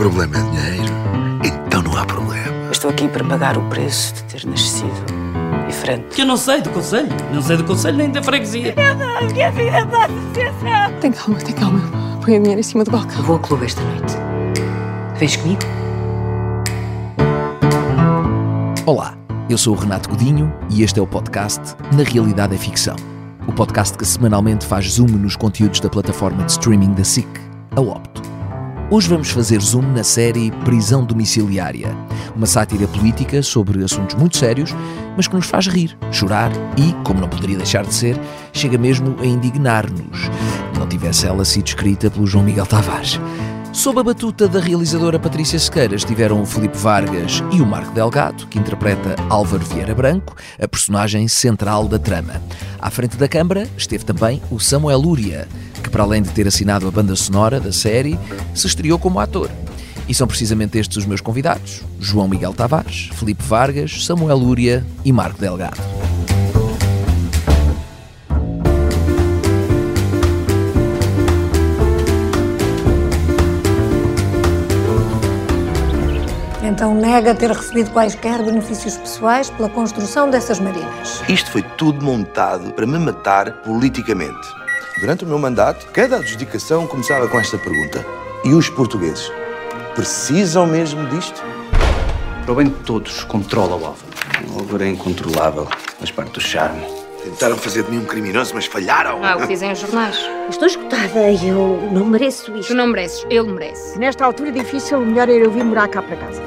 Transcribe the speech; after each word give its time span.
problema 0.00 0.34
é 0.34 0.42
dinheiro, 0.44 0.94
então 1.44 1.82
não 1.82 1.94
há 1.94 2.06
problema. 2.06 2.70
Estou 2.72 2.88
aqui 2.88 3.06
para 3.06 3.22
pagar 3.22 3.58
o 3.58 3.68
preço 3.68 4.14
de 4.14 4.22
ter 4.22 4.46
nascido 4.46 4.90
diferente. 5.68 6.06
Que 6.14 6.22
eu 6.22 6.26
não 6.26 6.38
sei 6.38 6.62
do 6.62 6.70
conselho. 6.70 7.08
Não 7.30 7.42
sei 7.42 7.58
do 7.58 7.64
conselho 7.64 7.98
nem 7.98 8.10
da 8.10 8.22
freguesia. 8.22 8.74
Minha 9.30 9.50
vida 9.52 9.80
está 9.80 10.08
sucessão. 10.08 11.00
Tem 11.02 11.12
calma, 11.12 11.38
tem 11.40 11.54
calma. 11.54 11.82
Põe 12.24 12.36
a 12.36 12.38
dinheiro 12.38 12.60
em 12.60 12.62
cima 12.62 12.82
do 12.82 12.90
balcão. 12.90 13.22
Vou 13.24 13.36
ao 13.36 13.42
clube 13.42 13.66
esta 13.66 13.82
noite. 13.82 14.16
Vens 15.18 15.36
comigo? 15.36 15.60
Olá, 18.86 19.14
eu 19.50 19.58
sou 19.58 19.76
o 19.76 19.78
Renato 19.78 20.08
Godinho 20.08 20.50
e 20.70 20.82
este 20.82 20.98
é 20.98 21.02
o 21.02 21.06
podcast 21.06 21.60
Na 21.94 22.04
Realidade 22.04 22.54
é 22.54 22.58
Ficção. 22.58 22.96
O 23.46 23.52
podcast 23.52 23.98
que 23.98 24.06
semanalmente 24.06 24.64
faz 24.64 24.92
zoom 24.92 25.08
nos 25.08 25.36
conteúdos 25.36 25.78
da 25.78 25.90
plataforma 25.90 26.42
de 26.44 26.52
streaming 26.52 26.94
da 26.94 27.04
SIC, 27.04 27.28
a 27.76 27.82
Opto. 27.82 28.29
Hoje 28.92 29.08
vamos 29.08 29.30
fazer 29.30 29.60
zoom 29.60 29.82
na 29.82 30.02
série 30.02 30.50
Prisão 30.64 31.04
Domiciliária, 31.04 31.96
uma 32.34 32.44
sátira 32.44 32.88
política 32.88 33.40
sobre 33.40 33.84
assuntos 33.84 34.16
muito 34.16 34.36
sérios, 34.36 34.74
mas 35.16 35.28
que 35.28 35.36
nos 35.36 35.46
faz 35.46 35.68
rir, 35.68 35.96
chorar 36.10 36.50
e, 36.76 36.92
como 37.04 37.20
não 37.20 37.28
poderia 37.28 37.56
deixar 37.56 37.84
de 37.84 37.94
ser, 37.94 38.18
chega 38.52 38.76
mesmo 38.76 39.14
a 39.20 39.24
indignar-nos. 39.24 40.28
Não 40.76 40.88
tivesse 40.88 41.24
ela 41.24 41.44
sido 41.44 41.68
escrita 41.68 42.10
pelo 42.10 42.26
João 42.26 42.42
Miguel 42.42 42.66
Tavares. 42.66 43.20
Sob 43.72 44.00
a 44.00 44.02
batuta 44.02 44.48
da 44.48 44.58
realizadora 44.58 45.20
Patrícia 45.20 45.56
Sequeira 45.56 45.94
estiveram 45.94 46.42
o 46.42 46.46
Filipe 46.46 46.76
Vargas 46.76 47.44
e 47.52 47.60
o 47.60 47.66
Marco 47.66 47.92
Delgado, 47.92 48.48
que 48.48 48.58
interpreta 48.58 49.14
Álvaro 49.28 49.64
Vieira 49.64 49.94
Branco, 49.94 50.34
a 50.60 50.66
personagem 50.66 51.28
central 51.28 51.86
da 51.86 51.96
trama. 51.96 52.42
À 52.80 52.90
frente 52.90 53.16
da 53.16 53.28
câmara 53.28 53.68
esteve 53.76 54.04
também 54.04 54.42
o 54.50 54.58
Samuel 54.58 54.98
Lúria, 54.98 55.46
que 55.80 55.90
para 55.90 56.02
além 56.02 56.22
de 56.22 56.30
ter 56.30 56.46
assinado 56.46 56.86
a 56.86 56.90
banda 56.90 57.16
sonora 57.16 57.58
da 57.58 57.72
série, 57.72 58.18
se 58.54 58.66
estreou 58.66 58.98
como 58.98 59.20
ator. 59.20 59.50
E 60.08 60.14
são 60.14 60.26
precisamente 60.26 60.78
estes 60.78 60.98
os 60.98 61.06
meus 61.06 61.20
convidados: 61.20 61.82
João 61.98 62.28
Miguel 62.28 62.52
Tavares, 62.52 63.10
Filipe 63.14 63.42
Vargas, 63.42 64.04
Samuel 64.04 64.36
Lúria 64.36 64.84
e 65.04 65.12
Marco 65.12 65.40
Delgado. 65.40 65.80
Então 76.80 76.94
nega 76.94 77.34
ter 77.34 77.50
recebido 77.50 77.90
quaisquer 77.90 78.42
benefícios 78.42 78.96
pessoais 78.96 79.50
pela 79.50 79.68
construção 79.68 80.30
dessas 80.30 80.58
marinas. 80.58 81.22
Isto 81.28 81.50
foi 81.50 81.62
tudo 81.76 82.02
montado 82.02 82.72
para 82.72 82.86
me 82.86 82.98
matar 82.98 83.52
politicamente. 83.62 84.59
Durante 84.98 85.24
o 85.24 85.26
meu 85.26 85.38
mandato, 85.38 85.86
cada 85.92 86.16
adjudicação 86.16 86.86
começava 86.86 87.28
com 87.28 87.38
esta 87.38 87.56
pergunta: 87.56 88.04
E 88.44 88.52
os 88.52 88.68
portugueses? 88.68 89.30
Precisam 89.94 90.66
mesmo 90.66 91.06
disto? 91.08 91.42
Para 92.44 92.52
o 92.52 92.54
bem 92.56 92.68
de 92.68 92.74
todos, 92.80 93.24
controla 93.24 93.76
o 93.76 93.84
Álvaro. 93.86 94.10
O 94.48 94.58
Álvaro 94.58 94.82
é 94.84 94.88
incontrolável, 94.88 95.68
faz 95.98 96.10
parte 96.10 96.32
do 96.32 96.40
charme. 96.40 96.82
Tentaram 97.22 97.56
fazer 97.56 97.82
de 97.82 97.90
mim 97.90 97.98
um 97.98 98.04
criminoso, 98.04 98.52
mas 98.54 98.64
falharam. 98.64 99.22
Ah, 99.22 99.36
o 99.36 99.40
que 99.42 99.48
dizem 99.48 99.70
os 99.70 99.78
jornais. 99.78 100.18
Estou 100.48 100.66
esgotada 100.66 101.30
e 101.30 101.48
eu 101.48 101.88
não 101.92 102.06
mereço 102.06 102.54
isto. 102.56 102.68
Tu 102.68 102.74
não 102.74 102.86
mereces, 102.86 103.26
ele 103.28 103.52
merece. 103.52 103.98
Nesta 103.98 104.24
altura 104.24 104.50
difícil, 104.50 104.98
o 104.98 105.06
melhor 105.06 105.28
era 105.28 105.44
eu 105.44 105.50
vir 105.50 105.64
morar 105.64 105.88
cá 105.88 106.00
para 106.00 106.16
casa. 106.16 106.42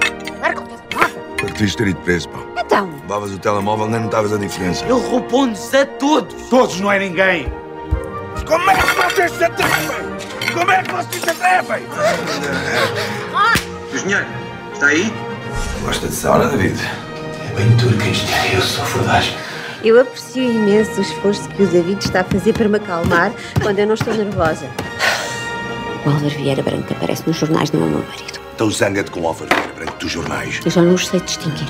Devias 1.54 1.76
ter 1.76 1.88
ido 1.88 2.00
preso, 2.02 2.28
pá. 2.30 2.40
Então, 2.66 2.90
Levavas 3.04 3.32
o 3.32 3.38
telemóvel, 3.38 3.88
nem 3.88 4.00
notavas 4.00 4.34
a 4.34 4.38
diferença. 4.38 4.84
Ele 4.86 5.00
roubou-nos 5.08 5.72
a 5.76 5.86
todos. 5.86 6.50
Todos 6.50 6.80
não 6.80 6.92
é 6.92 6.98
ninguém! 6.98 7.63
Como 8.46 8.70
é 8.70 8.76
que 8.76 8.96
vocês 8.96 9.32
se 9.32 9.44
atrevem? 9.44 10.54
Como 10.54 10.72
é 10.72 10.84
que 10.84 10.92
vocês 10.92 11.24
se 11.24 11.30
atrevem? 11.30 11.84
Engenheiro, 13.94 14.26
está 14.74 14.88
aí? 14.88 15.14
Gosta 15.82 16.08
de 16.08 16.14
sauna, 16.14 16.48
David? 16.48 16.80
É 16.82 17.56
bem 17.56 17.78
turco 17.78 18.04
isto. 18.04 18.28
Eu 18.54 18.62
sou 18.62 18.86
fodagem. 18.86 19.36
eu 19.84 20.00
aprecio 20.00 20.44
imenso 20.44 21.00
o 21.00 21.02
esforço 21.02 21.48
que 21.50 21.64
o 21.64 21.68
David 21.68 22.00
está 22.04 22.22
a 22.22 22.24
fazer 22.24 22.54
para 22.54 22.68
me 22.68 22.78
acalmar 22.78 23.32
quando 23.62 23.80
eu 23.80 23.88
não 23.88 23.94
estou 23.94 24.14
nervosa. 24.14 24.68
O 26.06 26.10
Álvaro 26.10 26.30
Vieira 26.30 26.62
Branco 26.62 26.92
aparece 26.94 27.24
nos 27.26 27.38
jornais, 27.38 27.72
não 27.72 27.82
é 27.82 27.86
o 27.86 27.90
meu 27.90 28.00
marido. 28.00 28.40
Então 28.56 28.70
zanga-te 28.70 29.10
com 29.12 29.22
o 29.22 29.28
Álvaro 29.28 29.50
Vieira 29.56 29.74
Branco 29.74 29.98
dos 30.00 30.12
jornais. 30.12 30.60
Eu 30.66 30.72
já 30.72 30.82
não 30.82 30.96
os 30.96 31.08
sei 31.08 31.20
distinguir. 31.22 31.68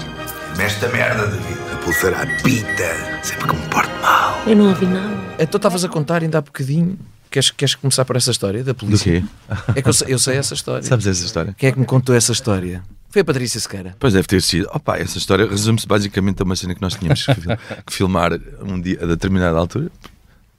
Nesta 0.57 0.87
merda, 0.89 1.27
David. 1.27 1.62
A 1.83 1.85
pulseira 1.85 2.23
apita, 2.23 3.23
sempre 3.23 3.45
que 3.49 3.55
me 3.57 3.67
porto 3.67 3.91
mal. 4.01 4.41
Eu 4.47 4.55
não 4.55 4.69
ouvi 4.69 4.85
nada. 4.85 5.13
Então 5.37 5.57
estavas 5.57 5.83
a 5.83 5.89
contar 5.89 6.23
ainda 6.23 6.37
há 6.37 6.41
bocadinho. 6.41 6.97
Queres, 7.29 7.51
queres 7.51 7.75
começar 7.75 8.05
por 8.05 8.15
essa 8.15 8.31
história 8.31 8.63
da 8.63 8.73
polícia? 8.73 9.19
quê? 9.19 9.27
É 9.75 9.81
que 9.81 9.89
eu 9.89 9.93
sei, 9.93 10.13
eu 10.13 10.17
sei 10.19 10.37
essa 10.37 10.53
história. 10.53 10.81
Sabes 10.83 11.05
essa 11.07 11.25
história? 11.25 11.53
Quem 11.57 11.67
é 11.67 11.71
que 11.73 11.79
me 11.79 11.85
contou 11.85 12.15
essa 12.15 12.31
história? 12.31 12.81
Foi 13.09 13.21
a 13.21 13.25
Patrícia 13.25 13.59
Sequeira. 13.59 13.95
Pois 13.99 14.13
deve 14.13 14.25
ter 14.27 14.41
sido. 14.41 14.69
Opa, 14.73 14.97
essa 14.97 15.17
história 15.17 15.45
resume-se 15.45 15.85
basicamente 15.85 16.41
a 16.41 16.45
uma 16.45 16.55
cena 16.55 16.73
que 16.73 16.81
nós 16.81 16.93
tínhamos 16.95 17.25
que, 17.25 17.33
fil- 17.35 17.57
que 17.85 17.93
filmar 17.93 18.31
um 18.61 18.79
dia 18.79 18.99
a 19.01 19.05
determinada 19.05 19.57
altura, 19.57 19.91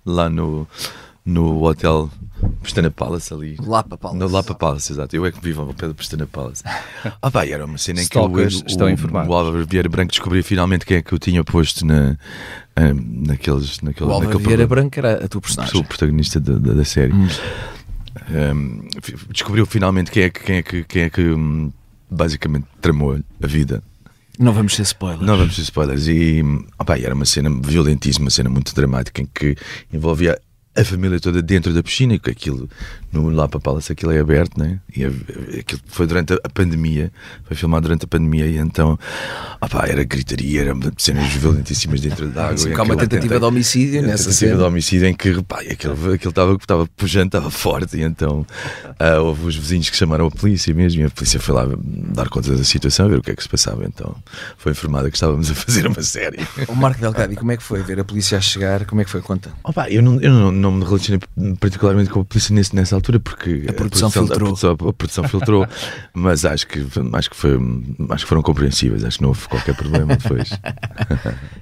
lá 0.04 0.28
no, 0.28 0.68
no 1.24 1.62
hotel 1.64 2.10
Pestana 2.62 2.90
Palace 2.90 3.32
ali. 3.32 3.56
Lapa 3.64 3.96
Palace. 3.96 4.18
No 4.18 4.28
Lapa 4.28 4.54
Palace, 4.54 4.92
exato. 4.92 5.14
Eu 5.14 5.24
é 5.24 5.32
que 5.32 5.40
vivo 5.40 5.62
ao 5.62 5.74
pé 5.74 5.86
do 5.86 5.94
Pestana 5.94 6.26
Palace. 6.26 6.62
Opa, 7.22 7.46
e 7.46 7.52
era 7.52 7.64
uma 7.64 7.78
cena 7.78 8.02
em 8.02 8.06
que 8.06 8.18
o, 8.18 8.40
estão 8.48 8.86
o, 8.86 8.90
informados. 8.90 9.30
o 9.30 9.32
Álvaro 9.32 9.66
Vieira 9.66 9.88
Branco 9.88 10.10
descobria 10.10 10.42
finalmente 10.42 10.84
quem 10.84 10.96
é 10.98 11.02
que 11.02 11.12
eu 11.12 11.18
tinha 11.18 11.42
posto 11.44 11.86
na, 11.86 12.16
ah, 12.76 12.92
naqueles, 12.94 13.80
naquele, 13.80 14.08
O 14.08 14.12
Álvaro 14.12 14.30
naquele 14.32 14.46
Vieira. 14.48 14.66
Branco 14.66 14.98
era 14.98 15.24
a 15.24 15.28
tua 15.28 15.40
personagem. 15.40 15.72
Sou 15.72 15.80
o 15.82 15.84
protagonista 15.84 16.40
da, 16.40 16.54
da, 16.54 16.72
da 16.74 16.84
série. 16.84 17.12
Um, 18.30 18.88
fi- 19.02 19.16
descobriu 19.30 19.66
finalmente 19.66 20.10
quem 20.10 20.24
é 20.24 20.30
que, 20.30 20.40
quem 20.40 20.56
é 20.56 20.62
que, 20.62 20.84
quem 20.84 21.02
é 21.02 21.10
que 21.10 21.22
hum, 21.22 21.72
basicamente 22.10 22.66
tramou 22.80 23.18
a 23.42 23.46
vida. 23.46 23.82
Não 24.38 24.52
vamos 24.52 24.74
ser 24.74 24.82
spoilers. 24.82 25.22
Não 25.26 25.36
vamos 25.36 25.54
ter 25.56 25.62
spoilers. 25.62 26.06
E 26.08 26.42
hum, 26.42 26.64
opá, 26.78 26.98
e 26.98 27.04
era 27.04 27.14
uma 27.14 27.24
cena 27.24 27.50
violentíssima, 27.62 28.24
uma 28.24 28.30
cena 28.30 28.50
muito 28.50 28.74
dramática 28.74 29.22
em 29.22 29.26
que 29.32 29.56
envolvia 29.92 30.38
a 30.76 30.84
família 30.84 31.20
toda 31.20 31.40
dentro 31.42 31.72
da 31.72 31.82
piscina, 31.82 32.14
e 32.14 32.18
que 32.18 32.30
aquilo 32.30 32.68
no 33.12 33.30
Lapa 33.30 33.60
Palace 33.60 33.92
aquilo 33.92 34.10
é 34.12 34.18
aberto, 34.18 34.58
né? 34.58 34.80
E 34.96 35.04
a- 35.04 35.08
aquilo 35.60 35.80
foi 35.86 36.06
durante 36.06 36.32
a, 36.32 36.36
a 36.42 36.48
pandemia, 36.48 37.12
foi 37.44 37.56
filmado 37.56 37.82
durante 37.82 38.04
a 38.04 38.08
pandemia, 38.08 38.46
e 38.46 38.56
então 38.58 38.98
opá, 39.60 39.86
era 39.86 40.02
gritaria, 40.04 40.62
era 40.62 40.74
cenas 40.98 41.32
violentíssimas 41.34 42.00
dentro 42.00 42.26
da 42.28 42.46
água. 42.46 42.56
Sim, 42.58 42.64
e 42.64 42.68
porque 42.70 42.80
há 42.80 42.84
uma 42.84 42.96
tentativa 42.96 43.34
tenta- 43.34 43.38
de 43.40 43.44
homicídio 43.46 44.00
a 44.00 44.02
nessa 44.02 44.24
tentativa 44.24 44.50
cena. 44.50 44.56
de 44.56 44.62
homicídio 44.64 45.06
em 45.08 45.14
que 45.14 45.30
repá, 45.30 45.60
aquilo 45.60 45.94
estava 46.28 46.54
estava 46.54 46.86
pujante, 46.96 47.26
estava 47.28 47.50
forte, 47.50 47.96
e 47.96 48.02
então 48.02 48.44
ah, 48.98 49.20
houve 49.20 49.46
os 49.46 49.56
vizinhos 49.56 49.88
que 49.90 49.96
chamaram 49.96 50.26
a 50.26 50.30
polícia 50.30 50.74
mesmo, 50.74 51.02
e 51.02 51.04
a 51.04 51.10
polícia 51.10 51.38
foi 51.38 51.54
lá 51.54 51.68
dar 52.12 52.28
conta 52.28 52.54
da 52.56 52.64
situação, 52.64 53.08
ver 53.08 53.18
o 53.18 53.22
que 53.22 53.30
é 53.30 53.36
que 53.36 53.42
se 53.42 53.48
passava. 53.48 53.84
Então 53.84 54.14
foi 54.58 54.72
informada 54.72 55.08
que 55.08 55.16
estávamos 55.16 55.50
a 55.50 55.54
fazer 55.54 55.86
uma 55.86 56.02
série. 56.02 56.38
O 56.68 56.74
Marco 56.74 57.00
Delgado, 57.00 57.32
e 57.32 57.36
como 57.36 57.52
é 57.52 57.56
que 57.56 57.62
foi 57.62 57.82
ver 57.82 58.00
a 58.00 58.04
polícia 58.04 58.36
a 58.38 58.40
chegar? 58.40 58.84
Como 58.86 59.00
é 59.00 59.04
que 59.04 59.10
foi? 59.10 59.20
Conta. 59.22 59.52
Opa, 59.62 59.88
eu 59.88 60.02
não, 60.02 60.20
eu 60.20 60.32
não, 60.32 60.52
não 60.64 60.72
me 60.72 60.84
relacionei 60.84 61.20
particularmente 61.60 62.10
com 62.10 62.20
a 62.20 62.24
polícia 62.24 62.54
nesse, 62.54 62.74
nessa 62.74 62.94
altura 62.94 63.20
porque 63.20 63.64
A 63.68 63.72
produção 63.72 64.10
filtrou. 64.10 64.34
A 64.34 64.38
produção, 64.38 64.70
a 64.72 64.92
produção 64.92 65.28
filtrou, 65.28 65.66
mas 66.12 66.44
acho 66.44 66.66
que, 66.66 66.84
acho, 67.12 67.30
que 67.30 67.36
foi, 67.36 67.58
acho 68.10 68.24
que 68.24 68.28
foram 68.28 68.42
compreensíveis, 68.42 69.04
acho 69.04 69.18
que 69.18 69.22
não 69.22 69.28
houve 69.30 69.46
qualquer 69.48 69.74
problema 69.76 70.16
depois. 70.16 70.50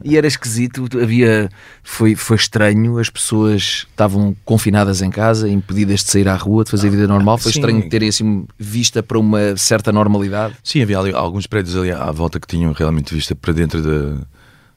E 0.05 0.17
era 0.17 0.27
esquisito, 0.27 0.89
havia. 1.01 1.49
Foi, 1.83 2.15
foi 2.17 2.37
estranho, 2.37 2.99
as 2.99 3.09
pessoas 3.09 3.87
estavam 3.89 4.35
confinadas 4.45 5.01
em 5.01 5.11
casa, 5.11 5.49
impedidas 5.49 6.03
de 6.03 6.11
sair 6.11 6.29
à 6.29 6.35
rua, 6.35 6.65
de 6.65 6.71
fazer 6.71 6.91
vida 6.91 7.07
normal. 7.07 7.39
Foi 7.39 7.53
Sim. 7.53 7.61
estranho 7.61 7.89
terem 7.89 8.09
assim 8.09 8.45
vista 8.59 9.01
para 9.03 9.19
uma 9.19 9.57
certa 9.57 9.93
normalidade. 9.93 10.55
Sim, 10.65 10.83
havia 10.83 10.99
ali 10.99 11.13
alguns 11.13 11.47
prédios 11.47 11.77
ali 11.77 11.93
à 11.93 12.11
volta 12.11 12.41
que 12.41 12.47
tinham 12.49 12.73
realmente 12.73 13.15
vista 13.15 13.35
para 13.37 13.53
dentro 13.53 13.81
da- 13.81 14.21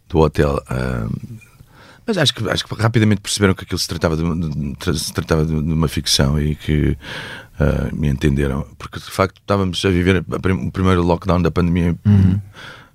do 0.09 0.19
hotel. 0.19 0.62
ah, 0.69 1.07
mas 2.05 2.17
acho 2.17 2.33
que, 2.33 2.49
acho 2.49 2.66
que 2.66 2.75
rapidamente 2.81 3.21
perceberam 3.21 3.53
que 3.53 3.63
aquilo 3.63 3.79
se 3.79 3.88
tratava 3.88 4.16
de, 4.16 4.23
de- 4.23 4.99
se 4.99 5.11
tratava 5.13 5.45
de, 5.45 5.53
uma 5.53 5.88
ficção 5.88 6.39
e 6.39 6.55
que 6.55 6.97
ah, 7.59 7.89
me 7.93 8.07
entenderam. 8.09 8.66
Porque 8.77 9.00
de 9.00 9.06
facto 9.09 9.38
estávamos 9.39 9.83
a 9.85 9.89
viver 9.89 10.24
o 10.27 10.71
primeiro 10.71 11.01
lockdown 11.03 11.41
da 11.41 11.51
pandemia. 11.51 11.95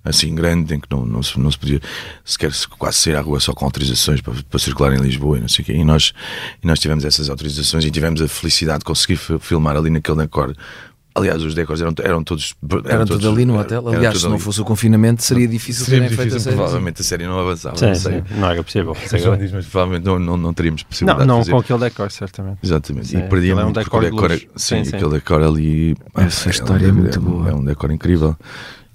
Assim 0.02 0.34
grande, 0.34 0.74
em 0.74 0.80
que 0.80 0.86
não, 0.90 1.04
não, 1.04 1.22
se, 1.22 1.38
não 1.38 1.50
se 1.50 1.58
podia 1.58 1.78
sequer 2.24 2.54
se- 2.54 2.66
quase 2.66 2.96
sair 2.96 3.16
à 3.16 3.20
rua 3.20 3.38
só 3.38 3.52
com 3.52 3.66
autorizações 3.66 4.22
para, 4.22 4.32
para 4.48 4.58
circular 4.58 4.94
em 4.94 4.98
Lisboa 4.98 5.36
e 5.36 5.42
não 5.42 5.48
sei 5.48 5.62
o 5.62 5.66
quê. 5.66 5.72
E 5.74 5.84
nós, 5.84 6.14
e 6.62 6.66
nós 6.66 6.78
tivemos 6.78 7.04
essas 7.04 7.28
autorizações 7.28 7.84
e 7.84 7.90
tivemos 7.90 8.22
a 8.22 8.26
felicidade 8.26 8.78
de 8.78 8.86
conseguir 8.86 9.16
fi- 9.16 9.38
filmar 9.38 9.76
ali 9.76 9.90
naquele 9.90 10.16
decor. 10.16 10.56
Aliás, 11.14 11.42
os 11.42 11.54
decors 11.54 11.80
eram, 11.80 11.92
eram 12.02 12.22
todos. 12.22 12.54
Era 12.84 13.04
tudo 13.04 13.18
todos- 13.20 13.26
ali 13.36 13.44
no 13.44 13.58
hotel. 13.58 13.86
Aliás, 13.88 14.14
tudo 14.14 14.20
se 14.20 14.26
não 14.26 14.34
ali. 14.34 14.42
fosse 14.42 14.60
o 14.60 14.64
confinamento, 14.64 15.22
seria 15.24 15.48
difícil 15.48 15.84
Seria 15.84 16.02
terem 16.02 16.16
feito 16.16 16.28
difícil, 16.28 16.38
a 16.38 16.40
série. 16.44 16.56
provavelmente 16.56 17.00
a 17.00 17.04
série 17.04 17.26
não 17.26 17.38
avançava. 17.40 17.76
Sim, 17.76 17.86
não 17.86 17.94
sim, 17.96 18.22
não 18.36 18.50
era 18.50 18.62
possível. 18.62 18.94
Diz, 19.38 19.52
mas 19.52 19.66
provavelmente 19.66 20.04
não, 20.06 20.18
não, 20.18 20.36
não 20.36 20.54
teríamos 20.54 20.82
possibilidade 20.84 21.26
Não, 21.26 21.34
não 21.36 21.40
de 21.42 21.46
fazer. 21.50 21.52
com 21.52 21.58
aquele 21.74 21.78
decor, 21.90 22.10
certamente. 22.12 22.58
Exatamente. 22.62 23.08
Sim, 23.08 23.18
e 23.18 23.22
aquilo 23.22 23.60
é 23.60 23.64
um 23.64 23.72
decor 23.72 24.02
decor, 24.04 24.30
luz. 24.30 24.46
sim, 24.56 24.76
Sim, 24.76 24.84
sim. 24.84 24.96
aquele 24.96 25.10
decor 25.10 25.42
ali. 25.42 25.96
Essa 26.16 26.48
é 26.48 26.52
história 26.52 26.86
é 26.86 26.92
um- 26.92 26.94
muito 26.94 27.20
boa. 27.20 27.48
É 27.50 27.54
um 27.54 27.64
decor 27.64 27.90
incrível. 27.90 28.36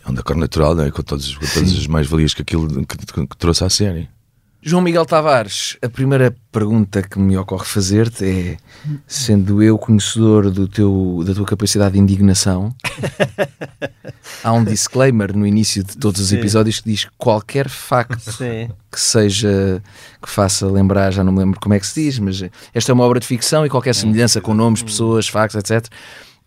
É 0.07 0.09
um 0.09 0.13
decor 0.13 0.35
natural, 0.37 0.73
né? 0.75 0.91
com, 0.91 1.01
todos, 1.01 1.35
com 1.35 1.45
todas 1.45 1.71
as 1.73 1.87
mais-valias 1.87 2.33
que 2.33 2.41
aquilo 2.43 2.67
que, 2.85 2.97
que- 2.97 3.27
que 3.27 3.37
trouxe 3.37 3.63
à 3.63 3.69
série. 3.69 4.07
João 4.67 4.81
Miguel 4.81 5.05
Tavares, 5.05 5.77
a 5.79 5.87
primeira 5.87 6.35
pergunta 6.51 7.03
que 7.03 7.19
me 7.19 7.37
ocorre 7.37 7.65
fazer-te 7.65 8.25
é, 8.25 8.57
sendo 9.05 9.61
eu 9.61 9.77
conhecedor 9.77 10.49
do 10.49 10.67
teu, 10.67 11.21
da 11.23 11.35
tua 11.35 11.45
capacidade 11.45 11.93
de 11.93 11.99
indignação, 11.99 12.73
há 14.43 14.51
um 14.51 14.63
disclaimer 14.63 15.37
no 15.37 15.45
início 15.45 15.83
de 15.83 15.95
todos 15.95 16.19
os 16.19 16.33
episódios 16.33 16.79
que 16.79 16.89
diz 16.89 17.07
qualquer 17.15 17.69
facto 17.69 18.31
Sim. 18.31 18.71
que 18.91 18.99
seja, 18.99 19.83
que 20.19 20.27
faça 20.27 20.65
lembrar, 20.65 21.13
já 21.13 21.23
não 21.23 21.31
me 21.31 21.37
lembro 21.41 21.59
como 21.59 21.75
é 21.75 21.79
que 21.79 21.85
se 21.85 22.01
diz, 22.01 22.17
mas 22.17 22.41
esta 22.73 22.91
é 22.91 22.93
uma 22.93 23.03
obra 23.03 23.19
de 23.19 23.27
ficção 23.27 23.67
e 23.67 23.69
qualquer 23.69 23.93
semelhança 23.93 24.41
com 24.41 24.55
nomes, 24.55 24.81
pessoas, 24.81 25.27
factos, 25.27 25.59
etc., 25.59 25.87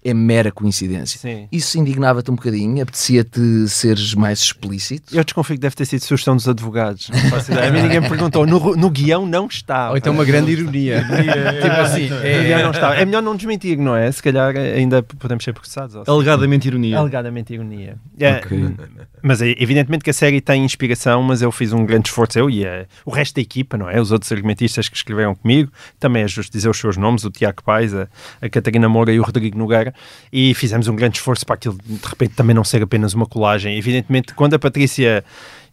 é 0.04 0.14
mera 0.14 0.50
coincidência. 0.52 1.18
Sim. 1.18 1.48
Isso 1.50 1.78
indignava-te 1.78 2.30
um 2.30 2.34
bocadinho? 2.36 2.82
Apetecia-te 2.82 3.68
seres 3.68 4.14
mais 4.14 4.40
explícito? 4.40 5.14
Eu 5.16 5.24
desconfio 5.24 5.56
que 5.56 5.60
deve 5.60 5.74
ter 5.74 5.84
sido 5.86 6.00
sugestão 6.04 6.36
dos 6.36 6.48
advogados. 6.48 7.08
Não 7.10 7.18
faço 7.30 7.50
ideia. 7.52 7.68
A 7.68 7.72
mim 7.72 7.82
ninguém 7.82 8.00
me 8.00 8.08
perguntou. 8.08 8.46
No, 8.46 8.76
no 8.76 8.90
guião 8.90 9.26
não 9.26 9.46
está. 9.46 9.90
Ou 9.90 9.96
então 9.96 10.12
uma 10.12 10.24
grande 10.24 10.52
ironia. 10.52 11.04
tipo 11.60 11.80
assim, 11.80 12.08
No 12.08 12.16
é- 12.24 12.44
guião 12.44 12.62
não 12.62 12.70
está. 12.70 12.94
É 12.96 13.04
melhor 13.04 13.22
não 13.22 13.36
desmentir, 13.36 13.76
não 13.76 13.96
é? 13.96 14.10
Se 14.12 14.22
calhar 14.22 14.56
ainda 14.56 15.02
podemos 15.02 15.42
ser 15.44 15.52
processados. 15.52 15.94
ou 15.96 16.02
assim. 16.02 16.10
Alegadamente 16.10 16.68
ironia. 16.68 16.98
Alegadamente 16.98 17.52
ironia. 17.52 17.96
É, 18.18 18.36
Ok. 18.38 18.76
Mas 19.22 19.42
é, 19.42 19.50
evidentemente 19.58 20.04
que 20.04 20.10
a 20.10 20.14
série 20.14 20.40
tem 20.40 20.64
inspiração, 20.64 21.22
mas 21.22 21.42
eu 21.42 21.50
fiz 21.50 21.72
um 21.72 21.84
grande 21.84 22.08
esforço, 22.08 22.38
eu 22.38 22.48
e 22.48 22.64
a- 22.64 22.86
o 23.04 23.10
resto 23.10 23.34
da 23.34 23.40
equipa, 23.40 23.76
não 23.76 23.90
é? 23.90 24.00
Os 24.00 24.12
outros 24.12 24.30
argumentistas 24.30 24.88
que 24.88 24.96
escreveram 24.96 25.34
comigo, 25.34 25.70
também 25.98 26.22
é 26.22 26.28
justo 26.28 26.52
dizer 26.52 26.68
os 26.68 26.78
seus 26.78 26.96
nomes, 26.96 27.24
o 27.24 27.30
Tiago 27.30 27.62
Pais, 27.64 27.92
a, 27.94 28.06
a 28.40 28.48
Catarina 28.48 28.88
Moura 28.88 29.12
e 29.12 29.18
o 29.18 29.22
Rodrigo 29.24 29.58
Nogueira, 29.58 29.87
e 30.32 30.54
fizemos 30.54 30.88
um 30.88 30.96
grande 30.96 31.18
esforço 31.18 31.44
para 31.44 31.54
aquilo 31.54 31.76
de 31.84 32.06
repente 32.06 32.34
também 32.34 32.54
não 32.54 32.64
ser 32.64 32.82
apenas 32.82 33.14
uma 33.14 33.26
colagem. 33.26 33.76
Evidentemente, 33.76 34.34
quando 34.34 34.54
a 34.54 34.58
Patrícia, 34.58 35.24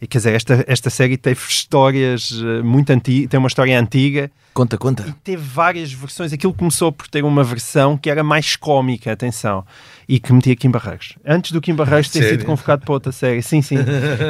quer 0.09 0.17
dizer, 0.17 0.33
esta, 0.33 0.63
esta 0.67 0.89
série 0.89 1.17
teve 1.17 1.39
histórias 1.47 2.31
eh, 2.41 2.61
muito 2.61 2.89
antigas, 2.91 3.29
tem 3.29 3.37
uma 3.37 3.47
história 3.47 3.79
antiga, 3.79 4.31
Conta, 4.55 4.77
conta. 4.77 5.03
teve 5.21 5.43
várias 5.43 5.91
versões. 5.91 6.31
Aquilo 6.31 6.53
começou 6.53 6.89
por 6.89 7.07
ter 7.09 7.23
uma 7.25 7.43
versão 7.43 7.97
que 7.97 8.09
era 8.09 8.23
mais 8.23 8.55
cómica, 8.55 9.11
atenção, 9.11 9.65
e 10.07 10.17
que 10.17 10.31
metia 10.31 10.55
Kim 10.55 10.69
Barreiros. 10.71 11.15
Antes 11.27 11.51
do 11.51 11.59
Kim 11.59 11.75
Barreiros 11.75 12.07
ter 12.09 12.19
Sério? 12.19 12.39
sido 12.39 12.45
convocado 12.45 12.85
para 12.85 12.93
outra 12.93 13.11
série, 13.11 13.41
sim, 13.41 13.61
sim. 13.61 13.75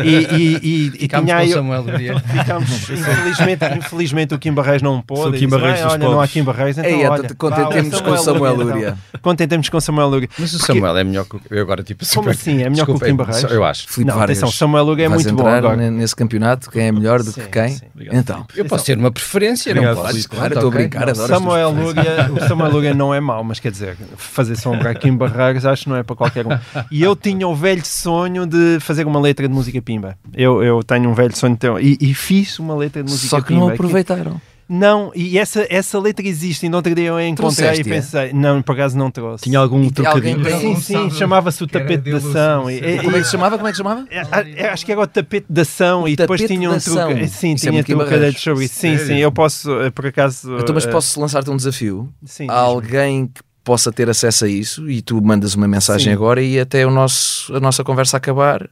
E, 0.04 0.10
e, 0.10 0.60
e, 0.64 0.88
e 0.88 0.92
Ficámos 1.02 1.26
tinha 1.28 1.36
com 1.38 1.42
aí- 1.44 1.50
o 1.50 1.54
Samuel 1.54 1.82
Luria. 1.84 2.20
Ficámos, 2.26 2.70
infelizmente, 2.90 3.66
infelizmente 3.78 4.34
o 4.34 4.40
Kim 4.40 4.52
Barreiros 4.54 4.82
não 4.82 5.00
pôde. 5.00 5.38
E 5.38 5.40
Kim 5.40 5.46
disse, 5.46 5.48
Barreiros 5.60 5.80
"Bem, 5.80 5.84
dos 5.86 5.94
olha, 5.94 6.00
não 6.04 6.08
há 6.12 6.16
pobres." 6.16 6.32
Kim 6.32 6.44
Barreiros, 6.44 6.78
então 6.80 6.92
Ei, 6.92 7.06
olha. 7.06 7.22
então 7.26 7.36
contentemos 7.38 8.02
com 8.02 8.10
o 8.12 8.18
Samuel 8.18 8.54
então. 8.56 8.66
Luria. 8.68 8.98
Contentemos 9.22 9.70
com 9.70 9.78
o 9.78 9.82
Samuel 9.82 10.08
Luria. 10.10 10.30
Mas 10.40 10.54
o 10.54 10.58
Porque- 10.58 10.74
Samuel 10.74 10.98
é 10.98 11.04
melhor 11.04 11.26
que 11.26 11.36
o... 11.36 11.42
Eu 11.52 11.62
agora, 11.62 11.84
tipo... 11.84 12.04
Como 12.04 12.10
super- 12.24 12.32
assim? 12.32 12.64
É 12.64 12.70
melhor 12.70 12.86
que 12.86 12.92
o 12.92 13.00
Kim 13.00 13.16
Barreiros? 13.16 13.52
Eu 13.52 13.64
acho. 13.64 13.86
Não, 14.04 14.20
atenção, 14.20 14.52
Samuel 14.52 14.86
Luria 14.86 15.06
é 15.06 15.10
muito 15.10 15.32
bom 15.36 15.46
agora. 15.48 15.76
ne- 15.78 15.92
nesse 15.92 16.16
campeonato? 16.16 16.72
Quem 16.72 16.88
é 16.88 16.92
melhor 16.92 17.22
do 17.22 17.32
que 17.32 17.42
quem? 17.48 17.78
Então, 18.12 18.48
Eu 18.56 18.66
posso 18.66 18.86
ter 18.86 18.98
uma 18.98 19.12
preferência, 19.12 19.72
não 19.76 19.94
posso? 19.94 20.15
Filipe. 20.16 20.36
Claro, 20.36 20.54
estou 20.54 20.66
a 20.66 20.70
ok. 20.70 20.80
brincar, 20.80 21.10
adoro 21.10 21.28
Samuel 21.28 21.70
Luria, 21.72 22.32
o 22.32 22.48
Samuel 22.48 22.72
Luria 22.72 22.94
não 22.94 23.14
é 23.14 23.20
mau, 23.20 23.44
mas 23.44 23.60
quer 23.60 23.72
dizer, 23.72 23.98
fazer 24.18 24.56
sombra 24.56 24.92
aqui 24.92 25.08
em 25.08 25.16
Barreiros 25.16 25.66
acho 25.66 25.84
que 25.84 25.90
não 25.90 25.96
é 25.96 26.04
para 26.04 26.16
qualquer 26.16 26.46
um. 26.46 26.52
E 26.92 27.02
eu 27.04 27.16
tinha 27.16 27.48
o 27.48 27.56
velho 27.56 27.86
sonho 27.86 28.46
de 28.46 28.78
fazer 28.80 29.06
uma 29.06 29.20
letra 29.20 29.48
de 29.48 29.54
música 29.54 29.82
pimba. 29.82 30.18
Eu, 30.34 30.64
eu 30.64 30.84
tenho 30.84 31.10
um 31.10 31.14
velho 31.14 31.36
sonho 31.36 31.54
de 31.54 31.60
ter, 31.60 31.72
e, 31.82 31.98
e 32.00 32.14
fiz 32.14 32.60
uma 32.60 32.76
letra 32.76 33.04
de 33.04 33.10
música 33.10 33.30
só 33.30 33.42
que 33.42 33.50
pimba. 33.50 33.62
não 33.62 33.70
aproveitaram. 33.70 34.42
Não, 34.68 35.12
e 35.14 35.38
essa, 35.38 35.66
essa 35.70 36.00
letra 36.00 36.28
existe. 36.28 36.66
E 36.66 36.70
no 36.70 36.78
outro 36.78 36.96
dia 36.96 37.06
eu 37.10 37.16
a 37.18 37.24
encontrei 37.26 37.68
Trouxeste-a? 37.68 37.88
e 37.88 37.96
pensei, 38.02 38.34
não, 38.34 38.62
por 38.64 38.74
acaso 38.74 38.98
não 38.98 39.12
trouxe. 39.12 39.44
Tinha 39.44 39.60
algum 39.60 39.78
alguém 39.78 39.92
trocadilho? 39.92 40.44
tem- 40.44 40.76
Sim, 40.76 40.82
sim, 40.82 41.10
chamava-se 41.12 41.64
o 41.64 41.68
tapete 41.68 41.98
de 42.04 42.12
dele, 42.12 42.18
ação. 42.18 42.70
E- 42.70 42.78
e- 42.80 43.04
Como 43.04 43.16
é 43.16 43.20
que 43.20 43.26
se 43.26 43.32
chamava? 43.32 43.58
Como 43.58 43.68
é 43.68 43.72
que 43.72 43.78
se 43.78 43.84
chamava? 43.84 44.06
é, 44.10 44.64
é, 44.64 44.70
acho 44.70 44.84
que 44.86 44.92
era 44.92 45.02
o 45.02 45.06
tapete 45.08 45.46
de 45.48 45.62
ação 45.62 46.08
e 46.08 46.16
depois 46.16 46.42
tinha 46.42 46.70
um 46.70 46.80
truque. 46.80 47.28
Sim, 47.28 47.54
Isso 47.54 47.70
é 47.70 47.84
tinha 47.84 47.96
Barreiros. 47.98 48.42
sobre 48.42 48.66
isso. 48.66 48.76
Sim, 48.80 48.98
sim, 48.98 49.18
eu 49.18 49.32
posso, 49.32 49.72
eh, 49.82 49.92
por 49.92 50.08
acaso. 50.08 50.58
Então, 50.60 50.74
mas 50.74 50.86
eh, 50.86 50.92
posso 50.92 51.20
lançar-te 51.20 51.50
um 51.52 51.58
desafio? 51.58 52.10
Sim, 52.26 52.48
Há 52.50 52.54
diz-me. 52.54 52.68
alguém 52.68 53.28
que 53.28 53.42
possa 53.64 53.92
ter 53.92 54.10
acesso 54.10 54.46
a 54.46 54.48
isso 54.48 54.90
e 54.90 55.02
tu 55.02 55.22
mandas 55.22 55.54
uma 55.56 55.68
mensagem 55.68 56.08
Sim. 56.08 56.14
agora 56.14 56.42
e 56.42 56.60
até 56.60 56.86
o 56.86 56.92
nosso, 56.92 57.54
a 57.56 57.60
nossa 57.60 57.84
conversa 57.84 58.18
acabar, 58.18 58.68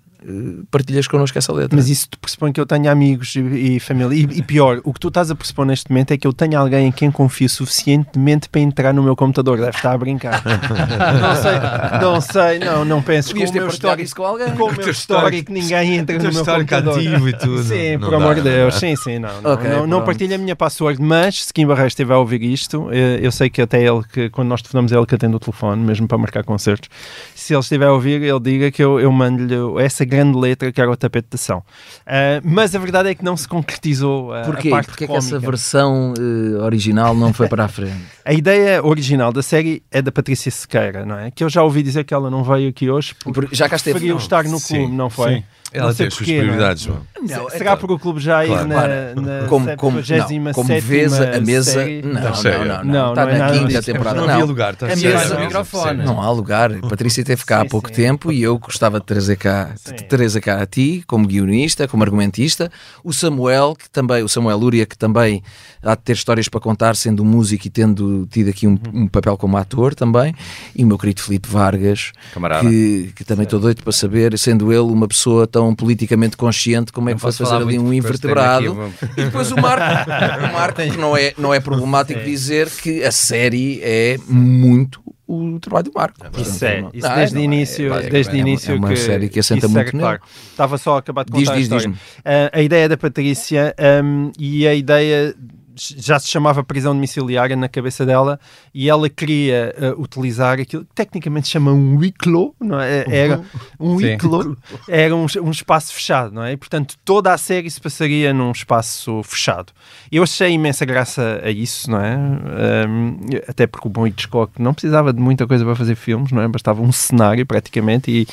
partilhas 0.71 1.07
connosco 1.07 1.37
essa 1.37 1.51
letra. 1.53 1.75
Mas 1.75 1.89
isso 1.89 2.07
pressupõe 2.19 2.51
que 2.51 2.59
eu 2.59 2.65
tenha 2.65 2.91
amigos 2.91 3.35
e, 3.35 3.39
e 3.75 3.79
família. 3.79 4.15
E, 4.15 4.39
e 4.39 4.41
pior, 4.41 4.81
o 4.83 4.93
que 4.93 4.99
tu 4.99 5.07
estás 5.09 5.29
a 5.31 5.35
pressupor 5.35 5.65
neste 5.65 5.89
momento 5.89 6.11
é 6.11 6.17
que 6.17 6.25
eu 6.25 6.33
tenha 6.33 6.57
alguém 6.59 6.87
em 6.87 6.91
quem 6.91 7.11
confio 7.11 7.49
suficientemente 7.49 8.49
para 8.49 8.61
entrar 8.61 8.93
no 8.93 9.03
meu 9.03 9.15
computador. 9.15 9.57
Deve 9.57 9.75
estar 9.75 9.91
a 9.91 9.97
brincar. 9.97 10.41
não 11.21 11.35
sei, 11.35 11.99
não 12.01 12.21
sei, 12.21 12.59
não, 12.59 12.85
não. 12.85 13.01
Podias 13.01 13.31
com 13.31 13.33
ter 13.33 13.43
o 13.43 13.53
meu 13.53 13.67
partilhado 13.67 13.73
histórico, 13.73 14.01
isso 14.03 14.15
com 14.15 14.23
alguém. 14.23 14.51
com 14.55 14.63
o 14.63 14.71
meu 14.75 14.89
histórico, 14.89 15.51
ninguém 15.51 15.95
entra 15.95 16.17
no 16.17 16.31
meu 16.31 16.45
computador. 16.45 16.97
ativo 16.97 17.29
e 17.29 17.33
tudo. 17.33 17.63
Sim, 17.63 17.93
Não 17.93 17.99
por 17.99 18.11
dá, 18.11 18.17
amor 18.17 18.35
de 18.35 18.41
Deus. 18.41 18.75
Sim, 18.75 18.95
sim, 18.95 19.19
não. 19.19 19.41
Não, 19.41 19.53
Ok, 19.53 19.69
não, 19.69 19.87
não 19.87 20.03
partilha 20.03 20.35
a 20.35 20.39
minha 20.39 20.55
password, 20.55 21.01
mas 21.01 21.45
se 21.45 21.53
Kim 21.53 21.65
Barreiros 21.65 21.91
estiver 21.91 22.13
a 22.13 22.17
ouvir 22.19 22.41
isto, 22.43 22.89
eh, 22.91 23.19
eu 23.21 23.31
sei 23.31 23.49
que 23.49 23.61
até 23.61 23.81
ele, 23.83 24.01
que 24.11 24.29
quando 24.29 24.47
nós 24.47 24.61
telefonamos, 24.61 24.91
é 24.91 24.97
ele 24.97 25.05
que 25.05 25.15
atende 25.15 25.35
o 25.35 25.39
telefone, 25.39 25.83
mesmo 25.83 26.07
para 26.07 26.17
marcar 26.17 26.43
concertos. 26.43 26.89
Se 27.35 27.53
ele 27.53 27.59
estiver 27.61 27.87
a 27.87 27.93
ouvir, 27.93 28.21
ele 28.21 28.39
diga 28.39 28.71
que 28.71 28.83
eu, 28.83 28.99
eu 28.99 29.11
mando-lhe 29.11 29.55
essa 29.83 30.05
grande 30.15 30.37
letra 30.37 30.71
que 30.71 30.79
era 30.79 30.89
o 30.91 30.95
tapete 30.95 31.27
de 31.31 31.35
ação. 31.35 31.63
Ah, 32.05 32.39
mas 32.43 32.73
a 32.75 32.79
verdade 32.79 33.09
é 33.09 33.15
que 33.15 33.23
não 33.23 33.35
se 33.35 33.47
concretizou 33.47 34.31
a, 34.33 34.41
a 34.41 34.45
Porquê? 34.45 34.69
parte 34.69 34.87
Porque 34.87 35.03
é 35.05 35.07
que 35.07 35.13
essa 35.13 35.39
versão 35.39 36.13
eh, 36.17 36.61
original 36.63 37.15
não 37.15 37.33
foi 37.33 37.47
para 37.47 37.65
a 37.65 37.67
frente? 37.67 37.93
A 38.25 38.31
ideia 38.33 38.81
original 38.81 39.33
da 39.33 39.43
série 39.43 39.83
é 39.91 40.01
da 40.01 40.09
Patrícia 40.09 40.49
Sequeira, 40.49 41.05
não 41.05 41.17
é? 41.19 41.29
Que 41.29 41.43
eu 41.43 41.49
já 41.49 41.61
ouvi 41.61 41.83
dizer 41.83 42.05
que 42.05 42.13
ela 42.13 42.29
não 42.29 42.41
veio 42.41 42.69
aqui 42.69 42.89
hoje 42.89 43.13
porque 43.15 43.41
Porque 43.41 43.55
já 43.55 43.67
cá 43.67 43.75
esteve. 43.75 43.95
preferiu 43.95 44.15
estar 44.17 44.45
no 44.45 44.59
Sim, 44.59 44.77
clube, 44.77 44.95
não 44.95 45.09
foi? 45.09 45.33
sim. 45.35 45.43
Ela 45.73 45.87
Não 45.87 45.95
tem 45.95 46.05
as 46.07 46.13
suas 46.13 46.27
não 46.29 46.35
é? 46.35 46.39
prioridades, 46.39 46.83
João. 46.83 46.99
Não, 47.21 47.49
Se- 47.49 47.57
Será 47.57 47.75
por 47.75 47.91
o 47.91 47.97
clube 47.97 48.19
já 48.19 48.45
Claro. 48.45 48.67
na, 48.67 49.15
na 49.41 49.47
Como, 49.47 49.75
como, 49.77 49.97
não, 49.97 50.03
77ª 50.03 50.53
como 50.53 50.67
vês, 50.81 51.13
a 51.19 51.39
mesa. 51.41 51.71
série? 51.73 52.01
Não, 52.03 52.13
não, 52.13 52.21
não, 52.21 52.65
não, 52.65 52.83
Não, 52.83 53.09
Está 53.09 53.25
não 53.25 53.31
é 53.31 53.37
na 53.39 53.51
quinta 53.51 53.81
temporada. 53.81 54.15
Não 54.19 54.27
Não, 54.27 54.33
havia 54.33 54.45
lugar, 54.45 54.73
está 54.73 54.85
a 54.85 54.95
mesa. 54.95 55.39
microfone. 55.39 56.03
Não 56.05 56.21
há 56.21 56.29
lugar. 56.29 56.71
A 56.71 56.87
Patrícia 56.87 57.23
teve 57.23 57.43
cá 57.43 57.61
há 57.61 57.65
pouco 57.65 57.87
sim. 57.89 57.95
tempo 57.95 58.31
e 58.31 58.43
eu 58.43 58.57
gostava 58.59 58.99
de 58.99 59.05
trazer 59.05 59.35
cá, 59.37 59.73
de 59.83 60.03
trazer 60.03 60.41
cá 60.41 60.61
a 60.61 60.65
ti, 60.65 61.03
como 61.07 61.25
guionista, 61.27 61.87
como 61.87 62.03
argumentista. 62.03 62.71
O 63.03 63.11
Samuel, 63.11 63.75
que 63.77 63.89
também, 63.89 64.21
o 64.21 64.29
Samuel 64.29 64.57
Lúria, 64.57 64.85
que 64.85 64.97
também 64.97 65.41
há 65.83 65.95
de 65.95 66.01
ter 66.01 66.13
histórias 66.13 66.47
para 66.47 66.59
contar, 66.59 66.95
sendo 66.95 67.23
músico 67.25 67.67
e 67.67 67.69
tendo 67.69 68.27
tido 68.31 68.49
aqui 68.49 68.67
um, 68.67 68.77
um 68.93 69.07
papel 69.07 69.37
como 69.37 69.57
ator 69.57 69.93
também. 69.93 70.33
E 70.75 70.83
o 70.83 70.87
meu 70.87 70.97
querido 70.97 71.21
Filipe 71.21 71.47
Vargas, 71.49 72.11
Camarada. 72.33 72.67
que, 72.69 73.11
que 73.15 73.23
também 73.23 73.43
estou 73.43 73.59
doido 73.59 73.83
para 73.83 73.91
saber, 73.91 74.37
sendo 74.37 74.71
ele 74.71 74.81
uma 74.81 75.07
pessoa 75.07 75.45
tão 75.45 75.73
politicamente 75.75 76.37
consciente, 76.37 76.91
como 76.91 77.09
é 77.09 77.15
que 77.15 77.21
posso 77.21 77.43
fazer 77.45 77.61
ali 77.63 77.77
um 77.77 77.91
invertebrado. 77.93 78.91
E 79.17 79.25
depois 79.25 79.51
o 79.51 79.55
Marco, 79.57 80.09
o 80.49 80.53
Marco 80.53 80.81
que 80.81 80.97
não 80.97 81.15
é, 81.17 81.33
não 81.37 81.53
é 81.53 81.59
problemático 81.59 82.19
dizer 82.21 82.69
que 82.69 83.03
a 83.03 83.11
série 83.11 83.79
é 83.83 84.17
muito 84.27 85.01
o 85.25 85.57
trabalho 85.59 85.85
do 85.85 85.91
Marco. 85.95 86.17
Isso 86.37 86.63
é, 86.65 86.81
Portanto, 86.81 86.95
isso 86.97 87.07
não- 87.07 87.15
desde 87.15 87.33
não, 87.35 87.41
o 87.41 87.43
é- 87.43 87.45
início, 87.45 87.93
é- 87.93 88.09
desde 88.09 88.31
é 88.31 88.33
uma- 88.35 88.39
início 88.49 88.71
é 88.71 88.75
uma 88.75 88.87
que 88.89 88.95
série 88.97 89.29
que 89.29 89.39
assenta 89.39 89.67
muito 89.67 89.85
nele. 89.87 89.99
claro. 89.99 90.21
Estava 90.51 90.77
só 90.77 90.95
a 90.95 90.99
acabar 90.99 91.23
de 91.25 91.31
Diz, 91.31 91.47
contar 91.47 91.59
diz, 91.59 91.71
a 91.71 91.75
história. 91.77 91.97
diz-me. 91.97 92.21
Ah, 92.25 92.49
a 92.53 92.61
ideia 92.61 92.89
da 92.89 92.97
Patrícia 92.97 93.73
um, 94.03 94.31
e 94.37 94.67
a 94.67 94.75
ideia 94.75 95.33
já 95.75 96.19
se 96.19 96.29
chamava 96.29 96.63
prisão 96.63 96.93
domiciliária 96.93 97.55
na 97.55 97.67
cabeça 97.67 98.05
dela 98.05 98.39
e 98.73 98.89
ela 98.89 99.09
queria 99.09 99.75
ah, 99.77 99.99
utilizar 99.99 100.59
aquilo 100.59 100.85
que 100.85 100.93
tecnicamente 100.93 101.47
se 101.47 101.53
chama 101.53 101.71
um 101.71 101.97
huis-clos, 101.97 102.51
não 102.59 102.79
é? 102.79 103.05
Era 103.07 103.41
um 103.79 103.97
Sim. 103.97 104.05
huis-clos, 104.05 104.57
era 104.87 105.15
um, 105.15 105.25
um 105.41 105.51
espaço 105.51 105.93
fechado, 105.93 106.33
não 106.33 106.43
é? 106.43 106.53
E, 106.53 106.57
portanto, 106.57 106.95
toda 107.03 107.33
a 107.33 107.37
série 107.37 107.69
se 107.69 107.79
passaria 107.81 108.33
num 108.33 108.51
espaço 108.51 109.21
fechado. 109.23 109.73
Eu 110.11 110.23
achei 110.23 110.51
imensa 110.51 110.85
graça 110.85 111.41
a 111.43 111.49
isso, 111.49 111.89
não 111.89 111.99
é? 111.99 112.17
Um, 112.17 113.19
até 113.47 113.67
porque 113.67 113.87
o 113.87 113.91
bom 113.91 114.05
Hitchcock 114.07 114.61
não 114.61 114.73
precisava 114.73 115.11
de 115.11 115.21
muita 115.21 115.47
coisa 115.47 115.65
para 115.65 115.75
fazer 115.75 115.95
filmes, 115.95 116.31
não 116.31 116.41
é? 116.41 116.47
Bastava 116.47 116.81
um 116.81 116.91
cenário 116.91 117.45
praticamente 117.45 118.11
e, 118.11 118.27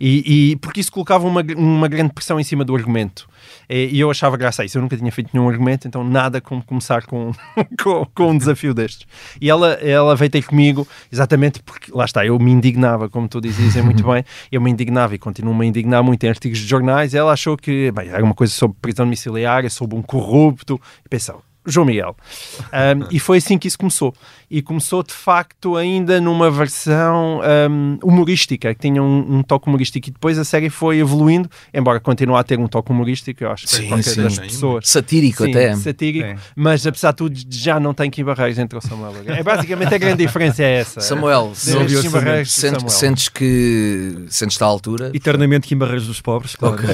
e, 0.00 0.50
e 0.52 0.56
porque 0.56 0.80
isso 0.80 0.92
colocava 0.92 1.26
uma, 1.26 1.42
uma 1.56 1.88
grande 1.88 2.12
pressão 2.12 2.38
em 2.38 2.44
cima 2.44 2.64
do 2.64 2.74
argumento. 2.74 3.26
E, 3.68 3.96
e 3.96 4.00
eu 4.00 4.10
achava 4.10 4.36
graça 4.36 4.62
a 4.62 4.64
isso. 4.64 4.78
Eu 4.78 4.82
nunca 4.82 4.96
tinha 4.96 5.10
feito 5.12 5.30
nenhum 5.32 5.48
argumento, 5.48 5.86
então 5.86 6.04
nada 6.04 6.40
como 6.40 6.62
começar 6.62 7.04
com, 7.06 7.32
com, 7.82 8.06
com 8.14 8.30
um 8.30 8.38
desafio 8.38 8.74
destes. 8.74 9.06
E 9.40 9.48
ela, 9.48 9.72
ela 9.74 10.16
veio 10.16 10.30
ter 10.30 10.42
comigo 10.42 10.86
exatamente 11.12 11.62
porque, 11.62 11.90
lá 11.92 12.04
está, 12.04 12.24
eu 12.24 12.38
me 12.38 12.50
indignava, 12.50 13.08
como 13.08 13.28
tu 13.28 13.40
dizias 13.40 13.76
é 13.76 13.82
muito 13.82 14.04
bem, 14.06 14.24
eu 14.50 14.60
me 14.60 14.70
indignava 14.70 15.14
e 15.14 15.18
continuo-me 15.18 15.64
a 15.64 15.68
indignar 15.68 16.02
muito 16.02 16.24
em 16.24 16.28
artigos 16.28 16.58
de 16.58 16.66
jornais. 16.66 17.14
Ela 17.14 17.32
achou 17.32 17.56
que 17.56 17.90
bem, 17.92 18.08
era 18.08 18.24
uma 18.24 18.34
coisa 18.34 18.52
sobre 18.52 18.76
prisão 18.80 19.06
domiciliária, 19.06 19.70
sobre 19.70 19.96
um 19.96 20.02
corrupto, 20.02 20.80
e 21.04 21.08
pensou. 21.08 21.42
João 21.66 21.86
Miguel. 21.86 22.14
Um, 22.72 23.08
e 23.10 23.18
foi 23.18 23.38
assim 23.38 23.56
que 23.56 23.66
isso 23.66 23.78
começou. 23.78 24.14
E 24.56 24.62
começou 24.62 25.02
de 25.02 25.12
facto 25.12 25.76
ainda 25.76 26.20
numa 26.20 26.48
versão 26.48 27.40
um, 27.68 27.98
humorística, 28.04 28.72
que 28.72 28.80
tinha 28.80 29.02
um, 29.02 29.38
um, 29.38 29.42
toque 29.42 29.66
humorístico. 29.66 30.08
E 30.08 30.12
depois 30.12 30.38
a 30.38 30.44
série 30.44 30.70
foi 30.70 30.98
evoluindo, 30.98 31.50
embora 31.72 31.98
continue 31.98 32.36
a 32.36 32.44
ter 32.44 32.56
um 32.56 32.68
toque 32.68 32.92
humorístico, 32.92 33.42
eu 33.42 33.50
acho 33.50 33.66
que 33.66 33.72
Sim, 33.72 33.88
qualquer 33.88 34.04
sim. 34.04 34.22
das 34.22 34.38
pessoas. 34.38 34.88
Satírico 34.88 35.42
Sim, 35.42 35.50
até. 35.50 35.74
Satírico, 35.74 36.28
Sim. 36.28 36.36
mas 36.54 36.86
apesar 36.86 37.10
de 37.10 37.16
tudo 37.16 37.36
já 37.50 37.80
não 37.80 37.92
tem 37.92 38.08
Kim 38.08 38.22
Barreiros 38.22 38.56
entre 38.56 38.78
o 38.78 38.80
Samuel. 38.80 39.14
É 39.26 39.42
basicamente 39.42 39.92
a 39.92 39.98
grande 39.98 40.24
diferença 40.24 40.62
é 40.62 40.76
essa. 40.76 41.00
Samuel, 41.00 41.50
sentes, 41.54 42.00
Kim 42.00 42.10
Barreiros 42.10 42.52
sentes, 42.52 42.76
Samuel. 42.78 42.96
sentes 42.96 43.28
que 43.28 44.24
sentes-te 44.28 44.62
à 44.62 44.66
altura? 44.66 45.10
Eternamente 45.12 45.66
Kim 45.66 45.76
Barreiros 45.78 46.06
dos 46.06 46.20
pobres, 46.20 46.54
claro. 46.54 46.76
Ok. 46.76 46.88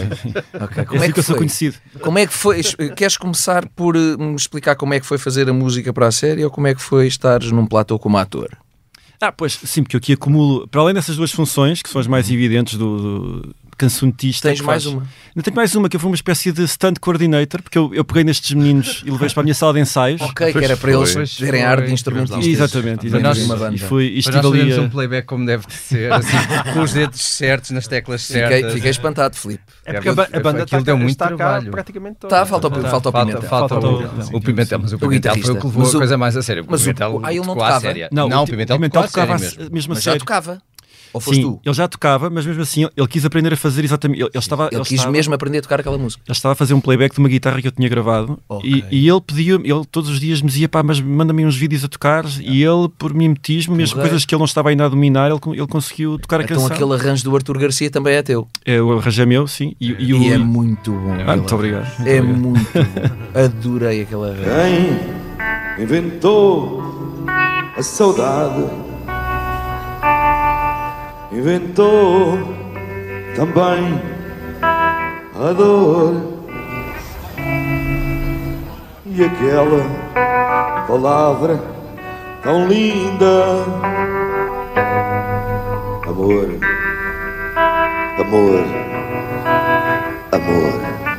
Ok. 0.60 0.80
É 0.80 0.84
Como 0.84 1.02
é 1.02 1.04
assim 1.04 1.06
que 1.08 1.12
que 1.12 1.18
eu 1.20 1.24
sou 1.24 1.34
foi? 1.34 1.38
conhecido. 1.38 1.76
Como 2.00 2.18
é 2.18 2.26
que 2.26 2.32
foi? 2.32 2.62
Queres 2.96 3.16
começar 3.18 3.68
por 3.68 3.94
me 3.96 4.34
explicar 4.34 4.76
como 4.76 4.94
é 4.94 5.00
que 5.00 5.04
foi 5.04 5.18
fazer 5.18 5.48
a 5.48 5.52
música 5.52 5.92
para 5.92 6.06
a 6.06 6.12
série 6.12 6.42
ou 6.42 6.50
como 6.50 6.66
é 6.66 6.74
que 6.74 6.80
foi 6.80 7.06
estares 7.50 7.52
num 7.52 7.66
platô 7.66 7.98
como 7.98 8.16
ator? 8.16 8.56
Ah, 9.20 9.30
pois, 9.30 9.52
sim, 9.52 9.82
porque 9.82 9.96
eu 9.96 9.98
aqui 9.98 10.14
acumulo, 10.14 10.66
para 10.68 10.80
além 10.80 10.94
dessas 10.94 11.16
duas 11.16 11.30
funções, 11.30 11.82
que 11.82 11.90
são 11.90 12.00
as 12.00 12.06
mais 12.06 12.30
evidentes 12.30 12.78
do, 12.78 13.42
do 13.42 13.54
cancionetista. 13.80 14.48
Tens 14.48 14.60
mais 14.60 14.84
faz- 14.84 14.94
uma? 14.94 15.06
Não 15.34 15.42
tenho 15.42 15.56
mais 15.56 15.74
uma, 15.74 15.88
que 15.88 15.96
eu 15.96 16.00
fui 16.00 16.08
uma 16.10 16.14
espécie 16.14 16.52
de 16.52 16.66
stunt 16.66 16.98
coordinator, 17.00 17.62
porque 17.62 17.78
eu, 17.78 17.94
eu 17.94 18.04
peguei 18.04 18.24
nestes 18.24 18.52
meninos 18.52 19.02
e 19.06 19.10
levei-os 19.10 19.32
para 19.32 19.40
a 19.42 19.44
minha 19.44 19.54
sala 19.54 19.72
de 19.74 19.80
ensaios. 19.80 20.20
Ok, 20.20 20.52
que 20.52 20.64
era 20.64 20.76
para 20.76 20.92
eles 20.92 21.36
terem 21.36 21.62
ar 21.64 21.80
de 21.82 21.92
instrumentistas. 21.92 22.46
Exatamente, 22.46 23.06
exatamente. 23.06 23.40
uma 23.44 23.56
banda. 23.56 23.74
E 23.74 23.78
foi, 23.78 24.04
e 24.06 24.18
estive 24.18 24.36
nós 24.36 24.46
ali 24.46 24.72
a- 24.72 24.80
um 24.80 24.88
playback 24.90 25.26
como 25.26 25.46
deve 25.46 25.66
de 25.66 25.72
ser, 25.74 26.12
assim, 26.12 26.36
com 26.74 26.80
os 26.80 26.92
dedos 26.92 27.20
certos, 27.22 27.70
nas 27.70 27.86
teclas 27.86 28.22
certas. 28.22 28.56
Fiquei, 28.56 28.70
fiquei 28.74 28.90
espantado, 28.90 29.36
Filipe. 29.36 29.62
É 29.84 29.92
porque 29.94 30.08
a, 30.08 30.12
a 30.12 30.40
banda 30.40 30.62
está, 30.64 30.80
deu 30.80 30.96
muito 30.96 31.10
está 31.10 31.28
cá 31.30 31.36
trabalho. 31.36 31.70
praticamente 31.70 32.16
toda. 32.20 32.34
Tá, 32.36 32.46
falta, 32.46 32.68
o- 32.68 32.82
falta 32.82 33.08
o 33.08 33.12
Pimentel. 33.12 33.42
Falta, 33.42 33.80
Falta 33.80 34.36
o, 34.36 34.40
Pimentel, 34.40 34.78
mas 34.80 34.92
o 34.92 34.98
Pimentel 34.98 35.32
foi 35.40 35.54
o 35.54 35.58
que 35.58 35.66
levou 35.66 35.82
Mas 35.82 35.94
a 35.94 35.96
o- 35.96 36.00
coisa 36.00 36.18
mais 36.18 36.36
a 36.36 36.42
sério. 36.42 36.62
O 36.64 36.66
mas 36.68 36.80
o- 36.80 36.84
Pimentel 36.84 37.20
ah, 37.22 37.30
ele 37.32 37.38
não 37.40 37.46
tocou 37.48 37.62
à 37.62 37.66
tocava? 37.66 37.80
séria. 37.80 38.08
Não, 38.12 38.42
o 38.42 38.46
Pimentel 38.46 39.08
séria 39.08 39.38
mesmo. 39.38 39.70
mesmo 39.72 39.92
a 39.92 39.94
Mas 39.94 40.04
já 40.04 40.10
sério. 40.12 40.20
tocava? 40.20 40.60
Ou 41.12 41.20
foste 41.20 41.40
Sim, 41.42 41.42
tu? 41.42 41.60
ele 41.64 41.74
já 41.74 41.88
tocava, 41.88 42.30
mas 42.30 42.46
mesmo 42.46 42.62
assim 42.62 42.88
ele 42.96 43.06
quis 43.08 43.24
aprender 43.24 43.52
a 43.52 43.56
fazer 43.56 43.84
exatamente. 43.84 44.20
Ele, 44.20 44.30
ele 44.32 44.38
estava, 44.38 44.68
Ele 44.70 44.80
quis 44.82 44.92
estava- 44.92 45.10
mesmo 45.12 45.34
aprender 45.34 45.58
a 45.58 45.62
tocar 45.62 45.80
aquela 45.80 45.98
música. 45.98 46.22
Ele 46.26 46.32
estava 46.36 46.52
a 46.52 46.54
fazer 46.56 46.74
um 46.74 46.80
playback 46.80 47.14
de 47.14 47.18
uma 47.20 47.28
guitarra 47.28 47.60
que 47.60 47.66
eu 47.68 47.72
tinha 47.72 47.88
gravado 47.88 48.38
Ok. 48.48 48.84
e, 48.90 49.04
e 49.04 49.08
ele 49.08 49.20
pediu, 49.20 49.56
ele 49.64 49.84
todos 49.90 50.08
os 50.10 50.20
dias 50.20 50.40
me 50.40 50.48
dizia, 50.48 50.68
pá, 50.68 50.82
mas 50.82 51.00
manda-me 51.00 51.44
uns 51.44 51.56
vídeos 51.56 51.84
a 51.84 51.88
tocar 51.88 52.24
e 52.40 52.62
ele, 52.62 52.88
por 52.98 53.12
mimetismo, 53.14 53.74
mesmo 53.74 53.94
Porreiro. 53.96 54.10
coisas 54.10 54.24
que 54.24 54.34
ele 54.34 54.38
não 54.40 54.46
estava 54.46 54.68
ainda 54.70 54.84
a 54.86 54.88
dominar, 54.88 55.30
ele, 55.30 55.40
ele 55.58 55.66
conseguiu 55.66 56.18
tocar 56.18 56.40
a 56.40 56.44
Então 56.44 56.56
canção. 56.58 56.72
aquele 56.74 56.92
arranjo 56.94 57.24
do 57.24 57.34
Arthur 57.34 57.58
Garcia 57.58 57.90
também 57.90 58.14
é 58.14 58.22
teu. 58.22 58.46
É 58.64 58.80
o 58.80 58.92
arranjo 58.98 59.22
é 59.22 59.26
meu, 59.26 59.46
sim. 59.46 59.74
E, 59.80 59.88
e, 59.98 60.14
o, 60.14 60.22
E 60.22 60.32
é 60.32 60.38
muito 60.38 60.92
bom. 60.92 61.16
Ah, 61.26 61.36
muito 61.36 61.54
obrigado. 61.54 61.86
muito 61.98 62.08
É 62.08 62.20
obrigado. 62.20 62.38
muito 62.38 62.68
bom. 62.72 63.40
Adorei 63.40 64.02
aquele 64.02 64.24
arranjo. 64.24 64.44
Quem 65.76 65.84
inventou 65.84 66.82
a 67.76 67.82
saudade 67.82 68.64
inventou 71.32 72.38
também 73.36 74.00
a 75.34 75.52
dor. 75.52 76.40
E 79.06 79.24
aquela 79.24 79.84
palavra 80.86 81.60
tão 82.42 82.66
linda 82.66 83.64
amor 86.06 86.48
amor 88.18 88.64
amor 90.32 91.09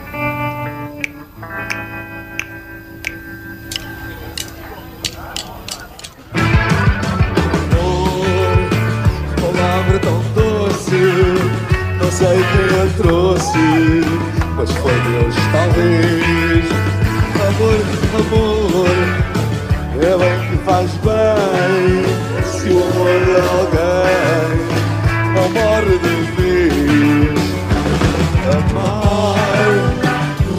a 13.41 13.51
trouxe 13.51 14.01
Mas 14.55 14.71
foi 14.71 14.93
Deus 14.93 15.35
talvez. 15.51 16.65
Amor, 17.47 17.79
amor 18.19 18.97
É 19.99 20.17
bem 20.17 20.35
que 20.49 20.57
faz 20.63 20.89
bem. 20.97 22.03
Se 22.45 22.69
o 22.69 22.71
amor 22.83 23.19
de 23.25 23.35
alguém 23.49 24.51
Não 25.33 25.47
morre 25.49 25.95
de 25.97 26.15
vez 26.35 27.41
Amar 28.45 29.75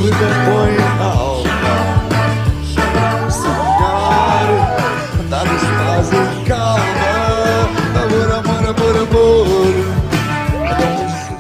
Recompõe 0.03 0.75
a 0.83 1.05
alma. 1.05 1.75
Sonhar 3.31 4.49
Andar 5.21 5.45
nos 5.45 5.63
paz 5.63 6.09
em 6.13 6.45
calma. 6.45 6.83
Amor, 7.95 8.29
amor, 8.33 8.63
amor, 8.69 8.95
amor. 8.97 9.73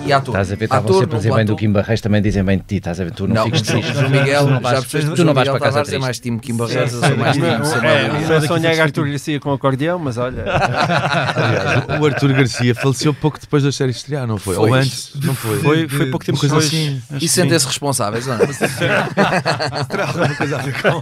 E 0.07 0.13
ator? 0.13 0.22
Estás 0.33 0.51
a 0.53 0.55
ver, 0.57 0.65
estavam 0.65 0.85
Ator 0.91 1.01
sempre 1.01 1.15
a 1.15 1.19
dizer 1.19 1.35
bem 1.35 1.45
do? 1.45 1.57
Kim 1.57 1.73
Barreiros, 1.73 2.01
também 2.01 2.23
dizem 2.23 2.43
bem 2.43 2.57
de 2.59 2.65
ti, 2.65 2.77
estás 2.77 2.99
a 3.01 3.05
ver, 3.05 3.11
tu 3.13 3.27
não, 3.29 3.35
Não, 3.35 3.45
fiques 3.45 3.61
o 3.61 3.65
triste. 3.65 3.93
João 3.93 4.09
Miguel, 4.11 4.45
tu 4.45 4.51
não 4.51 4.55
já 4.55 4.61
vais, 4.61 4.79
o 5.05 5.15
tu 5.15 5.25
não 5.25 5.35
vais 5.35 5.49
para 5.49 5.61
casa 5.61 5.79
é 5.81 5.83
triste. 5.83 6.01
mais 6.01 6.19
time 6.21 6.39
Kim 6.41 6.57
Barreiros, 6.57 6.93
eu 6.95 7.01
sou 7.01 7.17
mais 7.17 7.37
time 7.37 7.65
Samuel 7.67 8.17
É, 8.33 8.41
sonhar 8.47 8.81
Arthur 8.81 9.09
Garcia 9.09 9.41
com 9.41 9.53
acordeão, 9.53 9.99
mas 9.99 10.17
olha. 10.17 10.45
Aliás, 10.47 12.01
o 12.01 12.07
Arthur 12.07 12.33
Garcia 12.33 12.75
faleceu 12.75 13.13
pouco 13.15 13.39
depois 13.39 13.63
da 13.63 13.71
série 13.71 13.91
estrear, 13.91 14.27
não 14.27 14.39
foi? 14.39 14.57
Ou 14.57 14.73
antes? 14.73 15.13
Não 15.23 15.35
foi? 15.35 15.59
Foi, 15.61 15.89
foi 15.89 16.07
pouco 16.11 16.25
tempo 16.25 16.41
depois. 16.41 16.65
assim. 16.67 17.03
acho 17.15 17.25
E 17.25 17.29
sentem-se 17.29 17.67
responsáveis, 17.67 18.27
não 18.27 18.35
é? 18.37 18.39
Terá 19.89 20.07
alguma 20.07 20.35
coisa 20.35 20.57
a 20.57 20.63
ver 20.63 20.75
com. 20.83 21.01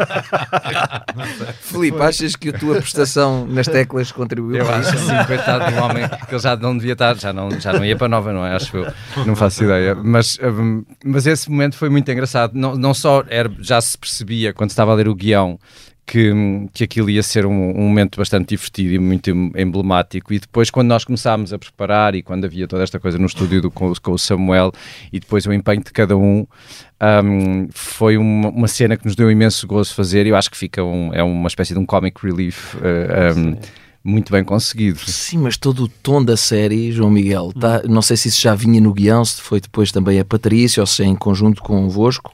Filipe, 1.61 2.01
achas 2.03 2.37
que 2.37 2.49
a 2.49 2.53
tua 2.53 2.77
prestação 2.77 3.47
nas 3.47 3.67
teclas 3.67 4.11
contribuiu 4.13 4.59
Eu 4.59 4.67
para 4.67 4.77
acho 4.79 4.95
isso? 4.95 5.11
assim, 5.13 5.25
coitado 5.27 5.71
do 5.73 5.83
homem, 5.83 6.09
que 6.29 6.35
ele 6.35 6.43
já 6.43 6.57
não 6.57 6.77
devia 6.77 6.93
estar, 6.95 7.17
já 7.17 7.33
não, 7.33 7.51
já 7.61 7.73
não 7.73 7.85
ia 7.85 7.97
para 7.97 8.09
nova, 8.09 8.33
não 8.33 8.45
é? 8.45 8.55
Acho 8.55 8.77
eu, 8.77 8.93
não 9.27 9.37
faço 9.37 9.65
ideia. 9.65 9.95
Mas, 9.95 10.39
hum, 10.43 10.85
mas 11.05 11.27
esse 11.27 11.51
momento 11.51 11.77
foi 11.77 11.89
muito 11.89 12.11
engraçado. 12.11 12.53
Não, 12.55 12.77
não 12.77 12.95
só 12.95 13.25
era, 13.29 13.51
já 13.61 13.81
se 13.81 13.97
percebia 13.97 14.53
quando 14.53 14.71
estava 14.71 14.93
a 14.93 14.95
ler 14.95 15.09
o 15.09 15.15
guião 15.15 15.59
que, 16.07 16.33
hum, 16.33 16.69
que 16.75 16.83
aquilo 16.83 17.09
ia 17.09 17.23
ser 17.23 17.47
um, 17.47 17.53
um 17.53 17.83
momento 17.89 18.17
bastante 18.17 18.49
divertido 18.49 18.95
e 18.95 18.99
muito 18.99 19.31
em- 19.31 19.53
emblemático. 19.57 20.33
E 20.35 20.41
depois, 20.41 20.69
quando 20.69 20.89
nós 20.89 21.05
começámos 21.05 21.53
a 21.53 21.59
preparar 21.59 22.15
e 22.17 22.23
quando 22.23 22.45
havia 22.47 22.67
toda 22.67 22.83
esta 22.83 22.99
coisa 22.99 23.17
no 23.19 23.27
estúdio 23.27 23.63
do, 23.63 23.71
com, 23.71 23.93
com 24.03 24.13
o 24.13 24.19
Samuel 24.19 24.73
e 25.13 25.21
depois 25.21 25.47
o 25.47 25.53
empenho 25.53 25.85
de 25.85 25.93
cada 25.93 26.17
um, 26.17 26.45
hum, 27.25 27.69
foi 27.73 28.17
uma, 28.17 28.49
uma 28.49 28.69
cena 28.69 28.97
que 28.97 29.05
nos 29.05 29.15
deu 29.15 29.31
imenso 29.31 29.67
gozo 29.67 29.95
fazer. 29.95 30.27
Eu 30.27 30.35
acho 30.37 30.51
que 30.51 30.57
fica 30.57 30.83
um, 30.83 31.13
é 31.15 31.23
uma 31.23 31.47
espécie 31.47 31.75
de 31.75 31.79
um 31.79 31.87
comic 31.87 32.21
relief. 32.25 32.75
eh, 32.83 33.33
hum, 33.37 33.57
muito 34.03 34.33
bem 34.33 34.43
conseguido. 34.43 34.99
Sim, 35.07 35.39
mas 35.39 35.57
todo 35.57 35.85
o 35.85 35.89
tom 35.89 36.25
da 36.25 36.37
série, 36.37 36.91
João 36.93 37.11
Miguel, 37.11 37.53
tá, 37.59 37.83
não 37.89 38.01
sei 38.03 38.17
se 38.17 38.29
isso 38.29 38.41
já 38.41 38.55
vinha 38.55 38.81
no 38.81 38.93
guião, 38.95 39.25
se 39.25 39.41
foi 39.41 39.61
depois 39.61 39.93
também 39.93 40.19
a 40.19 40.25
Patrícia 40.25 40.83
ou 40.83 40.87
se 40.87 41.03
é 41.03 41.07
em 41.07 41.15
conjunto 41.17 41.63
convosco, 41.63 42.33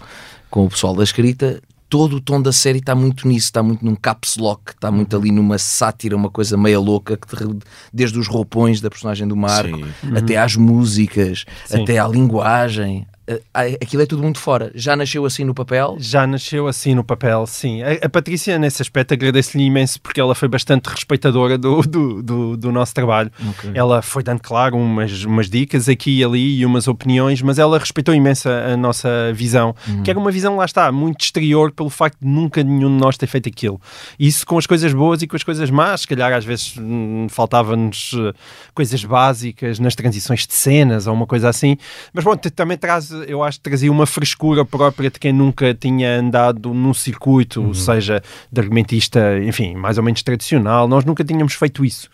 com 0.51 0.65
o 0.65 0.69
pessoal 0.71 0.95
da 0.95 1.03
escrita. 1.05 1.61
Todo 1.89 2.17
o 2.17 2.21
tom 2.21 2.43
da 2.43 2.53
série 2.53 2.81
está 2.81 2.97
muito 2.97 3.29
nisso, 3.29 3.47
está 3.47 3.63
muito 3.63 3.85
num 3.85 3.95
caps 3.95 4.37
lock, 4.37 4.73
está 4.73 4.91
muito 4.91 5.17
ali 5.17 5.31
numa 5.31 5.57
sátira, 5.57 6.17
uma 6.17 6.29
coisa 6.29 6.57
meia 6.57 6.81
louca, 6.81 7.17
que 7.17 7.29
te- 7.29 7.59
desde 7.93 8.19
os 8.19 8.27
roupões 8.27 8.81
da 8.81 8.91
personagem 8.91 9.27
do 9.29 9.37
Marco, 9.37 9.79
Sim. 9.79 10.17
até 10.17 10.37
às 10.37 10.57
músicas, 10.57 11.45
Sim. 11.65 11.83
até 11.83 11.99
à 12.01 12.09
linguagem. 12.09 13.07
Eh, 13.27 13.41
ah, 13.53 13.63
Aquilo 13.83 14.03
é 14.03 14.07
tudo 14.07 14.23
muito 14.23 14.39
fora. 14.39 14.71
Já 14.75 14.97
nasceu 14.97 15.25
assim 15.25 15.45
no 15.45 15.55
papel? 15.55 15.97
Já 15.99 16.27
nasceu 16.27 16.67
assim 16.67 16.95
no 16.95 17.05
papel, 17.05 17.47
sim. 17.47 17.83
A, 17.83 18.07
a 18.07 18.09
Patrícia, 18.09 18.59
nesse 18.59 18.83
aspecto, 18.83 19.15
agradeço-lhe 19.15 19.65
imenso 19.65 20.01
porque 20.01 20.21
ela 20.21 20.35
foi 20.35 20.49
bastante 20.49 20.87
respeitadora 20.87 21.59
do, 21.59 21.83
do, 21.83 22.23
do, 22.23 22.57
do 22.57 22.73
nosso 22.73 22.95
trabalho. 22.95 23.31
Ok. 23.51 23.71
Ela 23.75 24.03
foi 24.03 24.23
dando, 24.23 24.41
claro, 24.41 24.77
umas, 24.77 25.25
umas 25.25 25.49
dicas 25.51 25.89
aqui 25.89 26.19
e 26.19 26.25
ali 26.25 26.59
e 26.59 26.67
umas 26.67 26.89
opiniões, 26.89 27.43
mas 27.43 27.59
ela 27.59 27.79
respeitou 27.79 28.15
imenso 28.15 28.49
a, 28.49 28.73
a 28.73 28.77
nossa 28.77 29.33
visão, 29.35 29.75
que 30.05 30.11
era 30.11 30.19
uma 30.19 30.31
visão, 30.31 30.57
lá 30.57 30.65
está, 30.65 30.91
muito 30.93 31.23
exterior 31.23 31.73
pelo 31.73 31.91
facto 31.91 32.19
de 32.21 32.27
nunca 32.27 32.63
nenhum 32.63 32.95
de 32.95 33.01
nós 33.01 33.17
ter 33.17 33.27
feito 33.27 33.49
aquilo. 33.49 33.81
Isso 34.19 34.47
com 34.47 34.59
as 34.59 34.67
coisas 34.67 34.93
boas 34.93 35.23
e 35.23 35.27
com 35.27 35.37
as 35.37 35.43
coisas 35.43 35.71
más, 35.71 36.03
se 36.03 36.09
calhar 36.09 36.33
às 36.33 36.45
vezes 36.45 36.75
hum, 36.79 37.27
faltava-nos 37.29 38.13
eh, 38.17 38.33
coisas 38.75 39.05
básicas 39.05 39.79
nas 39.79 39.95
transições 39.95 40.47
de 40.47 40.55
cenas 40.55 41.07
ou 41.07 41.15
uma 41.15 41.27
coisa 41.27 41.49
assim, 41.49 41.77
mas 42.13 42.25
bom, 42.25 42.37
também 42.37 42.77
traz, 42.77 43.11
eu 43.27 43.43
acho 43.43 43.59
que 43.59 43.65
trazia 43.65 43.91
uma 43.91 44.07
frescura 44.07 44.65
própria 44.65 45.11
de 45.11 45.19
quem 45.19 45.33
nunca 45.33 45.75
tinha 45.75 46.19
andado 46.19 46.73
num 46.73 46.95
circuito, 46.95 47.75
seja 47.75 48.23
de 48.51 48.61
argumentista, 48.61 49.39
enfim, 49.43 49.75
mais 49.75 49.99
ou 49.99 50.05
menos 50.05 50.23
tradicional, 50.23 50.87
nós 50.89 51.05
nunca 51.05 51.25
tínhamos 51.25 51.55
feito 51.55 51.85
isso. 51.85 52.09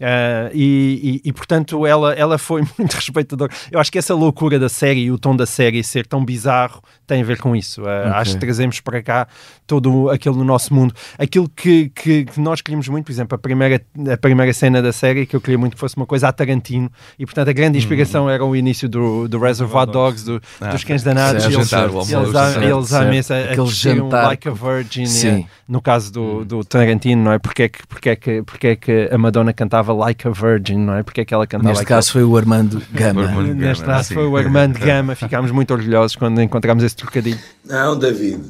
Ah, 0.00 0.50
e, 0.52 1.20
e- 1.24 1.28
e, 1.28 1.32
portanto 1.32 1.86
ela, 1.86 2.12
ela 2.14 2.38
foi 2.38 2.62
muito 2.78 2.94
respeitadora. 2.94 3.52
Eu 3.70 3.78
acho 3.80 3.90
que 3.92 3.98
essa 3.98 4.14
loucura 4.14 4.58
da 4.58 4.68
série 4.68 5.00
e 5.04 5.10
o 5.10 5.18
tom 5.18 5.34
da 5.36 5.46
série 5.46 5.82
ser 5.84 6.06
tão 6.06 6.24
bizarro 6.24 6.82
tem 7.06 7.20
a 7.22 7.24
ver 7.24 7.38
com 7.38 7.54
isso. 7.54 7.82
Ah, 7.86 8.02
Ok. 8.02 8.12
Acho 8.22 8.34
que 8.34 8.40
trazemos 8.40 8.80
para 8.80 9.02
cá 9.02 9.26
todo 9.66 10.10
aquele 10.10 10.36
no 10.36 10.44
nosso 10.44 10.74
mundo. 10.74 10.94
Aquilo 11.18 11.48
que, 11.48 11.90
que, 11.94 12.24
que 12.24 12.40
nós 12.40 12.60
queríamos 12.60 12.88
muito, 12.88 13.06
por 13.06 13.12
exemplo, 13.12 13.34
a 13.34 13.38
primeira, 13.38 13.80
a 14.12 14.16
primeira 14.16 14.52
cena 14.52 14.80
da 14.82 14.92
série, 14.92 15.24
que 15.26 15.34
eu 15.36 15.40
queria 15.40 15.58
muito 15.58 15.74
que 15.74 15.80
fosse 15.80 15.96
uma 15.96 16.06
coisa 16.06 16.28
a 16.28 16.32
Tarantino, 16.32 16.90
e 17.18 17.24
portanto 17.24 17.48
a 17.48 17.52
grande 17.52 17.78
inspiração 17.78 18.28
era 18.28 18.44
o 18.44 18.54
início 18.54 18.88
do, 18.88 19.26
do 19.28 19.38
Reservoir 19.38 19.86
Dogs, 19.86 20.24
do, 20.24 20.40
Ah, 20.60 20.68
dos 20.68 20.84
cães 20.84 21.02
danados. 21.02 21.42
sim, 21.42 21.50
e 21.50 21.54
eles, 21.54 21.68
jantar, 21.68 21.88
eles, 21.90 22.06
certo, 22.06 22.62
eles 22.62 22.92
à 22.92 23.04
mesa 23.04 23.34
a 23.34 23.40
Aquele 23.44 23.64
discutir 23.66 23.92
um 24.00 24.04
jantar 24.04 24.26
Like 24.26 24.48
a 24.48 24.52
Virgin, 24.52 25.06
Sim. 25.06 25.28
é, 25.28 25.44
no 25.68 25.80
caso 25.80 26.12
do, 26.12 26.44
do 26.44 26.64
Tarantino, 26.64 27.24
não 27.24 27.32
é? 27.32 27.38
Porque 27.38 27.62
é, 27.64 27.68
que, 27.68 27.86
porque, 27.86 28.10
é 28.10 28.16
que, 28.16 28.42
porque 28.42 28.66
é 28.68 28.76
que 28.76 29.08
a 29.10 29.18
Madonna 29.18 29.52
cantava 29.52 29.81
Like 29.90 30.28
a 30.28 30.30
Virgin, 30.30 30.76
não 30.78 30.94
é? 30.94 31.02
Porque 31.02 31.22
é 31.22 31.24
que 31.24 31.32
ela 31.34 31.46
cantava 31.46 31.68
Neste 31.70 31.82
aquilo? 31.82 31.96
caso 31.96 32.12
foi 32.12 32.22
o 32.24 32.36
Armando 32.36 32.82
Gama. 32.92 33.42
Neste 33.54 33.84
caso 33.84 34.14
foi 34.14 34.26
o 34.26 34.36
Armando 34.36 34.78
Gama, 34.78 35.14
ficámos 35.14 35.50
muito 35.50 35.72
orgulhosos 35.72 36.14
quando 36.14 36.40
encontramos 36.40 36.84
esse 36.84 36.94
trocadilho. 36.94 37.38
Não, 37.64 37.98
David. 37.98 38.40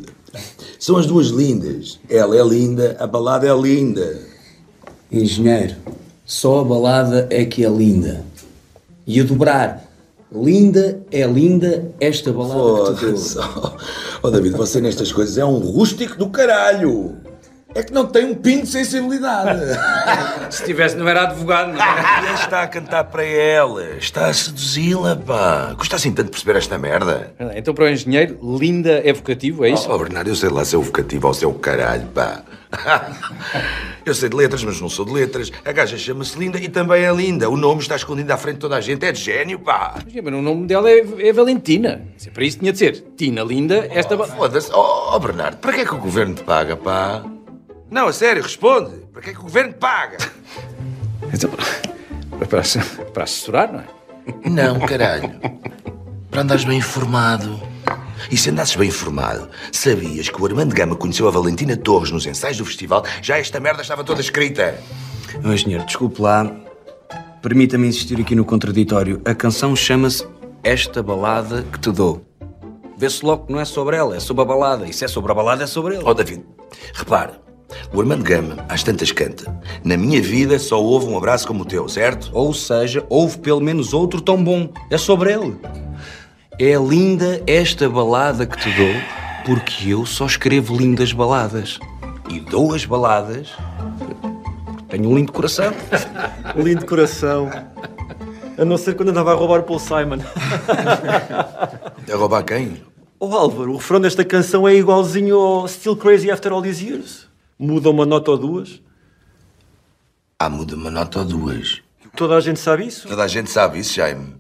São 0.78 0.96
as 0.96 1.06
duas 1.06 1.28
lindas. 1.28 2.00
Ela 2.10 2.36
é 2.36 2.42
linda, 2.42 2.96
a 2.98 3.06
balada 3.06 3.46
é 3.46 3.56
linda. 3.56 4.20
Engenheiro, 5.10 5.76
só 6.24 6.60
a 6.60 6.64
balada 6.64 7.28
é 7.30 7.44
que 7.44 7.64
é 7.64 7.68
linda. 7.68 8.24
E 9.06 9.20
a 9.20 9.24
dobrar, 9.24 9.84
linda 10.34 11.00
é 11.10 11.26
linda 11.26 11.92
esta 12.00 12.32
balada 12.32 12.94
que 12.94 13.00
te 13.00 13.06
dou. 13.06 13.16
Foda-se. 13.18 13.38
Oh, 14.22 14.30
David, 14.30 14.56
você 14.56 14.80
nestas 14.80 15.12
coisas 15.12 15.36
é 15.36 15.44
um 15.44 15.58
rústico 15.58 16.16
do 16.16 16.28
caralho. 16.30 17.16
É 17.74 17.82
que 17.82 17.92
não 17.92 18.06
tem 18.06 18.24
um 18.26 18.34
pingo 18.34 18.62
de 18.62 18.68
sensibilidade. 18.68 19.60
Se 20.54 20.64
tivesse, 20.64 20.96
não 20.96 21.08
era 21.08 21.22
advogado, 21.22 21.72
não 21.72 21.82
é? 21.82 22.24
Ele 22.26 22.34
está 22.34 22.62
a 22.62 22.66
cantar 22.68 23.04
para 23.04 23.24
ela. 23.24 23.82
Está 23.96 24.26
a 24.26 24.34
seduzi-la, 24.34 25.16
pá. 25.16 25.74
Custa 25.78 25.96
assim 25.96 26.12
tanto 26.12 26.30
perceber 26.30 26.56
esta 26.58 26.76
merda. 26.76 27.32
Então, 27.56 27.72
para 27.72 27.84
o 27.84 27.88
engenheiro, 27.88 28.38
linda 28.58 29.00
é 29.04 29.12
vocativo, 29.12 29.64
é 29.64 29.70
isso? 29.70 29.90
Oh, 29.90 29.98
Bernardo, 29.98 30.28
eu 30.28 30.36
sei 30.36 30.50
lá 30.50 30.64
se 30.64 30.74
é 30.74 30.78
o 30.78 30.82
vocativo 30.82 31.26
ou 31.28 31.34
se 31.34 31.44
é 31.44 31.48
o 31.48 31.54
caralho, 31.54 32.06
pá. 32.08 32.42
Eu 34.04 34.14
sei 34.14 34.28
de 34.28 34.34
letras, 34.36 34.64
mas 34.64 34.80
não 34.80 34.88
sou 34.88 35.04
de 35.04 35.12
letras. 35.12 35.52
A 35.64 35.70
gaja 35.72 35.96
chama-se 35.96 36.36
Linda 36.38 36.58
e 36.58 36.68
também 36.68 37.04
é 37.04 37.12
linda. 37.14 37.48
O 37.48 37.56
nome 37.56 37.80
está 37.82 37.94
escondido 37.96 38.30
à 38.32 38.36
frente 38.36 38.54
de 38.54 38.60
toda 38.60 38.76
a 38.76 38.80
gente. 38.80 39.04
É 39.06 39.12
de 39.12 39.20
gênio, 39.20 39.58
pá. 39.60 39.94
Mas, 40.04 40.24
mas 40.24 40.34
o 40.34 40.42
nome 40.42 40.66
dela 40.66 40.90
é, 40.90 41.04
é 41.20 41.32
Valentina. 41.32 42.02
Se 42.16 42.28
é 42.28 42.32
para 42.32 42.44
isso 42.44 42.58
tinha 42.58 42.72
de 42.72 42.78
ser. 42.78 42.92
Tina 43.16 43.44
Linda, 43.44 43.86
esta... 43.90 44.16
ba- 44.16 44.26
Foda-se. 44.26 44.72
Oh, 44.72 45.12
oh, 45.14 45.18
Bernardo, 45.20 45.58
para 45.58 45.72
que 45.74 45.80
é 45.82 45.84
que 45.84 45.94
o 45.94 45.98
governo 45.98 46.34
te 46.34 46.42
paga, 46.42 46.76
pá? 46.76 47.22
Não, 47.92 48.08
a 48.08 48.12
sério, 48.14 48.42
responde. 48.42 49.02
Para 49.12 49.20
que 49.20 49.30
é 49.30 49.32
que 49.34 49.38
o 49.38 49.42
governo 49.42 49.75
paga? 49.75 50.16
Então, 51.30 51.50
para, 51.50 52.62
para 53.12 53.25
assessorar, 53.25 53.70
não 53.70 53.80
é? 53.80 54.49
Não, 54.49 54.80
caralho. 54.80 55.30
Para 56.30 56.40
andares 56.40 56.64
bem 56.64 56.78
informado. 56.78 57.61
E 58.30 58.37
se 58.38 58.49
andasses 58.49 58.76
bem 58.76 58.88
informado, 58.88 59.50
sabias 59.70 60.30
que 60.30 60.40
o 60.40 60.46
Armando 60.46 60.75
Gama 60.75 60.96
conheceu 60.96 61.28
a 61.28 61.30
Valentina 61.30 61.76
Torres 61.76 62.11
nos 62.11 62.25
ensaios 62.25 62.56
do 62.56 62.64
festival, 62.64 63.04
já 63.20 63.37
esta 63.38 63.61
merda 63.61 63.82
estava 63.82 64.02
toda 64.02 64.22
escrita. 64.22 64.80
Meu 65.42 65.52
engenheiro, 65.52 65.84
desculpe 65.84 66.22
lá. 66.22 66.50
Permita-me 67.42 67.88
insistir 67.88 68.18
aqui 68.18 68.34
no 68.34 68.46
contraditório. 68.46 69.20
A 69.22 69.34
canção 69.34 69.76
chama-se 69.76 70.26
Esta 70.64 71.02
Balada 71.02 71.62
que 71.70 71.78
Te 71.78 71.90
Dou. 71.90 72.25
Vê-se 72.96 73.22
logo 73.22 73.49
que 73.49 73.52
não 73.52 73.61
é 73.61 73.66
sobre 73.66 73.96
ela, 73.96 74.16
é 74.16 74.20
sobre 74.20 74.44
a 74.44 74.46
balada. 74.46 74.87
E 74.87 74.94
se 74.94 75.04
é 75.04 75.08
sobre 75.08 75.30
a 75.30 75.34
balada, 75.34 75.64
é 75.64 75.66
sobre 75.66 75.96
ele. 75.96 76.04
Ó, 76.06 76.14
David, 76.14 76.42
repare. 76.94 77.41
O 77.92 78.00
Armando 78.00 78.24
Gama, 78.24 78.64
às 78.68 78.82
tantas 78.82 79.12
canta. 79.12 79.54
Na 79.84 79.96
minha 79.96 80.20
vida 80.20 80.58
só 80.58 80.82
houve 80.82 81.06
um 81.06 81.16
abraço 81.16 81.46
como 81.46 81.62
o 81.62 81.66
teu, 81.66 81.88
certo? 81.88 82.30
Ou 82.32 82.52
seja, 82.52 83.04
houve 83.08 83.38
pelo 83.38 83.60
menos 83.60 83.92
outro 83.92 84.20
tão 84.20 84.42
bom. 84.42 84.68
É 84.90 84.98
sobre 84.98 85.32
ele. 85.32 85.56
É 86.58 86.74
linda 86.74 87.42
esta 87.46 87.88
balada 87.88 88.46
que 88.46 88.58
te 88.58 88.70
dou, 88.76 88.94
porque 89.44 89.90
eu 89.90 90.06
só 90.06 90.26
escrevo 90.26 90.76
lindas 90.76 91.12
baladas. 91.12 91.78
E 92.30 92.40
dou 92.40 92.74
as 92.74 92.84
baladas 92.84 93.48
tenho 94.92 95.08
um 95.08 95.16
lindo 95.16 95.32
coração. 95.32 95.72
Lindo 96.54 96.84
coração. 96.84 97.48
A 98.58 98.62
não 98.62 98.76
ser 98.76 98.94
quando 98.94 99.08
andava 99.08 99.32
a 99.32 99.34
roubar 99.34 99.60
o 99.60 99.62
Paul 99.62 99.78
Simon. 99.78 100.18
A 102.12 102.14
roubar 102.14 102.42
quem? 102.42 102.82
Oh 103.18 103.34
Álvaro, 103.34 103.72
o 103.72 103.76
refrão 103.76 103.98
desta 103.98 104.22
canção 104.22 104.68
é 104.68 104.74
igualzinho 104.74 105.38
ao 105.38 105.66
Still 105.66 105.96
Crazy 105.96 106.30
After 106.30 106.52
All 106.52 106.60
These 106.60 106.84
Years. 106.84 107.26
Muda 107.64 107.90
uma 107.90 108.04
nota 108.04 108.33
ou 108.33 108.37
duas. 108.37 108.83
Ah, 110.37 110.50
muda 110.50 110.75
uma 110.75 110.90
nota 110.90 111.21
ou 111.21 111.25
duas. 111.25 111.81
Toda 112.16 112.35
a 112.35 112.40
gente 112.40 112.59
sabe 112.59 112.88
isso. 112.88 113.07
Toda 113.07 113.23
a 113.23 113.28
gente 113.28 113.49
sabe 113.52 113.78
isso, 113.78 113.95
Jaime. 113.95 114.35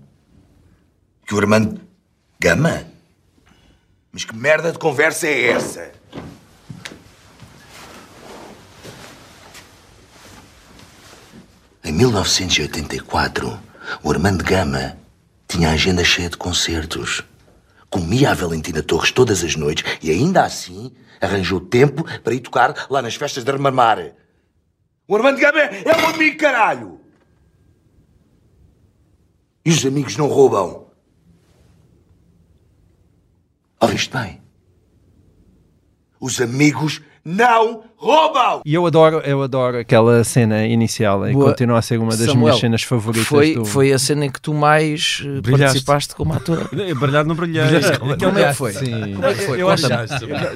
Que 1.24 1.32
o 1.32 1.38
Armando 1.38 1.80
Gama? 2.40 2.84
Mas 4.10 4.24
que 4.24 4.34
merda 4.34 4.72
de 4.72 4.78
conversa 4.80 5.28
é 5.28 5.50
essa? 5.52 5.92
Em 11.84 11.92
1984, 11.92 13.62
o 14.02 14.10
Armando 14.10 14.42
Gama 14.42 14.98
tinha 15.46 15.68
a 15.68 15.74
agenda 15.74 16.02
cheia 16.02 16.28
de 16.28 16.36
concertos. 16.36 17.22
Comia 17.92 18.30
a 18.30 18.34
Valentina 18.34 18.82
Torres 18.82 19.12
todas 19.12 19.44
as 19.44 19.54
noites 19.54 19.84
e 20.02 20.10
ainda 20.10 20.44
assim 20.44 20.90
arranjou 21.20 21.60
tempo 21.60 22.02
para 22.20 22.32
ir 22.32 22.40
tocar 22.40 22.86
lá 22.88 23.02
nas 23.02 23.16
festas 23.16 23.44
de 23.44 23.50
Armamar. 23.50 24.14
O 25.06 25.14
Armando 25.14 25.38
Gama 25.38 25.60
é 25.60 25.94
um 26.02 26.06
amigo, 26.06 26.38
caralho! 26.38 26.98
E 29.62 29.70
os 29.70 29.84
amigos 29.84 30.16
não 30.16 30.26
roubam. 30.26 30.86
Ouviste 33.78 34.10
bem? 34.10 34.42
Os 36.18 36.40
amigos 36.40 37.02
não 37.22 37.84
roubam! 38.02 38.60
E 38.64 38.74
eu 38.74 38.84
adoro, 38.86 39.18
eu 39.24 39.42
adoro 39.42 39.78
aquela 39.78 40.24
cena 40.24 40.66
inicial 40.66 41.26
e 41.28 41.32
Boa. 41.32 41.46
continua 41.50 41.78
a 41.78 41.82
ser 41.82 41.98
uma 41.98 42.10
das 42.10 42.20
Samuel, 42.26 42.38
minhas 42.40 42.58
cenas 42.58 42.82
favoritas 42.82 43.26
Foi, 43.28 43.54
do... 43.54 43.64
foi 43.64 43.92
a 43.92 43.98
cena 43.98 44.26
em 44.26 44.30
que 44.30 44.40
tu 44.40 44.52
mais 44.52 45.22
eh, 45.24 45.40
Brilhaste. 45.40 45.58
participaste 45.84 46.14
como 46.16 46.34
ator. 46.34 46.68
Eu 46.76 46.96
brilhar 46.98 47.24
não 47.24 47.34
brilhei. 47.34 47.62
Brilhaste. 47.64 47.98
Como 47.98 48.12
é 48.12 48.16
que 48.16 48.26
Brilhaste, 48.26 48.56
foi? 48.58 48.72
sim. 48.72 49.14
Como 49.14 49.26
é 49.26 49.34
que 49.34 49.42
foi? 49.42 49.62
Eu 49.62 49.70
acho-. 49.70 49.86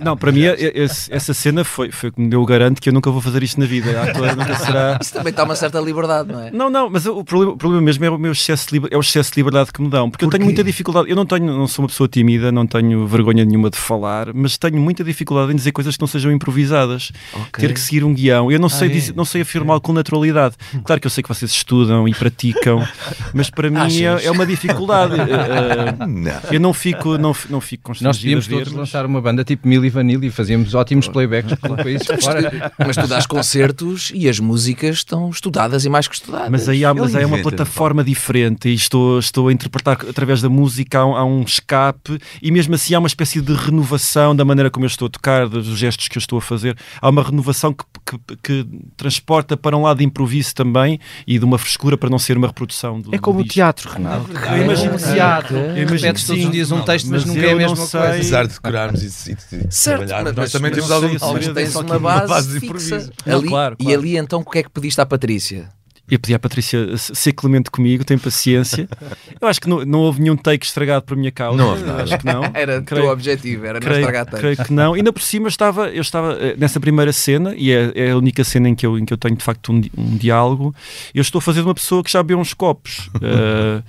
Não, 0.03 0.17
para 0.17 0.33
mim, 0.33 0.45
é- 0.45 0.57
esse- 0.83 1.13
essa 1.13 1.33
cena 1.33 1.65
foi, 1.65 1.91
foi 1.93 2.11
que 2.11 2.21
me 2.21 2.29
deu 2.29 2.43
o 2.43 2.47
garanto 2.47 2.81
que 2.81 2.89
eu 2.89 2.93
nunca 2.93 3.11
vou 3.11 3.21
fazer 3.21 3.43
isto 3.43 3.61
na 3.61 3.67
vida. 3.67 4.01
A 4.01 4.05
ator 4.11 4.37
nunca 4.37 4.55
será. 4.57 4.99
Isso 5.01 5.13
também 5.13 5.31
está 5.31 5.45
uma 5.45 5.55
certa 5.55 5.79
liberdade, 5.81 6.33
não 6.33 6.41
é? 6.41 6.51
Não, 6.51 6.69
não, 6.71 6.91
mas 6.91 7.07
o 7.07 7.23
problema, 7.25 7.53
o 7.53 7.57
problema 7.57 7.83
mesmo 7.83 8.05
é 8.05 8.11
o 8.11 8.19
meu 8.19 8.33
excesso 8.33 8.69
de, 8.71 8.83
é 8.91 8.97
o 8.97 9.01
excesso 9.01 9.31
de 9.33 9.37
liberdade 9.41 9.73
que 9.73 9.81
me 9.81 9.89
dão. 9.89 10.11
Porque 10.11 10.25
eu 10.25 10.31
tenho 10.31 10.45
muita 10.45 10.65
dificuldade. 10.65 11.09
Eu 11.09 11.17
não 11.17 11.27
tenho, 11.27 11.47
não 11.47 11.67
sou 11.69 11.85
uma 11.85 11.89
pessoa 11.89 12.09
tímida, 12.09 12.51
não 12.51 12.67
tenho 12.67 13.07
vergonha 13.07 13.45
nenhuma 13.45 13.71
de 13.71 13.77
falar, 13.79 14.33
mas 14.35 14.57
tenho 14.59 14.79
muita 14.81 15.05
dificuldade 15.05 15.53
em 15.53 15.57
dizer 15.57 15.73
coisas 15.73 15.97
que 15.97 16.01
não 16.03 16.09
sejam 16.09 16.33
improvisadas. 16.33 17.13
Ter 17.53 17.73
que 17.73 17.81
seguir 17.81 18.05
um 18.05 18.13
guião. 18.15 18.51
Eu 18.51 18.59
não 18.59 18.69
sei, 18.69 18.89
Ah, 18.89 18.91
é? 18.91 18.95
dizer- 18.95 19.15
não 19.17 19.25
sei 19.25 19.43
afirmá-lo 19.43 19.81
com 19.81 19.93
naturalidade. 19.93 20.55
Claro 20.85 21.01
que 21.01 21.07
eu 21.07 21.11
sei 21.11 21.23
que 21.23 21.29
vocês 21.29 21.51
estudam 21.51 22.07
e 22.09 22.15
praticam, 22.15 22.87
mas 23.35 23.51
para 23.51 23.71
mim 23.71 23.77
Achas? 23.79 24.25
é, 24.25 24.27
é 24.27 24.31
uma 24.31 24.47
dificuldade. 24.47 25.15
Eh, 25.27 25.95
eh, 26.03 26.07
Não. 26.07 26.33
Eu 26.53 26.61
não 26.61 26.73
fico, 26.73 27.19
não, 27.19 27.35
não 27.51 27.61
fico 27.61 27.83
constrangido 27.85 28.37
Nós 28.37 28.45
podíamos 28.45 28.47
todos 28.47 28.69
mas- 28.73 28.79
lançar 28.81 29.05
uma 29.07 29.21
banda 29.21 29.45
tipo 29.45 29.67
Milli 29.69 29.89
Vanilli 29.91 30.29
e 30.29 30.31
fazíamos 30.31 30.75
ótimos 30.75 31.09
playbacks 31.09 31.55
pelo 31.61 31.77
país 31.77 32.03
fora. 32.21 32.73
Mas 32.79 32.97
tu 32.97 33.07
dás 33.07 33.27
concertos 33.27 34.11
e 34.15 34.29
as 34.29 34.39
músicas 34.39 34.97
estão 34.97 35.31
estudadas 35.31 35.85
e 35.85 35.89
mais 35.89 36.09
que 36.09 36.15
estudadas. 36.15 36.49
Mas 36.51 36.69
aí, 36.69 36.85
há, 36.85 36.93
mas 36.95 37.15
aí 37.15 37.23
é 37.23 37.27
uma 37.27 37.39
plataforma 37.39 38.03
diferente 38.05 38.69
e 38.69 38.75
estou, 38.75 39.19
estou 39.19 39.49
a 39.49 39.53
interpretar 39.53 39.99
através 40.09 40.41
da 40.43 40.49
música, 40.49 40.99
há 41.01 41.07
um, 41.07 41.17
há 41.17 41.25
um 41.25 41.43
escape 41.43 42.19
e 42.43 42.51
mesmo 42.51 42.75
assim 42.75 42.95
há 42.95 42.99
uma 42.99 43.09
espécie 43.09 43.41
de 43.41 43.53
renovação 43.55 44.35
da 44.35 44.45
maneira 44.45 44.71
como 44.71 44.85
eu 44.85 44.89
estou 44.89 45.07
a 45.07 45.11
tocar, 45.11 45.49
dos 45.49 45.67
gestos 45.79 46.09
que 46.09 46.19
eu 46.19 46.21
estou 46.21 46.39
a 46.39 46.43
fazer. 46.43 46.77
Há 47.01 47.09
uma 47.09 47.23
renovação 47.27 47.73
que, 47.73 47.85
que, 48.05 48.37
que 48.43 48.69
transporta 48.97 49.57
para 49.57 49.77
um 49.77 49.83
lado 49.83 49.99
de 49.99 50.05
improviso 50.05 50.55
também 50.55 50.99
e 51.27 51.39
de 51.39 51.45
uma 51.45 51.59
frescura 51.59 51.97
para 51.97 52.09
não 52.09 52.19
ser 52.19 52.37
uma 52.37 52.47
reprodução. 52.47 53.01
Do, 53.01 53.15
É 53.15 53.19
como 53.19 53.43
do 53.43 53.45
o 53.45 53.49
teatro, 53.49 53.91
Renato. 53.91 54.31
Eu 54.33 54.65
imagino 54.65 54.99
sim. 54.99 55.13
teatro. 55.13 55.57
Eu 55.57 55.77
imagino 55.77 55.97
Repetes 55.97 56.27
todos 56.27 56.45
os 56.45 56.51
dias 56.51 56.73
um 56.73 56.83
texto, 56.83 57.09
mas 57.09 57.25
nunca 57.25 57.41
é 57.41 57.53
a 57.53 57.57
mesma 57.57 57.77
coisa. 57.77 58.09
Apesar 58.09 58.47
de 58.47 58.55
decorarmos 58.55 59.03
e, 59.03 59.31
e, 59.31 59.33
e 59.33 59.67
Certo, 59.71 60.07
trabalharmos, 60.07 60.33
mas, 60.33 60.37
nós 60.37 60.53
também 60.53 60.71
mas 60.71 60.79
temos 60.79 60.91
algum 60.91 61.33
mas 61.35 61.49
tens 61.49 61.75
uma 61.77 61.99
base, 61.99 61.99
uma 61.99 62.27
base 62.27 62.59
de 62.59 62.67
improviso. 62.67 63.13
Ali, 63.27 63.49
claro, 63.49 63.77
E 63.79 63.95
ali 63.95 64.17
então 64.17 64.41
o 64.41 64.45
que 64.45 64.59
é 64.59 64.63
que 64.63 64.71
pediste 64.71 65.01
à 65.01 65.07
Patrícia? 65.07 65.76
Eu 66.09 66.21
pedi 66.21 66.35
à 66.35 66.39
Patrícia 66.39 66.97
ser 66.97 67.33
clemente 67.33 67.71
comigo, 67.71 68.05
tem 68.05 68.17
paciência. 68.17 68.89
Eu 69.41 69.49
acho 69.49 69.61
que 69.61 69.69
não, 69.69 69.85
não 69.85 70.01
houve 70.01 70.23
nenhum 70.23 70.37
take 70.37 70.65
estragado 70.65 71.05
por 71.05 71.17
minha 71.17 71.33
causa. 71.33 71.59
Não 71.59 71.71
houve 71.71 71.85
nada. 71.85 72.03
Acho 72.05 72.19
que 72.19 72.25
não. 72.25 72.43
Era 72.55 72.79
o 72.79 72.83
teu 72.83 73.09
objetivo, 73.09 73.67
era 73.67 73.75
não 73.75 73.81
creio, 73.81 74.01
estragar 74.01 74.25
tanto. 74.25 74.41
creio 74.41 74.57
que 74.57 74.73
não. 74.73 74.95
Ainda 74.95 75.13
por 75.13 75.23
cima 75.23 75.49
estava, 75.49 75.89
eu 75.89 76.01
estava 76.01 76.33
eh, 76.35 76.55
nessa 76.57 76.79
primeira 76.79 77.13
cena, 77.13 77.55
e 77.57 77.73
é, 77.73 77.93
é 77.95 78.11
a 78.13 78.17
única 78.17 78.45
cena 78.45 78.69
em 78.69 78.75
que 78.75 78.87
eu, 78.87 78.99
em 78.99 79.05
que 79.05 79.13
eu 79.13 79.19
tenho 79.19 79.37
de 79.37 79.45
facto 79.45 79.73
um, 79.73 79.83
um 79.97 80.17
diálogo. 80.17 80.75
Eu 81.15 81.23
estou 81.23 81.39
a 81.41 81.43
fazer 81.43 81.61
de 81.61 81.67
uma 81.67 81.75
pessoa 81.75 82.03
que 82.03 82.11
já 82.11 82.23
bebeu 82.23 82.39
uns 82.39 82.55
copos. 82.55 83.11
Eh, 83.27 83.83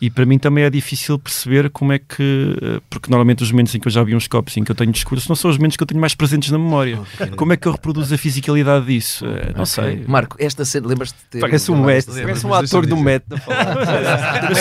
e 0.00 0.10
para 0.10 0.26
mim 0.26 0.38
também 0.38 0.64
é 0.64 0.70
difícil 0.70 1.18
perceber 1.18 1.70
como 1.70 1.92
é 1.92 1.98
que. 1.98 2.56
eh, 2.60 2.80
Porque 2.90 3.08
normalmente 3.10 3.42
os 3.42 3.50
momentos 3.50 3.74
em 3.74 3.80
que 3.80 3.86
eu 3.88 3.92
já 3.92 4.02
vi 4.02 4.14
uns 4.14 4.26
copos 4.28 4.56
e 4.56 4.60
em 4.60 4.64
que 4.64 4.70
eu 4.70 4.74
tenho 4.74 4.92
discurso 4.92 5.28
não 5.28 5.36
são 5.36 5.50
os 5.50 5.56
momentos 5.56 5.76
que 5.76 5.82
eu 5.82 5.86
tenho 5.86 6.00
mais 6.00 6.14
presentes 6.14 6.50
na 6.50 6.58
memória. 6.58 6.98
Como 7.36 7.52
é 7.52 7.56
que 7.56 7.66
eu 7.68 7.72
reproduzo 7.72 8.14
a 8.14 8.18
fisicalidade 8.18 8.86
disso? 8.86 9.24
Eh, 9.26 9.52
não 9.56 9.64
sei. 9.64 10.04
Marco, 10.06 10.36
esta 10.38 10.64
cena, 10.64 10.86
lembras-te 10.88 11.16
de 11.16 11.24
ter. 11.30 11.40
Parece 11.40 11.70
um 11.70 11.76
lembras-te 11.76 12.08
Met, 12.10 12.18
de- 12.20 12.26
parece 12.26 12.46
um 12.46 12.54
ator 12.54 12.86
do 12.86 12.96
Met. 12.96 13.24
a 13.32 13.38
falar. 13.38 14.50
Eu 14.50 14.56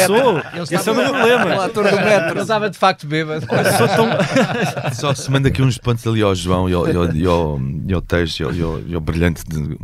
sou! 0.65 0.77
Esse 0.77 0.87
é 0.89 0.91
o 0.91 0.95
meu 0.95 1.09
problema. 1.09 1.45
Um 1.55 1.61
ator 1.61 1.83
do 1.89 1.95
metro. 1.97 2.29
Ele 2.31 2.39
estava 2.41 2.69
de 2.69 2.77
facto 2.77 3.07
bêbado. 3.07 3.45
Sou 3.77 3.87
tão- 3.87 4.09
Só 4.93 5.13
se 5.13 5.29
manda 5.31 5.47
aqui 5.49 5.61
uns 5.61 5.77
pontos 5.77 6.05
ali 6.07 6.21
ao 6.21 6.33
João 6.35 6.69
e 6.69 6.73
ao, 6.73 6.87
e 6.87 6.95
ao, 6.95 7.05
e 7.15 7.25
ao, 7.25 7.59
e 7.87 7.93
ao 7.93 8.01
e 8.01 8.43
ao, 8.43 8.53
e 8.53 8.61
ao- 8.61 8.79
e 8.87 8.95
ao 8.95 9.01
brilhante 9.01 9.43
de- 9.47 9.77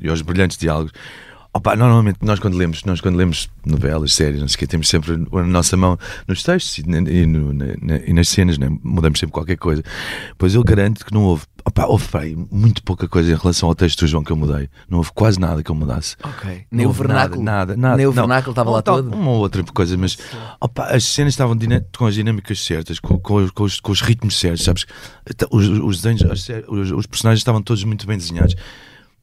e 0.00 0.08
aos 0.08 0.22
brilhantes 0.22 0.56
diálogos. 0.56 0.92
Opa, 1.58 1.74
normalmente 1.74 2.18
nós 2.22 2.38
quando 2.38 2.56
lemos, 2.56 2.84
nós 2.84 3.00
quando 3.00 3.16
lemos 3.16 3.48
novelas, 3.66 4.12
séries, 4.14 4.40
não 4.40 4.46
sei 4.46 4.54
o 4.54 4.58
quê, 4.60 4.66
temos 4.68 4.88
sempre 4.88 5.12
a 5.32 5.42
nossa 5.42 5.76
mão 5.76 5.98
nos 6.28 6.44
textos 6.44 6.78
e, 6.78 6.82
e, 6.82 7.26
no, 7.26 7.52
na, 7.52 7.96
e 8.06 8.12
nas 8.12 8.28
cenas, 8.28 8.56
né? 8.58 8.68
mudamos 8.80 9.18
sempre 9.18 9.32
qualquer 9.32 9.56
coisa. 9.56 9.82
Pois 10.38 10.54
eu 10.54 10.62
garanto 10.62 11.04
que 11.04 11.12
não 11.12 11.24
houve, 11.24 11.42
opa, 11.64 11.84
houve 11.86 12.06
pá, 12.06 12.20
aí 12.20 12.36
muito 12.52 12.80
pouca 12.84 13.08
coisa 13.08 13.32
em 13.32 13.34
relação 13.34 13.68
ao 13.68 13.74
texto 13.74 13.98
do 14.02 14.06
João 14.06 14.22
que 14.22 14.30
eu 14.30 14.36
mudei. 14.36 14.68
Não 14.88 14.98
houve 14.98 15.10
quase 15.12 15.40
nada 15.40 15.60
que 15.60 15.68
eu 15.70 15.74
mudasse. 15.74 16.14
Ok. 16.22 16.64
Nem 16.70 16.86
o 16.86 16.92
vernáculo? 16.92 17.42
Nada, 17.42 17.72
nada. 17.72 17.76
nada. 17.76 17.96
Nem 17.96 18.06
o 18.06 18.12
vernáculo 18.12 18.52
estava 18.52 18.70
lá 18.70 18.80
todo? 18.80 19.12
Uma 19.12 19.30
ou 19.32 19.38
outra 19.38 19.60
coisa, 19.64 19.96
mas 19.96 20.16
opa, 20.60 20.84
as 20.84 21.02
cenas 21.02 21.32
estavam 21.32 21.58
com 21.96 22.06
as 22.06 22.14
dinâmicas 22.14 22.64
certas, 22.64 23.00
com, 23.00 23.18
com 23.18 23.34
os- 23.34 23.50
com 23.50 23.64
os, 23.64 23.80
com 23.80 23.90
os 23.90 24.00
ritmos 24.00 24.38
certos, 24.38 24.64
sabes? 24.64 24.86
Os, 25.50 25.66
os 25.66 26.00
desenhos, 26.00 26.22
os, 26.68 26.92
os 26.92 27.06
personagens 27.06 27.40
estavam 27.40 27.60
todos 27.60 27.82
muito 27.82 28.06
bem 28.06 28.16
desenhados. 28.16 28.54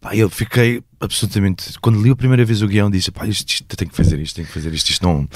Pá, 0.02 0.14
eu 0.14 0.30
fiquei 0.30 0.84
absolutamente. 1.06 1.80
Quando 1.80 2.02
li 2.02 2.10
a 2.12 2.16
primeira 2.16 2.44
vez 2.46 2.62
o 2.62 2.68
guião, 2.68 2.90
disse: 2.90 3.12
pá, 3.12 3.26
isto, 3.28 3.50
isto 3.50 3.76
tem 3.78 3.88
que 3.88 3.96
fazer 3.96 4.20
isto, 4.20 4.36
tem 4.36 4.46
que 4.46 4.52
fazer 4.52 4.74
isto. 4.74 4.90
Isto 4.90 5.06
não. 5.08 5.28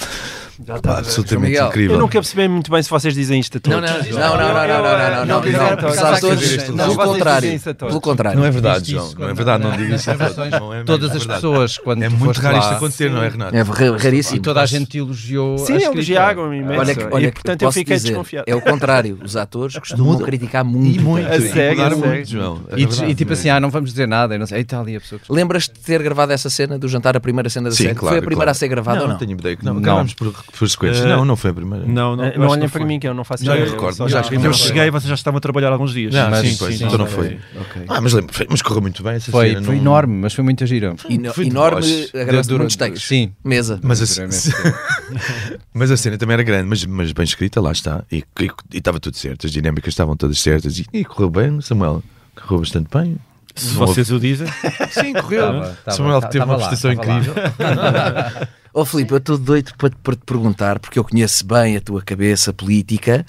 Já 0.65 0.77
Pá, 0.79 0.95
a 0.95 0.97
absolutamente 0.99 1.51
Miguel, 1.51 1.67
incrível. 1.67 1.95
Eu 1.95 1.99
nunca 2.01 2.19
percebi 2.19 2.47
muito 2.49 2.69
bem 2.69 2.83
se 2.83 2.89
vocês 2.89 3.13
dizem 3.13 3.39
isto 3.39 3.57
a 3.57 3.61
todos. 3.61 3.79
Não, 3.79 3.87
não, 3.87 3.97
não, 3.97 4.03
não, 4.03 4.11
não, 4.11 4.67
não, 4.67 4.83
não, 4.83 5.09
não, 5.09 5.25
não, 5.25 5.41
dizem 5.41 5.57
não, 5.59 5.67
a 5.67 5.77
todos. 5.77 5.97
não, 5.97 6.35
dizem 6.35 6.75
pelo 6.75 6.95
contrário, 6.97 7.55
a 7.55 7.59
todos. 7.73 7.87
pelo 7.87 8.01
contrário. 8.01 8.39
Não 8.39 8.45
é 8.45 8.51
verdade, 8.51 8.91
João. 8.91 9.13
Não 9.17 9.29
é 9.29 9.33
verdade, 9.33 9.63
não 9.63 9.77
diga 9.77 9.95
isso. 9.95 10.05
gravações, 10.05 10.51
Não 10.51 10.73
é 10.73 10.83
Todas 10.83 11.11
as 11.11 11.17
verdade. 11.19 11.41
pessoas, 11.41 11.77
quando 11.77 12.03
É 12.03 12.09
muito 12.09 12.41
raro 12.41 12.57
isto 12.59 12.73
acontecer, 12.73 13.09
não 13.09 13.23
é, 13.23 13.29
Renato? 13.29 13.55
É 13.55 13.61
ra- 13.61 13.97
raríssimo. 13.97 14.37
E 14.37 14.39
toda 14.41 14.61
a 14.61 14.65
gente 14.65 14.85
te 14.87 14.97
elogiou. 14.97 15.55
a 15.55 15.57
Sim, 15.59 15.63
escrita. 15.75 15.93
elogiaram 15.93 16.53
imenso. 16.53 17.07
Olha, 17.11 17.31
portanto 17.31 17.61
eu 17.61 17.71
fiquei 17.71 17.97
desconfiado. 17.97 18.43
É 18.45 18.53
o 18.53 18.61
contrário. 18.61 19.17
Os 19.23 19.37
atores 19.37 19.75
costumam 19.79 20.17
criticar 20.19 20.65
muito. 20.65 20.93
E 20.93 20.99
muito. 20.99 21.25
A 21.31 21.39
sério, 21.39 21.83
a 21.85 21.89
muito, 21.91 22.29
João. 22.29 22.61
É 22.69 22.79
E, 22.79 22.85
tipo 23.15 23.29
não 23.31 23.37
é? 23.37 23.39
assim, 23.39 23.49
ah, 23.49 23.59
não 23.61 23.69
vamos 23.69 23.91
dizer 23.91 24.09
nada. 24.09 24.35
E 24.35 24.37
não 24.37 24.45
sei, 24.45 24.59
a 24.61 24.99
pessoa 24.99 25.19
que 25.19 25.31
Lembras-te 25.59 25.73
de 25.73 25.79
ter 25.85 26.01
gravado 26.01 26.31
essa 26.31 26.49
cena 26.49 26.79
do 26.79 26.87
jantar, 26.87 27.17
a 27.17 27.19
primeira 27.19 27.49
cena 27.49 27.69
da 27.69 27.75
Sim, 27.75 27.83
série? 27.83 27.95
claro. 27.95 28.13
Foi 28.13 28.19
a 28.19 28.21
primeira 28.21 28.37
claro. 28.45 28.51
a 28.51 28.53
ser 28.53 28.67
gravada 28.69 28.95
não, 28.97 29.03
ou 29.03 29.07
não? 29.09 29.13
Não 29.15 29.19
tenho 29.19 29.31
ideia. 29.37 29.55
que 29.57 29.65
Não, 29.65 29.73
Não. 29.73 30.07
por, 30.07 30.33
por 30.57 30.69
sequência. 30.69 31.03
Eh, 31.03 31.07
Não, 31.07 31.25
não 31.25 31.35
foi 31.35 31.51
a 31.51 31.53
primeira. 31.53 31.85
Não, 31.85 32.15
não, 32.15 32.23
Eh, 32.23 32.33
eu 32.35 32.39
Não 32.39 32.47
olhem 32.47 32.63
não 32.63 32.69
para 32.69 32.85
mim 32.85 32.99
que 32.99 33.07
eu 33.07 33.13
não 33.13 33.23
faço 33.23 33.43
Já 33.43 33.53
ideia. 33.53 33.65
me 33.67 33.71
recordo, 33.75 33.95
só 33.95 34.03
mas 34.03 34.11
já 34.13 34.19
acho 34.21 34.29
que 34.29 34.37
vi 34.37 34.43
Eu 34.43 34.49
não 34.51 34.57
cheguei 34.57 34.83
e 34.83 34.91
vocês 34.91 35.09
já 35.09 35.15
estavam 35.15 35.37
a 35.37 35.41
trabalhar 35.41 35.69
há 35.69 35.73
alguns 35.73 35.93
dias. 35.93 36.13
Não, 36.13 36.33
sim, 36.35 36.41
sim, 36.43 36.49
sim, 36.51 36.57
pois, 36.59 36.77
sim, 36.77 36.85
então 36.85 36.97
não 36.97 37.07
foi. 37.07 37.39
ok. 37.59 37.81
Ah, 37.87 37.99
mas 38.01 38.13
lembro, 38.13 38.33
foi- 38.33 38.47
mas 38.49 38.61
correu 38.61 38.81
muito 38.81 39.03
bem 39.03 39.13
essa 39.13 39.31
Foi, 39.31 39.49
cena. 39.49 39.61
foi 39.63 39.75
não- 39.75 39.81
enorme, 39.81 40.13
mas 40.21 40.33
foi 40.33 40.43
muito 40.43 40.65
gira. 40.65 40.95
E 41.09 41.17
no- 41.17 41.33
Foi 41.33 41.45
enorme, 41.47 42.09
agradece 42.13 42.49
Dura- 42.49 42.59
muitos 42.63 42.75
takes. 42.77 43.03
Sim. 43.03 43.33
Mesa. 43.43 43.79
Mas 43.83 44.01
a, 44.01 44.23
mas 45.73 45.91
a 45.91 45.97
cena 45.97 46.17
também 46.17 46.33
era 46.35 46.43
grande, 46.43 46.67
mas, 46.69 46.85
mas 46.85 47.11
bem 47.11 47.23
escrita, 47.23 47.59
lá 47.61 47.71
está. 47.71 48.03
E 48.11 48.17
e- 48.39 48.49
e 48.73 48.77
estava 48.77 48.99
tudo 48.99 49.15
certo, 49.17 49.45
as 49.45 49.51
dinâmicas 49.51 49.93
estavam 49.93 50.15
todas 50.15 50.39
certas. 50.39 50.79
E, 50.79 50.85
e 50.93 51.03
correu 51.03 51.29
bem, 51.29 51.59
Samuel. 51.61 52.01
Correu 52.35 52.59
bastante 52.59 52.87
bem. 52.95 53.17
Se 53.55 53.73
Não 53.73 53.87
vocês 53.87 54.11
o 54.11 54.19
dizem. 54.19 54.47
Sim, 54.91 55.13
correu. 55.13 55.41
Tava, 55.41 55.77
tava, 55.83 55.97
Samuel 55.97 56.21
tava 56.21 56.31
teve 56.31 56.45
uma 56.45 56.55
prestação 56.55 56.91
incrível. 56.91 57.33
Ó 58.73 58.85
Filipe, 58.85 59.11
eu 59.11 59.17
estou 59.17 59.37
doido 59.37 59.73
para, 59.77 59.91
para 60.03 60.15
te 60.15 60.21
perguntar, 60.25 60.79
porque 60.79 60.99
eu 60.99 61.03
conheço 61.03 61.45
bem 61.45 61.75
a 61.75 61.81
tua 61.81 62.01
cabeça 62.01 62.53
política. 62.53 63.25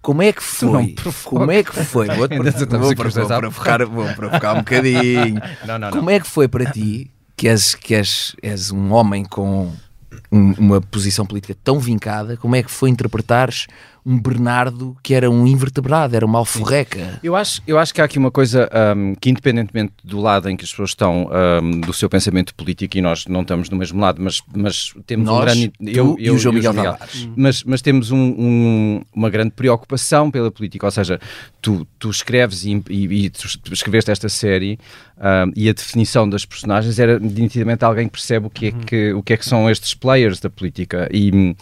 Como 0.00 0.22
é 0.22 0.32
que 0.32 0.42
foi? 0.42 0.94
Como 1.24 1.50
é 1.50 1.64
que 1.64 1.72
foi? 1.72 2.06
Vou, 2.06 2.28
vou 2.78 2.94
provocar, 2.94 3.84
vou 3.84 4.06
provocar 4.14 4.52
um 4.54 4.58
bocadinho. 4.58 5.42
Não, 5.66 5.78
não, 5.78 5.78
não. 5.78 5.90
Como 5.90 6.10
é 6.10 6.20
que 6.20 6.26
foi 6.28 6.46
para 6.46 6.70
ti, 6.70 7.10
que 7.36 7.48
és, 7.48 7.74
que 7.74 7.92
és, 7.92 8.36
és 8.40 8.70
um 8.70 8.92
homem 8.92 9.24
com 9.24 9.72
um- 10.36 10.54
uma 10.58 10.80
posição 10.80 11.24
política 11.26 11.56
tão 11.64 11.78
vincada, 11.78 12.36
como 12.36 12.54
é 12.56 12.62
que 12.62 12.70
foi 12.70 12.90
interpretares 12.90 13.66
um 14.08 14.20
Bernardo 14.20 14.96
que 15.02 15.14
era 15.14 15.28
um 15.28 15.44
invertebrado, 15.48 16.14
era 16.14 16.24
uma 16.24 16.38
alforreca? 16.38 17.18
Eu 17.24 17.34
acho, 17.34 17.60
eu 17.66 17.76
acho 17.76 17.92
que 17.92 18.00
há 18.00 18.04
aqui 18.04 18.18
uma 18.20 18.30
coisa 18.30 18.70
ahm, 18.72 19.14
que, 19.20 19.28
independentemente 19.30 19.94
do 20.04 20.20
lado 20.20 20.48
em 20.48 20.56
que 20.56 20.64
as 20.64 20.70
pessoas 20.70 20.90
estão, 20.90 21.28
ahm, 21.32 21.80
do 21.80 21.92
seu 21.92 22.08
pensamento 22.08 22.54
político, 22.54 22.96
e 22.96 23.02
nós 23.02 23.26
não 23.26 23.40
estamos 23.42 23.68
no 23.68 23.76
mesmo 23.76 24.00
lado, 24.00 24.22
mas, 24.22 24.40
mas 24.54 24.94
temos 25.08 25.28
um 25.28 25.32
Nós, 25.32 25.44
grande. 25.44 25.72
tu 25.92 26.16
e 26.20 26.30
o 26.30 26.38
João 26.38 26.54
Miguel 26.54 26.72
Tavares. 26.72 27.28
Mas, 27.34 27.64
mas 27.64 27.82
temos 27.82 28.12
um- 28.12 28.16
um- 28.38 29.02
uma 29.12 29.28
grande 29.28 29.50
preocupação 29.50 30.30
pela 30.30 30.52
política, 30.52 30.86
ou 30.86 30.92
seja, 30.92 31.18
tu, 31.60 31.84
tu 31.98 32.08
escreves 32.08 32.64
e, 32.64 32.80
e- 32.88 33.26
e 33.26 33.32
escreveste 33.72 34.10
esta 34.12 34.28
série 34.28 34.78
e 35.56 35.68
a 35.68 35.72
definição 35.72 36.28
das 36.28 36.44
personagens 36.44 36.98
era 36.98 37.18
nitidamente 37.18 37.84
alguém 37.84 38.06
que 38.06 38.12
percebe 38.12 38.46
o 38.46 38.50
que 38.50 38.66
é 38.66 38.70
que, 38.72 39.12
o 39.14 39.22
que, 39.22 39.32
é 39.32 39.36
que 39.36 39.44
são 39.46 39.68
estes 39.68 39.94
players 39.94 40.25
da 40.34 40.50
política. 40.50 41.08
E, 41.12 41.54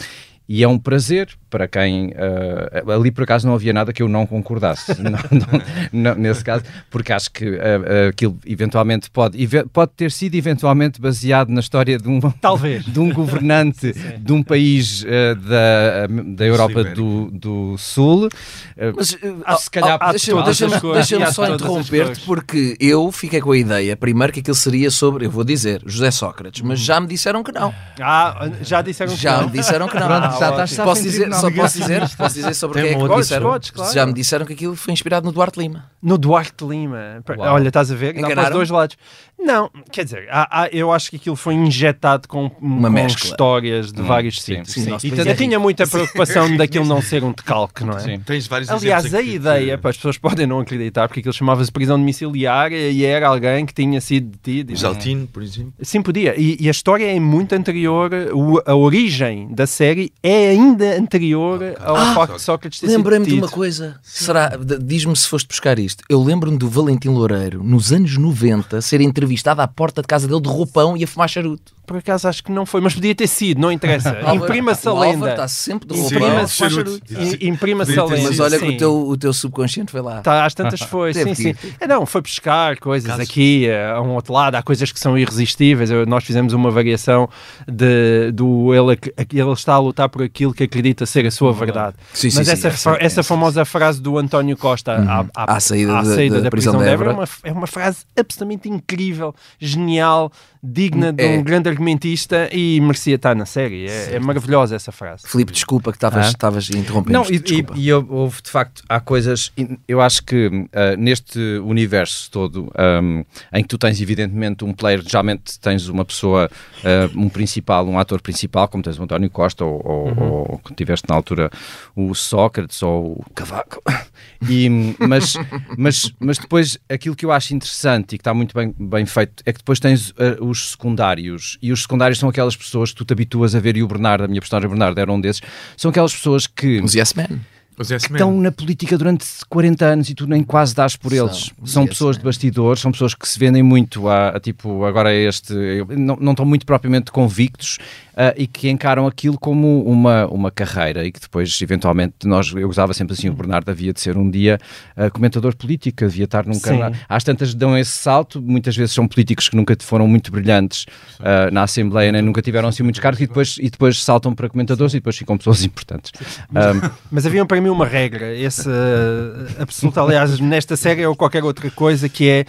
e 0.48 0.62
é 0.62 0.68
um 0.68 0.78
prazer 0.78 1.28
para 1.48 1.66
quem. 1.68 2.12
ah, 2.16 2.92
ali 2.94 3.10
por 3.10 3.22
acaso 3.24 3.46
não 3.46 3.54
havia 3.54 3.72
nada 3.72 3.92
que 3.92 4.02
eu 4.02 4.08
não 4.08 4.26
concordasse, 4.26 4.92
não- 5.00 5.10
não- 5.12 5.62
não- 5.92 6.14
nesse 6.16 6.42
caso, 6.44 6.64
porque 6.90 7.12
acho 7.12 7.30
que 7.30 7.46
ah, 7.58 8.06
ah, 8.06 8.08
aquilo 8.08 8.38
eventualmente 8.44 9.08
pode, 9.10 9.38
pode 9.72 9.92
ter 9.96 10.10
sido 10.10 10.34
eventualmente 10.34 11.00
baseado 11.00 11.48
na 11.50 11.60
história 11.60 11.96
de 11.98 12.08
um, 12.08 12.20
Talvez. 12.20 12.84
de 12.84 12.98
um 13.00 13.12
governante 13.12 13.92
de 14.18 14.32
um 14.32 14.42
país 14.42 15.04
ah, 15.06 15.34
da, 15.34 16.06
da 16.36 16.44
Europa 16.44 16.82
do, 16.84 17.30
do 17.30 17.78
Sul. 17.78 18.28
Ah, 18.76 18.92
Mas, 18.96 19.16
ah, 19.46 19.56
se 19.56 19.70
calhar 19.70 19.96
há 20.00 20.10
deixa-me 20.10 20.42
deixa-me 20.42 21.22
há 21.24 21.32
só 21.32 21.46
interromper-te, 21.54 22.20
porque 22.26 22.76
eu 22.80 23.10
fiquei 23.12 23.40
com 23.40 23.52
a 23.52 23.56
ideia, 23.56 23.96
primeiro, 23.96 24.32
que 24.32 24.40
aquilo 24.40 24.54
seria 24.56 24.90
sobre, 24.90 25.26
eu 25.26 25.30
vou 25.30 25.44
dizer, 25.44 25.80
José 25.86 26.10
Sócrates, 26.10 26.60
mas 26.62 26.80
já 26.80 27.00
me 27.00 27.06
disseram 27.06 27.42
que 27.44 27.52
não. 27.52 27.72
Ah, 28.00 28.50
já 28.62 28.82
disseram 28.82 29.12
que 29.14 29.20
Já 29.22 29.38
não. 29.40 29.46
me 29.48 29.52
disseram 29.52 29.86
que 29.88 29.94
não. 30.00 30.06
Pronto, 30.06 30.24
Ah, 30.24 30.33
já 30.38 30.50
estás 30.50 30.72
ótimo. 30.72 30.84
posso 30.84 31.02
dizer, 31.02 31.34
só 31.34 31.50
posso 31.50 31.78
dizer, 31.78 32.10
posso 32.16 32.34
dizer 32.34 32.54
sobre 32.54 32.82
quem 32.82 32.90
é 32.90 32.94
que 32.94 33.02
outra 33.02 33.16
disseram. 33.20 33.50
Podes, 33.50 33.70
claro. 33.70 33.92
Já 33.92 34.06
me 34.06 34.12
disseram 34.12 34.46
que 34.46 34.52
aquilo 34.52 34.76
foi 34.76 34.92
inspirado 34.92 35.26
no 35.26 35.32
Duarte 35.32 35.58
Lima. 35.58 35.90
No 36.02 36.16
Duarte 36.18 36.64
Lima. 36.64 37.22
Uau. 37.36 37.54
Olha, 37.54 37.68
estás 37.68 37.90
a 37.90 37.94
ver? 37.94 38.12
Dá 38.14 38.20
para 38.20 38.26
os 38.26 38.32
Enganaram? 38.32 38.56
dois 38.56 38.70
lados. 38.70 38.96
Não, 39.38 39.68
quer 39.92 40.04
dizer, 40.04 40.26
há- 40.30 40.62
há- 40.62 40.68
eu 40.72 40.90
acho 40.90 41.10
que 41.10 41.16
aquilo 41.16 41.36
foi 41.36 41.54
injetado 41.54 42.26
com, 42.26 42.50
Uma 42.60 42.88
com 42.90 43.06
histórias 43.06 43.92
de 43.92 44.00
Hum, 44.00 44.04
vários 44.06 44.40
sim. 44.40 44.56
sítios. 44.56 44.72
Sim, 44.72 44.98
sim. 44.98 45.08
E 45.08 45.18
eu 45.18 45.26
é 45.28 45.34
tinha 45.34 45.58
muita 45.58 45.86
preocupação 45.86 46.48
daquilo 46.56 46.86
não 46.86 47.02
ser 47.02 47.22
um 47.22 47.30
decalque, 47.32 47.84
não 47.84 47.94
é? 47.94 47.98
Sim. 48.00 48.20
Tens 48.20 48.46
vários 48.46 48.70
Aliás, 48.70 49.12
a 49.12 49.20
ideia, 49.20 49.76
pá, 49.76 49.90
as 49.90 49.96
pessoas 49.96 50.16
podem 50.16 50.46
não 50.46 50.60
acreditar, 50.60 51.08
porque 51.08 51.20
aquilo 51.20 51.34
chamava-se 51.34 51.70
prisão 51.70 51.98
domiciliária 51.98 52.90
e 52.90 53.04
era 53.04 53.28
alguém 53.28 53.66
que 53.66 53.74
tinha 53.74 54.00
sido 54.00 54.28
detido. 54.30 54.72
e- 54.72 54.76
Jaltino, 54.76 55.26
por 55.26 55.42
exemplo. 55.42 55.74
Sim, 55.82 56.00
podia. 56.00 56.34
E, 56.40 56.56
e 56.60 56.68
a 56.68 56.70
história 56.70 57.04
é 57.04 57.20
muito 57.20 57.54
anterior, 57.54 58.10
o- 58.32 58.62
a 58.64 58.74
origem 58.74 59.52
da 59.52 59.66
série 59.66 60.10
é 60.22 60.50
ainda 60.50 60.96
anterior 60.98 61.60
ao 61.80 61.96
Ah, 61.96 62.14
facto 62.14 62.36
de 62.36 62.40
Sócrates 62.42 62.80
ter 62.80 62.86
sido 62.86 62.96
Lembrei-me 62.96 63.26
de 63.26 63.34
uma 63.34 63.48
coisa. 63.48 63.98
Será? 64.02 64.52
Diz-me 64.80 65.14
se 65.16 65.28
foste 65.28 65.48
buscar 65.48 65.78
isto. 65.78 66.02
Eu 66.08 66.22
lembro-me 66.22 66.56
do 66.56 66.68
Valentim 66.70 67.08
Loureiro, 67.08 67.62
nos 67.62 67.92
anos 67.92 68.16
90, 68.16 68.80
ser 68.80 69.00
entrevistado 69.02 69.23
à 69.62 69.68
porta 69.68 70.02
de 70.02 70.08
casa 70.08 70.26
dele 70.26 70.40
de 70.40 70.48
roupão 70.48 70.96
e 70.96 71.04
a 71.04 71.06
fumar 71.06 71.28
charuto. 71.28 71.74
Por 71.86 71.98
acaso 71.98 72.26
acho 72.28 72.42
que 72.42 72.50
não 72.50 72.64
foi, 72.64 72.80
mas 72.80 72.94
podia 72.94 73.14
ter 73.14 73.26
sido, 73.26 73.60
não 73.60 73.70
interessa. 73.70 74.16
Imprima-se 74.34 74.88
a 74.88 74.92
lenda. 74.92 75.30
está 75.30 75.46
sempre 75.48 75.88
de. 75.88 75.98
Imprima-se 76.00 76.64
a 76.64 76.70
fumar 76.70 76.84
charuto. 76.84 77.12
i- 77.12 77.48
imprima-se 77.48 77.98
a 77.98 78.04
lenda. 78.04 78.22
Mas 78.28 78.40
olha 78.40 78.58
que 78.58 78.66
sim. 78.66 78.74
o 78.74 78.78
teu, 78.78 79.08
o 79.08 79.16
teu 79.16 79.32
subconsciente 79.32 79.92
foi 79.92 80.00
lá. 80.00 80.20
Tá, 80.22 80.44
às 80.46 80.54
tantas 80.54 80.80
foi, 80.88 81.12
sim, 81.12 81.24
que 81.26 81.34
sim. 81.34 81.54
É, 81.78 81.86
não, 81.86 82.06
foi 82.06 82.20
buscar 82.22 82.78
coisas 82.78 83.20
aqui, 83.20 83.66
eh, 83.68 83.90
a 83.90 84.00
um 84.00 84.14
outro 84.14 84.32
lado, 84.32 84.54
há 84.54 84.62
coisas 84.62 84.90
que 84.90 84.98
são 84.98 85.16
irresistíveis. 85.18 85.90
Eu- 85.90 86.06
nós 86.06 86.24
fizemos 86.24 86.52
uma 86.52 86.70
variação 86.70 87.28
de, 87.68 88.30
do 88.32 88.72
ele, 88.74 88.98
ele 89.32 89.52
está 89.52 89.74
a 89.74 89.78
lutar 89.78 90.08
por 90.08 90.22
aquilo 90.22 90.54
que 90.54 90.64
acredita 90.64 91.04
ser 91.06 91.26
a 91.26 91.30
sua 91.30 91.52
verdade. 91.52 91.96
Sim, 92.12 92.30
sim, 92.30 92.38
Mas 92.38 92.46
sim, 92.46 92.52
essa, 92.54 92.70
sim, 92.70 92.90
essa 92.98 93.20
é, 93.20 93.22
famosa 93.22 93.64
frase 93.64 94.00
do 94.00 94.18
António 94.18 94.56
Costa 94.56 94.98
Uhum. 94.98 95.08
à, 95.10 95.26
à- 95.34 95.56
À 95.56 95.60
saída 95.60 95.98
à 95.98 96.02
da- 96.02 96.14
saída 96.14 96.36
da 96.36 96.42
da, 96.42 96.50
prisão 96.50 96.76
de 96.78 96.88
Évora 96.88 97.10
é 97.10 97.14
uma, 97.14 97.28
é 97.44 97.52
uma 97.52 97.66
frase 97.66 98.04
absolutamente 98.18 98.68
incrível, 98.68 99.34
genial, 99.58 100.30
digna 100.62 101.12
de 101.12 101.22
É. 101.24 101.38
um 101.38 101.42
grande 101.42 101.68
argumentista 101.74 102.48
e 102.52 102.80
merecia 102.80 103.16
estar 103.16 103.34
na 103.34 103.44
série. 103.46 103.86
É, 103.86 104.14
é 104.14 104.18
maravilhosa 104.20 104.74
essa 104.76 104.92
frase. 104.92 105.24
Filipe, 105.26 105.52
desculpa 105.52 105.90
que 105.90 105.96
estavas 105.96 106.26
Ah. 106.26 106.28
estavas 106.28 106.70
interrompendo. 106.70 107.12
Não, 107.18 107.24
e, 107.30 107.36
e, 107.36 107.66
e 107.82 107.88
eu- 107.88 108.06
houve 108.08 108.40
de 108.42 108.50
facto, 108.50 108.82
há 108.88 109.00
coisas, 109.00 109.52
eu 109.86 110.00
acho 110.00 110.22
que 110.24 110.66
ah, 110.72 110.96
neste 110.96 111.38
universo 111.64 112.30
todo, 112.30 112.70
ahm, 112.76 113.22
em 113.52 113.62
que 113.62 113.68
tu 113.68 113.76
tens 113.78 114.00
evidentemente 114.00 114.64
um 114.64 114.72
player, 114.72 115.02
geralmente 115.06 115.58
tens 115.60 115.88
uma 115.88 116.04
pessoa, 116.04 116.50
ah, 116.84 117.10
um 117.14 117.28
principal, 117.28 117.86
um 117.86 117.98
ator 117.98 118.20
principal, 118.20 118.68
como 118.68 118.82
tens 118.82 118.98
o 118.98 119.02
António 119.02 119.30
Costa, 119.30 119.64
ou, 119.64 119.80
ou, 119.84 120.04
Uhum. 120.08 120.28
ou 120.50 120.58
que 120.64 120.74
tiveste 120.74 121.08
na 121.08 121.14
altura 121.14 121.50
o 121.96 122.14
Sócrates, 122.14 122.82
ou 122.82 123.12
o 123.14 123.24
Cavaco, 123.34 123.82
e, 124.48 124.68
mas, 124.98 125.34
mas, 125.76 126.12
mas 126.18 126.38
depois 126.38 126.78
aquilo 126.88 127.16
que 127.16 127.24
eu 127.26 127.32
acho 127.32 127.54
interessante 127.54 128.14
e 128.14 128.18
que 128.18 128.22
está 128.22 128.32
muito 128.34 128.54
bem, 128.54 128.74
bem 128.78 129.06
feito 129.06 129.42
é 129.46 129.52
que 129.52 129.58
depois 129.58 129.80
tens 129.80 130.12
ah, 130.18 130.42
os 130.42 130.70
secundários, 130.72 131.58
e 131.64 131.72
os 131.72 131.82
secundários 131.82 132.18
são 132.18 132.28
aquelas 132.28 132.56
pessoas 132.56 132.90
que 132.90 132.96
tu 132.96 133.04
te 133.04 133.12
habituas 133.12 133.54
a 133.54 133.60
ver, 133.60 133.76
e 133.76 133.82
o 133.82 133.88
Bernardo, 133.88 134.24
a 134.24 134.28
minha 134.28 134.40
personagem 134.40 134.68
Bernardo 134.68 134.98
era 134.98 135.10
um 135.10 135.20
desses, 135.20 135.42
são 135.76 135.90
aquelas 135.90 136.14
pessoas 136.14 136.46
que... 136.46 136.80
Os 136.80 136.94
Yes 136.94 137.14
Men. 137.14 137.40
Os 137.76 137.88
que 137.88 137.94
S-Men. 137.94 138.14
estão 138.14 138.40
na 138.40 138.52
política 138.52 138.96
durante 138.96 139.26
40 139.48 139.84
anos 139.84 140.08
e 140.08 140.14
tu 140.14 140.26
nem 140.26 140.44
quase 140.44 140.74
dás 140.74 140.94
por 140.94 141.10
São 141.10 141.26
eles. 141.26 141.50
os 141.60 141.72
São 141.72 141.82
yes 141.82 141.90
pessoas 141.90 142.16
de 142.16 142.22
bastidores, 142.22 142.80
são 142.80 142.92
pessoas 142.92 143.14
que 143.14 143.28
se 143.28 143.38
vendem 143.38 143.62
muito 143.62 144.08
a, 144.08 144.28
a, 144.28 144.40
tipo, 144.40 144.84
agora 144.84 145.12
é 145.12 145.26
este. 145.26 145.52
Não, 145.88 146.16
não 146.20 146.32
estão 146.32 146.46
muito 146.46 146.64
propriamente 146.64 147.10
convictos 147.10 147.78
ah, 148.16 148.34
e 148.36 148.46
que 148.46 148.68
encaram 148.68 149.06
aquilo 149.06 149.38
como 149.38 149.82
uma, 149.84 150.26
uma 150.26 150.50
carreira 150.50 151.04
e 151.04 151.12
que 151.12 151.20
depois, 151.20 151.58
eventualmente, 151.60 152.14
nós, 152.24 152.52
eu 152.54 152.68
usava 152.68 152.92
sempre 152.94 153.14
assim: 153.14 153.28
o 153.28 153.32
Bernardo 153.32 153.70
havia 153.70 153.92
de 153.92 154.00
ser 154.00 154.16
um 154.16 154.30
dia 154.30 154.58
ah, 154.96 155.10
comentador 155.10 155.56
político, 155.56 156.04
devia 156.04 156.24
estar 156.24 156.46
num 156.46 156.54
Sim. 156.54 156.60
canal. 156.60 156.92
Às 157.08 157.24
tantas 157.24 157.54
dão 157.54 157.76
esse 157.76 157.92
salto, 157.92 158.40
muitas 158.40 158.76
vezes 158.76 158.94
são 158.94 159.06
políticos 159.06 159.48
que 159.48 159.56
nunca 159.56 159.76
foram 159.80 160.06
muito 160.06 160.30
brilhantes 160.30 160.86
ah, 161.20 161.50
na 161.50 161.62
Assembleia, 161.62 162.12
nem 162.12 162.22
nunca 162.22 162.40
tiveram 162.42 162.68
assim 162.68 162.82
muitos 162.82 163.00
cargos 163.00 163.20
e 163.20 163.26
depois, 163.26 163.56
e 163.60 163.70
depois 163.70 164.02
saltam 164.02 164.34
para 164.34 164.48
comentadores 164.48 164.94
e 164.94 164.98
depois 164.98 165.16
ficam 165.16 165.36
pessoas 165.36 165.64
importantes. 165.64 166.12
Ah, 166.54 166.90
Mas 167.10 167.26
havia 167.26 167.44
para 167.44 167.60
mim 167.60 167.68
uma 167.68 167.86
regra, 167.86 168.34
esse 168.34 168.68
uh, 168.68 169.62
absoluta, 169.62 170.00
aliás, 170.02 170.38
nesta 170.40 170.76
série 170.76 171.04
ou 171.06 171.14
qualquer 171.14 171.44
outra 171.44 171.70
coisa, 171.70 172.08
que 172.08 172.28
é 172.28 172.44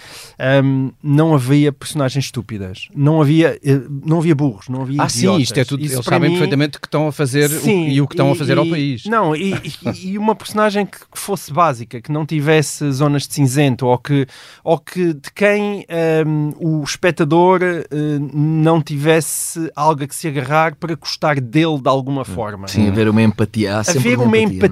um, 0.63 0.91
não 1.01 1.33
havia 1.33 1.71
personagens 1.71 2.25
estúpidas, 2.25 2.87
não 2.95 3.21
havia, 3.21 3.59
eh, 3.63 3.81
não 4.05 4.19
havia 4.19 4.35
burros, 4.35 4.67
não 4.69 4.81
havia 4.81 5.01
Ah, 5.01 5.09
sim, 5.09 5.19
idiotas. 5.19 5.39
Isto 5.61 5.73
é 5.73 5.77
tudo. 5.77 5.85
Isso 5.85 5.95
eles 5.95 6.05
sabem 6.05 6.29
mim- 6.29 6.35
perfeitamente 6.35 6.77
o 6.77 6.81
que 6.81 6.87
estão 6.87 7.07
a 7.07 7.11
fazer 7.11 7.45
o- 7.49 7.59
Sim, 7.59 7.87
e 7.87 8.01
o 8.01 8.07
que 8.07 8.13
estão 8.13 8.31
a 8.31 8.35
fazer 8.35 8.57
ao 8.57 8.65
e- 8.65 8.69
país. 8.69 9.05
Não, 9.05 9.35
e, 9.35 9.53
e- 9.53 10.09
e 10.11 10.17
uma 10.17 10.35
personagem 10.35 10.85
que 10.85 10.95
que 11.15 11.19
fosse 11.19 11.51
básica, 11.53 12.01
que 12.01 12.11
não 12.11 12.25
tivesse 12.25 12.91
zonas 12.91 13.25
de 13.27 13.33
cinzento, 13.33 13.85
ou 13.85 13.97
que, 13.97 14.25
ou 14.63 14.77
que 14.77 15.13
de 15.13 15.31
quem 15.33 15.85
hum, 16.27 16.51
o 16.59 16.83
espectador 16.83 17.61
eh, 17.63 17.85
não 18.33 18.81
tivesse 18.81 19.71
algo 19.75 20.03
a 20.03 20.07
que 20.07 20.15
se 20.15 20.27
agarrar 20.27 20.75
para 20.75 20.93
gostar 20.95 21.39
dele 21.39 21.79
de 21.81 21.87
alguma 21.89 22.25
forma. 22.25 22.67
Sim, 22.67 22.87
haver 22.89 23.07
uma 23.07 23.21
empatia. 23.21 23.77
Há 23.77 23.79
Haver 23.79 24.19
uma 24.19 24.37
empatia, 24.37 24.55
é? 24.55 24.67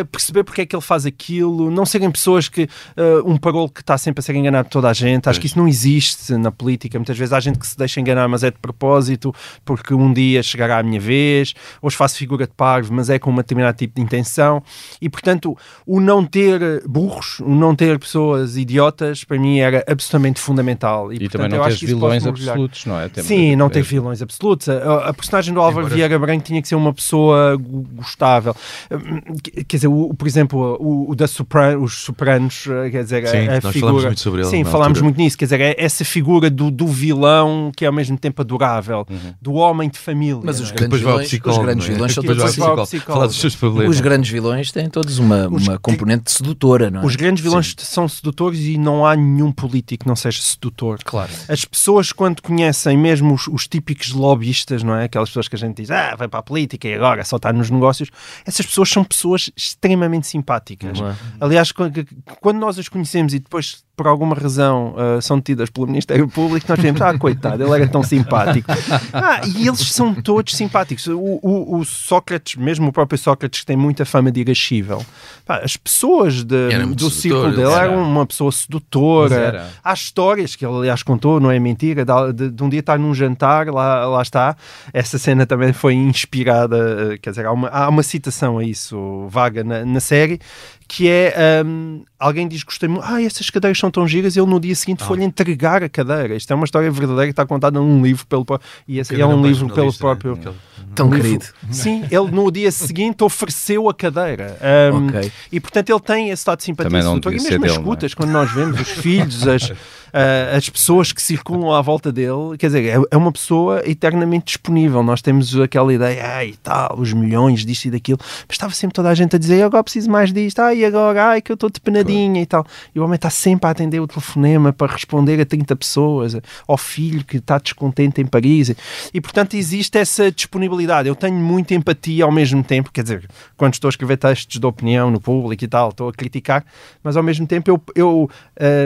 empatia, 0.00 0.08
perceber 0.10 0.44
porque 0.44 0.62
é 0.62 0.66
que 0.66 0.74
ele 0.74 0.82
faz 0.82 1.04
aquilo, 1.04 1.70
não 1.70 1.84
serem 1.84 2.10
pessoas 2.10 2.48
que. 2.48 2.62
eh, 2.96 3.22
um 3.26 3.36
parolo 3.36 3.68
que 3.68 3.80
está 3.80 3.98
sempre 3.98 4.20
a 4.20 4.22
ser 4.22 4.34
enganado 4.36 4.64
por 4.68 4.72
toda 4.72 4.88
a 4.88 4.92
gente. 4.92 5.28
Acho 5.28 5.40
que 5.40 5.46
isso 5.46 5.58
não 5.58 5.68
existe 5.68 6.32
na 6.36 6.50
política. 6.50 6.98
Muitas 6.98 7.18
vezes 7.18 7.32
há 7.32 7.40
gente 7.40 7.58
que 7.58 7.66
se 7.66 7.76
deixa 7.76 8.00
enganar, 8.00 8.26
mas 8.28 8.42
é 8.42 8.50
de 8.50 8.58
propósito, 8.58 9.34
porque 9.64 9.92
um 9.92 10.12
dia 10.14 10.42
chegará 10.42 10.78
a 10.78 10.82
minha 10.82 11.00
vez. 11.00 11.52
Hoje 11.82 11.96
faço 11.96 12.16
figura 12.16 12.46
de 12.46 12.52
parvo, 12.54 12.92
mas 12.94 13.10
é 13.10 13.18
com 13.18 13.30
um 13.30 13.36
determinado 13.36 13.76
tipo 13.76 13.96
de 13.96 14.02
intenção. 14.02 14.62
E 15.00 15.08
portanto, 15.08 15.56
o 15.86 16.00
não 16.00 16.24
ter 16.24 16.82
burros, 16.86 17.40
o 17.40 17.54
não 17.54 17.74
ter 17.74 17.98
pessoas 17.98 18.56
idiotas, 18.56 19.24
para 19.24 19.38
mim 19.38 19.58
era 19.58 19.84
absolutamente 19.88 20.40
fundamental. 20.40 21.12
E 21.12 21.18
portanto, 21.18 21.32
também 21.42 21.58
não 21.58 21.68
isso 21.68 21.86
vilões 21.86 22.26
absolutos, 22.26 22.86
não 22.86 22.98
é? 23.00 23.10
Sim, 23.22 23.56
não 23.56 23.68
ter 23.68 23.80
é- 23.80 23.82
vilões 23.82 24.22
absolutos. 24.22 24.68
A, 24.68 25.08
a 25.08 25.14
personagem 25.14 25.52
do 25.52 25.60
Álvaro 25.60 25.80
Embora- 25.86 25.94
Vieira 25.94 26.18
Branco 26.18 26.44
tinha 26.44 26.62
que 26.62 26.68
ser 26.68 26.74
uma 26.76 26.92
pessoa 26.94 27.56
gostável. 27.94 28.54
Hum, 28.90 29.34
Quer 29.66 29.76
dizer, 29.76 29.88
o, 29.88 30.14
por 30.14 30.26
exemplo, 30.28 30.76
o, 30.80 31.10
o 31.10 31.14
da 31.14 31.26
Sopran 31.26 31.78
os 31.78 31.94
Sopranos, 32.04 32.66
eh, 32.68 32.90
quer 32.90 33.02
dizer, 33.02 33.26
Sim, 33.26 33.48
a, 33.48 33.56
a 33.58 33.60
nós 33.60 33.72
figura. 33.72 33.80
falámos 33.80 34.04
muito 34.04 34.20
sobre 34.20 34.40
ele 34.42 34.50
Sim, 34.50 34.64
falámos 34.64 34.86
altura. 34.98 35.04
muito 35.04 35.16
nisso. 35.18 35.36
Quer 35.38 35.44
dizer, 35.46 35.60
é 35.60 35.74
essa 35.78 36.04
figura 36.04 36.48
do, 36.50 36.70
do 36.70 36.86
vilão 36.86 37.72
que 37.76 37.84
é 37.84 37.88
ao 37.88 37.92
mesmo 37.94 38.16
tempo 38.18 38.40
adorável, 38.42 39.06
do 39.40 39.54
homem 39.54 39.88
de 39.88 39.98
família. 40.04 40.40
Mas 40.44 40.60
os 40.60 40.70
é? 40.70 40.74
grandes 40.74 40.98
vilões, 41.00 41.32
os 41.32 41.58
grandes 41.58 41.88
é? 41.88 41.92
vilões 41.92 42.14
são 42.14 42.22
todos 42.24 42.42
assim. 42.44 43.00
Falar 43.00 43.26
dos 43.26 43.40
seus 43.40 43.56
problemas. 43.56 43.94
Os 43.94 44.00
grandes 44.00 44.30
vilões 44.30 44.70
têm 44.70 44.88
todos 44.88 45.18
uma, 45.18 45.48
Os 45.48 45.66
uma 45.66 45.78
componente 45.78 46.30
sedutora, 46.30 46.90
não 46.90 47.02
é? 47.02 47.04
Os 47.06 47.16
grandes 47.16 47.42
vilões 47.42 47.74
são 47.78 48.08
sedutores 48.08 48.60
e 48.60 48.76
não 48.78 49.04
há 49.06 49.16
nenhum 49.16 49.50
político 49.50 50.04
que 50.04 50.08
não 50.08 50.16
seja 50.16 50.40
sedutor. 50.42 50.98
Claro. 51.04 51.30
As 51.48 51.64
pessoas, 51.64 52.12
quando 52.12 52.42
conhecem 52.42 52.96
mesmo 52.96 53.34
os, 53.34 53.46
os 53.48 53.66
típicos 53.66 54.12
lobbyistas, 54.12 54.82
não 54.82 54.94
é? 54.94 55.04
Aquelas 55.04 55.28
pessoas 55.30 55.48
que 55.48 55.56
a 55.56 55.58
gente 55.58 55.76
diz, 55.82 55.90
ah, 55.90 56.14
vai 56.16 56.28
para 56.28 56.40
a 56.40 56.42
política 56.42 56.86
e 56.88 56.94
agora 56.94 57.24
só 57.24 57.36
está 57.36 57.52
nos 57.52 57.70
negócios, 57.70 58.10
essas 58.46 58.66
pessoas 58.66 58.88
são 58.90 59.02
pessoas 59.04 59.50
extremamente 59.56 60.26
simpáticas. 60.26 61.00
Não 61.00 61.08
é? 61.08 61.14
Aliás, 61.40 61.72
qu- 61.72 61.90
qu- 61.90 62.06
quando 62.40 62.58
nós 62.58 62.78
as 62.78 62.88
conhecemos 62.88 63.32
e 63.34 63.38
depois, 63.38 63.82
por 63.96 64.06
alguma 64.06 64.34
razão, 64.34 64.94
ah, 64.96 65.20
são 65.20 65.38
detidas 65.38 65.70
pelo 65.70 65.86
Ministério 65.86 66.28
Público, 66.28 66.66
nós 66.68 66.78
vemos, 66.78 67.00
ah, 67.00 67.16
coitado, 67.18 67.62
ele 67.62 67.72
era 67.72 67.88
tão 67.88 68.02
simpático. 68.02 68.70
Ah, 69.12 69.40
e 69.46 69.66
eles 69.68 69.80
são 69.94 70.14
todos 70.14 70.54
simpáticos. 70.56 71.06
O, 71.06 71.18
o- 71.42 71.78
o 71.78 71.84
Sócrates, 71.84 72.56
mesmo 72.56 72.88
o 72.88 72.92
próprio 72.92 73.18
Sócrates, 73.18 73.60
que 73.60 73.66
tem 73.66 73.76
muita 73.76 74.04
fama 74.04 74.30
de 74.30 74.40
irascível, 74.40 75.04
pá, 75.46 75.58
as 75.58 75.76
pessoas 75.76 76.42
de- 76.44 76.68
do 76.94 77.10
círculo 77.10 77.50
dele 77.56 77.72
era. 77.72 77.84
eram 77.92 78.02
uma 78.02 78.26
pessoa 78.26 78.50
sedutora. 78.52 79.34
Há 79.82 79.92
histórias 79.92 80.56
que 80.56 80.64
ele, 80.66 80.76
aliás, 80.76 81.02
contou, 81.02 81.38
não 81.40 81.50
é 81.50 81.58
mentira, 81.58 82.04
de, 82.32 82.50
de- 82.50 82.62
um 82.62 82.68
dia 82.68 82.80
estar 82.80 82.98
num 82.98 83.14
jantar, 83.14 83.68
lá, 83.68 84.06
lá 84.06 84.22
está. 84.22 84.56
Essa 84.92 85.18
cena 85.18 85.46
também 85.46 85.72
foi 85.72 85.94
inspirada, 85.94 87.12
eh, 87.14 87.18
quer 87.18 87.30
dizer, 87.30 87.46
há 87.46 87.52
uma, 87.52 87.68
há 87.68 87.88
uma 87.88 88.02
citação 88.02 88.58
a 88.58 88.64
isso 88.64 89.26
vaga 89.28 89.62
na, 89.64 89.84
na 89.84 90.00
série, 90.00 90.40
que 90.86 91.08
é 91.08 91.62
hum, 91.64 92.02
alguém 92.18 92.46
diz 92.46 92.60
que 92.62 92.66
gostei 92.66 92.88
muito, 92.88 93.04
ah, 93.06 93.22
essas 93.22 93.48
cadeiras 93.48 93.78
são 93.78 93.90
tão 93.90 94.06
giras, 94.06 94.36
ele 94.36 94.46
no 94.46 94.60
dia 94.60 94.74
seguinte 94.74 95.02
foi-lhe 95.02 95.24
entregar 95.24 95.82
a 95.82 95.88
cadeira. 95.88 96.34
Isto 96.36 96.52
é 96.52 96.56
uma 96.56 96.64
história 96.66 96.90
verdadeira 96.90 97.24
que 97.26 97.30
está 97.32 97.46
contada 97.46 97.80
num 97.80 98.02
livro 98.02 98.26
pelo 98.26 98.44
e 98.86 98.98
esse 98.98 99.14
é 99.22 99.26
um 99.26 99.40
livro 99.48 99.66
pelo 99.74 99.83
jornalista, 99.92 100.04
né? 100.06 100.10
próprio. 100.14 100.32
Aquele- 100.34 100.74
Tão 100.94 101.08
um 101.08 101.10
livro- 101.14 101.26
querido. 101.40 101.44
Sim, 101.72 102.04
ele 102.08 102.30
no 102.30 102.52
dia 102.52 102.70
seguinte 102.70 103.24
ofereceu 103.24 103.88
a 103.88 103.94
cadeira. 103.94 104.56
Hum, 104.94 105.08
Ok. 105.08 105.32
E 105.50 105.58
portanto 105.58 105.90
ele 105.90 106.00
tem 106.00 106.26
esse 106.30 106.40
estado 106.40 106.58
de 106.58 106.64
simpatia 106.64 106.88
Também 106.90 107.02
não 107.02 107.14
sedutor. 107.14 107.32
E 107.32 107.40
mesmo 107.40 107.64
as 107.64 107.70
é? 107.72 107.74
escutas, 107.74 108.14
quando 108.14 108.30
nós 108.30 108.52
vemos 108.52 108.80
os 108.80 108.88
filhos, 108.88 109.48
as, 109.48 109.72
ah, 110.14 110.56
as 110.56 110.68
pessoas 110.68 111.12
que 111.12 111.20
circulam 111.20 111.72
à 111.72 111.82
volta 111.82 112.12
dele, 112.12 112.56
quer 112.56 112.68
dizer, 112.68 112.84
é, 112.86 113.02
é 113.10 113.16
uma 113.16 113.32
pessoa 113.32 113.82
eternamente 113.84 114.44
disponível. 114.44 115.02
Nós 115.02 115.20
temos 115.20 115.58
aquela 115.58 115.92
ideia, 115.92 116.24
ai 116.24 116.54
tal, 116.62 116.96
os 117.00 117.12
milhões 117.12 117.66
disto 117.66 117.86
e 117.86 117.90
daquilo, 117.90 118.20
mas 118.22 118.52
estava 118.52 118.72
sempre 118.72 118.94
toda 118.94 119.08
a 119.08 119.14
gente 119.14 119.34
a 119.34 119.38
dizer, 119.40 119.64
agora 119.64 119.82
preciso 119.82 120.08
mais 120.08 120.32
disto, 120.32 120.60
ai 120.60 120.84
agora, 120.84 121.30
ai 121.30 121.42
que 121.42 121.50
eu 121.50 121.54
estou 121.54 121.68
de 121.68 121.80
penadinha 121.80 122.40
e 122.40 122.46
tal. 122.46 122.64
E 122.94 123.00
o 123.00 123.04
homem 123.04 123.16
está 123.16 123.28
sempre 123.28 123.66
a 123.66 123.70
atender 123.72 123.98
o 123.98 124.06
telefonema 124.06 124.72
para 124.72 124.92
responder 124.92 125.40
a 125.40 125.44
30 125.44 125.74
pessoas, 125.74 126.36
ao 126.68 126.78
filho 126.78 127.24
que 127.24 127.38
está 127.38 127.58
descontente 127.58 128.20
em 128.20 128.26
Paris. 128.26 128.72
E 129.12 129.20
portanto 129.20 129.54
existe 129.54 129.98
essa 129.98 130.30
disponibilidade. 130.30 131.08
Eu 131.08 131.16
tenho 131.16 131.34
muita 131.34 131.74
empatia 131.74 132.24
ao 132.24 132.30
mesmo 132.30 132.62
tempo, 132.62 132.92
quer 132.92 133.02
dizer, 133.02 133.28
quando 133.56 133.74
estou 133.74 133.88
a 133.88 133.90
escrever 133.90 134.16
textos 134.16 134.60
de 134.60 134.64
opinião 134.64 135.10
no 135.10 135.20
público 135.20 135.64
e 135.64 135.68
tal, 135.68 135.88
estou 135.88 136.08
a 136.08 136.12
criticar, 136.12 136.64
mas 137.02 137.16
ao 137.16 137.22
mesmo 137.24 137.48
tempo 137.48 137.68
eu, 137.68 137.82
eu 137.96 138.30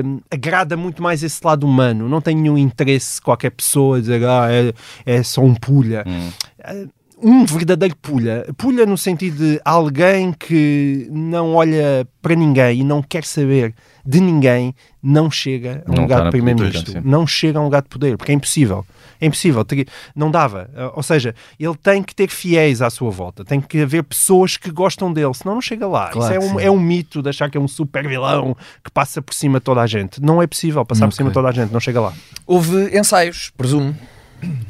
hum, 0.04 0.20
agrada 0.30 0.74
muito 0.74 1.02
mais 1.02 1.17
esse 1.22 1.40
lado 1.44 1.66
humano. 1.66 2.08
Não 2.08 2.20
tenho 2.20 2.40
nenhum 2.40 2.58
interesse 2.58 3.20
qualquer 3.20 3.50
pessoa 3.50 4.00
dizer, 4.00 4.24
ah, 4.24 4.48
é, 4.50 4.72
é 5.04 5.22
só 5.22 5.42
um 5.42 5.54
pulha. 5.54 6.04
Um 7.20 7.44
verdadeiro 7.44 7.96
pulha. 7.96 8.46
Pulha 8.56 8.86
no 8.86 8.96
sentido 8.96 9.38
de 9.38 9.60
alguém 9.64 10.32
que 10.32 11.08
não 11.10 11.54
olha 11.54 12.06
para 12.22 12.34
ninguém 12.34 12.80
e 12.80 12.84
não 12.84 13.02
quer 13.02 13.24
saber 13.24 13.74
de 14.06 14.20
ninguém, 14.20 14.74
não 15.02 15.30
chega 15.30 15.82
a 15.84 15.90
um 15.90 15.94
Não 15.94 16.02
lugar 16.02 16.18
na 16.18 16.24
de 16.24 16.30
primeiro-ministro. 16.30 17.02
Não 17.04 17.26
chega 17.26 17.58
a 17.58 17.62
um 17.62 17.64
lugar 17.64 17.82
de 17.82 17.88
poder, 17.88 18.16
porque 18.16 18.32
é 18.32 18.34
impossível. 18.34 18.86
É 19.20 19.26
impossível. 19.26 19.64
Não 20.14 20.30
dava. 20.30 20.70
Uh, 20.74 20.92
Ou 20.96 21.02
seja, 21.02 21.34
ele 21.58 21.74
tem 21.76 22.02
que 22.02 22.14
ter 22.14 22.28
fiéis 22.28 22.80
à 22.82 22.90
sua 22.90 23.10
volta. 23.10 23.44
Tem 23.44 23.60
que 23.60 23.80
haver 23.80 24.02
pessoas 24.04 24.56
que 24.56 24.70
gostam 24.70 25.12
dele, 25.12 25.32
senão 25.34 25.54
não 25.54 25.62
chega 25.62 25.86
lá. 25.86 26.08
Claro 26.08 26.32
Isso 26.44 26.50
é 26.50 26.54
um, 26.54 26.60
é 26.60 26.70
um 26.70 26.78
mito 26.80 27.22
de 27.22 27.28
achar 27.28 27.50
que 27.50 27.56
é 27.56 27.60
um 27.60 27.68
super 27.68 28.06
vilão 28.06 28.56
que 28.84 28.90
passa 28.90 29.20
por 29.20 29.34
cima 29.34 29.58
de 29.58 29.64
toda 29.64 29.80
a 29.80 29.86
gente. 29.86 30.20
Não 30.22 30.40
é 30.42 30.46
possível 30.46 30.84
passar 30.84 31.06
por 31.06 31.14
cima 31.14 31.30
de 31.30 31.34
toda 31.34 31.48
a 31.48 31.52
gente, 31.52 31.72
não 31.72 31.80
chega 31.80 32.00
lá. 32.00 32.12
Houve 32.46 32.96
ensaios, 32.96 33.50
presumo. 33.56 33.96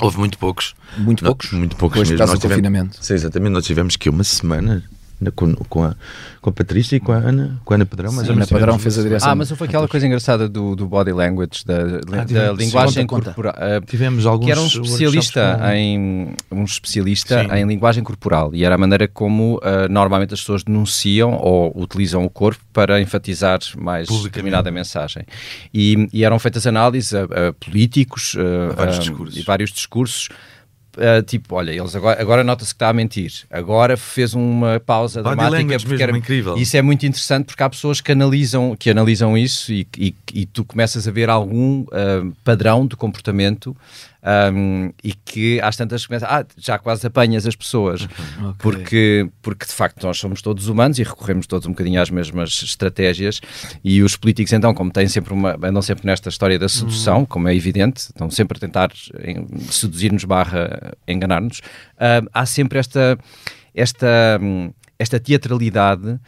Houve 0.00 0.18
muito 0.18 0.38
poucos. 0.38 0.74
Muito 0.96 1.22
Não, 1.22 1.28
poucos? 1.30 1.52
Muito 1.52 1.76
poucos 1.76 1.98
Depois 1.98 2.10
mesmo. 2.10 2.26
Nós 2.26 2.30
do 2.38 2.40
tivemos- 2.40 2.62
confinamento. 2.62 3.04
Sim, 3.04 3.14
exatamente. 3.14 3.52
Nós 3.52 3.64
tivemos 3.66 3.96
que 3.96 4.08
uma 4.08 4.24
semana 4.24 4.76
na- 4.76 4.97
com, 5.34 5.54
com, 5.54 5.84
a, 5.84 5.94
com 6.40 6.50
a 6.50 6.52
Patrícia 6.52 6.96
e 6.96 7.00
com 7.00 7.12
a 7.12 7.16
Ana, 7.16 7.60
com 7.64 7.74
a 7.74 7.76
Ana 7.76 7.86
Padrão, 7.86 8.12
mais 8.12 8.26
Sim. 8.26 8.34
Ana 8.34 8.46
Padrão 8.46 8.78
fez 8.78 8.98
a 8.98 9.02
direção. 9.02 9.30
Ah, 9.30 9.34
mas 9.34 9.50
houve 9.50 9.64
aquela 9.64 9.88
coisa 9.88 10.06
engraçada 10.06 10.48
do, 10.48 10.76
do 10.76 10.86
body 10.86 11.12
language, 11.12 11.64
da, 11.66 11.84
da 11.98 12.24
tivemos- 12.24 12.58
linguagem 12.58 13.06
corporal. 13.06 13.54
ah, 13.56 13.80
Tivemos 13.84 14.26
alguns 14.26 14.46
que 14.46 14.52
era 14.52 14.60
um 14.60 14.66
especialista 14.66 15.60
em 15.74 16.34
um 16.50 16.64
especialista 16.64 17.42
Sim. 17.42 17.54
em 17.56 17.66
linguagem 17.66 18.02
corporal 18.04 18.54
e 18.54 18.64
era 18.64 18.74
a 18.74 18.78
maneira 18.78 19.08
como 19.08 19.60
ah, 19.62 19.88
normalmente 19.88 20.34
as 20.34 20.40
pessoas 20.40 20.62
denunciam 20.62 21.32
ou 21.34 21.72
utilizam 21.80 22.24
o 22.24 22.30
corpo 22.30 22.62
para 22.72 23.00
enfatizar 23.00 23.58
mais 23.76 24.08
determinada 24.22 24.70
mensagem 24.70 25.24
e, 25.74 26.08
e 26.12 26.24
eram 26.24 26.38
feitas 26.38 26.66
análises 26.66 27.12
a, 27.14 27.22
a 27.24 27.52
políticos 27.52 28.36
ah, 28.38 28.72
A 28.72 28.74
vários 28.74 28.96
ah, 28.96 29.00
discursos. 29.00 29.36
e 29.36 29.42
vários 29.42 29.70
discursos 29.72 30.28
ah, 30.98 31.22
tipo, 31.22 31.54
olha, 31.54 31.70
eles 31.70 31.94
agora, 31.94 32.20
agora 32.20 32.44
nota-se 32.44 32.70
que 32.72 32.76
está 32.76 32.88
a 32.88 32.92
mentir. 32.92 33.32
Agora 33.50 33.96
fez 33.96 34.34
uma 34.34 34.80
pausa 34.80 35.22
Body 35.22 35.36
dramática. 35.36 35.78
porque 35.78 36.04
mesmo, 36.04 36.16
incrível. 36.16 36.56
Isso 36.56 36.76
é 36.76 36.82
muito 36.82 37.06
interessante 37.06 37.46
porque 37.46 37.62
há 37.62 37.68
pessoas 37.70 38.00
que 38.00 38.12
analisam, 38.12 38.76
que 38.76 38.90
analisam 38.90 39.36
isso 39.36 39.72
e, 39.72 39.86
e, 39.96 40.14
e 40.34 40.46
tu 40.46 40.64
começas 40.64 41.06
a 41.06 41.10
ver 41.10 41.30
algum 41.30 41.84
ah, 41.92 42.26
padrão 42.44 42.86
de 42.86 42.96
comportamento 42.96 43.76
ahm, 44.22 44.90
e 45.02 45.12
que 45.12 45.60
às 45.60 45.76
tantas 45.76 46.06
começas, 46.06 46.28
ah, 46.30 46.44
já 46.56 46.78
quase 46.78 47.06
apanhas 47.06 47.46
as 47.46 47.54
pessoas 47.54 48.08
Uhum. 48.38 48.52
porque, 48.58 49.28
porque 49.42 49.66
de 49.66 49.72
facto 49.72 50.02
nós 50.04 50.18
somos 50.18 50.42
todos 50.42 50.68
humanos 50.68 50.98
e 50.98 51.02
recorremos 51.02 51.46
todos 51.46 51.66
um 51.66 51.70
bocadinho 51.70 52.00
às 52.00 52.10
mesmas 52.10 52.62
estratégias 52.62 53.40
e 53.82 54.02
os 54.02 54.16
políticos 54.16 54.52
então, 54.52 54.74
como 54.74 54.90
têm 54.90 55.08
sempre 55.08 55.32
uma, 55.32 55.54
andam 55.62 55.82
sempre 55.82 56.06
nesta 56.06 56.28
história 56.28 56.58
da 56.58 56.68
sedução, 56.68 57.24
como 57.24 57.48
é 57.48 57.54
evidente, 57.54 57.98
estão 58.00 58.30
sempre 58.30 58.56
a 58.56 58.60
tentar 58.60 58.90
seduzir-nos 59.70 60.24
barra 60.24 60.87
enganar-nos, 61.06 61.60
ah, 61.98 62.22
há 62.32 62.46
sempre 62.46 62.78
esta 62.78 63.18
esta 63.74 64.38
hum, 64.40 64.72
esta 64.98 65.20
teatralidade 65.20 66.18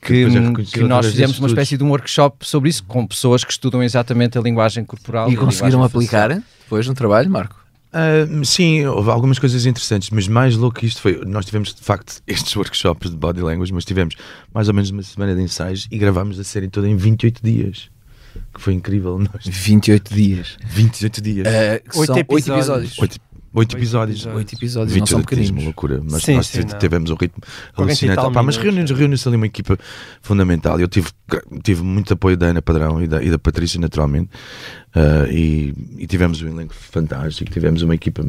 que, 0.00 0.24
depois 0.24 0.34
é 0.34 0.38
que 0.38 0.46
reconhecido 0.46 0.88
nós 0.88 1.06
fizemos 1.06 1.38
uma 1.38 1.48
espécie 1.48 1.76
de 1.76 1.84
um 1.84 1.90
workshop 1.90 2.46
sobre 2.46 2.70
isso, 2.70 2.84
com 2.84 3.06
pessoas 3.06 3.44
que 3.44 3.52
estudam 3.52 3.82
exatamente 3.82 4.38
a 4.38 4.40
linguagem 4.40 4.84
corporal. 4.84 5.30
E 5.30 5.36
conseguiram 5.36 5.82
linguagem 5.82 6.08
facial. 6.08 6.24
aplicar 6.24 6.44
depois 6.64 6.86
no 6.86 6.94
trabalho, 6.94 7.30
Marco? 7.30 7.60
Ah, 7.92 8.26
sim, 8.44 8.86
houve 8.86 9.10
algumas 9.10 9.38
coisas 9.38 9.66
interessantes, 9.66 10.10
mas 10.10 10.28
mais 10.28 10.56
louco 10.56 10.78
que 10.78 10.86
isto 10.86 11.00
foi. 11.00 11.20
Nós 11.26 11.44
tivemos 11.44 11.74
de 11.74 11.82
facto 11.82 12.22
estes 12.26 12.54
workshops 12.56 13.10
de 13.10 13.16
body 13.16 13.40
language, 13.40 13.72
mas 13.72 13.84
tivemos 13.84 14.14
mais 14.54 14.68
ou 14.68 14.74
menos 14.74 14.90
uma 14.90 15.02
semana 15.02 15.34
de 15.34 15.42
ensaios 15.42 15.88
e 15.90 15.98
gravámos 15.98 16.38
a 16.38 16.44
série 16.44 16.68
toda 16.68 16.88
em 16.88 16.96
28 16.96 17.40
dias. 17.42 17.90
Que 18.54 18.60
foi 18.60 18.74
incrível. 18.74 19.18
Nós... 19.18 19.44
28 19.44 20.14
dias. 20.14 20.56
28 20.64 21.20
dias. 21.20 21.46
Eh, 21.46 21.80
que 21.80 22.06
são 22.06 22.14
oito 22.14 22.38
episódios. 22.38 22.96
Oito, 22.98 23.18
oito 23.52 23.76
episódios. 23.76 24.26
Oito 24.26 24.54
episódios, 24.54 24.96
não 24.96 25.06
são 25.06 25.18
28 25.18 25.34
dias, 25.36 25.48
pequeninos. 25.50 25.50
uma 25.50 25.64
loucura. 25.64 26.02
Mas 26.10 26.22
Sim, 26.22 26.36
nós 26.36 26.46
sim, 26.46 26.60
não. 26.60 26.78
tivemos 26.78 27.10
um 27.10 27.14
ritmo 27.14 27.42
40 27.74 27.82
alucinante. 27.82 28.32
Pá, 28.34 28.42
mas 28.42 28.56
reuniu-se 28.56 28.92
reuniu 28.94 29.18
ali 29.26 29.36
uma 29.36 29.46
equipa 29.46 29.78
fundamental. 30.22 30.80
Eu 30.80 30.88
tive, 30.88 31.08
tive 31.62 31.82
muito 31.82 32.12
apoio 32.14 32.36
da 32.36 32.46
Ana 32.46 32.62
Padrão 32.62 33.02
e 33.02 33.06
da, 33.08 33.22
e 33.22 33.30
da 33.30 33.38
Patrícia, 33.38 33.80
naturalmente. 33.80 34.30
Ah, 34.94 35.26
e, 35.30 35.74
e 35.98 36.06
tivemos 36.06 36.40
um 36.42 36.48
elenco 36.48 36.74
fantástico. 36.74 37.50
Tivemos 37.50 37.82
uma 37.82 37.94
equipa. 37.94 38.24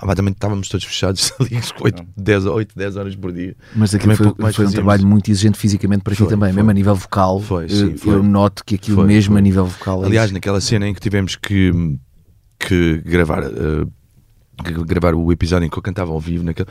Ah, 0.00 0.14
também 0.14 0.30
estávamos 0.32 0.68
todos 0.68 0.86
fechados 0.86 1.32
ali 1.40 1.58
8, 1.80 2.04
10, 2.16 2.46
8, 2.46 2.72
10 2.76 2.96
horas 2.96 3.16
por 3.16 3.32
dia. 3.32 3.56
Mas 3.74 3.92
aquilo 3.94 4.16
Também 4.16 4.32
foi, 4.32 4.36
foi 4.36 4.44
um 4.44 4.52
fazíamos. 4.52 4.74
trabalho 4.74 5.04
muito 5.06 5.28
exigente 5.28 5.58
fisicamente 5.58 6.02
para 6.02 6.14
ti 6.14 6.18
Foi, 6.20 6.28
também, 6.28 6.50
foi. 6.50 6.56
mesmo 6.56 6.70
a 6.70 6.74
nível 6.74 6.94
vocal. 6.94 7.40
Foi, 7.40 7.64
eu- 7.64 7.68
sim, 7.68 7.96
foi. 7.96 8.14
Eu 8.14 8.22
noto 8.22 8.64
que 8.64 8.76
aquilo 8.76 8.98
Foi, 8.98 9.06
mesmo 9.06 9.32
foi. 9.32 9.38
a 9.40 9.42
nível 9.42 9.64
vocal. 9.66 10.04
é 10.04 10.06
Aliás, 10.06 10.26
isso. 10.26 10.34
naquela 10.34 10.60
cena 10.60 10.86
em 10.86 10.94
que 10.94 11.00
tivemos 11.00 11.34
que, 11.34 11.72
que 12.60 12.98
gravar. 13.04 13.42
que 13.50 13.88
gravar 14.62 15.14
o 15.14 15.32
episódio 15.32 15.66
em 15.66 15.70
que 15.70 15.78
eu 15.78 15.82
cantava 15.82 16.12
ao 16.12 16.20
vivo, 16.20 16.44
naquele, 16.44 16.68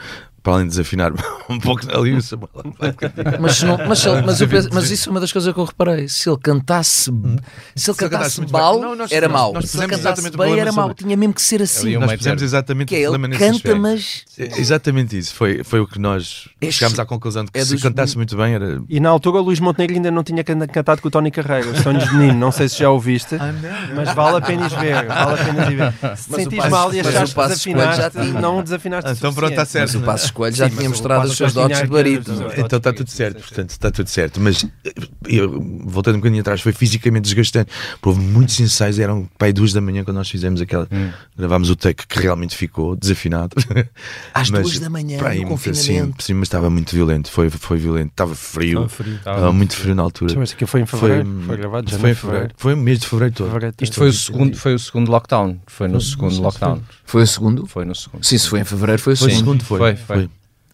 para 0.47 0.53
além 0.55 0.65
de 0.67 0.69
desafinar 0.71 1.11
um 1.49 1.59
pouco 1.59 1.81
ali 1.93 2.13
o 2.13 2.21
Samuel. 2.21 2.49
Mas, 3.39 3.61
não- 3.63 3.77
mas, 3.85 4.05
ele- 4.05 4.21
mas 4.21 4.39
eu 4.39 4.47
penso- 4.47 4.69
mas 4.71 4.89
isso 4.89 5.09
é 5.09 5.11
uma 5.11 5.19
das 5.19 5.31
coisas 5.33 5.53
que 5.53 5.59
eu 5.59 5.65
reparei. 5.65 6.07
Se 6.07 6.29
ele 6.29 6.37
cantasse, 6.41 7.03
se 7.03 7.09
ele 7.11 7.17
Hum. 7.17 7.35
Se 7.75 7.91
ele 7.91 7.97
cantasse 7.97 8.41
mal, 8.51 8.81
era 9.11 9.27
mau. 9.27 9.61
se 9.61 9.77
ele 9.77 9.87
cantasse 9.87 9.99
exatamente 10.01 10.35
o 10.35 10.37
bem, 10.37 10.57
era 10.59 10.71
mau. 10.71 10.93
Tinha 10.93 11.17
mesmo 11.17 11.33
que 11.33 11.41
ser 11.41 11.61
assim. 11.61 11.97
Nós 11.97 12.13
pusemos 12.15 12.41
exatamente 12.41 12.87
que 12.87 12.95
é, 12.95 13.01
ele 13.01 13.17
canta, 13.37 13.45
aspecto. 13.55 13.77
mas 13.79 14.23
É 14.37 14.59
Exatamente 14.59 15.17
isso. 15.17 15.33
Foi, 15.35 15.63
foi 15.65 15.79
o 15.81 15.87
que 15.87 15.99
nós 15.99 16.47
É 16.61 16.71
chegámos 16.71 16.97
à 16.99 17.05
conclusão 17.05 17.43
de 17.43 17.51
que 17.51 17.59
é 17.59 17.65
se 17.65 17.73
dos- 17.73 17.83
cantasse 17.83 18.15
muito 18.15 18.35
bem 18.37 18.53
era. 18.53 18.81
E 18.87 18.99
na 19.01 19.09
altura 19.09 19.39
o 19.39 19.41
Luís 19.41 19.59
Montenegro 19.59 19.95
ainda 19.97 20.11
não 20.11 20.23
tinha 20.23 20.43
can- 20.43 20.65
cantado 20.67 21.01
com 21.01 21.09
o 21.09 21.11
Tony 21.11 21.29
Carreira, 21.29 21.69
os 21.69 21.79
Sonhos 21.79 22.05
de 22.05 22.15
Menino, 22.15 22.39
não 22.39 22.51
sei 22.53 22.69
se 22.69 22.79
já 22.79 22.89
ouviste, 22.89 23.35
Ah, 23.35 23.53
mas 23.95 24.13
vale 24.13 24.37
a 24.37 24.41
pena 24.41 24.65
ir 24.65 24.69
ver, 24.79 25.05
vale 25.07 25.41
a 25.41 25.45
pena 25.45 25.71
ir 25.71 25.75
ver. 25.75 26.17
Se 26.17 26.33
sentires 26.33 26.69
mal 26.69 26.93
e 26.93 26.99
achares 27.01 27.33
tinha. 27.61 27.75
não 28.39 28.63
desafinaste 28.63 29.09
Ah, 29.09 29.13
então 29.13 29.33
pronto, 29.33 29.51
está 29.51 29.65
certo. 29.65 29.99
Coelho 30.37 30.55
já 30.55 30.69
Sim, 30.69 30.75
tinha 30.77 30.89
mostrado 30.89 31.25
os 31.27 31.35
seus 31.35 31.51
dotes 31.51 31.79
de 31.79 31.83
aqui 31.99 32.19
os- 32.19 32.57
Então 32.59 32.77
está 32.77 32.93
tudo 32.93 33.09
certo, 33.09 33.39
portanto 33.41 33.69
está 33.71 33.89
tudo 33.89 34.07
certo. 34.07 34.39
Mas 34.39 34.63
eu, 35.27 35.59
voltando 35.85 36.15
um 36.15 36.19
bocadinho 36.19 36.41
atrás, 36.41 36.61
foi 36.61 36.71
fisicamente 36.71 37.23
desgastante. 37.23 37.71
Houve 38.03 38.19
muitos 38.21 38.59
ensaios, 38.59 38.99
eram 38.99 39.27
pai 39.37 39.51
duas 39.51 39.73
da 39.73 39.81
manhã 39.81 40.03
quando 40.03 40.17
nós 40.17 40.29
fizemos 40.29 40.61
aquela. 40.61 40.87
Gravámos 41.35 41.71
o 41.71 41.75
take 41.75 42.05
que 42.05 42.19
realmente 42.19 42.55
ficou 42.55 42.95
desafinado. 42.95 43.55
Às 44.31 44.51
Mas, 44.51 44.61
duas 44.61 44.79
da 44.79 44.89
manhã, 44.91 45.17
pá, 45.17 45.25
no 45.25 45.29
aí, 45.31 45.43
confinamento. 45.45 45.83
Sim, 45.83 46.13
sim, 46.19 46.33
mas 46.35 46.43
estava 46.47 46.69
muito 46.69 46.95
violento. 46.95 47.31
Foi, 47.31 47.49
foi 47.49 47.77
violento, 47.77 48.11
estava 48.11 48.35
frio. 48.35 48.85
Estava 48.85 48.89
frio. 48.89 49.15
Estava 49.15 49.51
muito 49.51 49.75
frio 49.75 49.95
na 49.95 50.03
altura. 50.03 50.35
Mas 50.37 50.51
aquilo 50.53 50.67
foi 50.67 50.81
em 50.81 50.85
fevereiro? 50.85 51.41
Foi 51.47 51.57
gravado 51.57 51.89
já 51.89 51.97
foi 51.97 52.11
em 52.11 52.13
fevereiro. 52.13 52.17
fevereiro? 52.49 52.53
Foi 52.57 52.73
o 52.75 52.77
mês 52.77 52.99
de 52.99 53.07
fevereiro 53.07 53.35
todo. 53.35 53.47
Fevereiro. 53.47 53.75
Isto 53.81 53.95
foi 53.95 54.09
o 54.09 54.13
segundo, 54.13 54.55
foi 54.55 54.75
o 54.75 54.79
segundo 54.79 55.09
lockdown. 55.09 55.59
Foi 55.65 55.87
no 55.87 55.99
segundo 55.99 56.39
lockdown. 56.41 56.81
Foi 57.05 57.23
o 57.23 57.27
segundo? 57.27 57.65
Foi 57.65 57.85
no 57.85 57.95
segundo. 57.95 58.23
Sim, 58.23 58.37
se 58.37 58.47
foi 58.47 58.59
em 58.59 58.63
fevereiro, 58.63 59.01
foi 59.01 59.13
o 59.13 59.17
Foi 59.17 59.27
o 59.27 59.31
segundo. 59.31 59.61
segundo, 59.61 59.63
foi. 59.65 59.79
Foi, 59.79 59.95
foi. 59.95 60.26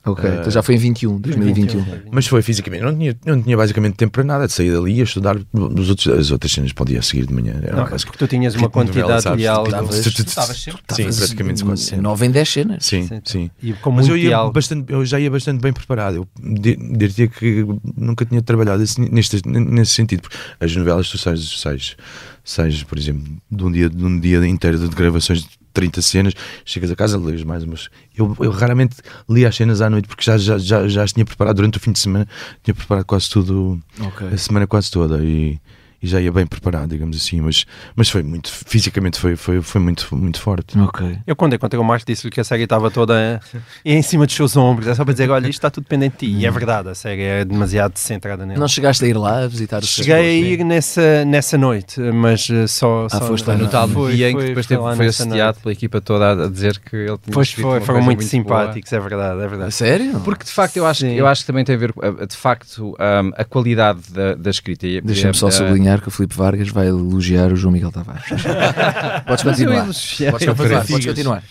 Ok, 0.05 0.29
Eh, 0.29 0.37
então 0.39 0.51
já 0.51 0.61
foi 0.61 0.75
em 0.75 0.77
21, 0.77 1.17
2021. 1.17 1.85
Mas 2.11 2.27
foi 2.27 2.41
fisicamente. 2.41 2.83
Não 2.83 2.93
tinha, 2.97 3.15
não 3.25 3.41
tinha 3.41 3.55
basicamente 3.55 3.95
tempo 3.95 4.11
para 4.11 4.23
nada 4.25 4.47
de 4.47 4.51
sair 4.53 4.71
dali 4.73 4.99
a 4.99 5.03
estudar 5.05 5.37
os 5.53 5.89
outros, 5.89 6.07
as 6.07 6.29
outras 6.31 6.51
cenas 6.51 6.73
para 6.73 6.83
o 6.83 6.85
dia 6.85 6.99
a 6.99 7.01
seguir 7.01 7.25
de 7.25 7.33
manhã. 7.33 7.53
Era 7.63 7.75
Não, 7.77 7.85
quase- 7.87 8.05
porque 8.05 8.17
tu 8.17 8.27
tinhas 8.27 8.53
uma 8.55 8.63
novela, 8.67 8.85
quantidade 8.85 9.17
de 9.17 9.23
sabes? 9.23 9.39
diálogo. 9.39 9.67
Estavas- 9.69 9.89
Tu 10.03 10.21
sempre. 10.55 10.81
Sim, 10.95 11.17
praticamente 11.17 11.63
quase 11.63 11.83
sempre. 11.83 12.01
9 12.01 12.25
em 12.25 12.31
10 12.31 12.49
cenas. 12.49 12.85
Sim, 12.85 13.07
Sim. 13.23 13.49
E 13.61 13.71
com 13.73 13.91
Mas 13.91 14.09
eu, 14.09 14.17
ia 14.17 14.43
bastante, 14.49 14.91
eu 14.91 15.05
já 15.05 15.19
ia 15.19 15.31
bastante 15.31 15.61
bem 15.61 15.71
preparado. 15.71 16.15
Eu 16.17 16.27
di- 16.37 16.75
diria 16.75 17.27
que 17.29 17.65
nunca 17.95 18.25
tinha 18.25 18.41
trabalhado 18.41 18.83
assim, 18.83 19.07
neste, 19.09 19.41
nesse 19.47 19.93
sentido. 19.93 20.27
As 20.59 20.75
novelas, 20.75 21.09
tu 21.09 21.17
sais, 21.17 21.39
sais, 21.61 21.95
sais, 22.43 22.84
por 22.84 22.97
exemplo, 22.97 23.23
de 23.51 23.63
um 23.63 23.71
dia, 23.71 23.89
de 23.89 24.03
um 24.06 24.19
dia 24.19 24.45
inteiro 24.47 24.77
de 24.77 24.88
gravações 24.95 25.41
de 25.43 25.49
30 25.73 26.01
cenas, 26.01 26.34
chegas 26.63 26.91
a 26.91 26.95
casa, 26.95 27.17
lês 27.17 27.43
mais 27.43 27.63
umas. 27.63 27.89
Eu, 28.15 28.36
eu 28.39 28.51
raramente 28.51 28.97
li 29.29 29.45
as 29.45 29.56
cenas 29.56 29.82
à 29.82 29.89
noite 29.89 30.08
porque 30.08 30.23
já, 30.23 30.38
já, 30.38 30.58
já, 30.58 30.88
já 30.88 31.03
as 31.03 31.13
tinha 31.13 31.25
preparado 31.25 31.56
durante 31.56 31.77
o 31.77 31.79
fim 31.82 31.91
de 31.91 31.99
semana, 31.99 32.27
tinha 32.63 32.75
preparado 32.75 33.06
quase 33.06 33.29
tudo, 33.29 33.82
Ok. 33.99 34.27
a 34.27 34.38
semana 34.38 34.67
quase 34.67 34.91
toda. 34.91 35.23
E, 35.23 35.60
e 36.03 36.07
já 36.07 36.19
ia 36.19 36.31
bem 36.31 36.45
preparado, 36.45 36.89
digamos 36.89 37.15
assim, 37.15 37.39
mas, 37.39 37.65
mas 37.95 38.09
foi 38.09 38.21
muito, 38.21 38.51
fisicamente 38.51 39.17
foi, 39.17 39.37
foi, 39.37 39.61
foi 39.61 39.79
muito, 39.79 40.13
muito 40.15 40.39
forte. 40.41 40.77
Ok. 40.77 41.17
Eu 41.25 41.33
quando 41.35 41.53
encontrei 41.55 41.79
o 41.79 41.83
Marco 41.83 42.05
disse-lhe 42.05 42.29
que 42.29 42.41
a 42.41 42.43
série 42.43 42.63
estava 42.63 42.91
toda 42.91 43.39
em 43.85 44.01
cima 44.01 44.25
dos 44.25 44.35
seus 44.35 44.57
ombros, 44.57 44.87
é 44.87 44.93
só 44.95 45.05
para 45.05 45.13
dizer, 45.13 45.29
olha, 45.31 45.45
isto 45.47 45.59
está 45.59 45.69
tudo 45.69 45.85
dependente 45.85 46.25
de 46.27 46.33
ti. 46.33 46.39
E 46.41 46.45
é 46.45 46.51
verdade, 46.51 46.89
a 46.89 46.95
série 46.95 47.21
é 47.23 47.45
demasiado 47.45 47.95
centrada 47.97 48.45
nele. 48.45 48.59
Não 48.59 48.67
chegaste 48.67 49.05
a 49.05 49.07
ir 49.07 49.17
lá 49.17 49.43
a 49.43 49.47
visitar 49.47 49.81
o 49.81 49.85
Cheguei 49.85 50.13
a 50.15 50.33
ir 50.33 50.63
nessa, 50.65 51.23
nessa 51.23 51.57
noite, 51.57 51.99
mas 52.01 52.49
uh, 52.49 52.67
só... 52.67 53.05
Ah, 53.05 53.09
só 53.19 53.21
foste 53.27 53.45
Foi 53.45 53.55
no 53.55 53.67
tal 53.69 53.87
Foi- 53.87 54.13
dia 54.15 54.29
em 54.29 54.35
que 54.35 54.43
depois 54.47 54.65
foi 54.65 54.75
teve, 54.75 54.85
lá 54.87 54.95
foi 54.97 55.07
assediado 55.07 55.59
pela 55.61 55.71
equipa 55.71 56.01
toda 56.01 56.45
a 56.45 56.49
dizer 56.49 56.79
que 56.79 56.95
ele 56.97 57.17
tinha 57.17 57.33
Pois 57.33 57.51
foi, 57.53 57.79
foram 57.79 58.01
muito, 58.01 58.19
boa. 58.19 58.29
simpáticos, 58.29 58.91
é 58.91 58.99
verdade, 58.99 59.41
é 59.41 59.47
verdade. 59.47 59.71
sério? 59.71 60.19
Porque 60.19 60.43
de 60.43 60.51
facto 60.51 60.75
eu 60.77 60.85
acho, 60.85 61.01
Sim. 61.01 61.13
eu 61.13 61.25
acho 61.27 61.41
que 61.41 61.47
também 61.47 61.63
tem 61.63 61.75
a 61.75 61.77
ver 61.77 61.93
com 61.93 62.05
a- 62.05 62.25
de 62.25 62.35
facto 62.35 62.89
um, 62.99 63.31
a 63.37 63.45
qualidade 63.45 64.01
da, 64.11 64.35
da 64.35 64.49
escrita. 64.49 64.85
Deixa-me 65.03 65.33
só 65.33 65.47
a- 65.47 65.51
sublinhar 65.93 66.01
que 66.01 66.08
o 66.08 66.12
Filipe 66.12 66.36
Vargas 66.36 66.69
vai 66.69 66.88
elogiar 66.88 67.51
o 67.51 67.56
João 67.56 67.71
Miguel 67.71 67.91
Tavares. 67.91 68.23
Podes 69.27 69.43
continuar. 69.43 69.86
Podes 69.86 70.45
continuar. 70.45 70.86
Podes 70.86 71.06
continuar. 71.06 71.43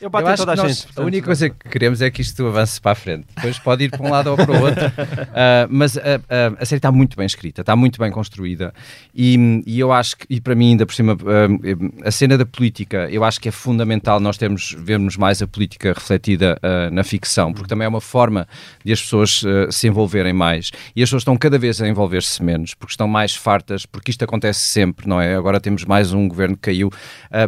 Eu 0.00 0.06
Eu 0.06 0.10
bato 0.10 0.28
em 0.28 0.32
acho 0.32 0.46
toda 0.46 0.52
a 0.52 0.68
gente. 0.68 0.80
a 0.82 0.84
portanto, 0.86 1.06
única 1.06 1.26
coisa 1.26 1.50
que 1.50 1.68
queremos 1.68 2.02
é 2.02 2.10
que 2.10 2.20
isto 2.22 2.46
avance 2.46 2.80
para 2.80 2.92
a 2.92 2.94
frente. 2.94 3.26
Depois 3.34 3.58
pode 3.58 3.84
ir 3.84 3.90
para 3.90 4.02
um 4.02 4.10
lado 4.10 4.30
ou 4.30 4.36
para 4.36 4.50
o 4.52 4.62
outro. 4.62 4.84
Ah, 5.36 5.66
mas 5.68 5.96
a, 5.98 6.00
a- 6.00 6.62
a 6.62 6.64
série 6.64 6.78
está 6.78 6.92
muito 6.92 7.16
bem 7.16 7.26
escrita, 7.26 7.62
está 7.62 7.74
muito 7.74 7.98
bem 7.98 8.10
construída. 8.10 8.72
E, 9.14 9.62
e 9.66 9.80
eu 9.80 9.92
acho 9.92 10.16
que, 10.16 10.26
e 10.30 10.40
para 10.40 10.54
mim, 10.54 10.70
ainda 10.70 10.86
por 10.86 10.94
cima, 10.94 11.16
ah, 11.16 12.08
a 12.08 12.10
cena 12.10 12.38
da 12.38 12.46
política, 12.46 13.08
eu 13.10 13.24
acho 13.24 13.40
que 13.40 13.48
é 13.48 13.52
fundamental 13.52 14.20
nós 14.20 14.36
termos, 14.36 14.74
vermos 14.78 15.16
mais 15.16 15.42
a 15.42 15.46
política 15.46 15.92
refletida 15.92 16.58
ah, 16.62 16.88
na 16.90 17.02
ficção, 17.02 17.52
porque 17.52 17.68
também 17.68 17.84
é 17.86 17.88
uma 17.88 18.00
forma 18.00 18.46
de 18.84 18.92
as 18.92 19.00
pessoas 19.02 19.42
ah, 19.46 19.70
se 19.72 19.88
envolverem 19.88 20.32
mais. 20.32 20.70
E 20.94 21.02
as 21.02 21.08
pessoas 21.08 21.22
estão 21.22 21.36
cada 21.36 21.58
vez 21.58 21.80
a 21.82 21.88
envolver-se 21.88 22.42
menos, 22.42 22.74
porque 22.74 22.92
estão 22.92 23.08
mais 23.08 23.34
fartas, 23.34 23.84
porque 23.86 24.10
isto 24.10 24.22
acontece 24.24 24.60
sempre, 24.60 25.08
não 25.08 25.20
é? 25.20 25.34
Agora 25.34 25.60
temos 25.60 25.84
mais 25.84 26.12
um 26.12 26.28
governo 26.28 26.54
que 26.56 26.62
caiu. 26.62 26.90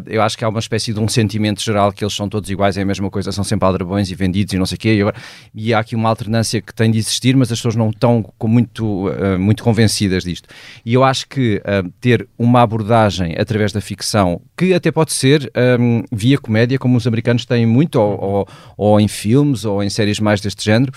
Eu 0.07 0.23
acho 0.23 0.37
que 0.37 0.45
há 0.45 0.49
uma 0.49 0.59
espécie 0.59 0.93
de 0.93 0.99
um 1.01 1.07
sentimento 1.09 1.63
geral 1.63 1.93
que 1.93 2.03
eles 2.03 2.15
são 2.15 2.29
todos 2.29 2.36
iguais, 2.51 2.77
é 2.77 2.83
a 2.83 2.85
mesma 2.85 3.11
coisa, 3.11 3.33
são 3.33 3.45
sempre 3.45 3.67
aldrabões 3.67 4.11
e 4.11 4.15
vendidos 4.15 4.55
e 4.55 4.59
não 4.59 4.67
sei 4.67 4.77
o 4.77 4.79
quê. 4.79 4.95
E, 4.95 5.01
agora, 5.01 5.17
e 5.55 5.75
há 5.75 5.79
aqui 5.79 5.95
uma 5.95 6.09
alternância 6.09 6.61
que 6.61 6.75
tem 6.75 6.91
de 6.91 6.99
existir, 6.99 7.37
mas 7.37 7.51
as 7.51 7.59
pessoas 7.59 7.77
não 7.77 7.91
estão 7.91 8.23
com 8.39 8.49
muito, 8.49 9.09
ah, 9.09 9.39
muito 9.39 9.63
convencidas 9.63 10.25
disto. 10.25 10.49
E 10.85 10.95
eu 10.95 11.05
acho 11.05 11.29
que 11.29 11.61
ah, 11.65 11.85
ter 12.01 12.29
uma 12.39 12.63
abordagem 12.63 13.35
através 13.39 13.73
da 13.73 13.81
ficção, 13.81 14.41
que 14.57 14.75
até 14.75 14.91
pode 14.91 15.13
ser 15.13 15.51
ah, 15.55 15.77
via 16.13 16.39
comédia, 16.39 16.79
como 16.79 16.97
os 16.97 17.07
americanos 17.07 17.45
têm 17.45 17.67
muito, 17.67 17.97
ou, 17.97 18.21
ou, 18.21 18.49
ou 18.77 19.01
em 19.01 19.09
filmes, 19.09 19.65
ou 19.65 19.83
em 19.83 19.91
séries 19.91 20.21
mais 20.21 20.41
deste 20.41 20.65
género, 20.65 20.93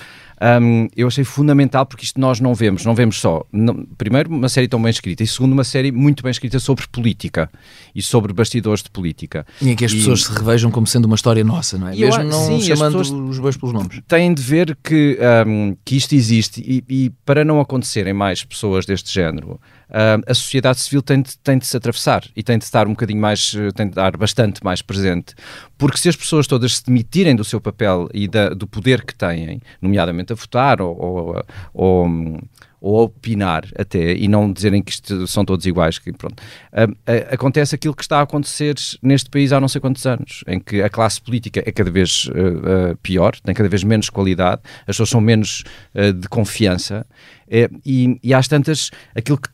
um, 0.61 0.87
eu 0.95 1.07
achei 1.07 1.23
fundamental 1.23 1.85
porque 1.85 2.05
isto 2.05 2.19
nós 2.19 2.39
não 2.39 2.53
vemos, 2.53 2.85
não 2.85 2.95
vemos 2.95 3.19
só, 3.19 3.45
não- 3.51 3.85
primeiro, 3.97 4.29
uma 4.33 4.47
série 4.49 4.67
tão 4.67 4.81
bem 4.81 4.89
escrita 4.89 5.21
e 5.23 5.27
segundo, 5.27 5.51
uma 5.53 5.63
série 5.63 5.91
muito 5.91 6.23
bem 6.23 6.31
escrita 6.31 6.59
sobre 6.59 6.87
política 6.87 7.49
e 7.93 8.01
sobre 8.01 8.31
bastidores 8.31 8.81
de 8.83 8.89
política. 8.89 9.45
E 9.61 9.69
em 9.69 9.75
que 9.75 9.83
as 9.85 9.91
E- 9.91 9.97
pessoas 9.97 10.23
se 10.23 10.31
revejam 10.31 10.71
como 10.71 10.87
sendo 10.87 11.05
uma 11.05 11.15
história 11.15 11.43
nossa, 11.43 11.77
não 11.77 11.87
é? 11.89 11.93
Eu 11.95 12.07
Mesmo 12.07 12.23
não 12.23 12.59
sim, 12.59 12.61
chamando 12.61 12.99
os 12.99 13.39
bois 13.39 13.57
pelos 13.57 13.73
nomes. 13.73 13.99
têm 14.07 14.33
de 14.33 14.41
ver 14.41 14.77
que, 14.83 15.17
um, 15.47 15.75
que 15.83 15.95
isto 15.97 16.13
existe 16.15 16.61
e, 16.65 16.83
e 17.05 17.09
para 17.25 17.43
não 17.43 17.59
acontecerem 17.59 18.13
mais 18.13 18.43
pessoas 18.43 18.85
deste 18.85 19.13
género, 19.13 19.59
um, 19.89 20.21
a 20.31 20.33
sociedade 20.33 20.79
civil 20.79 21.01
tem 21.01 21.21
de, 21.21 21.37
tem 21.39 21.57
de 21.57 21.65
se 21.65 21.75
atravessar 21.75 22.23
e 22.35 22.43
tem 22.43 22.57
de 22.57 22.63
estar 22.63 22.87
um 22.87 22.91
bocadinho 22.91 23.19
mais, 23.19 23.53
eh, 23.55 23.71
tem 23.71 23.87
de 23.87 23.91
estar 23.91 24.15
bastante 24.17 24.63
mais 24.63 24.81
presente. 24.81 25.33
Porque 25.77 25.97
se 25.97 26.09
as 26.09 26.15
pessoas 26.15 26.45
todas 26.47 26.75
se 26.77 26.85
demitirem 26.85 27.35
do 27.35 27.43
seu 27.43 27.59
papel 27.59 28.07
e 28.13 28.27
da- 28.27 28.49
do 28.49 28.67
poder 28.67 29.03
que 29.03 29.15
têm, 29.15 29.61
nomeadamente 29.81 30.31
a 30.31 30.35
votar 30.35 30.81
ou, 30.81 30.95
ou, 30.97 31.43
ou, 31.73 32.39
ou 32.81 33.03
opinar 33.03 33.65
até, 33.77 34.13
e 34.13 34.27
não 34.27 34.51
dizerem 34.51 34.81
que 34.81 34.91
isto 34.91 35.27
são 35.27 35.43
todos 35.43 35.65
iguais, 35.65 35.99
que 35.99 36.11
pronto, 36.13 36.41
um, 36.73 36.93
a- 37.05 37.33
acontece 37.33 37.75
aquilo 37.75 37.93
que 37.95 38.01
está 38.03 38.19
a 38.19 38.21
acontecer 38.21 38.75
neste 39.01 39.29
país 39.29 39.51
há 39.51 39.59
não 39.59 39.67
sei 39.67 39.81
quantos 39.81 40.05
anos, 40.05 40.43
em 40.47 40.59
que 40.59 40.81
a 40.81 40.89
classe 40.89 41.19
política 41.21 41.61
é 41.65 41.71
cada 41.71 41.91
vez 41.91 42.27
uh, 42.27 42.95
pior, 43.03 43.35
tem 43.43 43.53
cada 43.53 43.67
vez 43.69 43.83
menos 43.83 44.09
qualidade, 44.09 44.61
as 44.81 44.87
pessoas 44.95 45.09
são 45.09 45.19
menos 45.21 45.63
uh, 45.95 46.13
de 46.13 46.27
confiança. 46.29 47.05
eh, 47.51 47.69
e, 47.85 48.19
e 48.23 48.33
às 48.33 48.47
tantas, 48.47 48.91
aquilo 49.15 49.37
que 49.39 49.49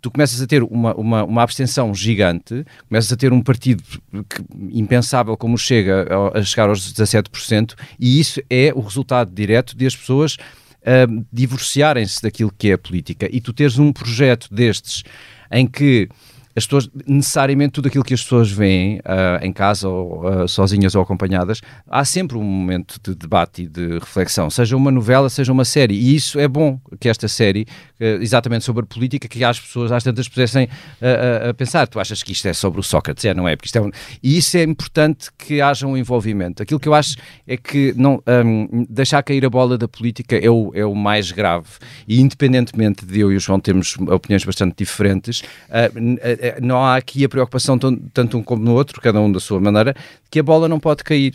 tu 0.00 0.10
começas 0.10 0.40
a 0.40 0.46
ter 0.46 0.62
uma, 0.62 0.94
uma, 0.94 1.24
uma 1.24 1.42
abstenção 1.42 1.92
gigante, 1.94 2.64
começas 2.88 3.12
a 3.12 3.16
ter 3.16 3.32
um 3.32 3.42
partido 3.42 3.82
que- 3.82 4.44
impensável 4.70 5.36
como 5.36 5.58
chega 5.58 6.06
a, 6.34 6.42
chegar 6.42 6.68
aos 6.68 6.92
17%, 6.92 7.74
e 7.98 8.20
isso 8.20 8.40
é 8.48 8.72
o 8.74 8.80
resultado 8.80 9.32
direto 9.34 9.76
de 9.76 9.86
as 9.86 9.96
pessoas 9.96 10.36
divorciarem-se 11.32 12.22
daquilo 12.22 12.52
que 12.56 12.70
é 12.70 12.72
a 12.74 12.78
política. 12.78 13.28
E 13.30 13.40
tu 13.40 13.52
teres 13.52 13.78
um 13.78 13.92
projeto 13.92 14.52
destes 14.52 15.02
em 15.50 15.66
que 15.66 16.08
as 16.54 16.66
pessoas, 16.66 16.88
necessariamente 17.06 17.72
tudo 17.72 17.88
aquilo 17.88 18.04
que 18.04 18.14
as 18.14 18.22
pessoas 18.22 18.50
veem 18.50 18.98
uh, 18.98 19.42
em 19.42 19.52
casa 19.52 19.88
ou 19.88 20.26
uh, 20.26 20.48
sozinhas 20.48 20.94
ou 20.94 21.02
acompanhadas, 21.02 21.60
há 21.88 22.04
sempre 22.04 22.36
um 22.36 22.42
momento 22.42 22.98
de 23.02 23.14
debate 23.14 23.62
e 23.62 23.66
de 23.66 23.98
reflexão, 23.98 24.50
seja 24.50 24.76
uma 24.76 24.90
novela, 24.90 25.28
seja 25.28 25.52
uma 25.52 25.64
série. 25.64 25.94
E 25.94 26.14
isso 26.14 26.38
é 26.38 26.46
bom 26.46 26.78
que 27.00 27.08
esta 27.08 27.28
série, 27.28 27.62
uh, 28.00 28.20
exatamente 28.20 28.64
sobre 28.64 28.84
política, 28.84 29.28
que 29.28 29.42
as 29.42 29.58
pessoas 29.58 29.90
às 29.92 30.04
tantas 30.04 30.28
pudessem 30.28 30.68
a 31.48 31.54
pensar. 31.54 31.86
Tu 31.86 31.98
achas 31.98 32.22
que 32.22 32.32
isto 32.32 32.46
é 32.46 32.52
sobre 32.52 32.80
o 32.80 32.82
Sócrates? 32.82 33.24
É, 33.24 33.34
não 33.34 33.48
é? 33.48 33.56
Porque 33.56 33.66
isto 33.66 33.76
é 33.76 33.80
um... 33.80 33.90
E 34.22 34.36
isso 34.36 34.56
é 34.56 34.62
importante 34.62 35.30
que 35.36 35.60
haja 35.60 35.86
um 35.86 35.96
envolvimento. 35.96 36.62
Aquilo 36.62 36.78
que 36.78 36.88
eu 36.88 36.94
acho 36.94 37.16
é 37.46 37.56
que 37.56 37.92
não, 37.96 38.22
um, 38.44 38.86
deixar 38.88 39.22
cair 39.22 39.44
a 39.44 39.50
bola 39.50 39.76
da 39.76 39.88
política 39.88 40.36
é 40.36 40.50
o, 40.50 40.70
é 40.74 40.84
o 40.84 40.94
mais 40.94 41.32
grave. 41.32 41.68
E 42.06 42.20
independentemente 42.20 43.04
de 43.04 43.20
eu 43.20 43.32
e 43.32 43.36
o 43.36 43.40
João 43.40 43.58
termos 43.58 43.96
opiniões 43.98 44.44
bastante 44.44 44.76
diferentes, 44.76 45.42
não 46.60 46.84
há 46.84 46.96
aqui 46.96 47.24
a 47.24 47.28
preocupação 47.28 47.78
tanto 47.78 48.38
um 48.38 48.42
como 48.42 48.62
no 48.64 48.74
outro, 48.74 49.00
cada 49.00 49.20
um 49.20 49.30
da 49.30 49.40
sua 49.40 49.60
maneira, 49.60 49.94
que 50.30 50.40
a 50.40 50.42
bola 50.42 50.68
não 50.68 50.80
pode 50.80 51.04
cair. 51.04 51.34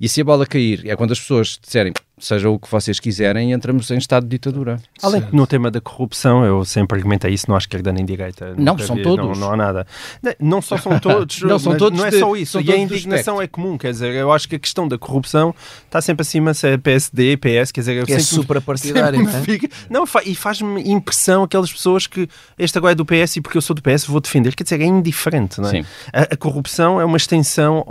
E 0.00 0.08
se 0.08 0.20
a 0.20 0.24
bola 0.24 0.46
cair, 0.46 0.86
é 0.86 0.94
quando 0.96 1.12
as 1.12 1.20
pessoas 1.20 1.58
disserem 1.62 1.92
seja 2.18 2.48
o 2.48 2.58
que 2.58 2.70
vocês 2.70 2.98
quiserem, 2.98 3.52
entramos 3.52 3.90
em 3.90 3.98
estado 3.98 4.24
de 4.24 4.30
ditadura. 4.30 4.80
Além 5.02 5.20
que 5.20 5.36
no 5.36 5.46
tema 5.46 5.70
da 5.70 5.82
corrupção, 5.82 6.44
eu 6.46 6.64
sempre 6.64 6.96
argumentei 6.96 7.34
isso, 7.34 7.44
não 7.46 7.56
há 7.56 7.58
esquerda 7.58 7.92
nem 7.92 8.06
direita. 8.06 8.54
Não, 8.56 8.78
são 8.78 8.96
vi, 8.96 9.02
todos. 9.02 9.38
Não, 9.38 9.46
não, 9.46 9.52
há 9.52 9.56
nada. 9.56 9.86
Não 10.40 10.62
só 10.62 10.78
são 10.78 10.98
todos, 10.98 11.42
não, 11.44 11.58
são 11.58 11.76
todos 11.76 11.98
não 11.98 12.06
é 12.06 12.10
só 12.10 12.34
isso. 12.34 12.58
E 12.60 12.72
a 12.72 12.76
indignação 12.76 13.40
é 13.40 13.46
comum, 13.46 13.76
quer 13.76 13.90
dizer, 13.90 14.14
eu 14.14 14.32
acho 14.32 14.48
que 14.48 14.56
a 14.56 14.58
questão 14.58 14.88
da 14.88 14.96
corrupção 14.96 15.54
está 15.84 16.00
sempre 16.00 16.22
acima 16.22 16.54
se 16.54 16.66
é 16.66 16.78
PSD, 16.78 17.36
PS, 17.36 17.70
quer 17.70 17.80
dizer... 17.80 18.08
Eu 18.08 18.16
é 18.16 18.18
super 18.18 18.62
partidário, 18.62 19.22
não 19.22 19.30
é? 19.30 19.42
Fico, 19.42 19.66
não, 19.90 20.04
e 20.24 20.34
faz-me 20.34 20.88
impressão 20.90 21.42
aquelas 21.42 21.70
pessoas 21.70 22.06
que 22.06 22.26
este 22.58 22.78
agora 22.78 22.92
é 22.92 22.94
do 22.94 23.04
PS 23.04 23.36
e 23.36 23.40
porque 23.42 23.58
eu 23.58 23.62
sou 23.62 23.76
do 23.76 23.82
PS 23.82 24.06
vou 24.06 24.20
defender, 24.20 24.54
quer 24.54 24.64
dizer, 24.64 24.80
é 24.80 24.86
indiferente, 24.86 25.60
não 25.60 25.68
é? 25.68 25.84
A, 26.12 26.22
a, 26.22 26.36
corrupção 26.36 26.98
é 26.98 27.04
uma 27.04 27.18
extensão 27.18 27.84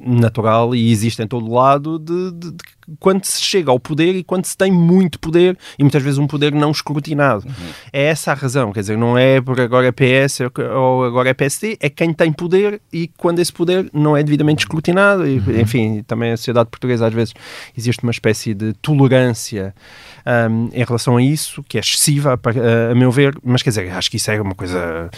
natural 0.00 0.74
e 0.74 0.90
existe 0.90 1.22
em 1.22 1.26
todo 1.26 1.52
lado 1.52 1.98
de, 1.98 2.30
de, 2.32 2.52
de 2.52 2.64
quando 2.98 3.24
se 3.24 3.40
chega 3.50 3.70
ao 3.70 3.80
poder 3.80 4.14
e 4.14 4.22
quando 4.22 4.46
se 4.46 4.56
tem 4.56 4.70
muito 4.70 5.18
poder 5.18 5.56
e 5.78 5.82
muitas 5.82 6.02
vezes 6.02 6.18
um 6.18 6.26
poder 6.26 6.52
não 6.52 6.70
escrutinado. 6.70 7.46
Uhum. 7.46 7.66
É 7.92 8.04
essa 8.04 8.32
a 8.32 8.34
razão, 8.34 8.72
quer 8.72 8.80
dizer, 8.80 8.96
não 8.96 9.18
é 9.18 9.40
por 9.40 9.60
agora 9.60 9.88
é 9.88 9.92
PS 9.92 10.40
ou 10.74 11.04
agora 11.04 11.28
é 11.28 11.34
PSD, 11.34 11.76
é 11.80 11.88
quem 11.88 12.12
tem 12.12 12.32
poder 12.32 12.80
e 12.92 13.08
quando 13.16 13.40
esse 13.40 13.52
poder 13.52 13.90
não 13.92 14.16
é 14.16 14.22
devidamente 14.22 14.64
escrutinado. 14.64 15.26
E, 15.26 15.38
uhum. 15.38 15.60
Enfim, 15.60 16.04
também 16.06 16.32
a 16.32 16.36
sociedade 16.36 16.70
portuguesa 16.70 17.06
às 17.06 17.14
vezes 17.14 17.34
existe 17.76 18.02
uma 18.02 18.12
espécie 18.12 18.54
de 18.54 18.72
tolerância 18.74 19.74
um, 20.50 20.68
em 20.72 20.84
relação 20.84 21.16
a 21.16 21.22
isso, 21.22 21.62
que 21.64 21.76
é 21.76 21.80
excessiva, 21.80 22.34
a, 22.34 22.92
a 22.92 22.94
meu 22.94 23.10
ver, 23.10 23.36
mas 23.42 23.62
quer 23.62 23.70
dizer, 23.70 23.90
acho 23.90 24.10
que 24.10 24.16
isso 24.16 24.30
é 24.30 24.40
uma 24.40 24.54
coisa 24.54 25.10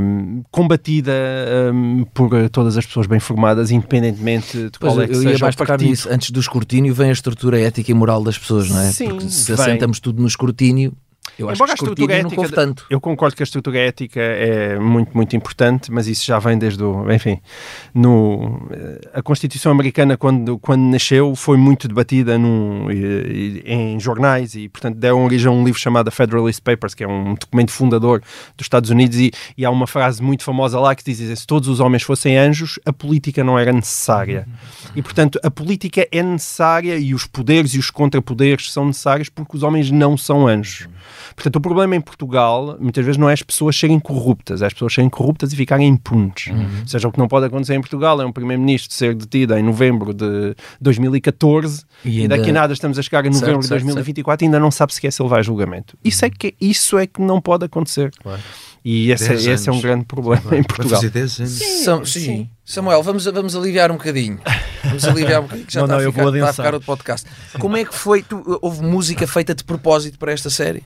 um, 0.00 0.42
combatida 0.50 1.12
um, 1.72 2.04
por 2.14 2.30
todas 2.50 2.76
as 2.76 2.86
pessoas 2.86 3.06
bem 3.06 3.18
formadas, 3.18 3.70
independentemente 3.70 4.56
de 4.56 4.78
pois 4.78 4.92
qual 4.92 5.02
é 5.02 5.06
que 5.06 5.12
eu 5.12 5.20
seja 5.20 5.30
ia 5.30 5.38
mais 5.38 5.56
tocar 5.56 5.78
nisso. 5.80 6.08
Antes 6.10 6.30
do 6.30 6.40
escrutínio 6.40 6.94
vem 6.94 7.08
a 7.10 7.12
estrutura 7.12 7.60
ética 7.60 7.90
e 7.90 7.94
moral 7.94 8.22
das 8.22 8.38
pessoas, 8.38 8.70
não 8.70 8.80
é? 8.80 8.92
Sim, 8.92 9.08
Porque 9.08 9.28
se 9.28 9.52
vem. 9.52 9.60
assentamos 9.60 10.00
tudo 10.00 10.20
no 10.20 10.28
escrutínio, 10.28 10.92
eu 11.38 11.48
acho 11.48 11.56
Embora 11.56 11.68
que 11.68 11.72
a 11.72 11.84
estrutura 11.84 12.14
ética, 12.14 12.48
tanto. 12.48 12.86
Eu 12.88 13.00
concordo 13.00 13.36
que 13.36 13.42
a 13.42 13.44
estrutura 13.44 13.78
ética 13.78 14.20
é 14.20 14.78
muito, 14.78 15.14
muito 15.14 15.36
importante, 15.36 15.92
mas 15.92 16.06
isso 16.06 16.24
já 16.24 16.38
vem 16.38 16.58
desde 16.58 16.82
o. 16.82 17.10
Enfim, 17.12 17.40
no, 17.94 18.68
a 19.12 19.20
Constituição 19.22 19.70
Americana, 19.70 20.16
quando, 20.16 20.58
quando 20.58 20.82
nasceu, 20.82 21.34
foi 21.34 21.56
muito 21.56 21.88
debatida 21.88 22.38
num, 22.38 22.88
em 22.90 24.00
jornais 24.00 24.54
e, 24.54 24.68
portanto, 24.68 24.96
deu 24.96 25.18
origem 25.18 25.48
a 25.48 25.50
um 25.50 25.64
livro 25.64 25.78
chamado 25.78 26.10
Federalist 26.10 26.62
Papers, 26.62 26.94
que 26.94 27.04
é 27.04 27.08
um 27.08 27.34
documento 27.34 27.70
fundador 27.70 28.20
dos 28.56 28.64
Estados 28.64 28.88
Unidos. 28.88 29.18
E, 29.18 29.30
e 29.58 29.64
há 29.64 29.70
uma 29.70 29.86
frase 29.86 30.22
muito 30.22 30.42
famosa 30.42 30.80
lá 30.80 30.94
que 30.94 31.04
diz: 31.04 31.38
se 31.38 31.46
todos 31.46 31.68
os 31.68 31.80
homens 31.80 32.02
fossem 32.02 32.38
anjos, 32.38 32.78
a 32.84 32.92
política 32.92 33.44
não 33.44 33.58
era 33.58 33.72
necessária. 33.72 34.48
E, 34.94 35.02
portanto, 35.02 35.38
a 35.42 35.50
política 35.50 36.08
é 36.10 36.22
necessária 36.22 36.96
e 36.96 37.12
os 37.12 37.26
poderes 37.26 37.74
e 37.74 37.78
os 37.78 37.90
contrapoderes 37.90 38.72
são 38.72 38.86
necessários 38.86 39.28
porque 39.28 39.56
os 39.56 39.62
homens 39.62 39.90
não 39.90 40.16
são 40.16 40.46
anjos. 40.46 40.88
Portanto, 41.36 41.56
o 41.56 41.60
problema 41.60 41.94
em 41.94 42.00
Portugal, 42.00 42.78
muitas 42.80 43.04
vezes, 43.04 43.18
não 43.18 43.28
é 43.28 43.34
as 43.34 43.42
pessoas 43.42 43.78
serem 43.78 44.00
corruptas, 44.00 44.62
é 44.62 44.66
as 44.66 44.72
pessoas 44.72 44.94
serem 44.94 45.10
corruptas 45.10 45.52
e 45.52 45.56
ficarem 45.56 45.86
impunes. 45.86 46.46
Uhum. 46.46 46.80
Ou 46.80 46.88
seja, 46.88 47.06
o 47.06 47.12
que 47.12 47.18
não 47.18 47.28
pode 47.28 47.44
acontecer 47.44 47.74
em 47.74 47.80
Portugal 47.80 48.20
é 48.22 48.24
um 48.24 48.32
primeiro-ministro 48.32 48.94
ser 48.94 49.14
detido 49.14 49.54
em 49.54 49.62
novembro 49.62 50.14
de 50.14 50.56
2014 50.80 51.84
e, 52.04 52.22
ainda... 52.22 52.34
e 52.34 52.38
daqui 52.38 52.50
a 52.50 52.52
nada 52.54 52.72
estamos 52.72 52.98
a 52.98 53.02
chegar 53.02 53.20
a 53.20 53.30
novembro 53.30 53.62
certo, 53.62 53.62
de 53.62 53.68
2024 53.68 54.32
certo. 54.32 54.42
e 54.42 54.44
ainda 54.46 54.58
não 54.58 54.70
sabe 54.70 54.94
sequer 54.94 55.12
se 55.12 55.20
ele 55.20 55.28
vai 55.28 55.40
a 55.40 55.42
julgamento. 55.42 55.96
Isso 56.02 56.24
é 56.24 56.30
que, 56.30 56.54
isso 56.58 56.98
é 56.98 57.06
que 57.06 57.20
não 57.20 57.38
pode 57.38 57.66
acontecer. 57.66 58.10
Claro. 58.22 58.40
E 58.82 59.10
esse, 59.10 59.30
é, 59.30 59.52
esse 59.52 59.68
é 59.68 59.72
um 59.72 59.80
grande 59.80 60.04
problema 60.04 60.40
claro. 60.40 60.56
em 60.56 60.62
Portugal. 60.62 61.00
Sim, 61.00 61.28
sim. 61.28 62.20
sim. 62.20 62.50
Samuel, 62.68 63.00
vamos, 63.00 63.24
vamos 63.26 63.54
aliviar 63.54 63.92
um 63.92 63.96
bocadinho. 63.96 64.40
Vamos 64.82 65.04
aliviar 65.04 65.38
um 65.38 65.44
bocadinho, 65.44 65.66
que 65.66 65.72
já 65.72 65.80
não, 65.80 65.86
está, 65.86 66.02
não, 66.02 66.08
a 66.08 66.12
ficar, 66.12 66.36
está 66.36 66.50
a 66.50 66.52
ficar 66.52 66.74
outro 66.74 66.86
podcast. 66.86 67.26
Como 67.60 67.76
é 67.76 67.84
que 67.84 67.94
foi? 67.94 68.24
Tu, 68.24 68.58
houve 68.60 68.82
música 68.82 69.24
feita 69.24 69.54
de 69.54 69.62
propósito 69.62 70.18
para 70.18 70.32
esta 70.32 70.50
série? 70.50 70.82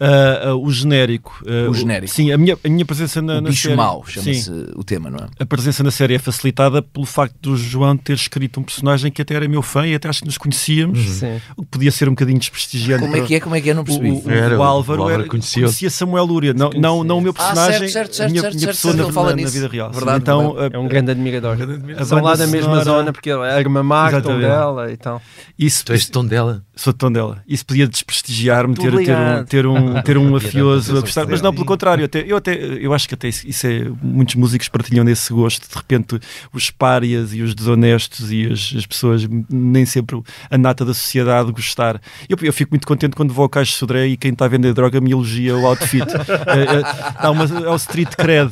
Uh, 0.00 0.54
uh, 0.54 0.66
o 0.66 0.70
genérico. 0.70 1.42
Uh, 1.46 1.70
o 1.70 1.74
genérico. 1.74 2.12
Sim, 2.12 2.32
a 2.32 2.38
minha, 2.38 2.58
a 2.62 2.68
minha 2.68 2.84
presença 2.84 3.22
na, 3.22 3.38
o 3.38 3.40
na 3.40 3.48
bicho 3.48 3.62
série. 3.62 3.76
mau, 3.76 4.04
chama-se 4.06 4.50
o 4.74 4.84
tema, 4.84 5.08
não 5.08 5.20
é? 5.20 5.28
A 5.38 5.46
presença 5.46 5.82
na 5.82 5.90
série 5.90 6.14
é 6.14 6.18
facilitada 6.18 6.82
pelo 6.82 7.06
facto 7.06 7.34
do 7.40 7.56
João 7.56 7.96
ter 7.96 8.14
escrito 8.14 8.60
um 8.60 8.62
personagem 8.62 9.10
que 9.10 9.22
até 9.22 9.34
era 9.34 9.48
meu 9.48 9.62
fã 9.62 9.86
e 9.86 9.94
até 9.94 10.08
acho 10.08 10.20
que 10.20 10.26
nos 10.26 10.36
conhecíamos. 10.36 11.22
Uhum. 11.22 11.40
O 11.56 11.62
que 11.62 11.68
podia 11.68 11.92
ser 11.92 12.08
um 12.08 12.12
bocadinho 12.12 12.38
desprestigiante. 12.38 13.04
Como 13.04 13.16
é 13.16 13.20
que 13.20 13.34
é? 13.36 13.40
Como 13.40 13.54
é 13.54 13.60
que 13.60 13.70
é? 13.70 13.74
Não 13.74 13.84
percebi. 13.84 14.10
O, 14.10 14.26
o, 14.26 14.30
era, 14.30 14.58
o 14.58 14.62
Álvaro, 14.62 15.00
o 15.00 15.04
Álvaro 15.04 15.22
era, 15.22 15.30
conhecia, 15.30 15.62
conhecia 15.62 15.88
Samuel 15.88 16.24
Lúria, 16.24 16.52
não, 16.52 16.70
não, 16.70 17.04
não 17.04 17.18
o 17.18 17.20
meu 17.20 17.32
personagem, 17.32 17.86
ah, 17.86 17.88
certo, 17.88 17.92
certo, 17.92 18.16
certo, 18.16 18.28
a 18.28 18.32
minha, 18.32 18.50
minha 18.50 18.66
pessoa 18.66 18.94
na, 18.94 19.04
na, 19.04 19.36
na, 19.36 19.48
vida 19.48 19.68
real. 19.68 19.90
Verdade, 19.92 20.18
então, 20.18 20.54
verdade. 20.54 20.74
é 20.74 20.78
um 20.78 20.88
grande 20.88 21.12
admirador. 21.22 21.56
São 22.04 22.20
lá 22.20 22.34
da 22.34 22.46
mesma 22.46 22.82
zona, 22.84 23.12
porque 23.12 23.30
é 23.30 23.34
a 23.34 23.60
irmã 23.60 23.82
Marta, 23.82 24.20
dela 24.20 24.90
e 24.90 24.96
tal. 24.96 25.22
Isso, 25.58 25.84
tu 25.84 25.92
és 25.92 26.08
tom 26.08 26.24
dela? 26.24 26.64
Sou 26.82 26.92
tom 26.92 27.12
dela. 27.12 27.40
Isso 27.46 27.64
podia 27.64 27.86
desprestigiar-me 27.86 28.74
ter, 28.74 28.90
ter, 28.90 29.16
um, 29.16 29.44
ter, 29.44 29.66
um, 29.66 30.02
ter 30.02 30.18
um 30.18 30.32
mafioso 30.32 30.98
a 30.98 31.00
prestar, 31.00 31.28
mas 31.28 31.40
não, 31.40 31.54
pelo 31.54 31.64
contrário, 31.64 32.04
até, 32.04 32.24
eu, 32.26 32.36
até, 32.36 32.56
eu 32.56 32.92
acho 32.92 33.06
que 33.06 33.14
até 33.14 33.28
isso, 33.28 33.46
isso 33.46 33.64
é. 33.68 33.88
Muitos 34.02 34.34
músicos 34.34 34.68
partilham 34.68 35.04
desse 35.04 35.32
gosto, 35.32 35.68
de 35.68 35.76
repente, 35.76 36.18
os 36.52 36.70
párias 36.72 37.32
e 37.32 37.40
os 37.40 37.54
desonestos 37.54 38.32
e 38.32 38.46
as, 38.50 38.74
as 38.76 38.84
pessoas, 38.84 39.28
nem 39.48 39.86
sempre 39.86 40.20
a 40.50 40.58
nata 40.58 40.84
da 40.84 40.92
sociedade 40.92 41.52
gostar. 41.52 42.00
Eu, 42.28 42.36
eu 42.42 42.52
fico 42.52 42.72
muito 42.72 42.84
contente 42.84 43.14
quando 43.14 43.32
vou 43.32 43.44
ao 43.44 43.48
Caixa 43.48 43.76
Sodré 43.76 44.08
e 44.08 44.16
quem 44.16 44.32
está 44.32 44.46
a 44.46 44.48
vender 44.48 44.74
droga 44.74 45.00
me 45.00 45.12
elogia 45.12 45.56
o 45.56 45.64
outfit. 45.64 46.02
é, 46.10 47.24
é, 47.24 47.28
uma, 47.28 47.44
é 47.44 47.70
o 47.70 47.76
street 47.76 48.16
cred. 48.16 48.50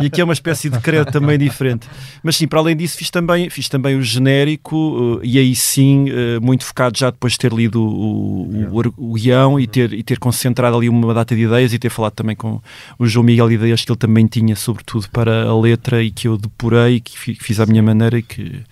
E 0.00 0.06
aqui 0.06 0.22
é 0.22 0.24
uma 0.24 0.32
espécie 0.32 0.70
de 0.70 0.78
cred 0.80 1.12
também 1.12 1.38
diferente. 1.38 1.86
Mas 2.22 2.36
sim, 2.36 2.48
para 2.48 2.58
além 2.58 2.74
disso, 2.74 2.96
fiz 2.96 3.10
também, 3.10 3.50
fiz 3.50 3.68
também 3.68 3.98
o 3.98 4.02
genérico 4.02 5.20
e 5.22 5.38
aí 5.38 5.54
sim, 5.54 6.06
muito 6.40 6.64
focado 6.64 6.96
já 6.98 7.10
depois 7.10 7.34
de 7.34 7.40
ter 7.40 7.52
lido 7.52 7.65
o, 7.74 7.80
o, 7.80 8.80
o, 8.80 9.10
o 9.10 9.12
guião 9.14 9.58
e 9.58 9.66
ter, 9.66 9.92
e 9.92 10.02
ter 10.02 10.18
concentrado 10.18 10.76
ali 10.76 10.88
uma 10.88 11.12
data 11.12 11.34
de 11.34 11.42
ideias 11.42 11.72
e 11.72 11.78
ter 11.78 11.90
falado 11.90 12.12
também 12.12 12.36
com 12.36 12.60
o 12.98 13.06
João 13.06 13.24
Miguel 13.24 13.50
ideias 13.50 13.84
que 13.84 13.90
ele 13.90 13.98
também 13.98 14.26
tinha, 14.26 14.54
sobretudo 14.54 15.08
para 15.10 15.44
a 15.44 15.60
letra 15.60 16.02
e 16.02 16.10
que 16.10 16.28
eu 16.28 16.36
depurei, 16.36 17.00
que 17.00 17.16
fiz 17.16 17.60
à 17.60 17.66
minha 17.66 17.82
maneira 17.82 18.18
e 18.18 18.22
que 18.22 18.62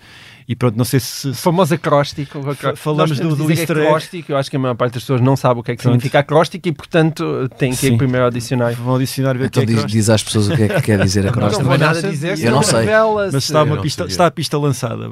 e 0.47 0.55
pronto, 0.55 0.77
não 0.77 0.85
sei 0.85 0.99
se. 0.99 1.29
O 1.29 1.33
famoso 1.33 1.73
acróstico. 1.73 2.39
Falamos 2.75 3.19
do, 3.19 3.35
do 3.35 3.49
easter 3.49 3.77
egg. 3.77 3.87
Acróstico, 3.87 4.31
eu 4.31 4.37
acho 4.37 4.49
que 4.49 4.55
a 4.55 4.59
maior 4.59 4.75
parte 4.75 4.93
das 4.93 5.03
pessoas 5.03 5.19
não 5.19 5.35
sabe 5.35 5.59
o 5.59 5.63
que 5.63 5.71
é 5.71 5.75
que 5.75 5.81
pronto. 5.81 5.93
significa 5.93 6.19
acróstico 6.19 6.67
e, 6.67 6.71
portanto, 6.71 7.49
tem 7.57 7.73
que 7.73 7.87
ir 7.87 7.97
primeiro 7.97 8.25
ao 8.25 8.31
dicionário. 8.31 8.77
Vão 8.77 8.93
ao 8.93 8.99
dicionário 8.99 9.39
ver 9.39 9.47
então 9.47 9.65
que 9.65 9.71
é 9.71 9.75
diz, 9.75 9.85
diz 9.87 10.09
às 10.09 10.23
pessoas 10.23 10.49
o 10.49 10.55
que 10.55 10.63
é 10.63 10.67
que 10.67 10.81
quer 10.81 11.01
dizer 11.01 11.27
acróstico. 11.27 11.63
Não 11.63 11.69
vou 11.69 11.77
nada 11.79 12.01
dizer, 12.01 12.39
eu 12.39 12.51
não 12.51 12.61
sei. 12.61 12.85
Mas 13.33 13.43
está, 13.43 13.63
uma 13.63 13.81
pista, 13.81 14.05
está 14.05 14.27
a 14.27 14.31
pista 14.31 14.57
lançada. 14.57 15.09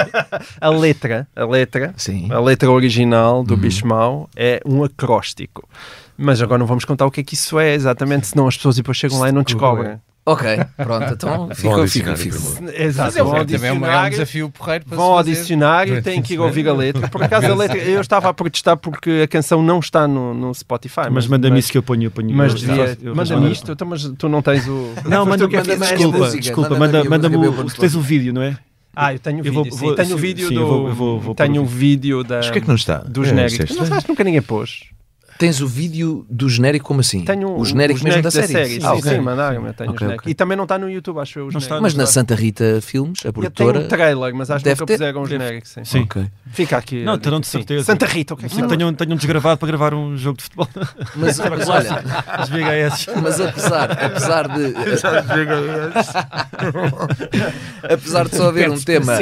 a 0.58 0.68
letra, 0.70 1.28
a 1.36 1.44
letra, 1.44 1.92
Sim. 1.96 2.32
a 2.32 2.40
letra 2.40 2.70
original 2.70 3.44
do 3.44 3.54
uhum. 3.54 3.60
Bicho 3.60 3.86
Mau 3.86 4.30
é 4.34 4.60
um 4.64 4.82
acróstico. 4.82 5.68
Mas 6.16 6.40
agora 6.40 6.58
não 6.58 6.66
vamos 6.66 6.84
contar 6.84 7.04
o 7.04 7.10
que 7.10 7.20
é 7.20 7.24
que 7.24 7.34
isso 7.34 7.58
é 7.58 7.74
exatamente, 7.74 8.28
senão 8.28 8.48
as 8.48 8.56
pessoas 8.56 8.76
depois 8.76 8.96
chegam 8.96 9.18
lá 9.18 9.28
e 9.28 9.32
não 9.32 9.42
descobrem. 9.42 9.98
Ok, 10.24 10.46
pronto, 10.76 11.14
então 11.14 11.50
ficou, 11.52 11.88
ficou. 11.88 12.38
Exato, 12.72 13.24
vão 13.24 13.36
ao 13.36 13.44
dicionário, 13.44 14.04
é 14.04 14.06
um 14.06 14.10
desafio 14.10 14.50
porreiro 14.50 14.84
para 14.84 14.96
vão 14.96 15.14
ao 15.14 15.22
dicionário 15.24 15.98
e 15.98 16.02
têm 16.02 16.22
que 16.22 16.34
ir 16.34 16.38
ouvir 16.38 16.68
a 16.68 16.72
letra. 16.72 17.08
Por 17.08 17.24
acaso 17.24 17.46
a 17.46 17.54
letra, 17.54 17.78
eu 17.78 18.00
estava 18.00 18.28
a 18.28 18.34
protestar 18.34 18.76
porque 18.76 19.22
a 19.24 19.28
canção 19.28 19.60
não 19.60 19.80
está 19.80 20.06
no, 20.06 20.32
no 20.32 20.54
Spotify. 20.54 21.02
Mas, 21.06 21.14
mas 21.14 21.26
manda-me 21.26 21.58
isso 21.58 21.72
que 21.72 21.78
eu 21.78 21.82
ponho. 21.82 22.04
Eu 22.04 22.10
ponho 22.12 22.32
mas 22.32 22.54
manda-me 22.62 23.50
isto, 23.50 23.72
então, 23.72 23.86
mas 23.86 24.04
tu 24.16 24.28
não 24.28 24.40
tens 24.40 24.66
o. 24.68 24.92
Não, 25.04 25.26
manda-me 25.26 25.56
manda 25.56 25.76
desculpa, 25.76 26.18
música, 26.18 26.40
desculpa, 26.40 26.78
manda, 26.78 27.04
manda-me 27.04 27.36
o. 27.36 27.64
Tu 27.64 27.80
tens 27.80 27.96
o 27.96 28.00
vídeo, 28.00 28.32
não 28.32 28.42
é? 28.42 28.56
Ah, 28.94 29.12
eu 29.14 29.18
tenho 29.18 29.40
o 29.40 29.42
vídeo, 29.42 29.72
sim, 29.72 29.94
tenho 29.94 30.14
o 30.14 30.18
vídeo 30.18 30.50
do. 30.50 31.34
Tenho 31.34 31.62
o 31.62 31.66
vídeo 31.66 32.22
da. 32.22 32.36
Mas 32.36 32.50
que 32.50 32.58
é 32.58 32.60
que 32.60 32.68
não 32.68 32.76
está? 32.76 32.98
Do 32.98 33.24
genérico. 33.24 33.74
Não 33.74 33.86
sabes, 33.86 34.06
nunca 34.06 34.22
ninguém 34.22 34.42
pôs. 34.42 34.84
Tens 35.42 35.60
o 35.60 35.66
vídeo 35.66 36.24
do 36.30 36.48
genérico 36.48 36.86
como 36.86 37.00
assim? 37.00 37.24
Tenho 37.24 37.58
o 37.58 37.64
genérico 37.64 38.00
o 38.00 38.04
mesmo 38.04 38.22
da 38.22 38.30
genérico 38.30 38.52
série? 38.54 38.80
Sim, 38.80 38.86
Ah, 38.86 38.92
sim, 38.94 38.98
ok. 39.08 39.20
mandaram-me, 39.20 39.66
eu 39.70 39.74
tenho 39.74 39.90
o 39.90 39.92
Ok, 39.92 39.98
genérico. 40.04 40.22
ok. 40.22 40.30
E 40.30 40.34
também 40.36 40.56
não 40.56 40.62
está 40.62 40.78
no 40.78 40.88
YouTube, 40.88 41.18
acho 41.18 41.38
eu. 41.40 41.46
o 41.46 41.50
genérico. 41.50 41.82
Mas 41.82 41.94
na 41.94 42.06
Santa 42.06 42.36
Rita 42.36 42.78
Filmes, 42.80 43.18
a 43.24 43.28
Eu 43.28 43.32
tenho 43.32 43.50
produtora. 43.50 43.80
um 43.80 43.88
trailer, 43.88 44.34
mas 44.36 44.50
acho 44.52 44.62
que 44.62 44.70
nunca 44.70 44.86
ter- 44.86 44.92
puseram 44.98 45.22
o 45.22 45.26
genérico. 45.26 45.66
Sim. 45.66 45.84
Sim. 45.84 46.06
Fica 46.52 46.76
aqui. 46.76 47.02
Não, 47.02 47.18
terão 47.18 47.40
de 47.40 47.46
sim. 47.48 47.58
certeza. 47.58 47.84
Santa 47.86 48.06
Rita, 48.06 48.34
o 48.34 48.36
que 48.36 48.46
é 48.46 48.48
que 48.48 48.54
Sim, 48.54 48.68
tenham, 48.68 48.94
tenham 48.94 49.16
desgravado 49.16 49.58
para 49.58 49.66
gravar 49.66 49.94
um 49.94 50.16
jogo 50.16 50.36
de 50.36 50.44
futebol. 50.44 50.68
Mas, 51.16 51.38
mas 51.40 51.66
olha, 51.68 52.04
As 52.28 52.48
VHS. 52.48 53.06
mas 53.20 53.40
apesar, 53.40 53.90
apesar 53.90 54.46
de. 54.48 54.74
apesar 57.82 58.28
de 58.28 58.36
só 58.36 58.48
haver 58.48 58.70
um 58.70 58.80
tema, 58.80 59.14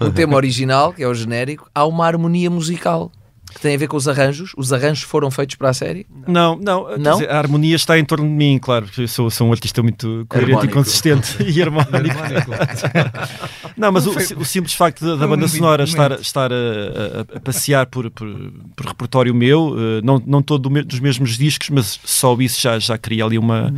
um 0.00 0.10
tema 0.12 0.36
original, 0.36 0.92
que 0.92 1.02
é 1.02 1.08
o 1.08 1.14
genérico, 1.14 1.68
há 1.74 1.84
uma 1.84 2.06
harmonia 2.06 2.48
musical 2.50 3.10
que 3.54 3.60
tem 3.60 3.74
a 3.74 3.78
ver 3.78 3.86
com 3.88 3.96
os 3.96 4.06
arranjos. 4.08 4.52
Os 4.56 4.72
arranjos 4.72 5.02
foram 5.04 5.30
feitos 5.30 5.54
para 5.56 5.70
a 5.70 5.74
série? 5.74 6.06
Não, 6.26 6.56
não, 6.56 6.96
Não? 6.98 7.12
dizer, 7.14 7.30
a 7.30 7.38
harmonia 7.38 7.76
está 7.76 7.98
em 7.98 8.04
torno 8.04 8.26
de 8.26 8.32
mim, 8.32 8.58
claro, 8.60 8.86
porque 8.86 9.02
eu 9.02 9.08
sou, 9.08 9.30
sou 9.30 9.48
um 9.48 9.52
artista 9.52 9.82
muito 9.82 10.26
coerente 10.28 10.50
Harmónico. 10.52 10.72
e 10.72 10.74
consistente 10.74 11.42
e 11.42 11.62
harmónico. 11.62 11.94
não, 13.76 13.92
mas 13.92 14.06
o, 14.06 14.10
o 14.38 14.44
simples 14.44 14.74
facto 14.74 15.04
da, 15.04 15.16
da 15.16 15.26
banda 15.26 15.46
sonora 15.48 15.84
estar, 15.84 16.12
estar 16.12 16.52
a, 16.52 16.56
a- 16.56 17.36
a 17.36 17.40
passear 17.40 17.86
por, 17.86 18.10
por, 18.10 18.28
por 18.76 18.86
repertório 18.86 19.34
meu, 19.34 19.74
eh, 19.78 20.00
não, 20.02 20.22
não 20.26 20.42
todo 20.42 20.62
do 20.64 20.70
me- 20.70 20.82
dos 20.82 21.00
mesmos 21.00 21.36
discos, 21.38 21.70
mas 21.70 21.98
só 22.04 22.36
isso 22.40 22.60
já, 22.60 22.78
já 22.78 22.96
cria 22.98 23.24
ali 23.24 23.38
uma, 23.38 23.68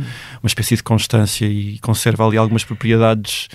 uma 0.41 0.47
espécie 0.47 0.75
de 0.75 0.83
constância 0.83 1.45
e 1.45 1.77
conserva 1.79 2.25
ali 2.25 2.37
algumas 2.37 2.63
propriedades. 2.63 3.47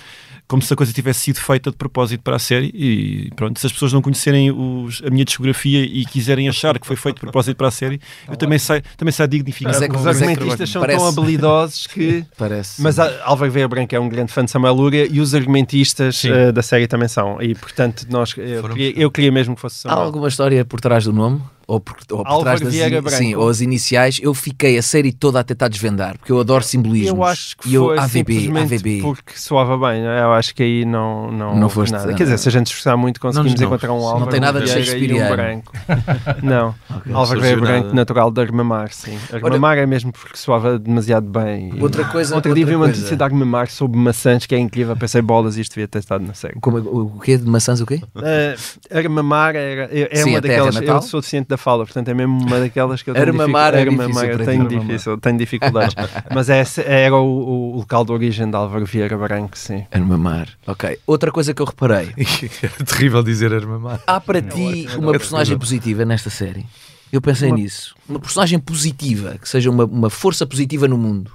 Como 0.47 0.61
se 0.61 0.71
a 0.73 0.75
coisa 0.75 0.91
tivesse 0.93 1.21
sido 1.21 1.37
feita 1.39 1.71
de 1.71 1.77
propósito 1.77 2.21
para 2.21 2.35
a 2.35 2.39
série, 2.39 2.69
e 2.75 3.31
pronto, 3.35 3.59
se 3.59 3.65
as 3.65 3.71
pessoas 3.71 3.93
não 3.93 4.01
conhecerem 4.01 4.51
os- 4.51 5.01
a 5.05 5.09
minha 5.09 5.25
discografia 5.25 5.79
e 5.83 6.05
quiserem 6.05 6.47
achar 6.49 6.77
que 6.77 6.85
foi 6.85 6.95
feito 6.95 7.15
de 7.15 7.21
propósito 7.21 7.55
para 7.57 7.69
a 7.69 7.71
série, 7.71 7.99
eu 8.29 8.35
também 8.35 8.59
saio, 8.59 8.83
também 8.97 9.11
saio 9.11 9.29
dignificado. 9.29 9.73
Mas 9.73 9.81
é 9.81 9.87
que 9.89 9.95
os 9.95 10.05
argumentistas 10.05 10.69
são 10.69 10.85
tão 10.85 11.07
habilidosos 11.07 11.87
que. 11.87 12.25
Parece. 12.37 12.81
Mas 12.81 12.99
Álvaro 12.99 13.51
Veia 13.51 13.67
Branco 13.67 13.95
é 13.95 13.99
um 13.99 14.09
grande 14.09 14.31
fã 14.31 14.43
de 14.45 14.51
Samuel 14.51 14.73
Lúria 14.73 15.07
e 15.09 15.19
os 15.19 15.33
argumentistas 15.33 16.23
eh, 16.25 16.51
da 16.51 16.61
série 16.61 16.87
também 16.87 17.07
são. 17.07 17.41
E 17.41 17.55
portanto, 17.55 18.05
nós, 18.09 18.33
eu, 18.37 18.63
queria, 18.69 18.99
eu 18.99 19.09
queria 19.11 19.31
mesmo 19.31 19.55
que 19.55 19.61
fosse 19.61 19.87
Há 19.87 19.91
Samuel. 19.91 20.05
alguma 20.05 20.27
história 20.27 20.63
por 20.65 20.79
trás 20.81 21.05
do 21.05 21.13
nome? 21.13 21.41
Ou 21.67 21.79
por, 21.79 21.95
ou 22.11 22.23
por 22.23 22.27
Álvaro 22.27 22.59
trás 22.59 22.61
das 22.61 22.91
Branco. 23.03 23.09
sim, 23.09 23.35
ou 23.35 23.47
as 23.47 23.61
iniciais? 23.61 24.19
Eu 24.21 24.33
fiquei 24.33 24.77
a 24.77 24.81
série 24.81 25.13
toda 25.13 25.39
a 25.39 25.43
tentar 25.43 25.69
desvendar, 25.69 26.17
porque 26.17 26.31
eu 26.31 26.39
adoro 26.39 26.63
simbolismos. 26.63 27.17
Eu 27.17 27.23
acho 27.23 27.57
que 27.57 27.69
e 27.69 27.73
eu, 27.73 27.85
foi 27.85 27.97
AVB, 27.99 28.49
AVB. 28.59 28.99
porque 29.01 29.33
soava 29.37 29.77
bem, 29.77 30.01
não 30.03 30.09
é? 30.09 30.21
eu 30.23 30.33
acho 30.33 30.53
que 30.53 30.61
aí 30.61 30.85
não, 30.85 31.31
não, 31.31 31.55
Não 31.57 31.69
foste- 31.69 31.93
nada. 31.93 32.13
Quer 32.13 32.23
dizer, 32.23 32.37
se 32.37 32.49
a 32.49 32.51
gente 32.51 32.67
esforçar 32.67 32.97
muito 32.97 33.19
conseguimos 33.19 33.59
não. 33.59 33.67
encontrar 33.67 33.93
um 33.93 33.99
Não 33.99 34.07
Álvaro 34.07 34.31
tem 34.31 34.39
nada 34.39 34.59
de 34.61 34.71
Vieira 34.73 34.97
e 34.97 35.13
um 35.23 35.29
branco. 35.35 35.71
não, 36.43 36.75
Álvaro 37.13 37.39
Surgiu 37.39 37.41
Veia 37.41 37.57
Branco 37.57 37.95
natural 37.95 38.29
de 38.31 38.41
Armamar, 38.41 38.91
sim. 38.91 39.17
Armamar 39.31 39.77
é 39.77 39.85
mesmo 39.85 40.11
porque 40.11 40.35
soava 40.37 40.77
demasiado 40.77 41.27
bem. 41.27 41.73
Outra 41.79 42.03
coisa- 42.05 42.35
Outro 42.35 42.53
dia 42.53 42.65
vi 42.65 42.75
uma 42.75 42.87
notícia 42.87 43.15
de 43.15 43.23
Armamar 43.23 43.69
sobre 43.69 43.97
maçãs 43.97 44.45
que 44.45 44.53
é 44.53 44.59
incrível, 44.59 44.95
pensei 44.97 45.21
bolas 45.21 45.57
isto 45.57 45.71
devia 45.75 45.87
ter 45.87 45.99
estado 45.99 46.25
na 46.25 46.33
série. 46.33 46.55
Como, 46.59 46.77
o, 46.79 47.15
o 47.17 47.19
quê? 47.19 47.37
De 47.37 47.47
maçãs 47.47 47.79
o 47.79 47.85
quê? 47.85 48.01
Uh, 48.15 48.97
Armamar 48.97 49.55
era, 49.55 49.89
é, 49.91 50.09
é 50.11 50.15
Sim, 50.23 50.31
uma 50.31 50.41
daquelas. 50.41 50.75
Eu 50.75 51.01
sou 51.01 51.21
deficiente 51.21 51.52
da 51.53 51.57
fala, 51.57 51.85
portanto 51.85 52.07
é 52.09 52.13
mesmo 52.13 52.37
uma 52.41 52.59
daquelas 52.59 53.01
que 53.01 53.09
eu 53.09 53.13
tenho 53.13 53.27
Armamar 53.27 53.73
é 53.75 53.85
difícil 53.85 54.23
eu 54.23 54.45
tenho, 54.45 54.67
difícil, 54.67 55.17
tenho 55.17 55.37
dificuldades. 55.37 55.95
Mas 56.33 56.49
esse 56.49 56.81
era 56.81 57.15
o, 57.15 57.73
o 57.73 57.77
local 57.77 58.03
de 58.03 58.11
origem 58.11 58.49
de 58.49 58.55
Álvaro 58.55 58.85
Vieira 58.85 59.17
Branco, 59.17 59.57
sim. 59.57 59.85
Armamar. 59.91 60.49
Ok. 60.67 60.99
Outra 61.05 61.31
coisa 61.31 61.53
que 61.53 61.61
eu 61.61 61.65
reparei. 61.65 62.13
É 62.63 62.83
terrível 62.83 63.21
dizer 63.23 63.53
armamar. 63.53 64.01
Há 64.05 64.19
para 64.19 64.41
ti 64.41 64.87
uma 64.97 65.11
personagem 65.11 65.57
positiva 65.57 66.03
nesta 66.05 66.29
série? 66.29 66.65
Eu 67.11 67.21
pensei 67.21 67.49
Uma- 67.49 67.57
nisso. 67.57 67.95
Uma 68.09 68.19
personagem 68.19 68.59
positiva, 68.59 69.37
que 69.39 69.47
seja 69.47 69.69
uma, 69.69 69.85
uma 69.85 70.09
força 70.09 70.45
positiva 70.47 70.87
no 70.87 70.97
mundo. 70.97 71.31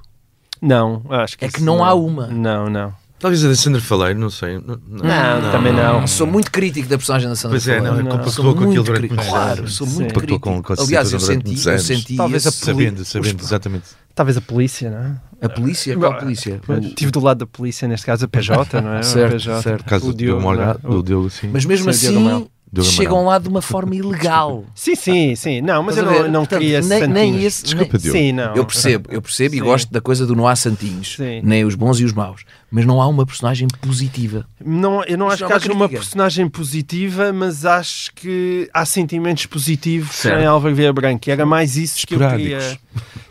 Não, 0.60 1.02
acho 1.10 1.38
que 1.38 1.44
É 1.44 1.48
que 1.48 1.56
isso 1.58 1.64
não 1.64 1.84
há 1.84 1.94
uma. 1.94 2.26
Não, 2.26 2.68
não. 2.68 2.92
Talvez 3.18 3.44
a 3.44 3.48
da 3.48 3.56
Sandra 3.56 3.80
Faleiro, 3.80 4.18
não 4.18 4.30
sei. 4.30 4.54
Não, 4.58 4.78
Não, 4.88 5.50
também 5.50 5.72
não. 5.72 6.06
Sou 6.06 6.26
muito 6.26 6.52
crítico 6.52 6.88
da 6.88 6.96
personagem 6.96 7.28
da 7.28 7.34
Sandra 7.34 7.56
Pois 7.58 7.66
é, 7.66 7.78
não, 7.80 7.86
Faleiro. 7.86 8.06
é 8.08 8.10
compactou 8.12 8.32
Sou 8.32 8.44
com 8.44 8.50
aquilo 8.50 8.66
muito 8.66 8.82
durante 8.84 8.98
crítico. 9.00 9.14
muitos 9.16 9.32
Claro, 9.32 9.58
anos. 9.60 9.74
sou 9.74 9.86
Sim. 9.86 9.94
muito 9.94 10.14
Compactou 10.14 10.38
crítico. 10.40 10.62
com- 10.62 10.62
com 10.62 10.72
a 10.80 10.84
Aliás, 10.84 11.12
eu 11.12 11.18
situação 11.20 11.26
durante 11.28 11.38
senti, 11.38 11.46
muitos 11.48 11.66
eu 11.66 11.72
anos. 11.72 11.86
senti 11.86 12.16
Talvez 12.16 12.46
a 12.46 12.48
esse- 12.50 12.58
Sabendo, 12.64 13.04
sabendo, 13.04 13.42
exatamente. 13.42 13.84
Talvez 14.14 14.36
a 14.36 14.40
polícia, 14.40 14.90
não 14.90 14.98
é? 14.98 15.46
A 15.46 15.48
polícia? 15.48 15.96
Qual 15.96 16.16
polícia? 16.18 16.60
Eu 16.68 16.78
Estive 16.78 17.10
do 17.10 17.20
lado 17.20 17.38
da 17.38 17.46
polícia, 17.46 17.86
neste 17.88 18.06
caso 18.06 18.24
a 18.24 18.28
PJ, 18.28 18.80
não 18.82 18.94
é? 18.94 19.02
Certo, 19.02 19.26
a 19.26 19.32
PJ. 19.36 19.62
certo. 19.62 19.82
Por 19.84 19.90
causa 19.90 20.04
O 20.06 20.12
do 20.12 20.16
Diogo, 20.16 20.40
Morgado, 20.42 20.80
não 20.82 20.90
é? 20.90 20.94
do 20.94 21.02
Diogo, 21.02 21.30
sim. 21.30 21.50
Mas 21.52 21.64
mesmo 21.64 21.92
Sim, 21.92 22.00
Diogo 22.10 22.18
Amaral. 22.20 22.38
assim, 22.40 22.48
Diogo 22.70 22.90
chegam 22.90 23.12
Amaral. 23.14 23.30
lá 23.30 23.38
de 23.38 23.48
uma 23.48 23.62
forma 23.62 23.94
ilegal. 23.94 24.64
Sim, 24.74 24.94
sim, 24.96 25.34
sim. 25.36 25.60
Não, 25.62 25.82
mas 25.84 25.96
eu 25.96 26.02
Estás 26.02 26.08
a 26.08 26.18
não, 26.18 26.22
ver? 26.24 26.30
não 26.32 26.40
Portanto, 26.40 26.58
queria 26.60 26.80
nem, 26.82 26.88
nem 27.06 27.08
santinhos. 27.32 27.44
esse. 27.44 27.62
Desculpa, 27.64 27.98
Diogo. 27.98 28.18
Sim, 28.18 28.32
não. 28.32 28.54
Eu 28.56 28.64
percebo, 28.66 29.08
eu 29.10 29.22
percebo 29.22 29.54
e 29.54 29.58
Sim. 29.58 29.64
gosto 29.64 29.92
da 29.92 30.00
coisa 30.02 30.26
do 30.26 30.34
não 30.36 30.46
há 30.46 30.54
santinhos, 30.56 31.14
Sim. 31.16 31.40
nem 31.44 31.64
os 31.64 31.74
bons 31.76 31.98
e 32.00 32.04
os 32.04 32.12
maus, 32.12 32.42
mas 32.70 32.84
não 32.84 33.00
há 33.00 33.06
uma 33.08 33.24
personagem 33.24 33.66
positiva. 33.80 34.46
Não, 34.64 35.02
eu 35.04 35.16
não 35.16 35.28
acho 35.28 35.42
não 35.42 35.48
que 35.48 35.52
é 35.52 35.56
uma 35.56 35.56
haja 35.56 35.72
uma 35.72 35.88
personagem 35.88 36.48
positiva, 36.48 37.32
mas 37.32 37.64
acho 37.64 38.12
que 38.14 38.68
há 38.74 38.84
sentimentos 38.84 39.46
positivos 39.46 40.14
Certo. 40.16 40.40
em 40.42 40.46
Álvaro 40.46 40.74
Vieira 40.74 40.92
Branco. 40.92 41.28
E 41.28 41.32
era 41.32 41.46
mais 41.46 41.76
isso 41.76 42.06
que 42.06 42.14
eu 42.14 42.18
queria. 42.18 42.58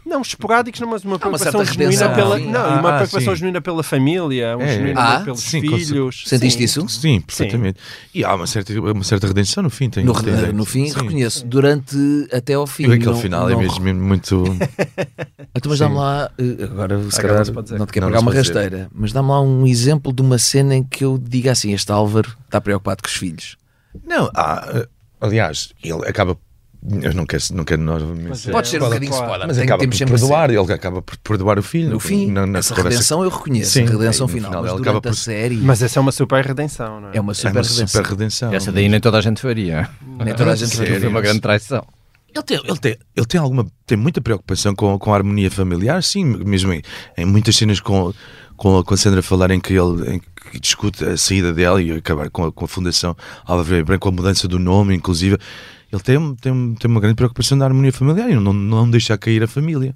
Não, 0.05 0.21
esporádicos, 0.21 0.79
não, 0.79 0.87
mas 0.89 1.03
uma 1.03 1.15
uma 1.15 1.19
preocupação 1.19 1.51
certa 1.65 1.73
genuína 1.73 2.07
redenção. 2.07 2.15
pela. 2.15 2.37
Sim. 2.39 2.49
Não, 2.49 2.61
Ah, 2.61 2.79
uma 2.79 2.89
ah, 2.89 2.97
preocupação 2.99 3.33
sim. 3.33 3.39
genuína 3.39 3.59
pela 3.61 3.83
família, 3.83 4.57
um 4.57 4.61
É. 4.61 4.73
genuíno 4.75 4.99
Ah, 4.99 5.21
pelos 5.25 5.41
sim, 5.41 5.59
filhos. 5.59 6.23
Sentiste 6.25 6.59
Sim. 6.59 6.63
isso? 6.63 6.87
Sim, 6.89 7.19
perfeitamente. 7.19 7.77
E 8.15 8.23
há 8.23 8.33
uma 8.33 8.47
certa, 8.47 8.71
uma 8.79 9.03
certa 9.03 9.27
redenção 9.27 9.61
no 9.63 9.69
fim. 9.69 9.89
Tem, 9.89 10.05
No, 10.05 10.13
tem- 10.23 10.53
no 10.53 10.63
fim, 10.63 10.87
sim. 10.87 10.93
reconheço, 10.97 11.45
durante 11.45 11.97
até 12.31 12.53
ao 12.53 12.65
fim. 12.65 12.83
E 12.83 12.93
aquele 12.93 13.05
não- 13.05 13.19
final 13.19 13.49
não- 13.49 13.59
é 13.59 13.61
mesmo, 13.61 13.93
muito. 13.95 14.45
Então, 15.55 15.71
mas 15.71 15.79
Sim. 15.79 15.85
dá-me 15.85 15.95
lá, 15.95 16.31
eh, 16.37 16.63
agora 16.65 17.11
se 17.11 17.19
calhar 17.21 17.37
não 17.37 17.45
se 17.45 17.51
pode 17.51 17.65
dizer. 17.65 17.79
não 17.79 17.85
te 17.87 17.93
quero 17.93 18.05
pegar 18.07 18.19
uma 18.19 18.31
rasteira, 18.33 18.87
mas 18.93 19.11
dá-me 19.11 19.26
lá 19.27 19.41
um 19.41 19.65
exemplo 19.67 20.11
de 20.13 20.21
uma 20.21 20.37
cena 20.37 20.75
em 20.75 20.83
que 20.83 21.03
eu 21.05 21.17
diga 21.17 21.51
assim: 21.51 21.73
este 21.73 21.91
Álvaro 21.91 22.29
está 22.45 22.59
preocupado 22.61 23.01
com 23.03 23.07
os 23.09 23.15
filhos. 23.15 23.55
Não, 24.05 24.29
há, 24.35 24.67
eh, 24.73 24.87
aliás, 25.21 25.69
ele 25.83 26.05
acaba. 26.07 26.37
Eu 27.01 27.13
não 27.13 27.25
quero, 27.25 27.43
não 27.53 27.63
quero 27.65 27.81
novamente. 27.81 28.49
Pode 28.51 28.67
ser 28.67 28.81
um 28.81 28.85
bocadinho 28.85 29.11
spoiler, 29.11 29.47
Mas 29.47 29.57
tem- 29.57 29.65
acaba 29.65 29.79
temos 29.81 29.97
por 29.97 30.07
perdoar, 30.07 30.49
ele 30.51 30.71
acaba 30.73 31.01
por 31.01 31.17
perdoar 31.17 31.57
o 31.59 31.63
filho. 31.63 31.89
No 31.89 31.99
fim, 31.99 32.31
na, 32.31 32.45
na 32.45 32.59
essa 32.59 32.69
conversa- 32.75 32.89
redenção 32.97 33.23
eu 33.23 33.29
reconheço, 33.29 33.71
Sim, 33.71 33.83
a 33.87 33.89
redenção 33.89 34.27
no 34.27 34.33
final, 34.33 34.61
mas 34.61 34.71
ele 34.71 34.81
acaba 34.81 34.99
a 34.99 35.01
por 35.01 35.15
série 35.15 35.57
Mas 35.57 35.81
essa 35.81 35.99
é 35.99 36.01
uma 36.01 36.11
super 36.11 36.45
redenção, 36.45 37.01
não 37.01 37.09
é? 37.09 37.17
é 37.17 37.19
uma 37.21 37.31
é 37.31 37.35
super 37.35 37.51
uma 37.51 37.61
redenção. 37.61 37.87
super 37.87 38.05
redenção. 38.09 38.53
Essa 38.53 38.71
daí 38.71 38.87
nem 38.87 38.99
toda 39.01 39.17
a 39.17 39.21
gente 39.21 39.41
faria. 39.41 39.89
Nem 40.23 40.35
toda 40.35 40.51
a 40.51 40.55
gente 40.55 40.77
faria. 40.77 40.99
Foi 40.99 41.09
uma 41.09 41.19
grande 41.19 41.41
traição. 41.41 41.83
Ele 42.33 42.43
tem, 42.43 42.57
ele 42.63 42.77
tem, 42.77 42.97
ele 43.15 43.25
tem 43.25 43.39
alguma 43.41 43.65
tem 43.87 43.97
muita 43.97 44.21
preocupação 44.21 44.75
com, 44.75 44.99
com 44.99 45.11
a 45.11 45.15
harmonia 45.15 45.49
familiar, 45.49 46.03
sim, 46.03 46.23
mesmo 46.23 46.71
em, 46.71 46.81
em 47.17 47.25
muitas 47.25 47.55
cenas 47.55 47.79
com, 47.79 48.13
com, 48.57 48.79
a- 48.79 48.83
com 48.83 48.93
a 48.93 48.97
Sandra 48.97 49.21
falar 49.21 49.51
em 49.51 49.59
que 49.59 49.73
ele 49.73 50.15
em 50.15 50.19
que 50.51 50.59
discute 50.59 51.05
a 51.05 51.15
saída 51.15 51.53
dela 51.53 51.81
e 51.81 51.91
acabar 51.91 52.29
com 52.29 52.45
a, 52.45 52.51
com 52.51 52.65
a 52.65 52.67
Fundação 52.67 53.15
Branco, 53.85 53.99
com 53.99 54.09
a 54.09 54.11
mudança 54.11 54.47
do 54.47 54.59
nome, 54.59 54.95
inclusive. 54.95 55.37
Ele 55.91 56.01
tem, 56.01 56.35
tem, 56.35 56.75
tem 56.75 56.91
uma 56.91 56.99
grande 56.99 57.15
preocupação 57.15 57.57
da 57.57 57.63
harmonia 57.65 57.93
familiar 57.93 58.29
e 58.29 58.35
não, 58.35 58.51
não 58.51 58.89
deixar 58.89 59.17
cair 59.17 59.41
a 59.43 59.47
família. 59.47 59.95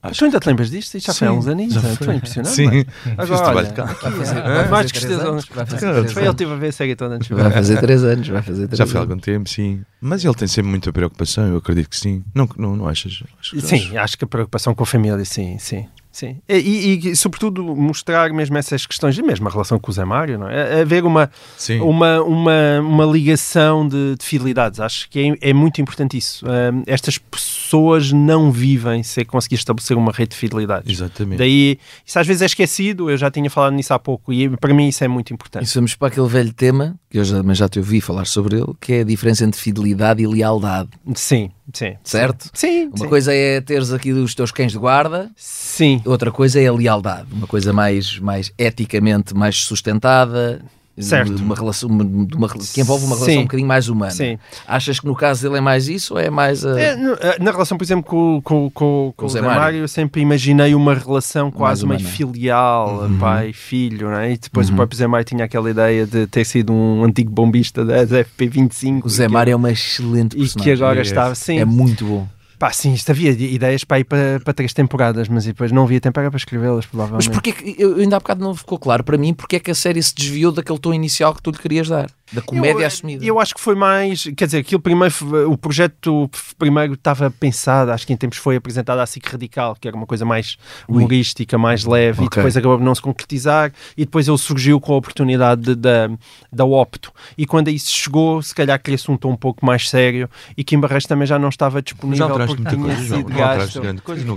Mas 0.00 0.16
tu 0.16 0.24
ainda 0.24 0.40
te 0.40 0.46
lembras 0.46 0.68
disto? 0.70 0.96
Isto 0.96 1.06
já 1.06 1.14
foi 1.14 1.28
há 1.28 1.32
uns 1.32 1.46
aninhos. 1.46 1.74
já 1.74 1.80
é? 1.80 2.16
impressionante. 2.16 2.54
Sim. 2.54 2.68
Fiz 2.70 2.86
Agora, 3.18 3.56
olha, 3.56 3.68
aqui, 3.68 3.80
é, 3.80 4.68
mais 4.68 4.86
de 4.86 4.92
três 4.92 5.04
três 5.04 5.20
anos, 5.20 5.44
Foi 5.44 5.64
três 5.64 5.82
ele 5.82 6.02
que 6.24 6.28
estive 6.30 6.52
a 6.52 6.56
ver 6.56 6.66
a 6.68 6.72
série 6.72 6.96
toda 6.96 7.14
antes 7.14 7.28
Vai 7.28 7.50
fazer 7.52 7.78
3 7.80 8.04
anos, 8.04 8.28
vai 8.28 8.42
fazer 8.42 8.66
3 8.66 8.78
Já 8.78 8.86
foi 8.86 8.96
há 8.98 9.00
algum 9.02 9.18
tempo, 9.18 9.48
sim. 9.48 9.82
Mas 10.00 10.24
ele 10.24 10.34
tem 10.34 10.48
sempre 10.48 10.70
muita 10.70 10.92
preocupação, 10.92 11.46
eu 11.46 11.56
acredito 11.58 11.88
que 11.88 11.96
sim. 11.96 12.24
Não, 12.34 12.48
não, 12.58 12.74
não 12.76 12.88
achas? 12.88 13.22
Acho 13.40 13.50
que- 13.52 13.60
Sim, 13.60 13.96
acho 13.96 14.18
que 14.18 14.24
a 14.24 14.28
preocupação 14.28 14.74
com 14.74 14.82
a 14.82 14.86
família, 14.86 15.24
sim, 15.24 15.56
sim. 15.60 15.86
Sim. 16.12 16.36
E, 16.48 16.54
e- 16.56 17.08
e, 17.08 17.16
sobretudo 17.16 17.64
mostrar 17.74 18.30
mesmo 18.32 18.56
essas 18.58 18.84
questões, 18.86 19.16
e 19.16 19.22
mesmo 19.22 19.48
a 19.48 19.50
relação 19.50 19.78
com 19.78 19.90
o 19.90 19.94
Zé 19.94 20.04
Mário, 20.04 20.38
não 20.38 20.48
é? 20.48 20.82
Haver 20.82 21.04
uma, 21.04 21.30
Sim. 21.56 21.80
uma, 21.80 22.20
uma, 22.22 22.80
uma 22.80 23.04
ligação 23.06 23.88
de, 23.88 24.14
de 24.16 24.24
fidelidades. 24.24 24.78
Acho 24.78 25.08
que 25.08 25.18
é, 25.40 25.50
é 25.50 25.52
muito 25.54 25.80
importante 25.80 26.16
isso. 26.18 26.44
Hum, 26.46 26.82
estas 26.86 27.16
pessoas 27.18 28.12
não 28.12 28.52
vivem 28.52 29.02
sem 29.02 29.24
conseguir 29.24 29.54
estabelecer 29.56 29.96
uma 29.96 30.12
rede 30.12 30.30
de 30.32 30.36
fidelidades. 30.36 30.92
Exatamente. 30.92 31.38
Daí, 31.38 31.78
isso 32.04 32.18
às 32.18 32.26
vezes 32.26 32.42
é 32.42 32.46
esquecido, 32.46 33.08
eu 33.10 33.16
já 33.16 33.30
tinha 33.30 33.48
falado 33.48 33.72
nisso 33.72 33.94
há 33.94 33.98
pouco, 33.98 34.32
e 34.32 34.48
para 34.58 34.74
mim 34.74 34.88
isso 34.88 35.02
é 35.02 35.08
muito 35.08 35.32
importante. 35.32 35.68
E 35.70 35.74
vamos 35.74 35.94
para 35.94 36.08
aquele 36.08 36.28
velho 36.28 36.52
tema, 36.52 36.94
que 37.08 37.18
eu 37.18 37.24
já, 37.24 37.38
também 37.38 37.54
já 37.54 37.68
te 37.68 37.78
ouvi 37.78 38.00
falar 38.02 38.26
sobre 38.26 38.56
ele, 38.56 38.72
que 38.80 38.92
é 38.92 39.00
a 39.00 39.04
diferença 39.04 39.44
entre 39.44 39.58
fidelidade 39.60 40.22
e 40.22 40.26
lealdade. 40.26 40.90
Sim, 41.14 41.50
sim. 41.72 41.96
Certo? 42.02 42.50
Sim. 42.54 42.86
Uma 42.86 42.98
sim. 42.98 43.08
coisa 43.08 43.34
é 43.34 43.60
teres 43.60 43.92
aqui 43.92 44.12
os 44.12 44.34
teus 44.34 44.50
cães 44.50 44.72
de 44.72 44.78
guarda, 44.78 45.30
Sim. 45.36 46.00
outra 46.04 46.30
coisa 46.30 46.60
é 46.60 46.66
a 46.66 46.72
lealdade. 46.72 47.28
Uma 47.32 47.46
coisa 47.46 47.72
mais, 47.72 48.18
mais 48.18 48.52
eticamente 48.58 49.34
mais 49.34 49.56
sustentada. 49.62 50.62
Certo. 50.98 51.34
De 51.34 51.42
uma 51.42 51.54
relação, 51.54 51.88
de 51.88 52.36
uma, 52.36 52.48
que 52.48 52.80
envolve 52.80 53.04
uma 53.06 53.14
relação 53.14 53.34
Sim. 53.34 53.40
um 53.40 53.42
bocadinho 53.44 53.66
mais 53.68 53.88
humana. 53.88 54.10
Sim. 54.10 54.38
Achas 54.68 55.00
que 55.00 55.06
no 55.06 55.14
caso 55.16 55.42
dele 55.42 55.56
é 55.56 55.60
mais 55.60 55.88
isso 55.88 56.12
ou 56.14 56.20
é 56.20 56.28
mais 56.28 56.66
a. 56.66 56.78
É, 56.78 56.92
eh, 56.92 57.38
na 57.40 57.50
relação, 57.50 57.78
por 57.78 57.84
exemplo, 57.84 58.04
com, 58.04 58.40
com, 58.42 58.70
com, 58.70 59.14
com 59.16 59.26
o 59.26 59.28
Zé 59.28 59.40
Mário. 59.40 59.60
Mário, 59.60 59.78
eu 59.80 59.88
sempre 59.88 60.20
imaginei 60.20 60.74
uma 60.74 60.94
relação 60.94 61.50
quase 61.50 61.86
meio 61.86 62.00
filial, 62.00 63.04
Uhum. 63.04 63.18
pai, 63.18 63.52
filho, 63.52 64.10
não 64.10 64.18
é? 64.18 64.32
E 64.32 64.36
depois 64.38 64.68
Uhum. 64.68 64.74
o 64.74 64.76
próprio 64.76 64.98
Zé 64.98 65.06
Mário 65.06 65.24
tinha 65.24 65.44
aquela 65.44 65.70
ideia 65.70 66.06
de 66.06 66.26
ter 66.26 66.44
sido 66.44 66.72
um 66.72 67.04
antigo 67.04 67.30
bombista 67.32 67.84
da 67.84 68.04
FP25. 68.06 69.00
O 69.04 69.08
Zé 69.08 69.24
e 69.24 69.28
Mário 69.28 69.52
é 69.52 69.56
uma 69.56 69.70
excelente 69.72 70.34
E 70.36 70.40
personagem. 70.40 70.62
que 70.62 70.70
agora 70.82 70.98
É. 70.98 71.02
estava, 71.02 71.34
sim, 71.34 71.58
É 71.58 71.64
muito 71.64 72.04
bom. 72.04 72.28
Pá, 72.62 72.70
sim, 72.72 72.92
isto 72.92 73.10
havia 73.10 73.32
ideias 73.32 73.82
para 73.82 73.98
ir 73.98 74.04
para, 74.04 74.38
para 74.38 74.54
três 74.54 74.72
temporadas, 74.72 75.26
mas 75.28 75.44
depois 75.44 75.72
não 75.72 75.82
havia 75.82 76.00
tempo 76.00 76.14
para 76.14 76.36
escrevê-las, 76.36 76.86
provavelmente. 76.86 77.26
Mas 77.26 77.34
porquê 77.34 77.50
que, 77.50 77.74
eu 77.76 77.96
ainda 77.96 78.14
há 78.14 78.20
bocado 78.20 78.40
não 78.40 78.54
ficou 78.54 78.78
claro 78.78 79.02
para 79.02 79.18
mim 79.18 79.34
porque 79.34 79.56
é 79.56 79.58
que 79.58 79.72
a 79.72 79.74
série 79.74 80.00
se 80.00 80.14
desviou 80.14 80.52
daquele 80.52 80.78
tom 80.78 80.94
inicial 80.94 81.34
que 81.34 81.42
tu 81.42 81.50
lhe 81.50 81.58
querias 81.58 81.88
dar, 81.88 82.08
da 82.32 82.40
comédia 82.42 82.82
eu, 82.82 82.86
assumida? 82.86 83.24
Eu 83.24 83.40
acho 83.40 83.54
que 83.54 83.60
foi 83.60 83.74
mais, 83.74 84.24
quer 84.36 84.46
dizer, 84.46 84.58
aquilo 84.58 84.80
primeiro, 84.80 85.14
o 85.50 85.56
projeto 85.56 86.30
primeiro 86.58 86.94
estava 86.94 87.30
pensado, 87.30 87.90
acho 87.92 88.06
que 88.06 88.12
em 88.12 88.16
tempos 88.16 88.38
foi 88.38 88.56
apresentado 88.56 88.98
à 89.00 89.06
SIC 89.06 89.26
Radical, 89.26 89.76
que 89.80 89.86
era 89.88 89.96
uma 89.96 90.06
coisa 90.06 90.24
mais 90.24 90.56
humorística, 90.88 91.58
mais 91.58 91.84
leve, 91.84 92.22
Ok. 92.24 92.26
e 92.26 92.36
depois 92.36 92.56
acabou 92.56 92.78
por 92.78 92.84
não 92.84 92.94
se 92.94 93.02
concretizar, 93.02 93.72
e 93.96 94.04
depois 94.04 94.28
ele 94.28 94.38
surgiu 94.38 94.80
com 94.80 94.92
a 94.94 94.96
oportunidade 94.96 95.62
de- 95.62 95.74
da, 95.74 96.10
da 96.52 96.64
Opto. 96.64 97.12
E 97.36 97.44
quando 97.46 97.68
a 97.68 97.70
isso 97.70 97.90
chegou, 97.92 98.40
se 98.42 98.54
calhar 98.54 98.80
queria-se 98.80 99.10
um 99.10 99.16
tom 99.16 99.32
um 99.32 99.36
pouco 99.36 99.64
mais 99.64 99.88
sério, 99.88 100.28
e 100.56 100.62
Kim 100.64 100.78
Barreiros 100.80 101.06
também 101.06 101.26
já 101.26 101.38
não 101.38 101.48
estava 101.48 101.82
disponível 101.82 102.26
alteraste 102.26 102.56
porque 102.56 102.76
muita 102.76 102.76
tinha 102.84 102.96
coisa, 102.96 103.08
João. 103.08 103.20
sido 103.20 103.30
Não 103.30 103.36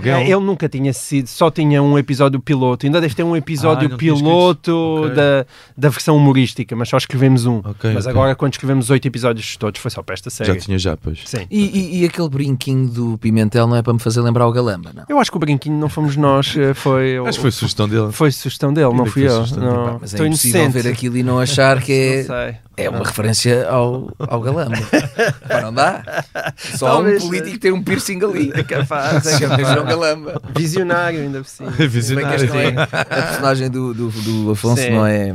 guião. 0.00 0.20
Ele 0.22 0.40
nunca 0.40 0.68
tinha 0.68 0.92
sido, 0.92 1.26
só 1.28 1.50
tinha 1.50 1.82
um 1.82 1.98
episódio 1.98 2.40
piloto, 2.40 2.86
ainda 2.86 3.00
deve 3.00 3.14
ter 3.14 3.22
um 3.22 3.36
episódio 3.36 3.86
Ah, 3.86 3.90
não 3.90 3.96
piloto 3.98 4.72
Ok. 5.04 5.14
da, 5.14 5.46
da 5.76 5.88
versão 5.88 6.16
humorística, 6.16 6.74
mas 6.76 6.88
só 6.88 6.96
escrevemos 6.96 7.46
um. 7.46 7.60
Ok, 7.86 7.94
mas 7.94 8.06
ok. 8.06 8.10
agora, 8.18 8.34
quando 8.34 8.52
escrevemos 8.52 8.90
oito 8.90 9.06
episódios 9.08 9.56
todos, 9.56 9.80
foi 9.80 9.90
só 9.90 10.02
para 10.02 10.14
esta 10.14 10.30
série. 10.30 10.52
Já 10.52 10.58
tinha 10.58 10.78
já, 10.78 10.96
pois. 10.96 11.20
Sim. 11.24 11.46
E, 11.50 11.64
e- 11.78 12.02
e 12.02 12.04
aquele 12.04 12.28
brinquinho 12.28 12.88
do 12.88 13.18
Pimentel 13.18 13.66
não 13.66 13.76
é 13.76 13.82
para 13.82 13.92
me 13.92 13.98
fazer 13.98 14.20
lembrar 14.20 14.46
o 14.46 14.52
Galamba, 14.52 14.90
não? 14.94 15.04
Eu 15.08 15.18
acho 15.18 15.30
que 15.30 15.36
o 15.36 15.40
brinquinho 15.40 15.78
não 15.78 15.88
fomos 15.88 16.16
nós, 16.16 16.54
eh, 16.56 16.74
foi. 16.74 17.16
Acho 17.18 17.38
que 17.38 17.42
foi 17.42 17.50
sugestão 17.50 17.88
dele. 17.88 18.12
Foi 18.12 18.30
sugestão 18.30 18.72
dele, 18.72 18.92
não 18.94 19.06
fui 19.06 19.26
eu. 19.28 19.46
Não. 19.56 19.84
Pá, 19.86 19.98
mas 20.00 20.12
é 20.12 20.16
Estou 20.16 20.26
impossível 20.26 20.62
inocente. 20.62 20.82
ver 20.82 20.88
aquilo 20.90 21.16
e 21.16 21.22
não 21.22 21.38
achar 21.38 21.80
que 21.80 22.24
Não 22.28 22.34
é, 22.34 22.60
é 22.76 22.88
uma 22.90 22.98
Não. 22.98 23.04
referência 23.06 23.68
ao, 23.68 24.10
ao 24.18 24.40
Galamba. 24.40 24.76
Pá, 25.48 25.60
não 25.62 25.72
dá? 25.72 26.24
Só 26.56 26.88
Talvez. 26.88 27.22
um 27.24 27.28
político 27.28 27.58
tem 27.58 27.72
um 27.72 27.82
piercing 27.82 28.22
ali. 28.24 28.52
É 28.56 28.62
capaz, 28.62 29.26
é 29.26 29.30
Se 29.32 29.38
chama 29.38 29.56
capaz. 29.56 29.74
João 29.74 29.86
Galamba. 29.86 30.42
Visionário, 30.54 31.20
ainda 31.20 31.38
por 31.40 31.48
cima. 31.48 31.70
Não 31.70 32.60
é- 32.60 32.82
a 32.82 32.86
personagem 33.22 33.70
do, 33.70 33.92
do, 33.94 34.08
do 34.10 34.50
Afonso 34.50 34.82
Sim. 34.82 34.90
não 34.90 35.06
é, 35.06 35.34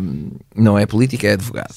não 0.56 0.78
é 0.80 0.86
política, 0.86 1.28
é 1.28 1.34
advogado. 1.34 1.74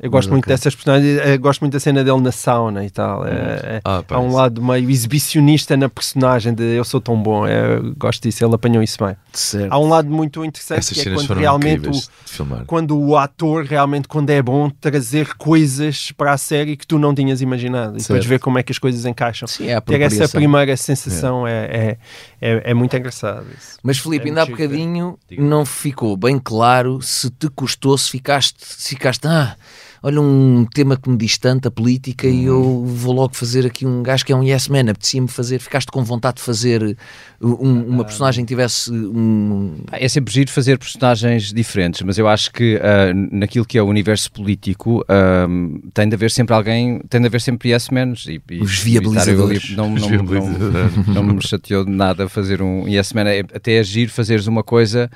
Eu 0.00 0.10
gosto 0.10 0.28
Mas 0.28 0.32
muito 0.34 0.46
dessas 0.46 0.74
personagens, 0.76 1.20
eu 1.26 1.38
gosto 1.40 1.60
muito 1.60 1.72
da 1.72 1.80
cena 1.80 2.04
dele 2.04 2.20
na 2.20 2.30
sauna 2.30 2.84
e 2.84 2.90
tal. 2.90 3.26
É, 3.26 3.30
é- 3.30 3.80
Ah, 3.84 4.04
há 4.08 4.20
um 4.20 4.32
lado 4.32 4.62
meio 4.62 4.88
exibicionista 4.88 5.76
na 5.76 5.88
personagem 5.88 6.54
de 6.54 6.62
eu 6.62 6.84
sou 6.84 7.00
tão 7.00 7.20
bom, 7.20 7.44
é, 7.44 7.80
gosto 7.96 8.22
disso, 8.22 8.44
ele 8.44 8.54
apanhou 8.54 8.80
isso 8.80 8.96
bem. 9.04 9.16
Certo. 9.32 9.72
Há 9.72 9.78
um 9.78 9.88
lado 9.88 10.08
muito 10.08 10.44
interessante 10.44 10.78
Essas 10.78 11.02
que 11.02 11.08
é 11.08 11.14
quando 11.14 11.34
realmente 11.34 11.88
o, 11.88 12.64
quando 12.66 12.96
o 12.96 13.16
ator 13.16 13.64
realmente, 13.64 14.06
quando 14.06 14.30
é 14.30 14.40
bom, 14.40 14.70
trazer 14.70 15.34
coisas 15.34 16.12
para 16.12 16.32
a 16.32 16.38
série 16.38 16.76
que 16.76 16.86
tu 16.86 16.96
não 16.96 17.12
tinhas 17.12 17.40
imaginado 17.40 17.96
e 17.96 18.00
depois 18.00 18.06
Certo. 18.06 18.28
ver 18.28 18.38
como 18.38 18.56
é 18.56 18.62
que 18.62 18.70
as 18.70 18.78
coisas 18.78 19.04
encaixam. 19.04 19.48
Sim, 19.48 19.66
é 19.66 19.74
a 19.74 19.80
Ter 19.80 20.00
essa 20.00 20.28
primeira 20.28 20.76
sensação 20.76 21.44
é, 21.44 21.64
é, 21.64 21.98
é, 22.40 22.70
é 22.70 22.74
muito 22.74 22.96
engraçado. 22.96 23.46
Isso. 23.58 23.78
Mas 23.82 23.98
Filipe, 23.98 24.26
É 24.26 24.28
ainda 24.28 24.42
há 24.42 24.46
bocadinho 24.46 25.18
não 25.38 25.66
ficou 25.66 26.16
bem 26.16 26.38
claro 26.38 27.02
se 27.02 27.30
te 27.30 27.48
custou, 27.48 27.98
se 27.98 28.10
ficaste, 28.10 28.58
se 28.64 28.90
ficaste, 28.90 29.26
ah, 29.26 29.56
olha 30.02 30.20
um 30.20 30.66
tema 30.72 30.96
que 30.96 31.08
me 31.08 31.16
diz 31.16 31.38
tanto, 31.38 31.68
a 31.68 31.70
política, 31.70 32.26
e 32.26 32.44
eu 32.44 32.84
vou 32.84 33.12
logo 33.14 33.34
fazer 33.34 33.66
aqui 33.66 33.84
um 33.86 34.02
gajo 34.02 34.24
que 34.24 34.32
é 34.32 34.36
um 34.36 34.42
yes 34.42 34.68
man, 34.68 34.80
apetecia-me 34.90 35.28
fazer, 35.28 35.58
ficaste 35.58 35.90
com 35.90 36.02
vontade 36.04 36.36
de 36.36 36.42
fazer 36.42 36.96
um- 37.40 37.84
uma 37.88 38.04
personagem 38.04 38.44
que 38.44 38.48
tivesse 38.48 38.90
um... 38.92 39.76
É 39.92 40.08
sempre 40.08 40.32
giro 40.32 40.50
fazer 40.50 40.78
personagens 40.78 41.52
diferentes, 41.52 42.02
mas 42.02 42.18
eu 42.18 42.26
acho 42.28 42.52
que 42.52 42.78
ah, 42.82 43.12
naquilo 43.32 43.64
que 43.64 43.78
é 43.78 43.82
o 43.82 43.86
universo 43.86 44.30
político 44.32 45.04
ah, 45.08 45.46
tem 45.94 46.08
de 46.08 46.14
haver 46.14 46.30
sempre 46.30 46.54
alguém, 46.54 47.00
tem 47.08 47.20
de 47.20 47.26
haver 47.26 47.40
sempre 47.40 47.70
yes 47.70 47.88
menos 47.90 48.26
e, 48.26 48.40
e 48.50 48.60
Os 48.60 48.78
viabilizadores. 48.78 49.70
Não, 49.76 49.92
Os 49.94 50.02
não, 50.02 50.08
viabilizadores. 50.08 51.06
não, 51.08 51.22
não 51.22 51.34
me 51.34 51.42
chateou 51.46 51.84
de 51.84 51.90
nada 51.90 52.28
fazer 52.28 52.62
um 52.62 52.86
yes 52.88 53.12
man, 53.12 53.28
é, 53.28 53.40
até 53.40 53.74
é 53.78 53.82
giro 53.82 54.10
fazeres 54.10 54.46
uma 54.46 54.62
coisa 54.62 55.10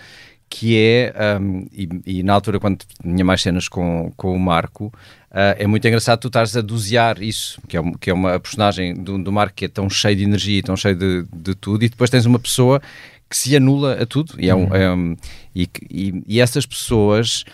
que 0.55 0.77
é, 0.77 1.15
ah, 1.17 1.41
e, 1.73 1.89
e 2.19 2.23
na 2.23 2.35
altura 2.35 2.61
quando 2.61 2.85
tinha 3.03 3.25
mais 3.25 3.41
cenas 3.41 3.69
com, 3.69 4.13
com 4.19 4.35
o 4.37 4.39
Marco, 4.39 4.93
ah, 5.31 5.57
é 5.59 5.67
muito 5.67 5.87
engraçado 5.89 6.21
tu 6.21 6.27
estares 6.29 6.55
a 6.55 6.61
dosear 6.61 7.23
isso, 7.23 7.59
que 7.67 7.75
é, 7.77 7.81
um- 7.81 7.93
que 7.95 8.11
é 8.11 8.13
uma 8.13 8.39
personagem 8.39 8.93
do, 8.95 9.17
do 9.17 9.33
Marco 9.33 9.55
que 9.55 9.65
é 9.65 9.69
tão 9.69 9.89
cheio 9.89 10.15
de 10.15 10.25
energia 10.25 10.59
e 10.59 10.63
tão 10.63 10.77
cheio 10.77 10.95
de, 10.95 11.25
de 11.35 11.55
tudo, 11.55 11.83
e 11.85 11.89
depois 11.89 12.11
tens 12.11 12.27
uma 12.27 12.39
pessoa 12.39 12.83
que 13.31 13.37
se 13.37 13.57
anula 13.57 13.95
a 14.03 14.05
tudo, 14.05 14.35
e, 14.39 14.51
é 14.51 14.55
um, 14.55 14.75
é 14.75 14.93
um- 14.93 15.17
e, 15.57 15.67
e, 15.91 16.23
e 16.29 16.39
essas 16.41 16.67
pessoas 16.67 17.45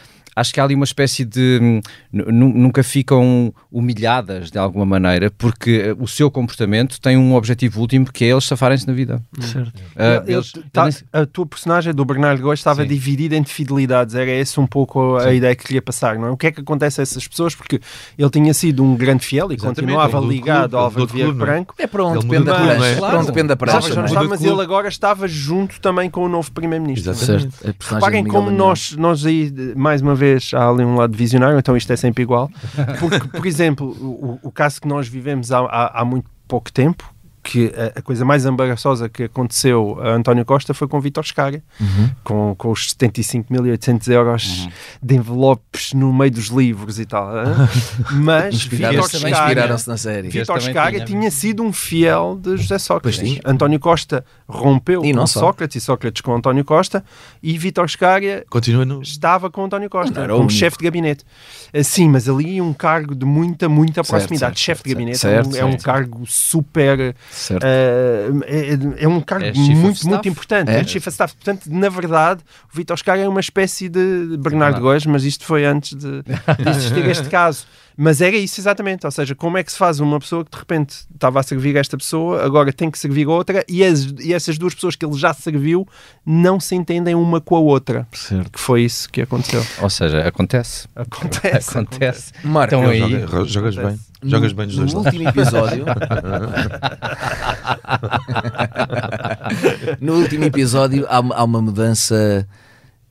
acho 0.41 0.53
que 0.55 0.61
há 0.61 0.65
ali 0.65 0.75
uma 0.75 0.85
espécie 0.85 1.25
de. 1.25 1.59
hum, 1.63 1.81
nu- 2.13 2.33
nu- 2.33 2.55
nunca 2.55 2.83
ficam 2.83 3.53
humilhadas 3.71 4.51
de 4.51 4.59
alguma 4.59 4.85
maneira, 4.85 5.31
porque 5.37 5.83
eh, 5.87 5.97
o 5.99 6.07
seu 6.07 6.31
comportamento 6.31 7.01
tem 7.01 7.17
um 7.17 7.35
objetivo 7.35 7.81
último 7.81 8.11
que 8.13 8.25
é 8.25 8.29
eles 8.29 8.45
safarem-se 8.45 8.87
na 8.87 8.93
vida. 8.93 9.23
Certo. 9.41 9.73
Ah, 9.97 10.23
Ele- 10.27 10.35
eles- 10.35 10.53
tá- 10.73 10.89
a 11.13 11.27
tua 11.27 11.47
personagem 11.47 11.93
do 11.95 12.05
Bernardo 12.05 12.43
Góes 12.43 12.61
estava 12.61 12.83
Sim. 12.83 12.89
dividida 12.89 13.37
entre 13.37 13.53
fidelidades, 13.53 14.15
era 14.15 14.31
essa 14.31 14.61
um 14.61 14.67
pouco 14.67 15.17
a 15.17 15.33
ideia 15.33 15.55
que 15.55 15.65
queria 15.65 15.83
passar, 15.83 16.19
não 16.19 16.29
é? 16.29 16.31
O 16.31 16.37
que 16.37 16.47
é 16.49 16.53
que 16.53 16.61
acontece 16.61 17.01
a 17.01 17.03
essas 17.03 17.27
pessoas? 17.27 17.55
Porque 17.55 17.81
ele 18.19 18.31
tinha 18.31 18.53
sido 18.55 18.83
um 18.85 18.97
grande 18.97 19.25
fiel 19.25 19.51
e 19.51 19.55
Exatamente, 19.55 19.81
continuava 19.81 20.21
ligado 20.21 20.61
clube, 20.71 20.77
ao 20.77 20.85
Álvaro 20.85 21.07
Vieira 21.07 21.31
é? 21.31 21.35
Branco. 21.35 21.75
É 21.79 21.87
para 21.87 22.05
onde 22.05 22.27
depende 22.27 22.45
da 22.45 22.59
não 22.59 22.85
é? 22.85 22.97
para 22.97 23.19
onde 23.19 23.27
depende 23.27 23.49
da 23.49 23.57
já 23.79 24.03
não 24.05 24.23
é? 24.23 24.29
mas 24.29 24.43
ele 24.45 24.61
agora 24.61 24.89
estava 24.89 25.27
junto 25.29 25.81
também 25.81 26.11
com 26.11 26.25
o 26.25 26.29
novo 26.29 26.51
Primeiro-Ministro. 26.53 27.15
Certo, 27.15 27.49
personagem 27.75 27.79
Reparem 27.89 28.25
como 28.25 28.51
nós, 28.51 28.93
nós 28.97 29.25
aí, 29.25 29.53
mais 29.77 30.01
uma 30.03 30.15
vez, 30.15 30.28
há 30.55 30.69
ali 30.69 30.85
um 30.85 30.97
lado 30.97 31.17
visionário, 31.17 31.59
então 31.59 31.77
isto 31.77 31.93
é 31.93 31.97
sempre 31.97 32.23
igual. 32.23 32.51
Porque, 32.99 33.29
por 33.29 33.47
exemplo, 33.47 33.89
o, 33.89 34.39
o 34.43 34.51
caso 34.53 34.81
que 34.81 34.89
nós 34.89 35.09
vivemos 35.09 35.53
há, 35.53 35.61
há, 35.61 36.01
há 36.01 36.05
muito 36.05 36.29
pouco 36.47 36.73
tempo, 36.73 37.05
que 37.51 37.73
a, 37.75 37.99
a 37.99 38.03
coisa 38.03 38.27
mais 38.27 38.45
embaraçosa 38.45 39.09
que 39.09 39.23
aconteceu 39.25 39.99
a 40.03 40.11
António 40.11 40.45
Costa 40.45 40.75
foi 40.75 40.87
com 40.87 40.99
o 40.99 41.01
Vítor 41.01 41.25
Scaga, 41.25 41.63
Uhum. 41.81 42.11
com, 42.23 42.55
com 42.59 42.71
os 42.71 42.95
75.800 42.95 44.09
euros 44.13 44.69
de 45.03 45.15
envelopes 45.17 45.95
no 45.95 46.13
meio 46.13 46.31
dos 46.31 46.49
livros 46.49 46.99
e 46.99 47.07
tal. 47.07 47.27
Mas 48.13 48.65
Vítor 48.65 49.09
Scaga, 49.09 49.31
inspiraram-se 49.31 49.89
na 49.89 49.97
série. 49.97 50.29
Vítor 50.29 50.61
Scaga 50.61 51.05
tinha. 51.05 51.07
tinha 51.07 51.31
sido 51.31 51.63
um 51.63 51.73
fiel 51.73 52.39
de 52.41 52.57
José 52.59 52.79
Sócrates. 52.79 53.39
António 53.45 53.81
Costa 53.81 54.25
rompeu 54.47 55.03
E 55.05 55.13
não 55.13 55.23
com 55.23 55.27
só. 55.27 55.41
Sócrates 55.41 55.77
e 55.83 55.85
Sócrates 55.85 56.21
com 56.21 56.35
António 56.35 56.65
Costa 56.65 57.03
e 57.43 57.57
Vítor 57.57 57.89
Scaga 57.89 58.45
Continua 58.51 58.85
no. 58.85 59.01
estava 59.03 59.51
com 59.51 59.65
António 59.65 59.89
Costa 59.89 60.15
Não 60.15 60.23
era 60.23 60.35
o 60.35 60.39
como 60.39 60.51
chefe 60.51 60.77
de 60.79 60.85
gabinete. 60.85 61.25
Eh, 61.73 61.83
Sim, 61.83 62.09
mas 62.11 62.29
ali 62.29 62.61
um 62.61 62.73
cargo 62.75 63.15
de 63.15 63.25
muita, 63.25 63.69
muita 63.69 64.03
Certo, 64.05 64.09
proximidade. 64.11 64.59
certo, 64.59 64.59
chefe 64.59 64.83
de 64.83 64.89
certo, 64.91 64.95
gabinete 64.99 65.19
certo, 65.19 65.57
é, 65.57 65.61
um, 65.61 65.63
é 65.63 65.65
um 65.65 65.71
certo. 65.73 65.85
cargo 65.85 66.27
super. 66.27 67.15
Certo. 67.39 67.65
eh, 67.65 68.29
é, 68.47 69.05
é 69.05 69.09
um 69.09 69.21
cargo 69.21 69.45
É 69.47 69.53
muito, 69.53 70.07
muito 70.09 70.29
importante. 70.29 70.71
É. 70.71 70.81
É. 70.81 70.85
Chief 70.85 71.07
of 71.07 71.11
staff. 71.11 71.35
Portanto, 71.35 71.67
na 71.67 71.89
verdade, 71.89 72.43
o 72.73 72.77
Vítor 72.77 72.99
Scaga 72.99 73.23
é 73.23 73.29
uma 73.29 73.41
espécie 73.41 73.89
de 73.89 74.37
Bernardo 74.39 74.81
Góes, 74.81 75.07
mas 75.07 75.25
isto 75.25 75.45
foi 75.45 75.65
antes 75.65 75.95
de, 75.95 76.23
de 76.23 76.69
existir 76.69 77.07
este 77.07 77.29
caso. 77.29 77.65
Mas 78.01 78.21
era 78.21 78.37
isso 78.37 78.61
exatamente, 78.61 79.05
ou 79.05 79.11
seja, 79.11 79.35
como 79.35 79.59
é 79.59 79.65
que 79.65 79.73
se 79.73 79.79
faz 79.79 79.99
uma 79.99 80.21
pessoa 80.21 80.45
que 80.45 80.53
de 80.53 80.57
repente 80.59 80.95
estava 81.13 81.41
a 81.41 81.43
servir 81.43 81.75
esta 81.75 81.99
pessoa, 81.99 82.45
agora 82.45 82.73
tem 82.73 82.93
que 82.93 82.99
servir 82.99 83.27
outra, 83.27 83.65
e, 83.69 83.83
as- 83.85 84.15
e 84.21 84.33
essas 84.33 84.57
duas 84.57 84.73
pessoas 84.73 84.95
que 84.95 85.05
ele 85.05 85.19
já 85.19 85.35
serviu 85.35 85.85
não 86.25 86.61
se 86.61 86.77
entendem 86.77 87.17
uma 87.17 87.41
com 87.41 87.57
a 87.57 87.59
outra. 87.59 88.07
Certo. 88.13 88.53
Que 88.53 88.61
foi 88.61 88.83
isso 88.85 89.11
que 89.11 89.21
aconteceu. 89.23 89.67
Ou 89.83 89.91
seja, 89.91 90.21
acontece. 90.29 90.87
Acontece. 90.95 91.71
Acontece. 91.77 92.33
Marco, 92.45 92.77
Então 92.77 92.89
aí. 92.89 93.01
joga- 93.01 93.45
jogas 93.47 93.75
bem. 93.75 93.85
Acontece. 93.87 94.09
Jogas 94.23 94.53
bem 94.53 94.67
dos 94.67 94.77
dois 94.77 94.93
no 94.93 94.99
último 95.01 95.29
episódio 95.29 95.85
no 100.01 100.15
último 100.15 100.45
episódio 100.45 101.07
há, 101.09 101.17
há 101.17 101.45
uma 101.45 101.61
mudança 101.63 102.47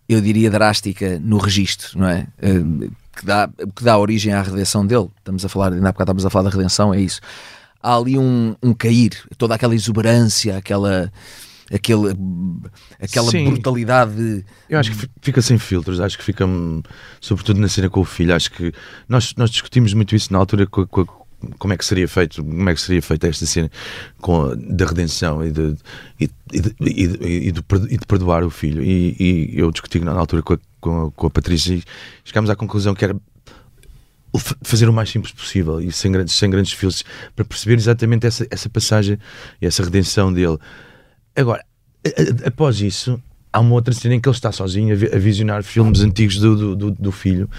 eu 0.09 0.21
diria 0.21 0.49
drástica 0.49 1.19
no 1.23 1.37
registro 1.37 1.99
não 1.99 2.07
é 2.07 2.27
Eh, 2.41 2.61
que 3.17 3.25
dá, 3.25 3.49
que 3.75 3.83
dá 3.83 3.97
origem 3.97 4.31
à 4.33 4.41
redenção 4.41 4.85
dele 4.85 5.07
estamos 5.17 5.43
a 5.43 5.49
falar, 5.49 5.73
ainda 5.73 5.89
há 5.89 5.91
bocado 5.91 6.11
estávamos 6.11 6.25
a 6.25 6.29
falar 6.29 6.49
da 6.49 6.55
redenção 6.55 6.93
é 6.93 7.01
isso, 7.01 7.19
há 7.81 7.95
ali 7.95 8.17
um, 8.17 8.55
um 8.63 8.73
cair, 8.73 9.11
toda 9.37 9.55
aquela 9.55 9.73
exuberância 9.75 10.55
aquela 10.57 11.11
aquele, 11.73 12.15
aquela 13.01 13.29
Sim. 13.31 13.45
brutalidade 13.51 14.45
Eu 14.69 14.79
acho 14.79 14.91
que 14.91 14.97
fi- 14.97 15.09
fica 15.21 15.41
sem 15.41 15.57
filtros, 15.57 15.99
acho 15.99 16.17
que 16.17 16.23
fica, 16.23 16.45
hum, 16.45 16.81
sobretudo 17.19 17.59
na 17.59 17.67
cena 17.67 17.89
com 17.89 17.99
o 18.01 18.05
filho, 18.05 18.33
acho 18.35 18.51
que 18.51 18.71
nós, 19.09 19.33
nós 19.35 19.49
discutimos 19.49 19.93
muito 19.93 20.15
isso 20.15 20.31
na 20.31 20.39
altura 20.39 20.65
com, 20.67 20.85
com 20.87 21.05
como 21.59 21.71
é 21.73 21.77
que 21.77 21.85
seria 21.85 22.07
feito, 22.07 22.43
como 22.43 22.67
é 22.69 22.73
que 22.73 22.81
seria 22.81 23.01
feita 23.01 23.27
esta 23.27 23.45
cena 23.45 23.69
com 24.19 24.55
da 24.57 24.85
redenção 24.85 25.45
e 25.45 25.51
de, 25.51 25.75
e, 26.19 26.29
e 26.51 26.59
de, 26.61 26.75
e 26.81 27.07
de- 27.07 27.25
e 27.47 27.51
de 27.51 27.61
perdo- 27.61 27.87
de 27.87 27.97
perdoar 28.07 28.43
o 28.43 28.49
filho. 28.49 28.81
E, 28.81 29.15
e 29.19 29.59
eu 29.59 29.69
discuti 29.71 29.99
na 29.99 30.13
altura 30.13 30.41
com 30.41 30.53
a, 30.53 30.57
com 30.87 31.07
a, 31.07 31.11
com 31.11 31.27
a 31.27 31.29
Patrícia 31.29 31.73
e 31.75 31.83
chegámos 32.23 32.49
à 32.49 32.55
conclusão 32.55 32.93
que 32.95 33.03
era 33.05 33.15
fazer 34.63 34.87
o 34.87 34.93
mais 34.93 35.09
simples 35.09 35.33
possível 35.33 35.79
e 35.81 35.91
sem 35.91 36.11
grandes, 36.11 36.35
sem 36.35 36.49
grandes 36.49 36.71
filtros 36.73 37.03
para 37.35 37.43
perceber 37.45 37.75
exatamente 37.75 38.27
essa, 38.27 38.45
essa 38.51 38.69
passagem 38.69 39.17
e 39.61 39.65
essa 39.65 39.83
redenção 39.83 40.31
dele. 40.31 40.57
Agora, 41.35 41.63
a- 42.05 42.09
a- 42.45 42.47
após 42.49 42.79
isso, 42.81 43.19
há 43.51 43.59
uma 43.59 43.73
outra 43.73 43.93
cena 43.93 44.13
em 44.15 44.19
que 44.19 44.27
ele 44.29 44.35
está 44.35 44.51
sozinho 44.51 44.93
a, 44.95 45.15
a 45.15 45.19
visionar 45.19 45.63
filmes 45.63 46.01
antigos 46.01 46.37
do, 46.37 46.55
do, 46.55 46.75
do- 46.75 46.91
do 46.91 47.11
filho, 47.11 47.49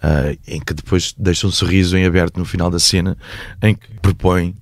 ah, 0.00 0.32
em 0.46 0.60
que 0.60 0.74
depois 0.74 1.12
deixa 1.18 1.46
um 1.46 1.50
sorriso 1.50 1.96
em 1.96 2.04
aberto 2.06 2.36
no 2.38 2.44
final 2.44 2.70
da 2.70 2.78
cena, 2.78 3.16
em 3.62 3.74
que 3.74 3.88
propõe 4.00 4.54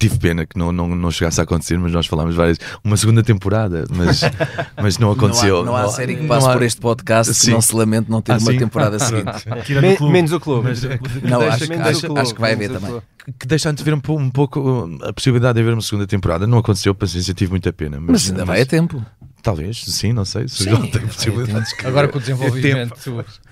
tive 0.00 0.18
pena 0.18 0.46
que 0.46 0.58
não, 0.58 0.72
não, 0.72 0.88
não 0.88 1.10
chegasse 1.10 1.40
a 1.40 1.44
acontecer, 1.44 1.78
mas 1.78 1.92
nós 1.92 2.06
falámos 2.06 2.34
várias. 2.34 2.58
Uma 2.82 2.96
segunda 2.96 3.22
temporada, 3.22 3.84
mas, 3.94 4.22
mas 4.80 4.98
não 4.98 5.12
aconteceu. 5.12 5.62
Não 5.62 5.76
há, 5.76 5.82
não 5.82 5.88
há 5.88 5.92
série 5.92 6.16
que 6.16 6.26
passe 6.26 6.48
há... 6.48 6.52
por 6.52 6.62
este 6.62 6.80
podcast 6.80 7.34
Sim. 7.34 7.46
que 7.46 7.50
não 7.52 7.60
se 7.60 7.76
lamente 7.76 8.10
não 8.10 8.22
ter 8.22 8.32
ah, 8.32 8.38
uma 8.38 8.50
sim? 8.52 8.58
temporada 8.58 8.98
seguinte. 8.98 9.46
Men 9.80 10.10
menos 10.10 10.32
o 10.32 10.40
clube. 10.40 10.70
Mas, 10.70 10.82
não, 11.22 11.42
acho, 11.42 11.66
que, 11.66 11.72
acho, 11.74 12.00
clube, 12.06 12.20
acho 12.20 12.34
que 12.34 12.40
vai 12.40 12.54
haver 12.54 12.70
também. 12.70 13.02
Que, 13.38 13.46
deixa 13.46 13.70
de 13.70 13.84
ver 13.84 13.94
um, 13.94 14.00
um, 14.08 14.30
pouco 14.30 14.88
a 15.02 15.12
possibilidade 15.12 15.54
de 15.54 15.60
haver 15.60 15.74
uma 15.74 15.82
segunda 15.82 16.06
temporada. 16.06 16.46
Não 16.46 16.58
aconteceu, 16.58 16.94
paciência, 16.94 17.34
tive 17.34 17.50
muita 17.50 17.70
pena. 17.70 18.00
Mas, 18.00 18.10
mas 18.10 18.30
ainda 18.30 18.46
mas, 18.46 18.48
vai 18.48 18.62
a 18.62 18.66
tempo. 18.66 19.04
Talvez, 19.42 19.84
sim, 19.84 20.12
não 20.12 20.24
sei. 20.24 20.48
Se 20.48 20.64
sim, 20.64 20.72
o 20.72 20.90
tem 20.90 21.06
possibilidades. 21.06 21.74
Agora 21.84 22.08
com 22.08 22.16
o 22.18 22.20
desenvolvimento. 22.20 22.94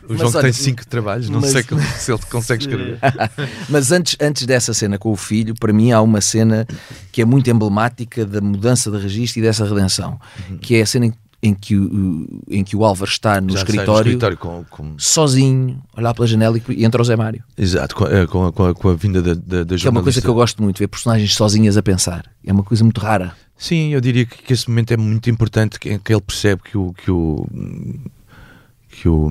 O 0.09 0.17
João 0.17 0.31
olha, 0.31 0.43
tem 0.43 0.53
cinco 0.53 0.87
trabalhos, 0.87 1.29
não 1.29 1.41
mas... 1.41 1.51
sei 1.51 1.63
se 1.99 2.11
ele 2.11 2.21
consegue 2.31 2.63
escrever. 2.65 2.99
mas 3.69 3.93
antes, 3.93 4.17
antes 4.21 4.47
dessa 4.47 4.73
cena 4.73 4.99
com 4.99 5.13
o 5.13 5.17
filho, 5.17 5.55
para 5.55 5.73
mim 5.73 5.93
há 5.93 6.01
uma 6.01 6.21
cena 6.21 6.67
que 7.13 7.21
é 7.21 7.25
muito 7.25 7.51
emblemática 7.51 8.25
da 8.25 8.41
mudança 8.41 8.91
de 8.91 8.99
registro 8.99 9.41
e 9.41 9.43
dessa 9.43 9.67
redenção, 9.67 10.19
uhum. 10.49 10.57
que 10.59 10.77
é 10.77 10.81
a 10.81 10.87
cena 10.87 11.07
em, 11.07 11.13
em, 11.43 11.55
que 11.55 11.77
o, 11.77 12.43
em 12.49 12.65
que 12.65 12.75
o 12.75 12.85
Álvaro 12.85 13.11
está 13.11 13.39
no 13.39 13.53
Já 13.53 13.59
escritório, 13.59 14.13
no 14.13 14.19
escritório 14.19 14.37
com, 14.39 14.65
com... 14.71 14.95
sozinho, 14.99 15.79
olhar 15.95 16.15
pela 16.15 16.27
janela 16.27 16.59
e, 16.69 16.85
entra 16.85 17.03
o 17.03 17.05
Zé 17.05 17.15
Mário. 17.15 17.45
Exato, 17.57 17.95
com, 17.95 18.07
é, 18.07 18.27
com, 18.27 18.47
a, 18.47 18.53
com, 18.53 18.65
a, 18.65 18.75
com 18.75 18.89
a 18.89 18.95
vinda 18.95 19.21
da, 19.21 19.35
da, 19.35 19.65
da 19.65 19.77
é 19.85 19.91
uma 19.91 20.03
coisa 20.03 20.23
que 20.23 20.29
eu 20.29 20.35
gosto 20.35 20.63
muito, 20.63 20.79
ver 20.79 20.89
personagens 20.89 21.35
sozinhas 21.35 21.77
a 21.77 21.83
pensar. 21.83 22.25
É 22.43 22.53
uma 22.53 22.63
coisa 22.63 22.83
muito 22.83 23.01
rara. 23.01 23.35
Sim, 23.59 23.93
eu 23.93 24.01
diria 24.01 24.25
que, 24.25 24.43
que 24.43 24.53
esse 24.53 24.69
momento 24.69 24.93
é 24.93 24.97
muito 24.97 25.29
importante, 25.29 25.79
que, 25.79 25.99
que 25.99 26.13
ele 26.15 26.23
percebe 26.23 26.63
que 26.63 26.79
o, 26.79 26.93
que 26.93 27.11
o 27.11 27.45
que 29.01 29.09
o, 29.09 29.31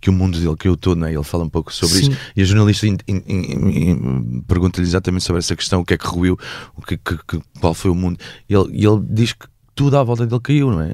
que 0.00 0.10
o 0.10 0.12
mundo 0.12 0.38
dele, 0.38 0.56
que 0.56 0.66
eu 0.66 0.74
estou, 0.74 0.96
né? 0.96 1.12
ele 1.14 1.22
fala 1.22 1.44
um 1.44 1.48
pouco 1.48 1.72
sobre 1.72 1.96
Sim. 1.96 2.10
isso. 2.10 2.20
E 2.34 2.42
a 2.42 2.44
jornalista 2.44 2.86
pergunta-lhe 4.46 4.86
exatamente 4.86 5.24
sobre 5.24 5.38
essa 5.38 5.54
questão: 5.54 5.80
o 5.80 5.84
que 5.84 5.94
é 5.94 5.96
que 5.96 6.06
ruiu, 6.06 6.36
o 6.76 6.82
que, 6.82 6.96
que, 6.96 7.16
que 7.26 7.40
qual 7.60 7.74
foi 7.74 7.90
o 7.90 7.94
mundo. 7.94 8.18
E 8.48 8.54
ele, 8.54 8.84
ele 8.84 9.00
diz 9.08 9.32
que 9.32 9.46
tudo 9.76 9.96
à 9.96 10.02
volta 10.02 10.26
dele 10.26 10.40
caiu, 10.40 10.72
não 10.72 10.82
é? 10.82 10.90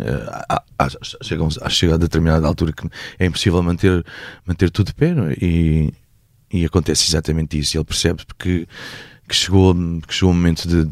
Chega, 1.23 1.71
chega 1.71 1.95
a 1.95 1.97
determinada 1.97 2.47
altura 2.47 2.73
que 2.73 2.87
é 3.19 3.25
impossível 3.25 3.63
manter, 3.63 4.05
manter 4.47 4.71
tudo 4.71 4.89
de 4.89 4.95
pé, 4.95 5.09
é? 5.09 5.37
e, 5.41 5.95
e 6.53 6.65
acontece 6.67 7.09
exatamente 7.09 7.59
isso. 7.59 7.79
Ele 7.79 7.85
percebe 7.85 8.23
que, 8.39 8.69
que, 9.27 9.35
chegou, 9.35 9.75
que 10.07 10.13
chegou 10.13 10.33
o 10.33 10.35
momento 10.35 10.69
de, 10.69 10.87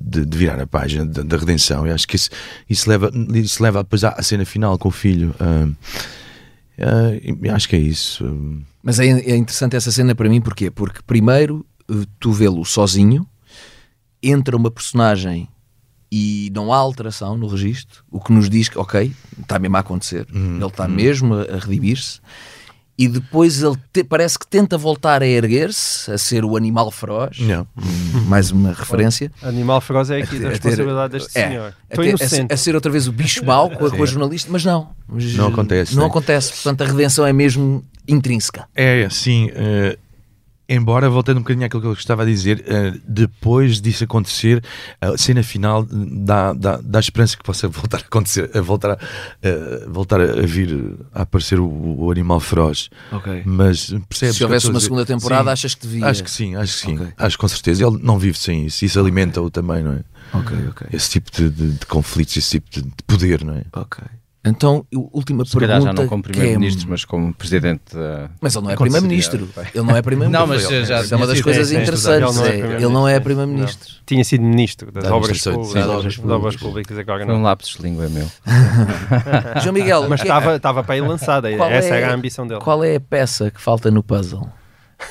de, 0.00 0.24
de, 0.24 0.38
virar 0.38 0.60
a 0.60 0.68
página 0.68 1.04
da, 1.04 1.36
redenção. 1.36 1.84
E 1.84 1.90
acho 1.90 2.06
que 2.06 2.14
isso, 2.14 2.30
isso, 2.70 2.88
leva, 2.88 3.10
isso 3.34 3.60
leva 3.60 3.82
depois 3.82 4.04
à, 4.04 4.22
cena 4.22 4.44
final 4.44 4.78
com 4.78 4.88
o 4.88 4.92
filho. 4.92 5.34
Uh, 5.40 5.74
uh, 6.78 7.54
acho 7.54 7.68
que 7.68 7.76
é 7.76 7.78
isso. 7.78 8.24
Mas 8.82 8.98
é, 8.98 9.06
é, 9.06 9.36
interessante 9.36 9.76
essa 9.76 9.90
cena 9.90 10.14
para 10.14 10.28
mim, 10.28 10.40
porquê? 10.40 10.70
Porque 10.70 11.00
primeiro 11.06 11.66
eh, 11.90 12.04
tu 12.20 12.32
vê-lo 12.32 12.64
sozinho, 12.64 13.26
entra 14.22 14.56
uma 14.56 14.70
personagem 14.70 15.48
e 16.10 16.50
não 16.54 16.72
há 16.72 16.76
alteração 16.76 17.36
no 17.36 17.46
registro, 17.46 18.04
o 18.10 18.20
que 18.20 18.32
nos 18.32 18.48
diz 18.48 18.68
que, 18.68 18.78
ok, 18.78 19.12
está 19.40 19.58
mesmo 19.58 19.76
a 19.76 19.80
acontecer, 19.80 20.26
uhum. 20.32 20.56
ele 20.56 20.66
está 20.66 20.84
uhum. 20.84 20.94
mesmo 20.94 21.34
a, 21.34 21.42
a 21.42 21.58
redimir-se 21.58 22.20
e 22.98 23.08
depois 23.08 23.62
ele 23.62 23.76
te, 23.92 24.02
parece 24.02 24.38
que 24.38 24.46
tenta 24.46 24.78
voltar 24.78 25.22
a 25.22 25.26
erguer-se, 25.26 26.10
a 26.10 26.16
ser 26.16 26.44
o 26.44 26.56
animal 26.56 26.90
feroz. 26.90 27.38
Não. 27.40 27.66
Mais 28.26 28.50
uma 28.50 28.72
referência. 28.72 29.30
Animal 29.42 29.80
feroz 29.80 30.10
é 30.10 30.22
aqui 30.22 30.38
da 30.38 30.48
responsabilidade 30.48 31.12
deste 31.12 31.38
é, 31.38 31.48
senhor. 31.48 31.74
A, 31.90 31.96
ter, 31.96 32.14
a, 32.50 32.54
a, 32.54 32.56
ser 32.56 32.74
outra 32.74 32.90
vez 32.90 33.06
o 33.06 33.12
bicho 33.12 33.44
mau 33.44 33.70
com, 33.70 33.90
com 33.90 34.02
a 34.02 34.06
jornalista, 34.06 34.48
mas 34.50 34.64
não. 34.64 34.88
Mas, 35.08 35.34
não 35.34 35.48
acontece. 35.48 35.94
Não, 35.94 36.06
acontece. 36.06 36.52
Portanto, 36.52 36.82
a 36.82 36.86
redenção 36.86 37.26
é 37.26 37.32
mesmo 37.32 37.84
intrínseca. 38.08 38.66
É, 38.74 39.04
assim. 39.04 39.50
Uh, 39.50 40.05
Embora, 40.68 41.08
voltando 41.08 41.38
um 41.38 41.40
bocadinho 41.40 41.64
àquilo 41.64 41.80
que 41.80 41.88
eu 41.88 41.92
estava 41.92 42.22
a 42.22 42.24
dizer, 42.26 42.64
uh, 42.66 43.00
depois 43.06 43.80
disso 43.80 44.02
acontecer, 44.02 44.62
a 45.00 45.16
cena 45.16 45.42
final 45.42 45.86
dá, 45.88 46.52
dá, 46.52 46.80
dá 46.82 46.98
esperança 46.98 47.36
que 47.36 47.44
possa 47.44 47.68
voltar 47.70 47.98
a 47.98 48.00
acontecer, 48.00 48.50
a 48.52 48.60
voltar 48.60 48.90
a, 48.92 48.94
uh, 48.94 49.90
voltar 49.92 50.20
a 50.20 50.42
vir 50.42 50.96
a 51.14 51.22
aparecer 51.22 51.60
o, 51.60 51.68
o 51.68 52.10
animal 52.10 52.40
feroz. 52.40 52.90
Okay. 53.12 53.42
Mas 53.44 53.94
percebes 54.08 54.36
Se 54.36 54.42
houvesse 54.42 54.68
uma 54.68 54.80
segunda 54.80 55.06
temporada, 55.06 55.50
sim, 55.50 55.52
achas 55.52 55.74
que 55.74 55.86
devia? 55.86 56.06
Acho 56.06 56.24
que 56.24 56.30
sim, 56.30 56.56
acho 56.56 56.74
que 56.74 56.80
sim. 56.80 56.94
Okay. 56.96 57.12
Acho 57.16 57.36
que 57.36 57.40
com 57.40 57.48
certeza. 57.48 57.86
Ele 57.86 57.98
não 58.02 58.18
vive 58.18 58.38
sem 58.38 58.66
isso. 58.66 58.84
Isso 58.84 58.98
alimenta-o 58.98 59.48
também, 59.50 59.82
não 59.82 59.92
é? 59.92 60.04
Ok, 60.32 60.56
ok. 60.70 60.88
Esse 60.92 61.10
tipo 61.10 61.30
de, 61.30 61.48
de, 61.48 61.72
de 61.74 61.86
conflitos, 61.86 62.36
esse 62.36 62.58
tipo 62.58 62.70
de, 62.70 62.82
de 62.82 63.02
poder, 63.06 63.44
não 63.44 63.54
é? 63.54 63.64
Ok. 63.72 64.02
Então, 64.46 64.86
última 65.12 65.44
Se 65.44 65.58
pergunta. 65.58 65.80
já 65.80 65.92
não 65.92 66.06
como 66.06 66.22
primeiro-ministro, 66.22 66.86
é... 66.86 66.90
mas 66.90 67.04
como 67.04 67.34
presidente 67.34 67.82
da. 67.92 68.30
Mas 68.40 68.54
ele 68.54 68.64
não 68.64 68.70
é 68.70 68.76
primeiro-ministro. 68.76 69.48
Ele 69.74 69.84
não 69.84 69.96
é 69.96 70.02
primeiro-ministro. 70.02 70.30
Não, 70.30 70.46
mas 70.46 70.88
já, 70.88 71.02
Isso 71.02 71.14
é 71.14 71.16
uma 71.16 71.26
das 71.26 71.40
coisas 71.40 71.72
é, 71.72 71.82
interessantes. 71.82 72.36
Ele 72.38 72.88
não 72.88 73.08
é 73.08 73.18
primeiro-ministro. 73.18 73.94
Tinha 74.06 74.24
sido 74.24 74.42
ministro 74.44 74.92
das, 74.92 75.04
obras, 75.10 75.42
públicas, 75.42 75.74
das 75.74 75.88
obras, 75.88 76.18
obras 76.18 76.56
públicas. 76.56 76.98
Agora 76.98 77.24
não. 77.24 77.36
Um 77.36 77.42
lapso 77.42 77.76
de 77.78 77.82
língua 77.82 78.06
é 78.06 78.08
meu. 78.08 78.26
João 79.62 79.72
Miguel. 79.72 80.08
Mas 80.08 80.20
estava, 80.20 80.54
é... 80.54 80.82
para 80.82 80.94
aí 80.94 81.00
lançada. 81.00 81.50
Essa 81.50 81.94
é... 81.94 82.02
era 82.02 82.12
a 82.12 82.14
ambição 82.14 82.46
dele. 82.46 82.60
Qual 82.60 82.84
é 82.84 82.96
a 82.96 83.00
peça 83.00 83.50
que 83.50 83.60
falta 83.60 83.90
no 83.90 84.02
puzzle? 84.02 84.48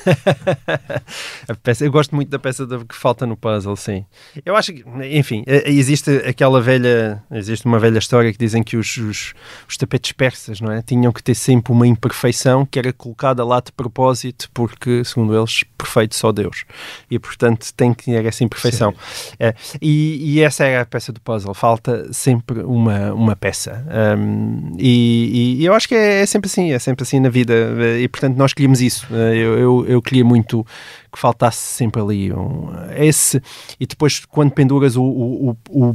peça, 1.64 1.86
eu 1.86 1.92
gosto 1.92 2.16
muito 2.16 2.30
da 2.30 2.40
peça 2.40 2.66
que 2.88 2.96
falta 2.96 3.26
no 3.26 3.36
puzzle, 3.36 3.76
sim. 3.76 4.06
Eu 4.46 4.56
acho 4.56 4.74
que, 4.74 4.84
enfim, 5.12 5.44
eh, 5.48 5.64
existe 5.72 6.10
aquela 6.28 6.62
velha, 6.62 7.22
existe 7.32 7.66
uma 7.66 7.80
velha 7.80 7.98
história 7.98 8.32
que 8.32 8.38
dizem 8.38 8.64
que 8.64 8.78
os, 8.78 8.98
os, 8.98 9.34
os, 9.68 9.78
tapetes 9.78 10.12
persas, 10.12 10.62
não 10.62 10.72
é? 10.72 10.82
Tinham 10.82 11.12
que 11.12 11.24
ter 11.24 11.36
sempre 11.36 11.72
uma 11.72 11.88
imperfeição 11.88 12.66
que 12.66 12.80
era 12.80 12.92
colocada 12.94 13.44
lá 13.44 13.60
de 13.60 13.72
propósito, 13.72 14.50
porque, 14.54 15.04
segundo 15.04 15.38
eles, 15.38 15.64
perfeito 15.78 16.16
só 16.16 16.32
Deus. 16.32 16.66
E, 17.10 17.20
portanto, 17.20 17.72
tem 17.76 17.94
que 17.94 18.06
ter 18.06 18.26
essa 18.26 18.44
imperfeição. 18.44 18.94
É, 19.40 19.54
e, 19.82 20.36
e, 20.36 20.42
essa 20.42 20.66
é 20.66 20.80
a 20.80 20.86
peça 20.86 21.12
do 21.12 21.22
puzzle. 21.22 21.54
Falta 21.54 22.12
sempre 22.12 22.62
uma, 22.62 23.14
uma 23.14 23.36
peça. 23.36 23.86
Um, 24.18 24.76
e, 24.78 25.58
e, 25.60 25.66
eu 25.66 25.74
acho 25.74 25.88
que 25.88 25.96
é, 25.96 26.22
é, 26.22 26.26
sempre 26.26 26.48
assim, 26.48 26.72
é 26.72 26.80
sempre 26.80 27.04
assim 27.04 27.20
na 27.20 27.30
vida. 27.30 27.54
E, 28.00 28.08
portanto, 28.08 28.38
nós 28.38 28.54
queríamos 28.54 28.82
isso. 28.82 29.08
Eu, 29.14 29.60
eu 29.60 29.85
eu, 29.88 30.02
queria 30.02 30.24
muito 30.24 30.66
que 31.12 31.20
faltasse 31.20 31.58
sempre 31.58 32.02
ali 32.02 32.34
um, 32.34 32.70
esse. 32.98 33.42
E 33.80 33.86
depois, 33.86 34.24
quando 34.26 34.52
penduras 34.52 34.96
o, 34.96 35.04
o, 35.04 35.58
o, 35.70 35.90
o 35.90 35.94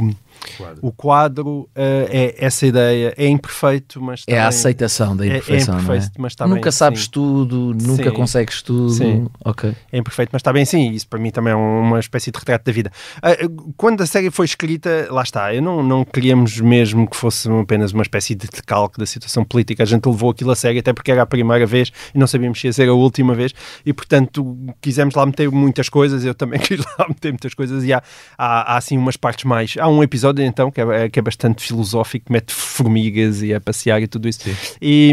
Quadro. 0.57 0.78
O 0.82 0.93
quadro 0.93 1.49
uh, 1.49 1.68
é 1.76 2.34
essa 2.38 2.66
ideia, 2.66 3.14
é 3.16 3.26
imperfeito, 3.28 4.01
mas 4.01 4.24
é 4.26 4.38
a 4.38 4.49
aceitação 4.49 5.16
da 5.16 5.26
imperfeição. 5.26 5.74
É, 5.74 5.78
é 5.78 5.82
imperfeito, 5.82 6.12
é? 6.16 6.22
mas 6.22 6.32
está 6.32 6.47
nunca 6.47 6.62
bem, 6.62 6.72
sabes 6.72 7.05
sim. 7.05 7.11
tudo, 7.11 7.76
nunca 7.80 8.11
sim. 8.11 8.16
consegues 8.16 8.62
tudo. 8.62 8.91
Sim. 8.91 9.28
Ok. 9.45 9.74
É 9.93 9.99
imperfeito, 9.99 10.30
mas 10.32 10.41
está 10.41 10.53
bem 10.53 10.64
sim. 10.64 10.91
Isso 10.91 11.07
para 11.07 11.18
mim 11.18 11.30
também 11.30 11.53
é 11.53 11.57
uma 11.57 11.99
espécie 11.99 12.30
de 12.30 12.38
retrato 12.38 12.64
da 12.64 12.72
vida. 12.72 12.91
Uh, 13.18 13.72
quando 13.76 14.03
a 14.03 14.07
série 14.07 14.30
foi 14.30 14.47
escrita, 14.47 15.09
lá 15.11 15.22
está, 15.22 15.55
eu 15.55 15.62
não, 15.62 15.82
não 15.82 16.05
queríamos 16.05 16.59
mesmo 16.61 17.09
que 17.09 17.16
fosse 17.16 17.49
apenas 17.51 17.93
uma 17.93 18.03
espécie 18.03 18.34
de 18.34 18.47
decalque 18.47 18.99
da 18.99 19.07
situação 19.07 19.45
política. 19.45 19.82
A 19.82 19.86
gente 19.86 20.07
levou 20.07 20.30
aquilo 20.30 20.51
a 20.51 20.57
sério, 20.57 20.80
até 20.80 20.93
porque 20.93 21.11
era 21.11 21.22
a 21.22 21.26
primeira 21.26 21.66
vez 21.66 21.93
e 22.14 22.18
não 22.18 22.26
sabíamos 22.26 22.61
se 22.61 22.66
ia 22.66 22.72
ser 22.72 22.88
a 22.88 22.95
última 22.95 23.34
vez, 23.34 23.53
e 23.84 23.93
portanto 23.93 24.57
quisemos 24.80 25.14
lá 25.14 25.26
meter 25.26 25.51
muitas 25.51 25.88
coisas. 25.88 26.24
Eu 26.24 26.34
também 26.34 26.59
quis 26.61 26.78
lá 26.99 27.07
meter 27.09 27.30
muitas 27.32 27.55
coisas, 27.55 27.84
e 27.84 27.93
há, 27.93 28.03
há, 28.38 28.74
há 28.74 28.76
assim 28.76 28.97
umas 28.97 29.16
partes 29.16 29.45
mais. 29.45 29.74
Há 29.78 29.88
um 29.88 30.03
episódio 30.03 30.29
episódio 30.30 30.44
então 30.44 30.70
que 30.70 30.80
é, 30.80 31.08
que 31.08 31.18
é 31.18 31.22
bastante 31.22 31.64
filosófico, 31.64 32.26
que 32.26 32.32
mete 32.32 32.52
formigas 32.52 33.42
e 33.42 33.52
a 33.52 33.60
passear 33.60 34.00
e 34.02 34.06
tudo 34.06 34.28
isso. 34.28 34.40
E, 34.80 35.12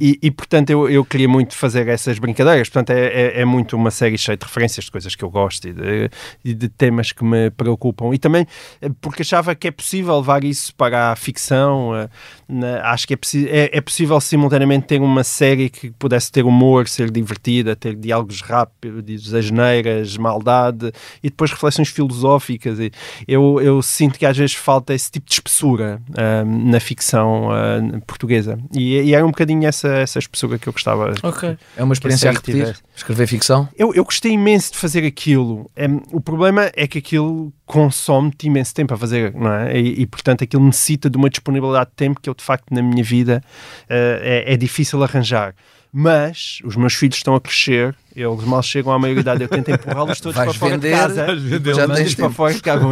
e, 0.00 0.18
e, 0.22 0.30
portanto 0.30 0.70
eu, 0.70 0.88
eu 0.88 1.04
queria 1.04 1.28
muito 1.28 1.54
fazer 1.54 1.88
essas 1.88 2.18
brincadeiras. 2.18 2.68
Portanto, 2.68 2.90
é, 2.90 3.06
é, 3.06 3.40
é, 3.40 3.44
muito 3.44 3.76
uma 3.76 3.90
série 3.90 4.18
cheia 4.18 4.36
de 4.36 4.44
referências 4.44 4.84
de 4.84 4.90
coisas 4.90 5.14
que 5.14 5.24
eu 5.24 5.30
gosto 5.30 5.68
e 5.68 5.72
de, 5.72 6.10
e 6.44 6.54
de, 6.54 6.68
temas 6.68 7.12
que 7.12 7.24
me 7.24 7.50
preocupam. 7.50 8.12
E 8.14 8.18
também 8.18 8.46
eh, 8.80 8.90
porque 9.00 9.22
achava 9.22 9.54
que 9.54 9.68
é 9.68 9.70
possível 9.70 10.16
levar 10.16 10.44
isso 10.44 10.74
para 10.74 11.12
a 11.12 11.16
ficção. 11.16 11.92
Eh, 11.94 12.80
acho 12.82 13.06
que 13.06 13.14
é, 13.14 13.18
é, 13.46 13.78
é 13.78 13.80
possível 13.80 14.20
simultaneamente 14.20 14.86
ter 14.86 15.00
uma 15.00 15.24
série 15.24 15.70
que 15.70 15.90
pudesse 15.92 16.30
ter 16.30 16.44
humor, 16.44 16.88
ser 16.88 17.10
divertida, 17.10 17.76
ter 17.76 17.94
diálogos 17.94 18.40
rápidos, 18.40 19.32
asneiras, 19.32 20.16
maldade 20.16 20.92
e 21.22 21.30
depois 21.30 21.50
reflexões 21.50 21.88
filosóficas. 21.88 22.78
E 22.78 22.90
eu, 23.26 23.60
eu 23.60 23.82
sinto 23.82 24.18
que 24.18 24.23
às 24.26 24.36
vezes 24.36 24.54
falta 24.54 24.94
esse 24.94 25.10
tipo 25.10 25.26
de 25.26 25.34
espessura 25.34 26.00
uh, 26.10 26.44
na 26.44 26.80
ficção 26.80 27.48
uh, 27.48 28.00
portuguesa. 28.06 28.58
E, 28.72 29.00
e 29.00 29.14
era 29.14 29.24
um 29.24 29.30
bocadinho 29.30 29.66
essa, 29.66 29.88
essa 29.88 30.18
espessura 30.18 30.58
que 30.58 30.68
eu 30.68 30.72
gostava. 30.72 31.14
Ok. 31.22 31.56
É 31.76 31.82
uma 31.82 31.92
experiência 31.92 32.30
a 32.30 32.32
repetir? 32.32 32.76
Escrever 32.94 33.26
ficção? 33.26 33.68
Eu, 33.76 33.94
eu 33.94 34.04
gostei 34.04 34.32
imenso 34.32 34.72
de 34.72 34.78
fazer 34.78 35.04
aquilo. 35.04 35.70
Um, 35.76 36.16
o 36.16 36.20
problema 36.20 36.70
é 36.74 36.86
que 36.86 36.98
aquilo 36.98 37.52
consome-te 37.66 38.46
imenso 38.46 38.74
tempo 38.74 38.94
a 38.94 38.96
fazer, 38.96 39.34
não 39.34 39.52
é? 39.52 39.78
E, 39.78 40.02
e, 40.02 40.06
portanto 40.06 40.44
aquilo 40.44 40.64
necessita 40.64 41.08
de 41.08 41.16
uma 41.16 41.30
disponibilidade 41.30 41.90
de 41.90 41.96
tempo 41.96 42.20
que 42.20 42.28
eu 42.28 42.34
de 42.34 42.44
facto 42.44 42.72
na 42.72 42.82
minha 42.82 43.02
vida 43.02 43.42
uh, 43.84 43.86
é, 43.88 44.52
é 44.52 44.56
difícil 44.56 45.02
arranjar 45.02 45.54
mas 45.96 46.58
os 46.64 46.74
meus 46.74 46.92
filhos 46.94 47.16
estão 47.16 47.36
a 47.36 47.40
crescer 47.40 47.94
Eles 48.16 48.44
mal 48.44 48.62
chegam 48.62 48.92
à 48.92 48.98
maioridade, 48.98 49.42
eu 49.42 49.48
tento 49.48 49.70
empurrá-los 49.70 50.20
todos 50.20 50.36
Vais 50.36 50.50
para 50.50 50.58
fora 50.58 50.74
vender, 50.74 50.90
de 50.94 50.94
casa. 51.00 51.26
vais 51.26 51.42
vender, 51.42 51.74
já 51.74 51.86
Mande-os 51.88 51.98
tens 51.98 52.14
para 52.14 52.30
fora 52.30 52.54
de 52.54 52.62
casa. 52.62 52.84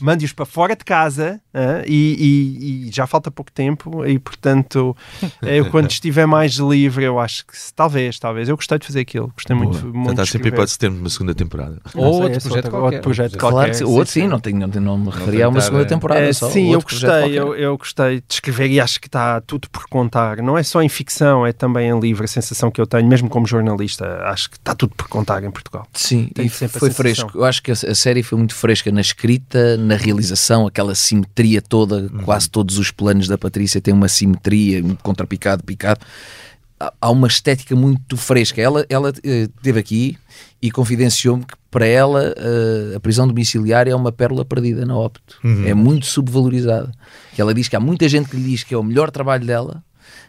Mande-os 0.00 0.32
para 0.32 0.44
fora 0.46 0.76
de 0.76 0.84
casa 0.84 1.40
e, 1.86 2.84
e- 2.84 2.88
e 2.88 2.92
já 2.92 3.06
falta 3.06 3.30
pouco 3.30 3.52
tempo 3.52 4.04
e, 4.06 4.18
portanto, 4.18 4.96
eu 5.42 5.70
quando 5.70 5.90
estiver 5.90 6.26
mais 6.26 6.52
livre, 6.54 7.04
eu 7.04 7.18
acho 7.20 7.46
que 7.46 7.52
talvez, 7.74 8.18
talvez. 8.18 8.48
Eu 8.48 8.56
gostei 8.56 8.78
de 8.78 8.86
fazer 8.86 9.00
aquilo, 9.00 9.30
gostei 9.34 9.54
muito, 9.56 9.78
Boa. 9.78 9.92
muito 9.92 10.22
de 10.22 10.28
sempre 10.28 10.48
hipótese 10.48 10.72
de 10.74 10.78
termos 10.78 11.00
uma 11.00 11.10
segunda 11.10 11.34
temporada. 11.34 11.78
Sei, 11.90 12.00
outro 12.00 12.40
projeto 12.40 12.46
outro, 12.56 12.70
qualquer. 12.70 12.84
outro 12.86 13.00
projeto 13.02 13.38
Claro 13.38 13.54
qualquer. 13.56 13.74
sim, 13.74 13.84
Outro 13.84 14.12
sim, 14.12 14.20
sim. 14.22 14.28
não, 14.28 14.40
tenho, 14.40 14.58
não, 14.58 14.68
tenho- 14.70 14.84
não 14.84 14.98
me 14.98 15.10
referia 15.10 15.44
a 15.46 15.48
uma 15.48 15.54
tentar, 15.54 15.64
segunda 15.66 15.84
temporada 15.86 16.20
É, 16.20 16.32
só. 16.32 16.48
sim, 16.50 16.72
eu 16.72 16.80
gostei, 16.80 17.38
eu, 17.38 17.54
eu 17.54 17.76
gostei 17.76 18.16
de 18.20 18.24
escrever 18.34 18.70
e 18.70 18.80
acho 18.80 19.00
que 19.00 19.08
está 19.08 19.40
tudo 19.40 19.68
por 19.70 19.86
contar. 19.88 20.38
Não 20.38 20.56
é 20.56 20.62
só 20.62 20.82
em 20.82 20.88
ficção, 20.88 21.46
é 21.46 21.52
também 21.52 21.88
em 21.90 22.00
livro. 22.00 22.24
A 22.24 22.28
sensação 22.28 22.70
que 22.70 22.80
eu 22.80 22.86
tenho, 22.86 23.06
mesmo 23.06 23.28
como 23.28 23.46
jornalista, 23.46 24.06
acho 24.24 24.50
que 24.50 24.53
está 24.58 24.74
tudo 24.74 24.94
por 24.96 25.08
contar 25.08 25.42
em 25.44 25.50
Portugal. 25.50 25.86
Sim, 25.92 26.30
Tenho 26.34 26.46
e 26.46 26.48
foi 26.48 26.90
fresco. 26.90 27.30
Eu 27.34 27.44
acho 27.44 27.62
que 27.62 27.70
a, 27.70 27.74
a 27.74 27.94
série 27.94 28.22
foi 28.22 28.38
muito 28.38 28.54
fresca 28.54 28.90
na 28.90 29.00
escrita, 29.00 29.76
na 29.76 29.96
realização, 29.96 30.66
aquela 30.66 30.94
simetria 30.94 31.60
toda. 31.62 32.08
Uhum. 32.12 32.22
Quase 32.24 32.48
todos 32.50 32.78
os 32.78 32.90
planos 32.90 33.28
da 33.28 33.36
Patrícia 33.38 33.80
têm 33.80 33.92
uma 33.94 34.08
simetria, 34.08 34.84
um 34.84 34.94
contrapicado, 34.96 35.62
picado. 35.64 36.00
Há- 37.00 37.10
uma 37.10 37.28
estética 37.28 37.74
muito 37.76 38.16
fresca. 38.16 38.60
Ela, 38.60 38.84
ela 38.88 39.12
eh, 39.22 39.48
esteve 39.56 39.78
aqui 39.80 40.18
e 40.60 40.70
confidenciou-me 40.70 41.44
que 41.44 41.54
para 41.70 41.86
ela 41.86 42.34
eh, 42.36 42.96
a 42.96 43.00
prisão 43.00 43.26
domiciliária 43.26 43.92
é 43.92 43.94
uma 43.94 44.12
pérola 44.12 44.44
perdida 44.44 44.84
na 44.84 44.96
Opto. 44.98 45.38
Uhum. 45.44 45.66
É 45.66 45.74
muito 45.74 46.06
subvalorizada. 46.06 46.90
Que 47.34 47.40
ela 47.40 47.54
diz 47.54 47.68
que 47.68 47.76
há 47.76 47.80
muita 47.80 48.08
gente 48.08 48.28
que 48.28 48.36
lhe 48.36 48.50
diz 48.50 48.64
que 48.64 48.74
é 48.74 48.78
o 48.78 48.82
melhor 48.82 49.10
trabalho 49.10 49.46
dela, 49.46 49.82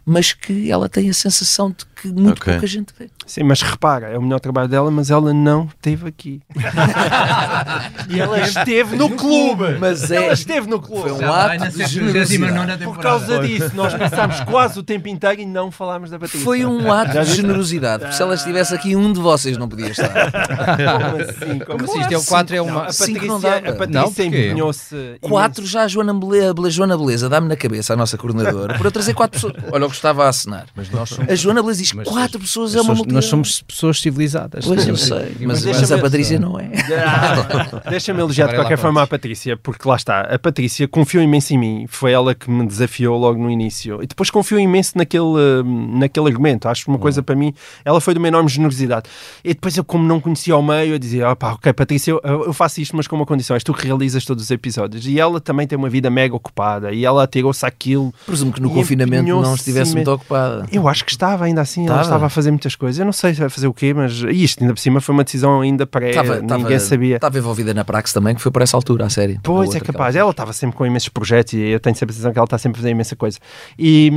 mas 0.06 0.34
que 0.34 0.70
ela 0.72 0.88
tem 0.88 1.10
a 1.10 1.14
sensação 1.14 1.70
de 1.72 1.84
que 2.14 2.22
muito 2.22 2.40
Ok. 2.42 2.54
pouca 2.54 2.68
gente 2.68 2.94
vê. 2.98 3.10
Sim, 3.26 3.44
mas 3.44 3.62
repara, 3.62 4.08
é 4.08 4.18
o 4.18 4.22
melhor 4.22 4.40
trabalho 4.40 4.68
dela, 4.68 4.90
mas 4.92 5.10
ela 5.10 5.34
não 5.34 5.66
esteve 5.66 6.08
aqui. 6.08 6.42
e 8.10 8.20
ela 8.20 8.40
esteve 8.42 8.96
no 8.96 9.10
clube. 9.12 9.78
Mas 9.80 10.12
é- 10.12 10.24
Ela 10.26 10.34
esteve 10.34 10.68
no 10.70 10.80
clube. 10.80 11.10
Foi 11.10 11.12
um 11.12 11.32
ato 11.34 11.70
de 11.70 11.86
generosidade. 11.86 12.84
Por 12.84 12.98
causa 13.00 13.40
disso, 13.40 13.72
nós 13.76 13.94
passámos 13.94 14.40
quase 14.42 14.80
o 14.80 14.84
tempo 14.84 15.08
inteiro 15.08 15.42
e 15.42 15.46
não 15.46 15.72
falámos 15.72 16.10
da 16.10 16.20
Patrícia. 16.20 16.44
Foi 16.46 16.66
um 16.66 16.92
ato 16.92 17.20
de 17.20 17.36
generosidade. 17.36 18.04
porque 18.04 18.16
Se 18.16 18.22
ela 18.22 18.36
estivesse 18.36 18.74
aqui, 18.74 18.96
um 18.96 19.12
de 19.12 19.20
vocês 19.20 19.58
não 19.58 19.68
podia 19.68 19.90
estar. 19.90 20.32
Como 20.32 21.22
assim? 21.22 21.60
Como 21.60 21.80
Como 21.80 21.84
assim? 21.92 22.02
Isto 22.02 22.14
é 22.14 22.18
o 22.18 22.24
4 22.26 22.56
é 22.56 22.62
uma. 22.62 22.82
A 22.82 22.86
Patrícia, 22.86 23.28
não 23.28 23.36
a 23.38 23.74
Patrícia 23.76 24.24
empenhou-se. 24.26 25.18
Quatro 25.22 25.66
já 25.66 25.84
a 25.84 25.88
Joana 25.88 26.14
Beleza, 26.14 26.54
Joana 26.70 26.98
Beleza 26.98 27.30
dá-me 27.30 27.48
na 27.48 27.56
cabeça, 27.56 27.94
a 27.94 27.96
nossa 27.96 28.18
coordenadora, 28.18 28.76
por 28.78 28.86
eu 28.86 28.92
trazer 28.92 29.14
quatro 29.14 29.40
pessoas. 29.40 29.54
Olha 29.72 29.86
o 29.86 29.90
que 29.90 29.96
estava 29.96 30.26
a 30.26 30.30
assinar. 30.30 30.66
Mas 30.76 30.90
nós 30.90 31.10
somos, 31.10 31.32
A 31.32 31.36
Joana 31.36 31.62
Beleza 31.62 31.82
diz 31.82 31.94
mas 31.96 32.08
quatro 32.08 32.40
pessoas 32.40 32.74
nós 32.74 32.76
é 32.76 32.82
uma 32.82 32.86
somos- 32.86 32.98
multidão. 33.00 33.16
Nós 33.16 33.26
somos 33.26 33.62
pessoas 33.62 34.00
civilizadas. 34.02 34.66
Pois 34.66 34.88
eu 34.88 34.98
sei, 34.98 35.36
mas, 35.42 35.66
Mas 35.66 35.80
mas 35.82 35.92
a 35.92 35.98
Patrícia 35.98 36.40
não 36.40 36.60
é. 36.60 36.72
Ah, 37.06 37.90
Deixa-me 37.90 38.20
elogiar 38.20 38.48
de 38.48 38.54
é 38.54 38.58
lá 38.58 38.64
qualquer 38.64 38.78
forma 38.78 39.02
a 39.02 39.08
Patrícia, 39.08 39.58
porque 39.58 39.88
lá 39.88 39.96
está, 39.96 40.22
a 40.22 40.38
Patrícia 40.40 40.88
confiou 40.88 41.24
imenso 41.24 41.54
em 41.54 41.58
mim, 41.58 41.86
foi 41.88 42.12
ela 42.12 42.34
que 42.36 42.50
me 42.50 42.66
desafiou 42.66 43.18
logo 43.18 43.42
no 43.42 43.50
início 43.50 44.02
e 44.04 44.08
depois 44.08 44.30
confiou 44.30 44.60
imenso 44.60 44.98
naquele, 44.98 45.24
hum, 45.24 45.98
naquele 46.00 46.28
argumento. 46.28 46.68
Acho 46.68 46.90
uma 46.90 46.98
coisa 47.00 47.22
para 47.24 47.36
mim, 47.36 47.54
ela 47.84 48.00
foi 48.02 48.14
de 48.14 48.18
uma 48.20 48.28
enorme 48.28 48.50
generosidade. 48.50 49.10
E 49.44 49.50
depois 49.54 49.76
eu, 49.78 49.84
como 49.84 50.06
não 50.08 50.20
conhecia 50.20 50.54
ao 50.54 50.62
meio, 50.64 50.94
eu 50.94 51.00
dizia: 51.00 51.30
opá, 51.30 51.54
ok, 51.54 51.72
Patrícia, 51.74 52.12
eu, 52.12 52.22
eu 52.24 52.54
faço 52.54 52.82
isto, 52.82 52.96
mas 52.96 53.08
com 53.08 53.16
uma 53.16 53.26
condição: 53.26 53.56
és 53.56 53.64
tu 53.64 53.74
que 53.74 53.86
realizas 53.86 54.26
todos 54.26 54.44
os 54.44 54.52
episódios. 54.52 55.06
E 55.06 55.20
ela 55.20 55.40
também 55.40 55.68
tem 55.68 55.78
uma 55.78 55.90
vida 55.90 56.10
mega 56.10 56.36
ocupada 56.36 56.92
e 56.92 57.06
ela 57.06 57.24
atirou-se 57.24 57.66
àquilo. 57.66 58.14
Presumo 58.26 58.52
que 58.52 58.62
no 58.62 58.70
confinamento 58.70 59.28
não 59.42 59.56
estivesse 59.56 59.94
muito 59.94 60.12
ocupada. 60.12 60.66
Eu 60.72 60.88
acho 60.88 61.04
que 61.06 61.12
estava 61.12 61.46
ainda 61.46 61.62
assim, 61.62 61.75
ela 61.82 62.02
Estava. 62.02 62.26
a 62.26 62.30
fazer 62.30 62.52
muitas 62.52 62.76
coisas. 62.76 63.00
Eu 63.00 63.06
não 63.06 63.12
sei 63.14 63.34
se 63.34 63.40
vai 63.40 63.50
fazer 63.50 63.68
o 63.68 63.74
quê, 63.74 63.94
mas 63.94 64.14
isto 64.30 64.62
ainda 64.62 64.74
por 64.74 64.80
cima 64.80 65.02
foi 65.02 65.14
uma 65.14 65.24
decisão 65.24 65.62
ainda 65.62 65.86
pré, 65.86 66.10
Estava, 66.10 66.40
ninguém 66.42 66.58
estava, 66.58 66.80
sabia. 66.80 67.16
estava 67.16 67.38
envolvida 67.38 67.74
na 67.74 67.84
Prax 67.84 68.14
também, 68.14 68.36
que 68.36 68.42
foi 68.42 68.52
por 68.52 68.62
essa 68.62 68.78
altura, 68.78 69.06
a 69.06 69.10
série. 69.10 69.40
Pois 69.44 69.74
é 69.76 69.80
capaz, 69.80 70.16
ela 70.16 70.32
estava 70.32 70.54
sempre 70.54 70.76
com 70.78 70.86
imensos 70.86 71.10
projetos 71.10 71.54
e 71.54 71.60
eu 71.60 71.80
tenho 71.80 71.96
sempre 71.96 72.12
a 72.12 72.16
sensação 72.16 72.32
que 72.32 72.40
ela 72.40 72.46
está 72.46 72.58
sempre 72.58 72.78
a 72.78 72.82
fazer 72.82 72.92
imensa 72.92 73.16
coisa. 73.16 73.38
E, 73.78 74.12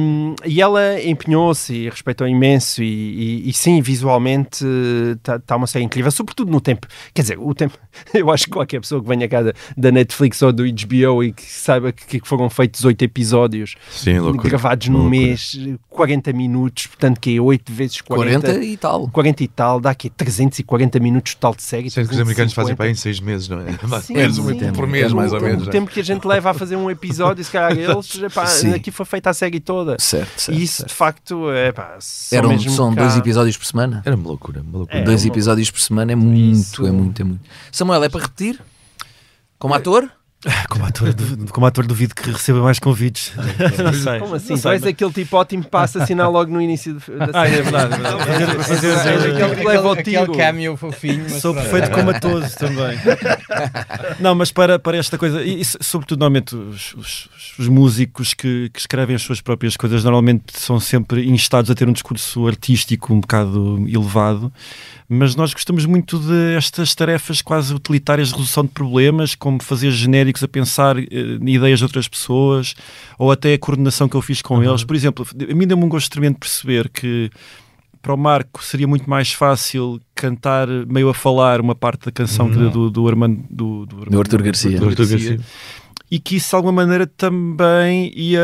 e 0.45 0.61
ela 0.61 1.03
empenhou-se 1.03 1.73
e 1.75 1.89
respeitou 1.89 2.27
imenso, 2.29 2.83
e, 2.83 2.87
e- 3.47 3.49
e 3.49 3.53
sim, 3.53 3.81
visualmente 3.81 4.65
está 5.17 5.57
uma 5.57 5.67
série 5.67 5.85
incrível, 5.85 6.11
sobretudo 6.11 6.51
no 6.51 6.61
tempo. 6.61 6.87
Quer 7.15 7.23
dizer, 7.23 7.39
o 7.39 7.55
tempo, 7.55 7.77
eu 8.15 8.31
acho 8.31 8.45
que 8.45 8.51
qualquer 8.51 8.81
pessoa 8.81 9.01
que 9.03 9.09
venha 9.09 9.29
cá 9.29 9.43
da, 9.43 9.53
da 9.77 9.91
Netflix 9.91 10.41
ou 10.43 10.53
do 10.53 10.65
HBO 10.65 11.23
e 11.25 11.33
que 11.33 11.43
saiba 11.43 11.93
que, 11.93 12.21
que 12.21 12.29
foram 12.29 12.49
feitos 12.51 12.85
oito 12.85 13.03
episódios 13.03 13.75
Sim, 13.91 14.19
loucura. 14.21 14.49
gravados 14.49 14.89
num 14.89 14.99
Loucura. 14.99 15.19
mês, 15.21 15.59
40 15.89 16.33
minutos, 16.33 16.87
portanto, 16.87 17.21
que 17.21 17.37
é 17.37 17.41
8 17.49 17.73
vezes 17.73 18.01
40, 18.01 18.41
40 18.47 18.65
e 18.65 18.77
tal. 18.77 19.09
40 19.09 19.43
e 19.43 19.49
tal, 19.49 19.81
dá 19.81 19.91
aqui 19.91 20.11
340 20.11 21.01
minutos 21.01 21.35
total 21.35 21.55
de 21.55 21.63
série. 21.63 21.91
Sendo 21.91 22.09
que 22.09 22.15
os 22.15 22.21
americanos 22.21 22.53
fazem 22.53 22.75
350. 22.75 22.77
para 22.77 22.87
aí 22.87 22.93
em 22.93 22.95
seis 22.95 23.21
meses, 23.21 23.49
não 23.49 23.61
é? 23.61 23.87
Mais 23.89 24.05
Sim, 24.05 24.15
ou 24.15 24.21
menos, 24.21 24.39
um 24.39 24.73
por 24.73 24.87
mês, 24.87 25.13
mais 25.13 25.33
ou 25.33 25.41
menos. 25.41 25.67
O 25.67 25.69
é. 25.69 25.73
tempo 25.73 25.91
que 25.91 26.01
a 26.01 26.05
gente 26.05 26.25
leva 26.27 26.51
a 26.51 26.55
fazer 26.55 26.77
um 26.77 26.91
episódio, 26.91 27.43
se 27.43 27.51
calhar 27.51 27.73
eles, 27.79 28.15
epá, 28.23 28.45
aqui 28.75 28.91
foi 28.91 29.07
feita 29.07 29.31
a 29.31 29.35
série 29.35 29.61
toda. 29.61 29.97
Certo, 29.99 30.41
certo, 30.41 30.59
e 30.59 30.63
isso, 30.63 30.85
de 30.87 30.95
facto, 30.95 31.51
é 31.51 31.73
pá, 31.73 31.99
Eram, 32.33 32.51
mesmo 32.51 32.71
são 32.71 32.95
cá- 32.95 33.03
dois 33.03 33.17
episódios 33.17 33.57
por 33.57 33.67
semana. 33.67 34.03
Era 34.05 34.15
uma 34.17 34.29
loucura, 34.29 34.61
uma 34.61 34.79
loucura. 34.79 34.99
É, 34.99 35.03
dois 35.05 35.25
uma- 35.25 35.33
episódios 35.33 35.71
por 35.71 35.81
semana 35.81 36.13
é 36.13 36.17
muito, 36.17 36.59
Isso. 36.61 36.87
é 36.87 36.91
muito, 36.91 37.23
é 37.23 37.25
muito. 37.25 37.41
Samuel, 37.73 38.05
é 38.05 38.09
para 38.09 38.23
repetir? 38.23 38.61
Como 39.59 39.75
ator? 39.75 40.11
Como 40.71 40.85
ator, 40.87 41.13
duvido- 41.13 41.53
como 41.53 41.67
ator 41.67 41.85
duvido 41.87 42.15
que 42.15 42.31
receba 42.31 42.61
mais 42.63 42.79
convites. 42.79 43.33
não 43.83 43.93
sei. 43.93 44.21
Como 44.21 44.35
assim? 44.37 44.51
Não 44.51 44.57
sei, 44.57 44.73
és 44.73 44.85
aquele 44.85 45.13
tipo 45.13 45.37
ótimo 45.37 45.65
que 45.65 45.69
passa 45.71 45.99
a 45.99 46.03
assinar 46.05 46.31
logo 46.31 46.53
no 46.53 46.63
início 46.63 46.95
da 46.95 47.01
série. 47.01 47.19
Ah, 47.35 47.49
é 47.49 47.61
verdade, 47.63 47.95
é 47.95 49.31
aquele 49.33 49.57
que 49.57 49.65
leva 49.67 49.89
o 49.89 49.93
Aquele 49.93 50.19
tiro. 50.19 50.33
cameo 50.37 50.77
fofinho. 50.77 51.25
mas 51.29 51.43
Sou 51.43 51.53
perfeito 51.55 51.91
comatoso 51.91 52.55
também. 52.57 52.97
Não, 54.21 54.35
mas 54.35 54.53
para, 54.53 54.79
para 54.79 54.97
esta 54.97 55.19
coisa, 55.19 55.43
e, 55.43 55.61
e 55.61 55.65
sobretudo 55.65 56.21
normalmente 56.21 56.55
os, 56.55 56.95
os- 56.95 57.29
os 57.59 57.67
músicos 57.69 58.33
que, 58.35 58.71
que 58.73 58.79
escrevem 58.79 59.17
as 59.17 59.23
suas 59.23 59.41
próprias 59.41 59.77
coisas 59.77 60.05
normalmente 60.05 60.45
são 60.55 60.79
sempre 60.79 61.29
instados 61.29 61.69
a 61.71 61.75
ter 61.75 61.89
um 61.89 61.93
discurso 61.93 62.47
artístico 62.47 63.13
um 63.13 63.21
bocado 63.21 63.85
elevado, 63.89 64.53
mas 65.09 65.35
nós 65.35 65.53
gostamos 65.53 65.85
muito 65.87 66.19
de 66.19 66.55
estas 66.57 66.95
tarefas 66.95 67.43
quase 67.43 67.75
utilitárias 67.75 68.29
de 68.29 68.35
resolução 68.35 68.63
de 68.65 68.71
problemas, 68.71 69.35
como 69.35 69.61
fazer 69.63 69.91
genéricos 69.91 70.28
a 70.43 70.49
pensar 70.49 70.99
eh, 70.99 71.07
em 71.41 71.55
ideias 71.55 71.79
de 71.79 71.85
outras 71.85 72.09
pessoas, 72.09 72.75
ou 73.19 73.31
até 73.31 73.55
a 73.55 73.59
coordenação 73.59 74.09
que 74.09 74.17
eu 74.17 74.23
fiz 74.23 74.43
com 74.43 74.63
eles. 74.63 74.85
Por 74.85 74.95
exemplo, 74.95 75.27
a 75.51 75.55
mim 75.55 75.67
deu-me 75.67 75.85
um 75.85 75.89
gosto 75.89 76.11
tremendo 76.11 76.35
de 76.35 76.41
perceber 76.41 76.89
que 76.89 77.31
para 78.01 78.15
o 78.15 78.17
Marco 78.17 78.63
seria 78.63 78.87
muito 78.87 79.09
mais 79.09 79.33
fácil 79.33 80.01
cantar 80.15 80.69
meio 80.87 81.09
a 81.09 81.15
falar 81.15 81.61
uma 81.61 81.75
parte 81.75 82.07
da 82.07 82.13
canção 82.13 82.49
que 82.51 82.57
do, 82.57 82.91
do 82.91 83.09
Armando 83.09 83.43
do, 83.51 83.87
do, 83.87 83.97
Do 84.07 84.19
Arthur 84.19 84.43
Garcia. 84.43 84.79
Do 84.79 84.89
Arthur 84.89 85.07
Garcia. 85.07 85.41
E 86.11 86.19
que 86.19 86.37
isso 86.37 86.51
de 86.51 86.57
alguma 86.57 86.73
maneira 86.73 87.07
também 87.07 88.13
ia 88.17 88.41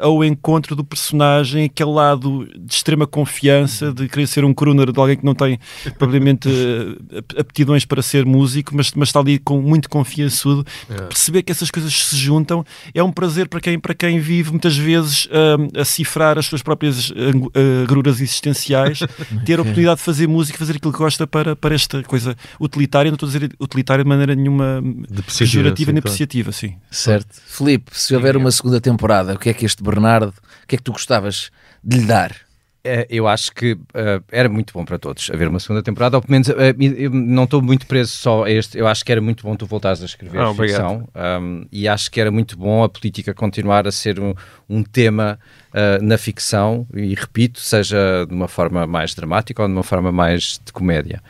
uh, 0.00 0.06
ao 0.06 0.24
encontro 0.24 0.76
do 0.76 0.84
personagem, 0.84 1.64
aquele 1.64 1.90
lado 1.90 2.46
de 2.58 2.72
extrema 2.74 3.06
confiança, 3.06 3.92
de 3.92 4.08
querer 4.08 4.26
ser 4.26 4.44
um 4.44 4.54
crooner, 4.54 4.92
de 4.92 4.98
alguém 5.00 5.16
que 5.16 5.24
não 5.24 5.34
tem 5.34 5.58
propriamente 5.98 6.48
uh, 6.48 7.18
ap- 7.18 7.38
aptidões 7.40 7.84
para 7.84 8.02
ser 8.02 8.24
músico, 8.24 8.74
mas, 8.74 8.92
mas 8.94 9.08
está 9.08 9.20
ali 9.20 9.38
com 9.38 9.60
muito 9.60 9.88
confiançudo. 9.88 10.64
É. 10.88 10.94
Perceber 11.02 11.42
que 11.42 11.52
essas 11.52 11.70
coisas 11.70 11.92
se 11.92 12.16
juntam 12.16 12.64
é 12.94 13.02
um 13.02 13.10
prazer 13.12 13.48
para 13.48 13.60
quem, 13.60 13.78
para 13.78 13.94
quem 13.94 14.18
vive 14.20 14.50
muitas 14.50 14.76
vezes 14.76 15.26
um, 15.30 15.80
a 15.80 15.84
cifrar 15.84 16.38
as 16.38 16.46
suas 16.46 16.62
próprias 16.62 17.12
angu- 17.16 17.50
agruras 17.82 18.20
existenciais, 18.20 19.00
ter 19.44 19.58
a 19.58 19.62
oportunidade 19.62 19.98
de 19.98 20.04
fazer 20.04 20.26
música, 20.28 20.58
fazer 20.58 20.76
aquilo 20.76 20.92
que 20.92 20.98
gosta 20.98 21.26
para, 21.26 21.56
para 21.56 21.74
esta 21.74 22.02
coisa 22.02 22.36
utilitária, 22.60 23.10
não 23.10 23.14
estou 23.16 23.28
a 23.28 23.32
dizer 23.32 23.52
utilitária 23.58 24.04
de 24.04 24.08
maneira 24.08 24.34
nenhuma 24.34 24.80
Depreciativa, 24.82 25.38
pejorativa 25.38 25.90
sim, 25.90 25.92
nem 25.94 26.02
claro. 26.02 26.08
apreciativa, 26.14 26.52
sim. 26.52 26.74
Certo. 27.00 27.40
Filipe, 27.46 27.90
se 27.92 28.14
houver 28.14 28.36
uma 28.36 28.50
segunda 28.50 28.80
temporada, 28.80 29.34
o 29.34 29.38
que 29.38 29.48
é 29.50 29.54
que 29.54 29.64
este 29.64 29.82
Bernardo, 29.82 30.34
o 30.64 30.66
que 30.66 30.76
é 30.76 30.78
que 30.78 30.84
tu 30.84 30.92
gostavas 30.92 31.50
de 31.82 31.98
lhe 31.98 32.06
dar? 32.06 32.34
É, 32.82 33.06
eu 33.10 33.28
acho 33.28 33.52
que 33.52 33.76
eh, 33.92 34.22
era 34.32 34.48
muito 34.48 34.72
bom 34.72 34.86
para 34.86 34.98
todos 34.98 35.30
haver 35.30 35.48
uma 35.48 35.60
segunda 35.60 35.82
temporada, 35.82 36.16
ou 36.16 36.22
pelo 36.22 36.32
menos 36.32 36.48
eu 36.48 37.10
não 37.10 37.44
estou 37.44 37.60
muito 37.60 37.86
preso 37.86 38.12
só 38.12 38.44
a 38.44 38.50
este. 38.50 38.78
Eu 38.78 38.86
acho 38.86 39.04
que 39.04 39.12
era 39.12 39.20
muito 39.20 39.42
bom 39.42 39.54
tu 39.54 39.66
voltares 39.66 40.00
a 40.00 40.06
escrever 40.06 40.40
Ah, 40.40 40.54
ficção 40.54 41.06
um, 41.42 41.66
e 41.70 41.86
acho 41.86 42.10
que 42.10 42.18
era 42.18 42.30
muito 42.30 42.56
bom 42.56 42.82
a 42.82 42.88
política 42.88 43.34
continuar 43.34 43.86
a 43.86 43.92
ser 43.92 44.18
um, 44.18 44.34
um 44.66 44.82
tema 44.82 45.38
eh, 45.74 45.98
na 46.00 46.16
ficção 46.16 46.86
e 46.94 47.14
repito, 47.14 47.60
seja 47.60 48.24
de 48.26 48.34
uma 48.34 48.48
forma 48.48 48.86
mais 48.86 49.14
dramática 49.14 49.60
ou 49.60 49.68
de 49.68 49.74
uma 49.74 49.82
forma 49.82 50.10
mais 50.10 50.58
de 50.64 50.72
comédia. 50.72 51.22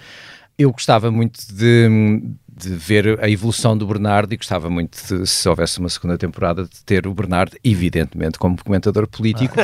Eu 0.56 0.70
gostava 0.70 1.10
muito 1.10 1.40
de, 1.52 2.22
de 2.60 2.70
ver 2.74 3.18
a 3.22 3.28
evolução 3.28 3.76
do 3.76 3.86
Bernardo 3.86 4.32
e 4.32 4.36
gostava 4.36 4.68
muito, 4.68 4.96
de, 5.06 5.26
se 5.26 5.48
houvesse 5.48 5.78
uma 5.78 5.88
segunda 5.88 6.18
temporada, 6.18 6.64
de 6.64 6.84
ter 6.84 7.06
o 7.06 7.14
Bernardo, 7.14 7.56
evidentemente, 7.64 8.38
como 8.38 8.62
comentador 8.62 9.06
político. 9.08 9.54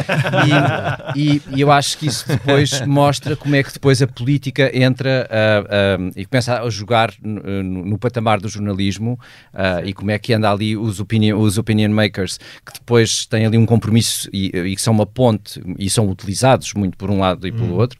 e, 1.15 1.21
e- 1.37 1.43
e 1.57 1.61
eu 1.61 1.71
acho 1.71 1.99
que 1.99 2.07
isso 2.07 2.27
depois 2.29 2.81
mostra 2.87 3.37
como 3.37 3.55
é 3.55 3.63
que 3.63 3.73
depois 3.73 4.01
a 4.03 4.07
política 4.07 4.71
entra 4.77 5.29
ah, 5.31 5.65
ah, 5.99 6.11
e 6.17 6.25
começa 6.27 6.61
a 6.63 6.71
jogar 6.71 7.13
no, 7.23 7.63
no- 7.63 7.99
patamar 7.99 8.41
do 8.41 8.49
jornalismo 8.49 9.19
ah, 9.53 9.83
e 9.85 9.93
como 9.93 10.11
é 10.11 10.19
que 10.19 10.33
anda 10.33 10.51
ali 10.51 10.77
os 10.77 11.01
opinion, 11.01 11.39
os 11.39 11.59
opinion 11.59 11.91
makers 11.91 12.39
que 12.65 12.73
depois 12.75 13.27
têm 13.27 13.47
ali 13.47 13.57
um 13.59 13.67
compromisso 13.67 14.29
e, 14.33 14.47
e 14.55 14.75
que 14.77 14.83
são 14.83 14.93
uma 14.93 15.07
ponte 15.07 15.61
e 15.79 15.89
são 15.91 16.09
utilizados 16.09 16.73
muito 16.75 16.97
por 16.97 17.11
um 17.11 17.19
lado 17.21 17.47
e 17.47 17.53
pelo 17.53 17.75
outro 17.75 17.99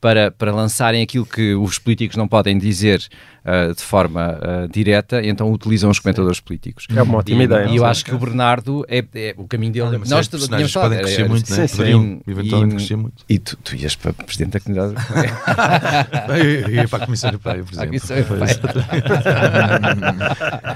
para, 0.00 0.30
para 0.30 0.52
lançarem 0.54 1.02
aquilo 1.02 1.26
que 1.26 1.54
os 1.54 1.78
políticos 1.78 2.16
não 2.16 2.28
podem 2.28 2.56
dizer 2.56 3.04
uh, 3.48 3.74
de 3.74 3.82
forma 3.82 4.38
uh, 4.38 4.68
direta, 4.68 5.24
então 5.24 5.50
utilizam 5.50 5.88
os 5.90 5.98
comentadores 5.98 6.40
políticos. 6.40 6.86
É 6.94 7.02
uma 7.02 7.18
ótima 7.18 7.42
e, 7.42 7.44
ideia. 7.44 7.66
E 7.68 7.76
eu 7.76 7.86
acho 7.86 8.04
que 8.04 8.14
o 8.14 8.18
Bernardo 8.18 8.84
é, 8.88 9.04
é 9.14 9.34
o 9.36 9.46
caminho 9.46 9.72
dele. 9.72 9.96
Ah, 9.96 10.08
nós 10.08 10.28
tínhamos 10.28 10.72
falado, 10.72 10.90
podem 10.90 11.04
crescer 11.04 11.28
muito, 11.28 11.50
né? 11.50 11.66
sim, 11.66 11.76
Poderiam 11.76 12.20
eventualmente 12.26 12.74
crescer 12.76 12.96
muito. 12.96 13.24
E 13.28 13.38
tu, 13.38 13.56
tu 13.56 13.76
ias 13.76 13.96
para 13.96 14.12
presidente 14.12 14.52
da 14.52 14.60
comunidade 14.60 14.94
eu 16.64 16.70
ia 16.70 16.88
para 16.88 17.04
a 17.04 17.06
Comissão 17.06 17.30
Europeia, 17.30 17.64
por 17.64 17.72
exemplo. 17.72 17.98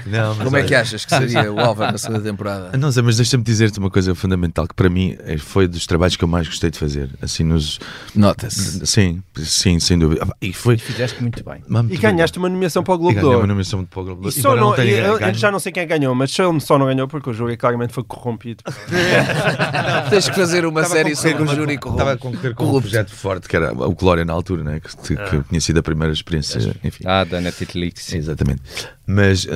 não, 0.07 0.35
Como 0.37 0.57
é 0.57 0.63
que 0.63 0.75
achas 0.75 1.05
que 1.05 1.15
seria 1.15 1.51
o 1.51 1.59
Álvaro 1.59 1.91
na 1.91 1.97
segunda 1.97 2.21
temporada? 2.21 2.77
Não 2.77 2.91
sei, 2.91 3.03
mas 3.03 3.17
deixa-me 3.17 3.43
dizer-te 3.43 3.79
uma 3.79 3.89
coisa 3.89 4.15
fundamental 4.15 4.67
que 4.67 4.73
para 4.73 4.89
mim 4.89 5.15
foi 5.39 5.67
dos 5.67 5.85
trabalhos 5.85 6.15
que 6.15 6.23
eu 6.23 6.27
mais 6.27 6.47
gostei 6.47 6.71
de 6.71 6.77
fazer. 6.77 7.09
Assim, 7.21 7.43
nos. 7.43 7.79
Nota-se. 8.15 8.85
Sim, 8.85 9.21
sim, 9.37 9.79
sem 9.79 9.99
dúvida. 9.99 10.27
E 10.41 10.51
foi. 10.53 10.75
E 10.75 10.77
fizeste 10.77 11.21
muito 11.21 11.43
bem. 11.43 11.61
e 11.89 11.97
ganhaste 11.97 12.37
uma 12.37 12.49
nomeação 12.49 12.62
para 12.69 12.93
o 12.93 12.97
Globo 12.97 13.19
de 13.19 13.25
Ouro. 13.25 13.39
uma 13.39 13.47
nomeação 13.47 13.85
para 13.85 13.99
o 13.99 14.03
Globo 14.03 14.21
de 14.21 14.27
Ouro. 14.27 14.39
E 14.39 14.41
só 14.41 14.55
não, 14.55 14.75
eu, 14.75 15.19
eu 15.19 15.33
já 15.33 15.51
não 15.51 15.59
sei 15.59 15.71
quem 15.71 15.87
ganhou, 15.87 16.13
mas 16.15 16.31
só, 16.31 16.59
só 16.59 16.77
não 16.77 16.85
ganhou 16.85 17.07
porque 17.07 17.29
o 17.29 17.33
júri 17.33 17.57
claramente 17.57 17.93
foi 17.93 18.03
corrompido. 18.03 18.63
não, 18.67 20.09
Tens 20.09 20.29
que 20.29 20.35
fazer 20.35 20.65
uma 20.65 20.83
série 20.85 21.15
sobre 21.15 21.43
o 21.43 21.47
júri 21.47 21.77
corrompido. 21.77 22.09
Estava 22.09 22.13
a 22.13 22.17
concorrer 22.17 22.55
com 22.55 22.65
um 22.65 22.81
projeto 22.81 23.15
forte 23.15 23.47
que 23.47 23.55
era 23.55 23.73
o 23.73 23.93
Glória 23.93 24.25
na 24.25 24.33
altura, 24.33 24.63
né? 24.63 24.79
que, 24.79 25.15
que, 25.15 25.21
ah. 25.21 25.43
tinha 25.47 25.61
sido 25.61 25.79
a 25.79 25.83
primeira 25.83 26.13
experiência. 26.13 26.75
Enfim. 26.83 27.03
Ah, 27.05 27.23
da 27.23 27.41
Netflix. 27.41 28.13
Exatamente. 28.13 28.61
Mas, 29.05 29.43
uh, 29.43 29.49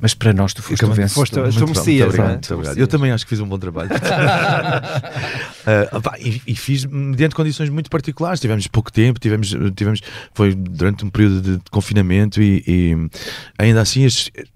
mas 0.00 0.14
para 0.14 0.32
nós 0.32 0.54
tu 0.54 0.62
foste 0.62 0.82
o 0.82 0.88
vencedor. 0.88 1.14
Foste, 1.14 1.38
muito, 1.38 1.58
muito, 1.58 1.80
obrigado, 1.80 2.26
é? 2.26 2.32
muito 2.32 2.54
obrigado. 2.54 2.78
Eu 2.78 2.86
também 2.86 3.10
acho 3.10 3.26
que 3.26 3.30
fiz 3.30 3.40
um 3.40 3.46
bom 3.46 3.58
trabalho. 3.58 3.90
uh, 3.92 5.96
opa, 5.96 6.14
e, 6.18 6.40
e, 6.46 6.56
fiz 6.56 6.86
mediante 6.86 7.34
condições 7.34 7.68
muito 7.68 7.90
particulares. 7.90 8.40
Tivemos 8.40 8.66
pouco 8.66 8.90
tempo, 8.90 9.20
tivemos, 9.20 9.54
tivemos 9.76 10.00
foi 10.32 10.54
durante 10.54 11.04
um 11.04 11.10
período 11.10 11.58
de 11.58 11.70
confinamento 11.70 12.40
e, 12.44 12.62
e, 12.66 13.10
ainda 13.58 13.80
assim, 13.80 14.06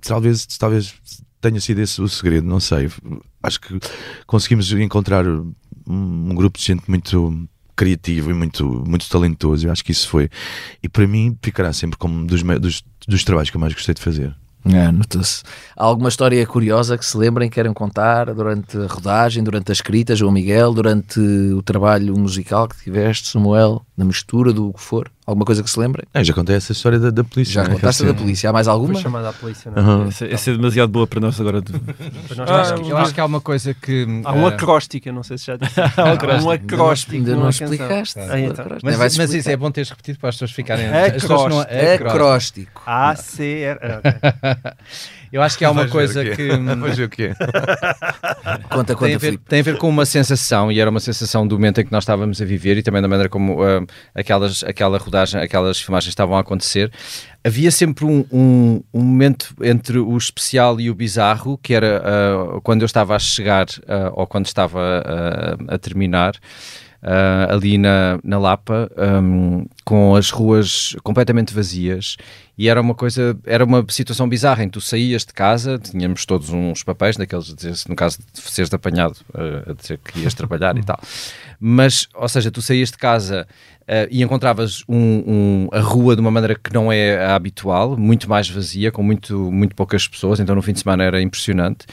talvez, 0.03 0.47
talvez 0.59 0.95
tenha 1.41 1.61
sido 1.61 1.81
esse 1.81 2.01
o 2.01 2.09
segredo, 2.09 2.47
não 2.47 2.61
sei. 2.61 2.91
Acho 3.43 3.61
que 3.61 3.79
conseguimos 4.27 4.71
encontrar 4.73 5.27
um, 5.27 5.55
um 5.87 6.35
grupo 6.35 6.59
de 6.59 6.65
gente 6.65 6.89
muito 6.89 7.49
criativo 7.77 8.31
e 8.31 8.35
muito, 8.35 8.85
muito 8.87 9.09
talentoso. 9.09 9.67
Eu 9.67 9.73
acho 9.73 9.85
que 9.85 9.93
isso 9.93 10.09
foi. 10.09 10.29
E 10.83 10.89
para 10.89 11.07
mim 11.07 11.37
ficará 11.41 11.73
sempre 11.73 11.97
como 11.97 12.27
dos, 12.27 12.43
dos, 12.43 12.85
dos 13.07 13.25
trabalhos 13.25 13.51
que 13.51 13.57
eu 13.57 13.61
mais 13.61 13.73
gostei 13.73 13.95
de 13.95 14.03
fazer. 14.03 14.35
É, 14.65 14.91
nota-se. 14.91 15.43
Há 15.77 15.85
alguma 15.85 16.09
história 16.09 16.45
curiosa 16.47 16.99
que 16.99 17.07
se 17.07 17.17
lembrem, 17.17 17.49
querem 17.49 17.73
contar 17.73 18.35
durante 18.35 18.77
a 18.77 18.87
rodagem, 18.87 19.43
durante 19.43 19.71
a 19.71 19.73
escrita, 19.73 20.17
João 20.17 20.33
Miguel, 20.33 20.75
durante 20.75 21.21
o 21.21 21.63
trabalho 21.63 22.19
musical 22.19 22.69
que 22.69 22.83
tiveste, 22.83 23.29
Samuel, 23.29 23.87
na 23.97 24.05
mistura 24.05 24.53
do 24.53 24.73
que 24.73 24.81
for? 24.81 25.11
Alguma 25.29 25.45
coisa 25.45 25.63
que 25.63 25.69
se 25.69 25.79
lembrem? 25.79 26.07
É, 26.15 26.25
já 26.25 26.33
contei 26.33 26.57
essa 26.57 26.73
história 26.73 26.99
da, 26.99 27.11
da 27.11 27.23
polícia. 27.23 27.53
Já 27.53 27.65
né? 27.65 27.75
contaste 27.75 28.03
da 28.03 28.15
polícia. 28.15 28.49
Há 28.49 28.53
mais 28.55 28.67
alguma? 28.67 28.95
Foi 28.95 29.03
chamada 29.03 29.29
à 29.29 29.33
polícia, 29.35 29.71
não 29.71 29.83
uhum. 29.99 30.09
essa, 30.09 30.25
essa, 30.25 30.51
é 30.51 30.55
demasiado 30.55 30.89
boa 30.89 31.07
para 31.07 31.21
nós 31.21 31.39
agora. 31.39 31.61
De... 31.61 31.71
nós 32.35 32.49
ah, 32.49 32.75
eu 32.83 32.97
acho 32.97 33.13
que 33.13 33.21
há 33.21 33.27
uma 33.27 33.39
coisa 33.39 33.75
que. 33.75 34.07
Há 34.25 34.33
um 34.33 34.47
acróstico, 34.47 35.07
eu 35.07 35.13
não 35.13 35.23
sei 35.23 35.37
se 35.37 35.45
já 35.45 35.59
disse. 35.59 35.75
há 35.79 36.05
um 36.43 36.51
acróstico. 36.51 37.15
Ainda 37.15 37.37
não 37.37 37.51
explicaste. 37.51 38.19
Ah, 38.19 38.41
então. 38.41 38.65
Mas, 38.83 39.19
mas 39.19 39.35
isso 39.35 39.51
é 39.51 39.57
bom 39.59 39.71
teres 39.71 39.91
repetido 39.91 40.19
para 40.19 40.31
as 40.31 40.37
pessoas 40.37 40.53
ficarem. 40.53 40.87
Acróstico. 40.87 41.51
Não... 41.51 41.61
Acróstico. 41.61 42.83
A-C-R. 42.87 44.01
Eu 45.33 45.43
acho 45.43 45.59
que 45.59 45.65
há 45.65 45.71
uma 45.71 45.83
Vais 45.83 45.93
coisa 45.93 46.25
que. 46.25 46.49
Vais 46.79 46.97
ver 46.97 47.05
o 47.05 47.09
quê? 47.09 47.33
conta, 48.71 48.95
conta, 48.95 48.97
tem 48.97 49.15
a, 49.15 49.19
ver, 49.19 49.39
tem 49.39 49.61
a 49.61 49.63
ver 49.63 49.77
com 49.77 49.89
uma 49.89 50.07
sensação, 50.07 50.73
e 50.73 50.81
era 50.81 50.91
uma 50.91 51.01
sensação 51.01 51.47
do 51.47 51.57
momento 51.57 51.81
em 51.81 51.85
que 51.85 51.93
nós 51.93 52.05
estávamos 52.05 52.41
a 52.41 52.45
viver 52.45 52.77
e 52.79 52.83
também 52.83 53.03
da 53.03 53.09
maneira 53.09 53.29
como 53.29 53.63
uh, 53.63 53.87
aquelas, 54.15 54.63
aquela 54.65 54.99
rodagem, 54.99 55.41
aquelas 55.41 55.81
filmagens 55.81 56.11
estavam 56.11 56.37
a 56.37 56.41
acontecer. 56.41 56.91
Havia 57.45 57.71
sempre 57.71 58.05
um, 58.05 58.25
um, 58.33 58.83
um 58.93 59.03
momento 59.03 59.55
entre 59.63 59.99
o 59.99 60.17
especial 60.17 60.81
e 60.81 60.91
o 60.91 60.95
bizarro, 60.95 61.59
que 61.59 61.75
era 61.75 62.03
uh, 62.03 62.61
quando 62.63 62.83
eu 62.83 62.87
estava 62.87 63.15
a 63.15 63.19
chegar 63.19 63.67
uh, 63.67 64.13
ou 64.15 64.27
quando 64.27 64.47
estava 64.47 65.03
a 65.69 65.79
terminar. 65.79 66.35
Uh, 67.01 67.53
ali 67.53 67.79
na, 67.79 68.19
na 68.25 68.41
Lapa, 68.41 68.91
um, 69.23 69.65
com 69.85 70.17
as 70.17 70.31
ruas 70.31 70.97
completamente 71.05 71.55
vazias, 71.55 72.17
e 72.57 72.69
era 72.69 72.81
uma 72.81 72.93
coisa, 72.93 73.39
era 73.47 73.65
uma 73.65 73.87
situação 73.89 74.29
bizarra 74.29 74.65
em 74.65 74.67
que 74.67 74.73
tu 74.73 74.81
saías 74.81 75.25
de 75.25 75.33
casa, 75.33 75.79
tínhamos 75.79 76.27
todos 76.27 76.51
uns 76.51 76.83
papéis, 76.83 77.17
daqueles, 77.17 77.87
no 77.87 77.95
caso 77.95 78.19
de 78.33 78.41
seres 78.41 78.75
apanhado, 78.75 79.17
uh, 79.33 79.71
a 79.71 79.75
dizer 79.75 79.99
que 79.99 80.19
ias 80.19 80.35
trabalhar 80.35 80.77
e 80.77 80.83
tal. 80.83 81.01
Mas, 81.61 82.09
ou 82.15 82.29
seja, 82.29 82.51
tu 82.51 82.61
saías 82.61 82.91
de 82.91 82.99
casa 82.99 83.47
e 84.11 84.23
encontravas 84.23 84.83
um, 84.89 84.97
um, 84.97 85.69
a 85.73 85.81
rua 85.81 86.15
de 86.15 86.21
uma 86.21 86.31
maneira 86.31 86.55
que 86.55 86.73
não 86.73 86.93
é 86.93 87.25
a 87.25 87.35
habitual, 87.35 87.97
muito 87.97 88.29
mais 88.29 88.49
vazia, 88.49 88.93
com 88.93 89.03
muito, 89.03 89.51
muito 89.51 89.75
poucas 89.75 90.07
pessoas, 90.07 90.41
então 90.41 90.55
no 90.55 90.63
fim 90.63 90.73
de 90.73 90.81
semana 90.81 91.05
era 91.05 91.23
impressionante. 91.23 91.87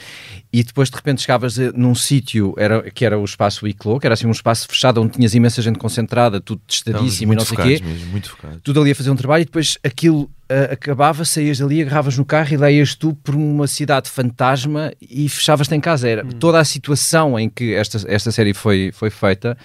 E 0.52 0.62
depois 0.62 0.88
de 0.90 0.96
repente 0.96 1.22
chegavas 1.22 1.56
num 1.74 1.94
sítio 1.94 2.54
era, 2.56 2.82
que 2.90 3.04
era 3.04 3.18
o 3.18 3.24
espaço 3.24 3.66
Iclo, 3.66 4.00
que 4.00 4.06
era 4.06 4.14
assim 4.14 4.26
um 4.26 4.30
espaço 4.30 4.66
fechado 4.68 5.02
onde 5.02 5.12
tinhas 5.12 5.34
imensa 5.34 5.60
gente 5.60 5.78
concentrada, 5.78 6.40
tudo 6.40 6.60
testadíssimo 6.66 7.32
e 7.32 7.36
não 7.36 7.44
sei 7.44 7.58
o 7.58 7.62
quê. 7.62 7.80
Mesmo, 7.84 8.06
muito 8.06 8.30
focado. 8.30 8.60
Tudo 8.62 8.80
ali 8.80 8.90
a 8.92 8.94
fazer 8.94 9.10
um 9.10 9.16
trabalho 9.16 9.42
e 9.42 9.44
depois 9.44 9.78
aquilo 9.84 10.22
uh, 10.22 10.72
acabava, 10.72 11.24
saías 11.24 11.58
dali, 11.58 11.82
agarravas 11.82 12.16
no 12.16 12.24
carro 12.24 12.52
e 12.52 12.56
lá 12.56 12.70
ias 12.70 12.94
tu 12.94 13.14
por 13.22 13.34
uma 13.34 13.66
cidade 13.66 14.08
fantasma 14.08 14.92
e 15.00 15.28
fechavas-te 15.28 15.74
em 15.74 15.80
casa. 15.80 16.08
Era 16.08 16.24
hum. 16.24 16.30
toda 16.30 16.58
a 16.58 16.64
situação 16.64 17.38
em 17.38 17.48
que 17.48 17.74
esta, 17.74 18.00
esta 18.06 18.32
série 18.32 18.54
foi, 18.54 18.90
foi 18.92 19.10
feita. 19.10 19.56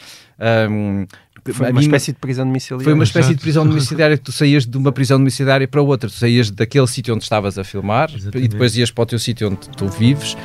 Um, 0.70 1.06
foi 1.52 1.72
uma 1.72 1.80
mim, 1.80 1.86
espécie 1.86 2.12
de 2.12 2.20
prisão 2.20 2.46
domiciliária. 2.46 2.84
Foi 2.84 2.94
uma 2.94 3.04
espécie 3.04 3.26
Exato. 3.28 3.36
de 3.36 3.42
prisão 3.42 3.68
domiciliária 3.68 4.18
que 4.18 4.24
tu 4.24 4.32
saías 4.32 4.66
de 4.66 4.78
uma 4.78 4.92
prisão 4.92 5.18
domiciliária 5.18 5.68
para 5.68 5.82
outra. 5.82 6.10
Tu 6.10 6.16
saías 6.16 6.52
daquele 6.52 6.88
sítio 6.88 7.16
onde 7.16 7.24
estavas 7.24 7.58
a 7.58 7.64
filmar 7.64 8.12
Exatamente. 8.14 8.46
e 8.46 8.48
depois 8.48 8.78
ias 8.78 8.92
para 8.92 9.02
o 9.02 9.06
teu 9.06 9.20
sítio 9.20 9.48
onde 9.48 9.70
tu 9.70 9.88
vives 9.88 10.38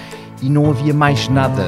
e 0.43 0.49
não 0.49 0.71
havia 0.71 0.95
mais 0.95 1.29
nada. 1.29 1.65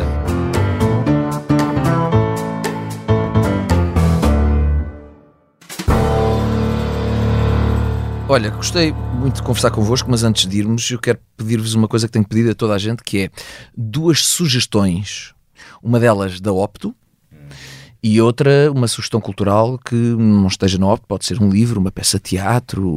Olha, 8.31 8.51
gostei 8.51 8.93
muito 8.93 9.37
de 9.37 9.43
conversar 9.43 9.71
convosco, 9.71 10.11
mas 10.11 10.23
antes 10.23 10.47
de 10.47 10.59
irmos, 10.59 10.91
eu 10.91 10.99
quero 10.99 11.19
pedir-vos 11.35 11.73
uma 11.73 11.89
coisa 11.89 12.07
que 12.07 12.13
tenho 12.13 12.29
pedido 12.29 12.51
a 12.51 12.55
toda 12.55 12.75
a 12.75 12.79
gente, 12.79 13.03
que 13.03 13.21
é 13.21 13.31
duas 13.75 14.27
sugestões. 14.27 15.33
Uma 15.83 15.99
delas 15.99 16.39
da 16.39 16.53
Opto, 16.53 16.95
e 18.03 18.21
outra, 18.21 18.71
uma 18.71 18.87
sugestão 18.87 19.21
cultural 19.21 19.77
que 19.77 19.95
não 19.95 20.47
esteja 20.47 20.79
no 20.79 20.97
pode 20.99 21.25
ser 21.25 21.43
um 21.43 21.51
livro, 21.51 21.81
uma 21.81 21.91
peça 21.91 22.17
de 22.19 22.25
teatro, 22.25 22.89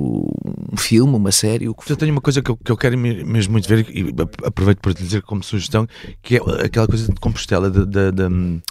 um 0.72 0.78
filme, 0.78 1.16
uma 1.16 1.32
série. 1.32 1.68
O 1.68 1.74
que 1.74 1.92
eu 1.92 1.98
tenho 1.98 2.12
uma 2.12 2.22
coisa 2.22 2.42
que 2.42 2.52
eu, 2.52 2.58
que 2.58 2.72
eu 2.72 2.78
quero 2.78 2.98
mesmo 2.98 3.52
muito 3.52 3.68
ver 3.68 3.88
e 3.90 4.14
aproveito 4.46 4.80
para 4.80 4.94
te 4.94 5.04
dizer 5.04 5.24
como 5.24 5.44
sugestão, 5.44 5.88
que 6.22 6.38
é 6.38 6.66
aquela 6.66 6.88
coisa 6.88 7.12
de 7.12 7.20
Compostela, 7.20 7.72
de, 7.72 7.86
de, 7.86 8.62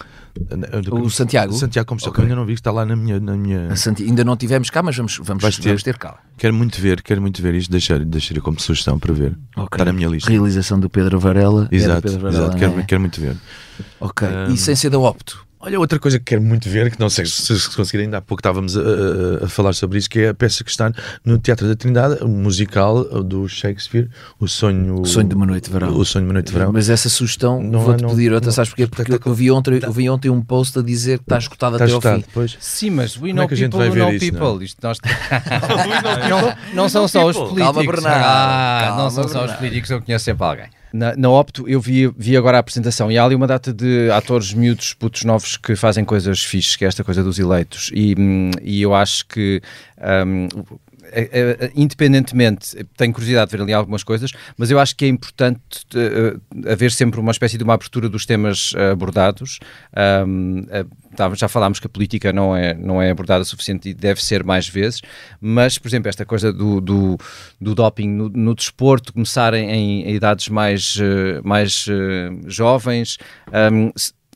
o 0.93 1.11
Santiago. 1.11 1.53
Santiago 1.53 1.89
Compostela, 1.89 2.13
okay. 2.13 2.25
que 2.25 2.31
ainda 2.31 2.41
não 2.41 2.47
vi, 2.47 2.53
está 2.53 2.71
lá 2.71 2.87
na 2.87 2.95
minha. 2.95 3.19
Na 3.19 3.37
minha... 3.37 3.75
Santi... 3.75 4.05
Ainda 4.05 4.23
não 4.23 4.37
tivemos 4.37 4.71
cá, 4.71 4.83
mas 4.83 4.97
vamos, 4.97 5.19
vamos, 5.23 5.43
ter. 5.57 5.63
vamos 5.63 5.83
ter 5.83 5.99
cá. 5.99 6.21
Quero 6.39 6.55
muito 6.55 6.81
ver, 6.81 7.03
quero 7.03 7.21
muito 7.21 7.43
ver 7.43 7.55
isto, 7.57 7.71
deixar, 7.71 8.05
deixar 8.05 8.41
como 8.41 8.61
sugestão 8.61 8.99
para 8.99 9.13
ver. 9.13 9.37
Okay. 9.57 9.65
Está 9.73 9.85
na 9.85 9.93
minha 9.93 10.09
lista. 10.09 10.31
Realização 10.31 10.79
do 10.79 10.89
Pedro 10.89 11.19
Varela. 11.19 11.69
Exato, 11.73 12.03
Pedro 12.03 12.21
Varela, 12.21 12.45
exato. 12.45 12.57
Quero, 12.57 12.81
é? 12.81 12.83
quero 12.85 13.01
muito 13.01 13.21
ver. 13.21 13.37
Ok. 13.99 14.29
Um... 14.29 14.55
E 14.55 14.57
sem 14.57 14.77
ser 14.77 14.91
da 14.91 14.99
Opto. 14.99 15.50
Olha, 15.63 15.79
outra 15.79 15.99
coisa 15.99 16.19
que 16.19 16.25
quero 16.25 16.41
muito 16.41 16.71
ver, 16.71 16.91
que 16.91 16.99
não 16.99 17.11
sei 17.11 17.27
se, 17.27 17.61
se 17.61 17.77
conseguirem, 17.77 18.07
ainda 18.07 18.17
há 18.17 18.21
pouco 18.23 18.41
estávamos 18.41 18.79
a, 18.79 18.81
a, 18.81 19.45
a, 19.45 19.49
falar 19.49 19.75
sobre 19.75 19.99
isso, 19.99 20.09
que 20.09 20.21
é 20.21 20.29
a 20.31 20.35
peça 20.35 20.65
que 20.65 20.71
está 20.71 20.91
no 21.23 21.39
Teatro 21.39 21.69
da 21.69 21.77
Trindade, 21.77 22.25
o 22.25 22.29
musical 22.29 23.05
do 23.23 23.47
Shakespeare, 23.47 24.09
O 24.39 24.49
Sonho... 24.49 25.03
O 25.03 25.05
Sonho 25.05 25.29
de 25.29 25.35
uma 25.35 25.45
Noite 25.45 25.65
de 25.67 25.73
Verão. 25.73 25.95
O 25.95 26.03
Sonho 26.03 26.25
de 26.25 26.29
uma 26.29 26.33
Noite 26.33 26.47
de 26.47 26.53
Verão. 26.55 26.73
Mas 26.73 26.89
essa 26.89 27.11
sugestão, 27.11 27.71
vou-te 27.73 28.07
pedir 28.07 28.33
outra, 28.33 28.47
não, 28.47 28.55
sabes 28.55 28.71
porquê? 28.71 28.87
Porque 28.87 29.29
eu 29.29 29.35
vi, 29.35 29.51
ontem, 29.51 29.81
eu 29.83 29.93
vi 29.93 30.09
ontem 30.09 30.31
um 30.31 30.41
post 30.41 30.79
a 30.79 30.83
dizer 30.83 31.19
que 31.19 31.25
está 31.25 31.37
escutado 31.37 31.75
está 31.75 31.85
até 31.85 31.93
escutado, 31.93 32.15
ao 32.15 32.21
fim. 32.21 32.27
Pois. 32.33 32.57
Sim, 32.59 32.91
mas 32.91 33.21
we 33.21 33.35
know 33.35 33.45
é 33.45 33.49
people, 33.49 33.79
we 33.81 33.89
know 33.91 34.13
isso, 34.15 34.33
people. 34.33 34.65
Isto 34.65 34.79
nós... 34.83 34.99
não, 36.31 36.57
não 36.75 36.89
são 36.89 37.07
só 37.07 37.27
os 37.27 37.37
políticos. 37.37 37.65
Calma, 37.65 37.85
Bernardo. 37.85 38.25
Ah, 38.25 38.81
Calma, 38.87 39.03
não 39.03 39.11
são 39.11 39.29
só 39.29 39.45
os 39.45 39.53
políticos, 39.53 39.91
eu 39.91 40.01
conheço 40.01 40.25
sempre 40.25 40.43
alguém. 40.43 40.80
Na, 40.93 41.15
na 41.17 41.31
Opto 41.31 41.69
eu 41.69 41.81
vi, 41.81 42.09
vi 42.17 42.37
agora 42.37 42.57
a 42.57 42.61
apresentação 42.61 43.11
e 43.11 43.19
há 43.19 43.25
ali 43.25 43.35
uma 43.35 43.47
data 43.47 43.73
de 43.73 44.11
atores 44.11 44.53
miúdos, 44.53 44.93
putos 44.95 45.25
novos 45.25 45.57
que 45.57 45.77
fazem 45.77 46.05
coisas 46.05 46.43
fixes, 46.43 46.77
que 46.77 46.85
é 46.85 46.89
esta 46.89 47.05
coisa 47.05 47.23
dos 47.23 47.39
eleitos. 47.39 47.91
E, 47.95 48.15
hum, 48.19 48.51
e 48.63 48.83
eu 48.83 48.95
acho 48.95 49.27
que 49.27 49.63
um, 50.27 50.49
independentemente, 51.75 52.85
tenho 52.97 53.13
curiosidade 53.13 53.51
de 53.51 53.57
ver 53.57 53.63
ali 53.63 53.73
algumas 53.73 54.03
coisas, 54.03 54.31
mas 54.57 54.71
eu 54.71 54.79
acho 54.79 54.95
que 54.97 55.05
é 55.05 55.09
importante 55.09 55.61
uh, 55.95 56.71
haver 56.71 56.93
sempre 56.93 57.21
uma 57.21 57.33
espécie 57.33 57.59
de 57.59 57.65
uma 57.65 57.75
abertura 57.75 58.09
dos 58.09 58.27
temas 58.27 58.73
uh, 58.73 58.93
abordados. 58.93 59.59
Um, 60.27 60.65
já 61.35 61.49
falámos 61.49 61.81
que 61.81 61.87
a 61.87 61.91
política 61.91 62.33
não 62.33 62.57
é, 62.57 62.75
não 62.75 63.01
é 63.01 63.11
abordada 63.11 63.45
suficiente 63.45 63.89
e 63.89 63.95
deve 63.95 64.23
ser 64.23 64.45
mais 64.45 64.69
vezes, 64.69 65.01
mas, 65.41 65.79
por 65.79 65.89
exemplo, 65.89 66.09
esta 66.09 66.25
coisa 66.25 66.53
do, 66.53 66.81
do, 66.81 67.19
do 67.61 67.75
doping 67.75 68.09
no, 68.09 68.29
no, 68.29 68.55
desporto 68.55 69.13
começarem 69.13 69.71
em, 69.71 70.03
em 70.03 70.15
idades 70.15 70.49
mais, 70.49 70.97
mais 71.45 71.87
jovens, 72.47 73.19
um, 73.73 73.91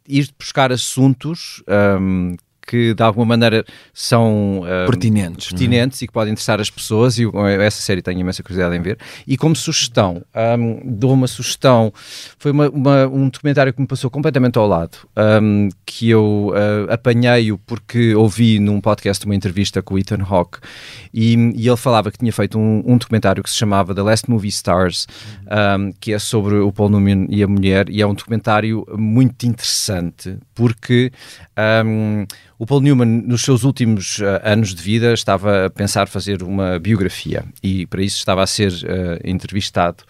ir 0.09 0.28
buscar 0.39 0.72
assuntos 0.72 1.62
um, 2.01 2.37
que 2.67 2.95
de 2.95 3.03
alguma 3.03 3.27
maneira 3.27 3.65
são 3.93 4.61
uh, 4.61 4.91
pertinentes, 4.91 5.49
pertinentes 5.49 6.03
e 6.03 6.07
que 6.07 6.12
podem 6.12 6.33
interessar 6.33 6.61
as 6.61 6.71
pessoas. 6.71 7.19
E 7.19 7.23
eu, 7.23 7.33
essa 7.47 7.81
série 7.81 8.03
tenho 8.03 8.21
imensa 8.21 8.43
curiosidade 8.43 8.77
em 8.77 8.83
ver. 8.83 8.99
E 9.27 9.37
como 9.37 9.55
sugestão, 9.55 10.23
um, 10.59 10.81
dou 10.85 11.12
uma 11.12 11.27
sugestão. 11.27 11.93
Foi 12.39 12.51
uma, 12.51 12.69
uma, 12.69 13.07
um 13.07 13.29
documentário 13.29 13.73
que 13.73 13.81
me 13.81 13.87
passou 13.87 14.11
completamente 14.11 14.59
ao 14.59 14.67
lado, 14.67 14.99
um, 15.43 15.69
que 15.85 16.11
eu 16.11 16.53
uh, 16.53 16.93
apanhei-o 16.93 17.59
porque 17.59 18.15
ouvi 18.15 18.59
num 18.59 18.81
podcast 18.81 19.25
uma 19.25 19.35
entrevista 19.35 19.83
com 19.83 19.95
o 19.95 19.99
Ethan 19.99 20.25
Hawke 20.29 20.59
e, 21.12 21.35
e 21.55 21.69
ele 21.69 21.77
falava 21.77 22.11
que 22.11 22.19
tinha 22.19 22.33
feito 22.33 22.59
um, 22.59 22.83
um, 22.87 22.97
documentário 22.97 23.43
que 23.43 23.51
se 23.51 23.57
chamava 23.57 23.95
The 23.95 24.03
Last 24.03 24.31
Movie 24.31 24.49
Stars, 24.49 25.07
um, 25.79 25.93
que 26.01 26.12
é 26.12 26.19
sobre 26.19 26.57
o 26.57 26.73
Paul 26.73 26.91
Newman 26.91 27.27
e 27.29 27.43
a 27.43 27.49
mulher, 27.49 27.89
e 27.89 28.01
é 28.01 28.07
um 28.07 28.15
documentário 28.15 28.85
muito 28.97 29.47
interessante 29.47 30.37
porque 30.55 31.12
o 32.59 32.67
Paul 32.67 32.81
Newman, 32.81 33.23
nos 33.27 33.43
seus 33.43 33.65
últimos 33.65 34.19
uh, 34.19 34.41
anos 34.43 34.75
de 34.75 34.83
vida, 34.83 35.13
estava 35.13 35.67
a 35.67 35.71
pensar 35.71 36.07
fazer 36.09 36.43
uma 36.43 36.79
biografia 36.79 37.45
e 37.63 37.87
para 37.87 38.03
isso 38.03 38.19
estava 38.19 38.43
a 38.43 38.47
ser 38.47 38.73
uh, 38.73 39.21
entrevistado 39.25 40.05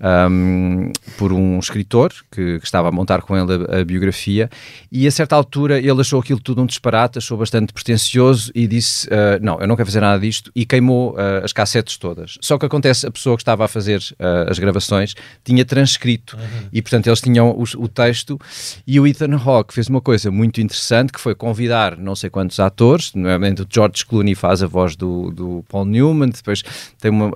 um, 0.00 0.92
por 1.16 1.32
um 1.32 1.58
escritor 1.58 2.12
que, 2.30 2.58
que, 2.58 2.64
estava 2.64 2.88
a 2.88 2.92
montar 2.92 3.22
com 3.22 3.36
ele 3.36 3.66
a, 3.68 3.80
a, 3.80 3.84
biografia 3.84 4.48
e 4.90 5.06
a 5.06 5.10
certa 5.10 5.34
altura 5.34 5.78
ele 5.78 6.00
achou 6.00 6.20
aquilo 6.20 6.38
tudo 6.40 6.62
um 6.62 6.66
disparate, 6.66 7.18
achou 7.18 7.36
bastante 7.36 7.72
pretencioso 7.72 8.52
e 8.54 8.66
disse, 8.66 9.08
uh, 9.08 9.38
não, 9.40 9.60
eu 9.60 9.66
não 9.66 9.76
quero 9.76 9.86
fazer 9.86 10.00
nada 10.00 10.20
disto 10.20 10.52
e 10.54 10.64
queimou 10.64 11.12
uh, 11.12 11.44
as 11.44 11.52
cassetes 11.52 11.96
todas. 11.96 12.38
Só 12.40 12.58
que 12.58 12.66
acontece, 12.66 13.06
a 13.06 13.10
pessoa 13.10 13.36
que 13.36 13.42
estava 13.42 13.64
a 13.64 13.68
fazer 13.68 13.98
uh, 13.98 14.50
as 14.50 14.58
gravações 14.58 15.14
tinha 15.44 15.64
transcrito 15.64 16.36
uhum. 16.36 16.68
e 16.72 16.80
portanto 16.80 17.08
eles 17.08 17.20
tinham 17.20 17.50
o, 17.50 17.64
o, 17.82 17.88
texto 17.88 18.38
e 18.86 19.00
o 19.00 19.06
Ethan 19.06 19.36
Hawke 19.36 19.74
fez 19.74 19.88
uma 19.88 20.00
coisa 20.00 20.30
muito 20.30 20.60
interessante 20.60 21.12
que 21.12 21.20
foi 21.20 21.34
convidar 21.34 21.96
não 21.96 22.14
sei 22.14 22.30
quantos 22.30 22.60
atores, 22.60 23.12
nomeadamente 23.14 23.62
o 23.62 23.66
George 23.68 24.06
Clooney 24.06 24.34
faz 24.34 24.62
a 24.62 24.66
voz 24.66 24.94
do, 24.94 25.30
do 25.30 25.64
Paul 25.68 25.84
Newman, 25.84 26.28
depois 26.28 26.62
tem 27.00 27.10
uma... 27.10 27.32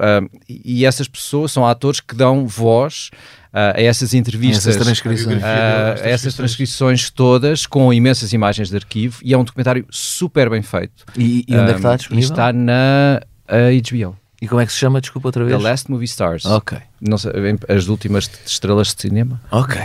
e 0.48 0.84
essas 0.84 1.08
pessoas 1.08 1.50
são 1.50 1.66
atores 1.66 2.00
que 2.00 2.14
dão 2.14 2.46
voz 2.52 3.10
uh, 3.52 3.76
a 3.76 3.80
essas 3.82 4.14
entrevistas, 4.14 4.66
essas 4.66 4.82
transcrições. 4.82 5.42
Uh, 5.42 6.04
a 6.04 6.08
essas 6.08 6.34
transcrições 6.34 7.10
todas 7.10 7.66
com 7.66 7.92
imensas 7.92 8.32
imagens 8.32 8.68
de 8.68 8.76
arquivo 8.76 9.20
e 9.22 9.32
é 9.32 9.38
um 9.38 9.44
documentário 9.44 9.86
super 9.90 10.50
bem 10.50 10.62
feito. 10.62 11.04
E, 11.16 11.44
e 11.48 11.54
onde 11.54 11.70
é 11.70 11.72
que 11.72 11.78
está 11.78 11.96
disponível? 11.96 12.30
Está 12.30 12.52
na 12.52 13.20
HBO. 13.46 14.16
E 14.40 14.48
como 14.48 14.60
é 14.60 14.66
que 14.66 14.72
se 14.72 14.78
chama? 14.78 15.00
Desculpa 15.00 15.28
outra 15.28 15.44
vez. 15.44 15.56
The 15.56 15.62
Last 15.62 15.90
Movie 15.90 16.06
Stars. 16.06 16.44
Ok. 16.44 16.76
Não 17.00 17.16
sei, 17.16 17.30
as 17.68 17.86
últimas 17.86 18.28
estrelas 18.44 18.94
de 18.94 19.02
cinema. 19.02 19.40
Ok. 19.50 19.80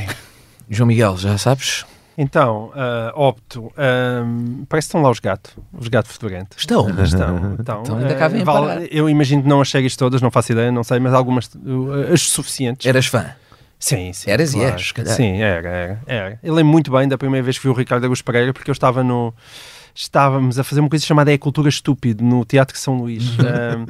João 0.70 0.88
Miguel, 0.88 1.16
já 1.18 1.38
sabes? 1.38 1.86
Então, 2.18 2.72
uh, 2.74 3.12
opto. 3.14 3.72
Um, 3.78 4.66
parece 4.68 4.88
que 4.88 4.90
estão 4.90 5.02
lá 5.04 5.12
os 5.12 5.20
gatos, 5.20 5.56
os 5.72 5.88
gatos 5.88 6.12
fedorentos. 6.12 6.58
Estão? 6.58 6.90
Estão. 7.04 7.56
então, 7.60 7.84
então 7.84 7.98
ainda 7.98 8.16
cá 8.16 8.28
vêm 8.28 8.44
vale, 8.44 8.88
Eu 8.92 9.08
imagino 9.08 9.44
que 9.44 9.48
não 9.48 9.62
as 9.62 9.68
chegues 9.68 9.96
todas, 9.96 10.20
não 10.20 10.32
faço 10.32 10.52
ideia, 10.52 10.72
não 10.72 10.84
sei, 10.84 11.00
mas 11.00 11.14
algumas, 11.14 11.46
uh, 11.46 12.12
as 12.12 12.24
suficientes. 12.24 12.88
Eras 12.88 13.06
fã? 13.06 13.36
Sim, 13.80 14.12
sim. 14.14 14.32
Eras 14.32 14.54
claro. 14.54 14.70
e 14.70 14.72
és, 14.72 14.92
calhar. 14.92 15.16
Sim, 15.16 15.38
era, 15.40 15.70
era, 15.70 16.02
era. 16.08 16.40
Eu 16.42 16.56
lembro 16.56 16.72
muito 16.72 16.92
bem 16.92 17.08
da 17.08 17.18
primeira 17.20 17.44
vez 17.44 17.60
que 17.60 17.64
vi 17.64 17.70
o 17.70 17.74
Ricardo 17.74 18.04
Agus 18.06 18.24
Pereira, 18.24 18.52
porque 18.52 18.72
eu 18.72 18.74
estava 18.74 19.04
no 19.04 19.32
estávamos 19.94 20.60
a 20.60 20.64
fazer 20.64 20.80
uma 20.80 20.90
coisa 20.90 21.04
chamada 21.04 21.34
É 21.34 21.38
Cultura 21.38 21.70
Estúpido 21.70 22.24
no 22.24 22.46
Teatro 22.46 22.78
São 22.78 22.98
Luís. 22.98 23.30
um, 23.38 23.86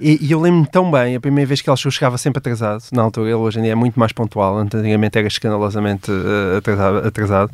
e, 0.00 0.26
e, 0.26 0.32
eu 0.32 0.40
lembro-me 0.40 0.66
tão 0.66 0.90
bem, 0.90 1.16
a 1.16 1.20
primeira 1.20 1.46
vez 1.46 1.60
que 1.60 1.68
ele 1.68 1.76
chegava 1.76 2.16
sempre 2.18 2.38
atrasado, 2.38 2.82
na 2.92 3.02
altura, 3.02 3.28
ele 3.28 3.34
hoje 3.34 3.58
em 3.58 3.62
dia 3.62 3.72
é 3.72 3.74
muito 3.74 3.98
mais 3.98 4.12
pontual, 4.12 4.58
antigamente 4.58 5.18
era 5.18 5.26
escandalosamente 5.26 6.10
uh, 6.10 6.58
atrasado, 6.58 7.06
atrasado. 7.06 7.52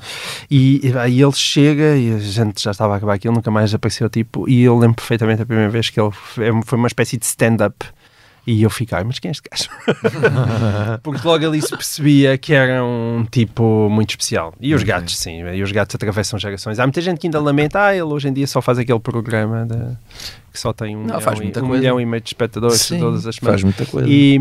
E, 0.50 0.92
aí 0.98 1.22
ele 1.22 1.32
chega 1.32 1.96
e 1.96 2.14
a 2.14 2.18
gente 2.18 2.62
já 2.62 2.70
estava 2.70 2.94
a 2.94 2.96
acabar 2.96 3.14
aquilo, 3.14 3.34
nunca 3.34 3.50
mais 3.50 3.74
apareceu 3.74 4.08
tipo, 4.08 4.48
e 4.48 4.62
eu 4.62 4.76
lembro 4.76 4.96
perfeitamente 4.96 5.42
a 5.42 5.46
primeira 5.46 5.70
vez 5.70 5.90
que 5.90 6.00
ele 6.00 6.10
foi 6.64 6.78
uma 6.78 6.88
espécie 6.88 7.16
de 7.16 7.24
stand-up 7.24 7.86
e 8.46 8.62
eu 8.62 8.70
fiquei, 8.70 9.02
mas 9.04 9.18
quem 9.18 9.30
é 9.30 9.32
este 9.32 9.48
gajo? 9.48 9.70
Porque 11.02 11.26
logo 11.26 11.46
ali 11.46 11.62
se 11.62 11.70
percebia 11.70 12.36
que 12.36 12.52
era 12.52 12.84
um 12.84 13.26
tipo 13.30 13.88
muito 13.88 14.10
especial. 14.10 14.54
E 14.60 14.74
os 14.74 14.82
gatos, 14.82 15.18
sim, 15.18 15.40
e 15.40 15.62
os 15.62 15.72
gatos 15.72 15.94
atravessam 15.94 16.38
gerações. 16.38 16.78
Há 16.78 16.86
muita 16.86 17.00
gente 17.00 17.18
que 17.18 17.26
ainda 17.26 17.40
lamenta, 17.40 17.86
ah, 17.86 17.94
ele 17.94 18.02
hoje 18.02 18.28
em 18.28 18.32
dia 18.32 18.46
só 18.46 18.60
faz 18.60 18.78
aquele 18.78 19.00
programa 19.00 19.66
de, 19.66 19.96
que 20.54 20.60
só 20.60 20.72
tem 20.72 20.96
um, 20.96 21.04
não, 21.04 21.18
milhão, 21.18 21.42
e, 21.42 21.60
um 21.60 21.68
milhão, 21.68 22.00
e 22.00 22.06
meio 22.06 22.22
de 22.22 22.28
espectadores 22.28 22.80
sim, 22.80 23.00
todas 23.00 23.26
as 23.26 23.34
semanas. 23.34 23.60
Faz 23.60 23.64
muita 23.64 23.90
coisa. 23.90 24.08
E, 24.08 24.38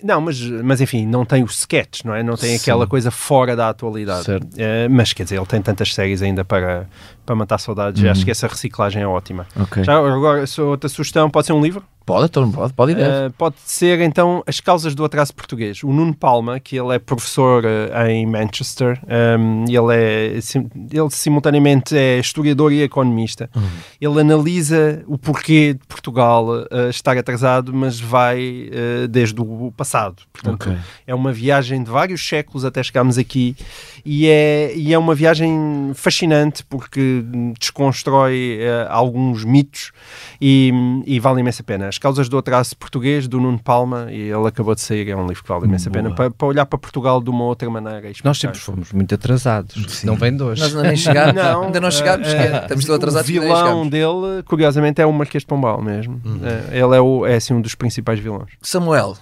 não, 0.00 0.20
mas, 0.20 0.40
mas 0.40 0.80
enfim, 0.80 1.04
não 1.04 1.24
tem 1.24 1.42
o 1.42 1.46
sketch, 1.46 2.04
não 2.04 2.14
é? 2.14 2.22
Não 2.22 2.36
tem 2.36 2.54
aquela 2.54 2.86
coisa 2.86 3.10
fora 3.10 3.56
da 3.56 3.68
atualidade. 3.68 4.26
É, 4.56 4.88
mas 4.88 5.12
quer 5.12 5.24
dizer, 5.24 5.38
ele 5.38 5.46
tem 5.46 5.60
tantas 5.60 5.92
séries 5.92 6.22
ainda 6.22 6.44
para, 6.44 6.86
para 7.26 7.34
matar 7.34 7.58
saudades. 7.58 8.00
Uhum. 8.00 8.10
Acho 8.10 8.24
que 8.24 8.30
essa 8.30 8.46
reciclagem 8.46 9.02
é 9.02 9.06
ótima. 9.08 9.44
Okay. 9.60 9.82
Já 9.82 9.96
agora, 9.96 10.44
outra 10.58 10.88
sugestão, 10.88 11.28
pode 11.28 11.48
ser 11.48 11.52
um 11.52 11.60
livro? 11.60 11.82
Pode, 12.10 12.26
então, 12.26 12.50
pode, 12.50 12.72
pode, 12.72 12.92
uh, 12.94 13.32
pode 13.38 13.54
ser 13.64 14.00
então 14.00 14.42
As 14.44 14.58
Causas 14.58 14.96
do 14.96 15.04
Atraso 15.04 15.32
Português. 15.32 15.84
O 15.84 15.92
Nuno 15.92 16.12
Palma, 16.12 16.58
que 16.58 16.76
ele 16.76 16.92
é 16.92 16.98
professor 16.98 17.64
uh, 17.64 18.08
em 18.08 18.26
Manchester, 18.26 19.00
um, 19.38 19.64
ele 19.68 19.94
é 19.94 20.40
ele 20.90 21.10
simultaneamente 21.10 21.96
é 21.96 22.18
historiador 22.18 22.72
e 22.72 22.82
economista. 22.82 23.48
Uhum. 23.54 23.62
Ele 24.00 24.20
analisa 24.20 25.04
o 25.06 25.16
porquê 25.16 25.74
de 25.74 25.86
Portugal 25.86 26.48
uh, 26.48 26.90
estar 26.90 27.16
atrasado, 27.16 27.72
mas 27.72 28.00
vai 28.00 28.68
desde 29.08 29.40
o 29.40 29.72
passado. 29.76 30.22
Portanto, 30.32 30.68
okay. 30.68 30.78
é 31.06 31.14
uma 31.14 31.32
viagem 31.32 31.82
de 31.82 31.90
vários 31.90 32.26
séculos 32.26 32.64
até 32.64 32.82
chegarmos 32.82 33.18
aqui 33.18 33.54
e 34.04 34.26
é, 34.26 34.72
e 34.74 34.92
é 34.92 34.98
uma 34.98 35.14
viagem 35.14 35.92
fascinante 35.94 36.64
porque 36.64 37.22
desconstrói 37.58 38.60
alguns 38.88 39.44
mitos 39.44 39.92
e, 40.40 40.72
e 41.06 41.20
vale 41.20 41.40
imensa 41.40 41.62
pena. 41.62 41.88
As 41.88 41.98
Causas 42.00 42.28
do 42.28 42.38
Atraso 42.38 42.76
Português, 42.76 43.28
do 43.28 43.38
Nuno 43.38 43.58
Palma, 43.58 44.08
e 44.10 44.20
ele 44.20 44.46
acabou 44.48 44.74
de 44.74 44.80
sair, 44.80 45.08
é 45.08 45.14
um 45.14 45.26
livro 45.26 45.42
que 45.42 45.48
vale 45.48 45.66
imensa 45.66 45.90
pena, 45.90 46.14
para, 46.14 46.30
para, 46.30 46.48
olhar 46.48 46.64
para 46.64 46.78
Portugal 46.78 47.20
de 47.20 47.28
uma 47.28 47.44
outra 47.44 47.68
maneira. 47.68 48.10
Nós 48.24 48.38
sempre 48.38 48.58
fomos 48.58 48.92
muito 48.92 49.14
atrasados, 49.14 49.74
Sim. 49.88 50.06
não 50.06 50.16
vem 50.16 50.34
de 50.34 50.42
hoje. 50.42 50.62
Nós 50.62 50.74
ainda 50.74 50.88
nem 50.88 50.96
chegámos, 50.96 51.34
não, 51.34 51.62
ainda 51.64 51.80
não 51.80 51.90
chegámos, 51.90 52.26
uh, 52.26 52.62
estamos 52.62 52.84
tão 52.86 52.94
atrasados 52.94 53.28
O 53.28 53.32
vilão 53.32 53.88
dele, 53.88 54.42
curiosamente, 54.46 55.00
é 55.02 55.06
o 55.06 55.12
Marquês 55.12 55.42
de 55.42 55.46
Pombal 55.46 55.82
mesmo. 55.82 56.20
Uhum. 56.24 56.36
Uh, 56.38 56.72
ele 56.72 56.96
é, 56.96 57.00
o, 57.00 57.26
é 57.26 57.36
assim 57.36 57.52
um 57.52 57.60
dos 57.60 57.74
principais 57.74 58.18
vilões. 58.18 58.50
Samuel, 58.62 59.16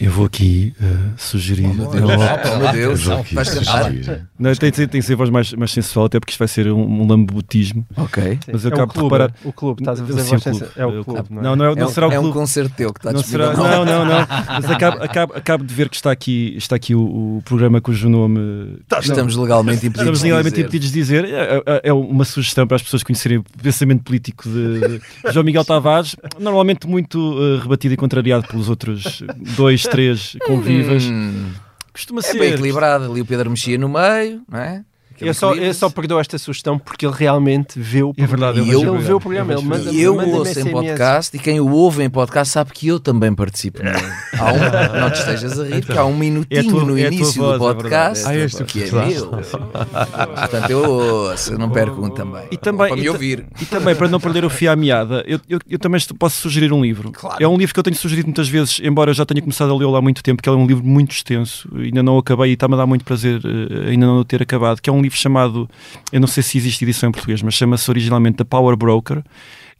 eu 0.00 0.10
vou 0.10 0.24
aqui 0.24 0.74
uh, 0.80 1.12
sugerir. 1.18 1.66
Oh, 1.70 1.74
meu 1.74 1.90
Deus, 1.90 2.04
oh, 2.04 2.58
meu 2.58 2.72
Deus. 2.72 3.04
vais 3.04 3.50
cantar? 3.50 3.92
Não, 4.38 4.54
tem, 4.54 4.70
tem, 4.70 4.88
tem 4.88 5.00
que 5.00 5.06
ser 5.06 5.14
voz 5.14 5.28
mais, 5.28 5.52
mais 5.52 5.70
sensual, 5.70 6.06
até 6.06 6.18
porque 6.18 6.30
isto 6.32 6.38
vai 6.38 6.48
ser 6.48 6.72
um, 6.72 7.02
um 7.02 7.06
lambutismo. 7.06 7.86
Ok. 7.98 8.38
Mas 8.50 8.64
eu 8.64 8.70
é 8.70 8.74
acabo 8.74 8.94
de 8.94 9.02
reparar. 9.02 9.34
O 9.44 9.52
clube, 9.52 9.82
estás 9.82 10.00
a 10.00 10.06
fazer 10.06 10.22
voz 10.22 10.42
sensual. 10.42 10.70
É 10.74 10.86
o 10.86 11.04
clube. 11.04 11.26
Não, 11.30 11.54
não, 11.54 11.66
é, 11.66 11.74
não 11.74 11.86
é 11.86 11.90
será 11.90 12.06
o 12.06 12.10
clube. 12.10 12.26
É 12.26 12.30
um 12.30 12.32
concerto 12.32 12.74
teu 12.74 12.94
que 12.94 13.00
está 13.00 13.12
não 13.12 13.22
será, 13.22 13.52
Não, 13.52 13.84
não, 13.84 14.04
não. 14.06 14.26
Mas 14.48 14.70
acabo, 14.70 15.02
acabo, 15.02 15.34
acabo 15.34 15.64
de 15.64 15.74
ver 15.74 15.90
que 15.90 15.96
está 15.96 16.10
aqui, 16.10 16.54
está 16.56 16.76
aqui 16.76 16.94
o, 16.94 17.02
o 17.36 17.42
programa 17.44 17.78
cujo 17.82 18.08
nome. 18.08 18.78
Tá, 18.88 19.00
estamos 19.00 19.36
legalmente 19.36 19.86
impedidos 19.86 20.00
Estamos 20.00 20.22
legalmente 20.22 20.60
impedidos 20.60 20.88
de 20.88 20.94
dizer. 20.94 21.24
É, 21.26 21.62
é, 21.66 21.80
é, 21.84 21.92
uma 21.92 22.24
sugestão 22.24 22.66
para 22.66 22.76
as 22.76 22.82
pessoas 22.82 23.02
conhecerem 23.02 23.38
o 23.38 23.44
pensamento 23.62 24.02
político 24.02 24.48
de, 24.48 24.80
de 24.80 25.02
João 25.30 25.44
Miguel 25.44 25.64
Tavares, 25.66 26.16
normalmente 26.38 26.86
muito 26.86 27.18
uh, 27.18 27.58
rebatido 27.58 27.92
e 27.92 27.96
contrariado 27.98 28.48
pelos 28.48 28.70
outros 28.70 29.22
dois, 29.56 29.82
três 29.90 30.36
convidados 30.46 31.04
vivas. 31.04 31.04
Hum, 31.04 31.52
Costuma 31.92 32.20
é 32.20 32.22
ser. 32.22 32.38
bem 32.38 32.52
equilibrado. 32.52 33.10
Ali 33.10 33.20
o 33.20 33.26
Pedro 33.26 33.50
mexia 33.50 33.76
no 33.76 33.88
meio, 33.88 34.42
não 34.48 34.58
é? 34.58 34.84
Eu 35.20 35.34
só, 35.34 35.52
só 35.72 35.90
perdoo 35.90 36.18
esta 36.18 36.38
sugestão 36.38 36.78
porque 36.78 37.06
ele 37.06 37.14
realmente 37.16 37.78
vê 37.78 38.02
o 38.02 38.14
programa. 38.14 38.46
É 38.46 38.54
verdade, 38.54 38.70
eu, 38.70 38.94
ele 38.94 39.02
vê 39.02 39.12
o 39.12 39.20
programa. 39.20 39.52
Ele 39.52 39.62
manda, 39.62 39.90
e 39.90 40.00
eu 40.00 40.16
manda 40.16 40.36
ouço 40.36 40.60
em 40.60 40.70
podcast 40.70 41.36
e 41.36 41.40
quem 41.40 41.60
o 41.60 41.70
ouve 41.70 42.02
em 42.02 42.10
podcast 42.10 42.52
sabe 42.52 42.72
que 42.72 42.88
eu 42.88 42.98
também 42.98 43.34
participo. 43.34 43.80
Não, 43.82 43.92
há 43.92 44.52
um, 44.52 45.00
não 45.00 45.10
te 45.10 45.18
estejas 45.18 45.58
a 45.58 45.64
rir, 45.64 45.84
porque 45.84 45.98
há 45.98 46.04
um 46.04 46.16
minutinho 46.16 46.60
é 46.60 46.62
tua, 46.62 46.84
no 46.84 46.98
é 46.98 47.06
início 47.06 47.42
voz, 47.42 47.58
do 47.58 47.70
é 47.70 47.74
podcast 47.74 48.26
é 48.26 48.30
ah, 48.30 48.36
este 48.36 48.64
que 48.64 48.84
é 48.84 48.90
meu. 48.92 49.26
Portanto, 49.26 50.70
eu 50.70 50.90
ouço, 50.90 51.58
não 51.58 51.70
perco 51.70 52.04
um 52.04 52.10
também. 52.10 52.46
E 52.50 52.56
também 52.56 52.88
para 52.88 52.96
me 52.96 53.08
ouvir. 53.08 53.46
E 53.60 53.64
também, 53.66 53.94
para 53.94 54.08
não 54.08 54.20
perder 54.20 54.44
o 54.44 54.50
fio 54.50 54.70
à 54.70 54.76
meada, 54.76 55.22
eu, 55.26 55.40
eu, 55.48 55.58
eu, 55.68 55.78
também 55.78 56.00
posso 56.18 56.40
sugerir 56.40 56.72
um 56.72 56.82
livro. 56.82 57.10
Claro. 57.12 57.36
É 57.42 57.46
um 57.46 57.56
livro 57.56 57.74
que 57.74 57.80
eu 57.80 57.84
tenho 57.84 57.96
sugerido 57.96 58.26
muitas 58.28 58.48
vezes, 58.48 58.80
embora 58.82 59.10
eu 59.10 59.14
já 59.14 59.26
tenha 59.26 59.40
começado 59.40 59.70
a 59.70 59.76
lê-lo 59.76 59.94
há 59.96 60.02
muito 60.02 60.22
tempo, 60.22 60.36
porque 60.36 60.48
é 60.48 60.52
um 60.52 60.66
livro 60.66 60.84
muito 60.84 61.12
extenso, 61.12 61.68
ainda 61.76 62.02
não 62.02 62.18
acabei 62.18 62.50
e 62.50 62.54
está-me 62.54 62.74
a 62.74 62.78
dar 62.78 62.86
muito 62.86 63.04
prazer 63.04 63.40
eh, 63.44 63.90
ainda 63.90 64.06
não 64.06 64.24
ter 64.24 64.42
acabado, 64.42 64.80
que 64.80 64.88
é 64.88 64.92
um 64.92 65.00
livro 65.00 65.09
chamado 65.16 65.68
eu 66.12 66.20
não 66.20 66.28
sei 66.28 66.42
se 66.42 66.58
existe 66.58 66.84
edição 66.84 67.08
em 67.08 67.12
português, 67.12 67.42
mas 67.42 67.54
chama-se 67.54 67.88
originalmente 67.90 68.38
The 68.38 68.44
Power 68.44 68.76
Broker. 68.76 69.22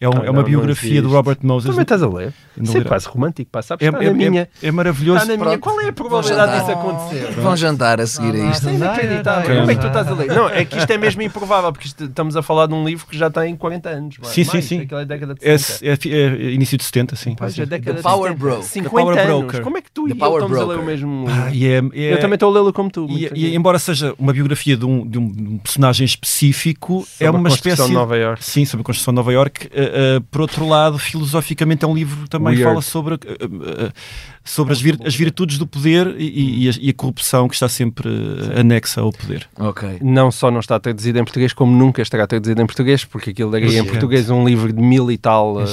É, 0.00 0.08
um- 0.08 0.12
Não, 0.12 0.24
é 0.24 0.30
uma 0.30 0.38
não, 0.38 0.44
biografia 0.44 1.02
não 1.02 1.10
do. 1.10 1.14
Robert 1.14 1.36
Moses. 1.42 1.68
Também 1.68 1.82
estás 1.82 2.02
a 2.02 2.08
ler? 2.08 2.32
Não 2.56 2.64
Isso 2.64 2.78
é 2.78 2.84
quase 2.84 3.06
romântico, 3.06 3.50
pá, 3.50 3.60
sabes? 3.60 3.86
É- 3.86 3.90
Está 3.90 4.02
é- 4.02 4.06
na 4.08 4.12
minha. 4.14 4.48
é- 4.62 4.66
é 4.68 4.70
maravilhoso. 4.72 5.18
Está 5.20 5.30
na 5.32 5.36
minha. 5.36 5.58
Pronto. 5.58 5.74
Qual 5.74 5.80
é 5.80 5.88
a 5.88 5.92
probabilidade 5.92 6.58
disso 6.58 6.70
acontecer? 6.72 7.30
Vão 7.32 7.56
jantar 7.56 8.00
a 8.00 8.06
seguir 8.06 8.34
a 8.34 8.38
isto. 8.50 8.52
Isto 8.54 8.68
é 8.70 8.74
inacreditável. 8.74 9.56
Como 9.60 9.70
é 9.70 9.74
que 9.74 9.80
tu 9.80 9.86
estás 9.86 10.08
a 10.08 10.14
ler? 10.14 10.26
Não, 10.28 10.48
é 10.48 10.64
que 10.64 10.78
isto 10.78 10.90
é 10.90 10.96
mesmo 10.98 11.20
improvável, 11.22 11.70
porque 11.72 11.86
isto- 11.86 12.04
estamos 12.04 12.34
a 12.36 12.42
falar 12.42 12.66
de 12.66 12.74
um 12.74 12.84
livro 12.84 13.06
que 13.06 13.16
já 13.16 13.28
tem 13.30 13.54
40 13.56 13.90
anos. 13.90 14.16
mais- 14.18 14.32
Sim, 14.34 14.44
sim, 14.44 14.50
mais, 14.52 14.64
sim. 14.64 14.80
Aquela 14.80 15.04
década 15.04 15.34
de 15.34 15.46
É, 15.46 15.58
70. 15.58 16.08
é- 16.08 16.16
é 16.46 16.50
início 16.50 16.78
de 16.78 16.84
70, 16.84 17.14
sim. 17.16 17.34
Pois, 17.36 17.58
a 17.60 17.64
década 17.64 17.84
The 17.92 17.92
de 17.98 18.02
Power 18.02 18.30
70. 18.32 18.38
Broker. 18.38 18.62
50 18.64 18.90
The 18.90 19.02
Power 19.02 19.18
anos. 19.18 19.40
Broker. 19.42 19.60
Como 19.62 19.76
é 19.76 19.82
que 19.82 19.90
tu 19.90 20.04
The 20.04 20.08
e 20.08 20.12
eu 20.12 20.16
Power 20.16 20.42
estamos 20.42 20.58
a 20.58 20.64
ler 20.66 20.78
o 20.78 20.84
mesmo... 20.84 21.26
Ah, 21.28 21.50
e 21.52 21.66
é- 21.66 21.82
é- 21.92 22.12
Eu 22.14 22.20
também 22.20 22.34
estou 22.34 22.50
a 22.50 22.54
lê-lo 22.54 22.72
como 22.72 22.90
tu. 22.90 23.06
E, 23.10 23.54
embora 23.54 23.78
seja 23.78 24.14
uma 24.18 24.32
biografia 24.32 24.76
de 24.76 24.84
um, 24.86 25.06
de 25.06 25.18
um- 25.18 25.30
de 25.30 25.42
um 25.42 25.58
personagem 25.58 26.04
específico, 26.06 27.04
Sobre 27.06 27.24
é 27.24 27.26
a 27.26 27.30
uma 27.30 27.42
construção 27.48 27.72
espécie 27.72 27.88
de 27.88 27.94
Nova 27.94 28.16
Iorque. 28.16 28.44
Sim, 28.44 28.64
sobre 28.64 28.82
a 28.82 28.84
construção 28.84 29.12
de 29.12 29.16
Nova 29.16 29.32
York. 29.32 29.68
Por 30.30 30.40
outro 30.42 30.66
lado, 30.68 30.98
filosoficamente 30.98 31.84
é 31.84 31.88
um 31.88 31.94
livro 31.94 32.24
que 32.24 32.30
também 32.30 32.54
Weird. 32.54 32.64
fala 32.64 32.82
sobre, 32.82 33.14
uh, 33.14 33.18
uh, 33.18 33.86
uh, 33.88 33.92
sobre 34.44 34.72
as, 34.72 34.80
vir- 34.80 34.98
as 35.04 35.14
virtudes 35.14 35.58
do 35.58 35.66
poder 35.66 36.14
e, 36.18 36.64
e 36.64 36.68
a, 36.68 36.72
e 36.80 36.90
a 36.90 36.94
corrupção 36.94 37.48
que 37.48 37.54
está 37.54 37.68
sempre 37.68 38.08
uh, 38.08 38.58
anexa 38.60 39.00
ao 39.00 39.12
poder. 39.12 39.48
Ok. 39.58 39.98
Não 40.02 40.30
só 40.30 40.50
não 40.50 40.60
está 40.60 40.78
traduzido 40.80 41.18
em 41.18 41.24
português, 41.24 41.52
como 41.52 41.76
nunca 41.76 42.02
estará 42.02 42.26
traduzido 42.26 42.60
em 42.62 42.66
português, 42.66 43.04
porque 43.04 43.30
aquilo 43.30 43.50
daria 43.50 43.66
em 43.66 43.70
gigante. 43.70 43.90
português 43.90 44.30
um 44.30 44.44
livro 44.46 44.72
de 44.72 44.80
mil 44.82 45.10
e 45.10 45.18
tal. 45.18 45.60
É 45.62 45.64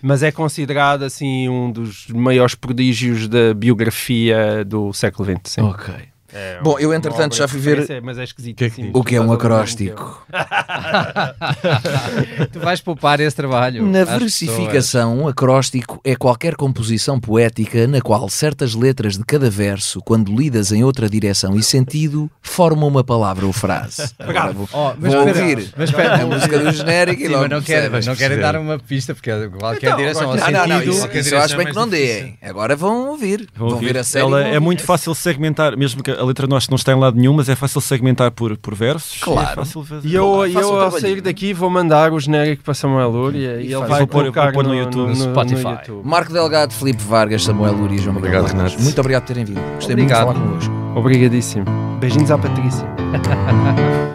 mas 0.00 0.22
é 0.22 0.30
considerado 0.32 1.02
assim 1.02 1.48
um 1.48 1.70
dos 1.70 2.06
maiores 2.08 2.54
prodígios 2.54 3.28
da 3.28 3.54
biografia 3.54 4.64
do 4.64 4.92
século 4.92 5.24
XX. 5.28 5.40
sim. 5.54 5.60
Ok. 5.62 5.94
É 6.34 6.58
Bom, 6.62 6.78
eu 6.78 6.94
entretanto 6.94 7.36
já 7.36 7.46
fui 7.46 7.60
ver 7.60 8.00
Mas 8.02 8.16
é 8.18 8.24
esquisito. 8.24 8.64
assim, 8.64 8.90
o 8.94 9.04
que 9.04 9.16
é 9.16 9.20
um 9.20 9.32
acróstico. 9.32 10.24
tu 12.52 12.60
vais 12.60 12.80
poupar 12.80 13.20
esse 13.20 13.36
trabalho. 13.36 13.86
Na 13.86 14.04
versificação, 14.04 15.18
um 15.18 15.28
acróstico 15.28 16.00
é 16.04 16.14
qualquer 16.16 16.54
composição 16.56 17.18
poética 17.20 17.86
na 17.86 18.00
qual 18.00 18.28
certas 18.28 18.74
letras 18.74 19.16
de 19.18 19.24
cada 19.24 19.50
verso, 19.50 20.00
quando 20.00 20.34
lidas 20.34 20.72
em 20.72 20.82
outra 20.84 21.08
direção 21.08 21.56
e 21.56 21.62
sentido, 21.62 22.30
formam 22.40 22.88
uma 22.88 23.04
palavra 23.04 23.46
ou 23.46 23.52
frase. 23.52 24.10
Agora 24.18 24.52
vou, 24.52 24.68
Oh, 24.72 24.92
mas 24.98 25.12
vou 25.12 25.26
espera, 25.28 25.40
ouvir 25.48 25.72
mas 25.76 25.90
espera, 25.90 26.22
a 26.22 26.26
música 26.26 26.58
do 26.58 26.72
genérico 26.72 27.22
e 27.22 27.26
Sim, 27.26 27.32
logo 27.32 27.42
mas 27.42 27.50
não 27.50 27.62
querem, 27.62 28.00
não 28.06 28.16
querem 28.16 28.38
dar 28.38 28.56
uma 28.56 28.78
pista, 28.78 29.14
porque 29.14 29.30
qualquer 29.58 29.86
Então, 29.88 29.96
direção 29.98 30.30
ao 30.30 30.36
Não, 30.36 30.44
sentido... 30.44 30.58
não, 30.58 30.66
não, 30.68 30.82
isso, 30.82 31.18
isso 31.18 31.34
eu 31.34 31.40
acho 31.40 31.56
bem 31.56 31.66
é 31.66 31.70
que 31.70 31.76
não 31.76 31.88
deem. 31.88 32.38
Agora 32.42 32.74
vão 32.74 33.08
ouvir. 33.10 33.48
Vão, 33.54 33.68
ouvir 33.68 33.96
a 33.98 34.04
série. 34.04 34.24
Ela 34.24 34.42
é 34.42 34.58
muito 34.58 34.82
fácil 34.82 35.14
segmentar, 35.14 35.76
mesmo 35.76 36.02
que 36.02 36.10
a 36.22 36.24
letra 36.24 36.46
nós 36.46 36.68
não 36.68 36.76
está 36.76 36.92
em 36.92 36.98
lado 36.98 37.16
nenhum, 37.18 37.32
mas 37.34 37.48
é 37.48 37.56
fácil 37.56 37.80
segmentar 37.80 38.30
por, 38.30 38.56
por 38.56 38.74
versos. 38.74 39.20
Claro. 39.20 39.50
É 39.50 39.54
fácil 39.56 39.82
fazer. 39.84 40.08
E 40.08 40.14
eu, 40.14 40.38
faça 40.52 40.60
eu 40.60 40.80
ao 40.80 40.90
sair 40.92 41.20
daqui 41.20 41.52
vou 41.52 41.68
mandar 41.68 42.12
o 42.12 42.20
genérico 42.20 42.62
para 42.62 42.74
Samuel 42.74 43.10
Lúria 43.10 43.60
e, 43.60 43.66
E 43.68 43.74
ele 43.74 43.84
vai 43.86 44.06
pôr- 44.06 44.22
colocar 44.22 44.52
pôr 44.52 44.64
no 44.64 44.74
YouTube, 44.74 45.08
no 45.08 45.16
Spotify. 45.16 45.68
YouTube. 45.68 46.00
Marco 46.06 46.32
Delgado, 46.32 46.72
Filipe 46.72 47.02
Vargas, 47.02 47.42
Samuel 47.42 47.72
Lúria 47.74 47.96
e 47.96 47.98
João 47.98 48.14
Miguel 48.16 48.40
Obrigado. 48.40 48.56
Renato. 48.56 48.82
Muito 48.82 49.00
obrigado 49.00 49.22
por 49.22 49.28
terem 49.28 49.44
vindo. 49.44 49.60
Gostei 49.74 49.94
Obrigado. 49.94 50.26
muito 50.26 50.38
de 50.38 50.42
falar 50.42 50.48
convosco. 50.68 50.98
Obrigadíssimo. 50.98 51.64
Beijinhos 52.00 52.30
à 52.30 52.38
Patrícia. 52.38 52.86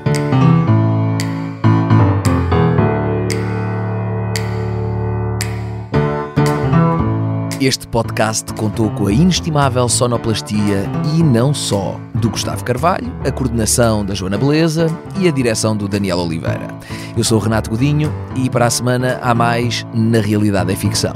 Este 7.60 7.88
podcast 7.88 8.54
contou 8.54 8.92
com 8.92 9.08
a 9.08 9.12
inestimável 9.12 9.90
sonoplastia 9.90 10.84
e 11.18 11.24
não 11.24 11.56
só 11.56 12.00
do 12.14 12.30
Gustavo 12.30 12.64
Carvalho, 12.64 13.12
a 13.26 13.32
coordenação 13.32 14.06
da 14.06 14.14
Joana 14.14 14.38
Beleza 14.38 14.86
e 15.20 15.28
a 15.28 15.32
direção 15.32 15.76
do 15.76 15.88
Daniel 15.88 16.20
Oliveira. 16.20 16.68
Eu 17.18 17.24
sou 17.24 17.40
o 17.40 17.42
Renato 17.42 17.72
Godinho 17.72 18.14
e 18.36 18.48
para 18.48 18.68
a 18.68 18.70
semana 18.70 19.20
há 19.24 19.34
mais 19.34 19.88
Na 19.92 20.20
Realidade 20.20 20.72
é 20.72 20.76
Ficção. 20.76 21.16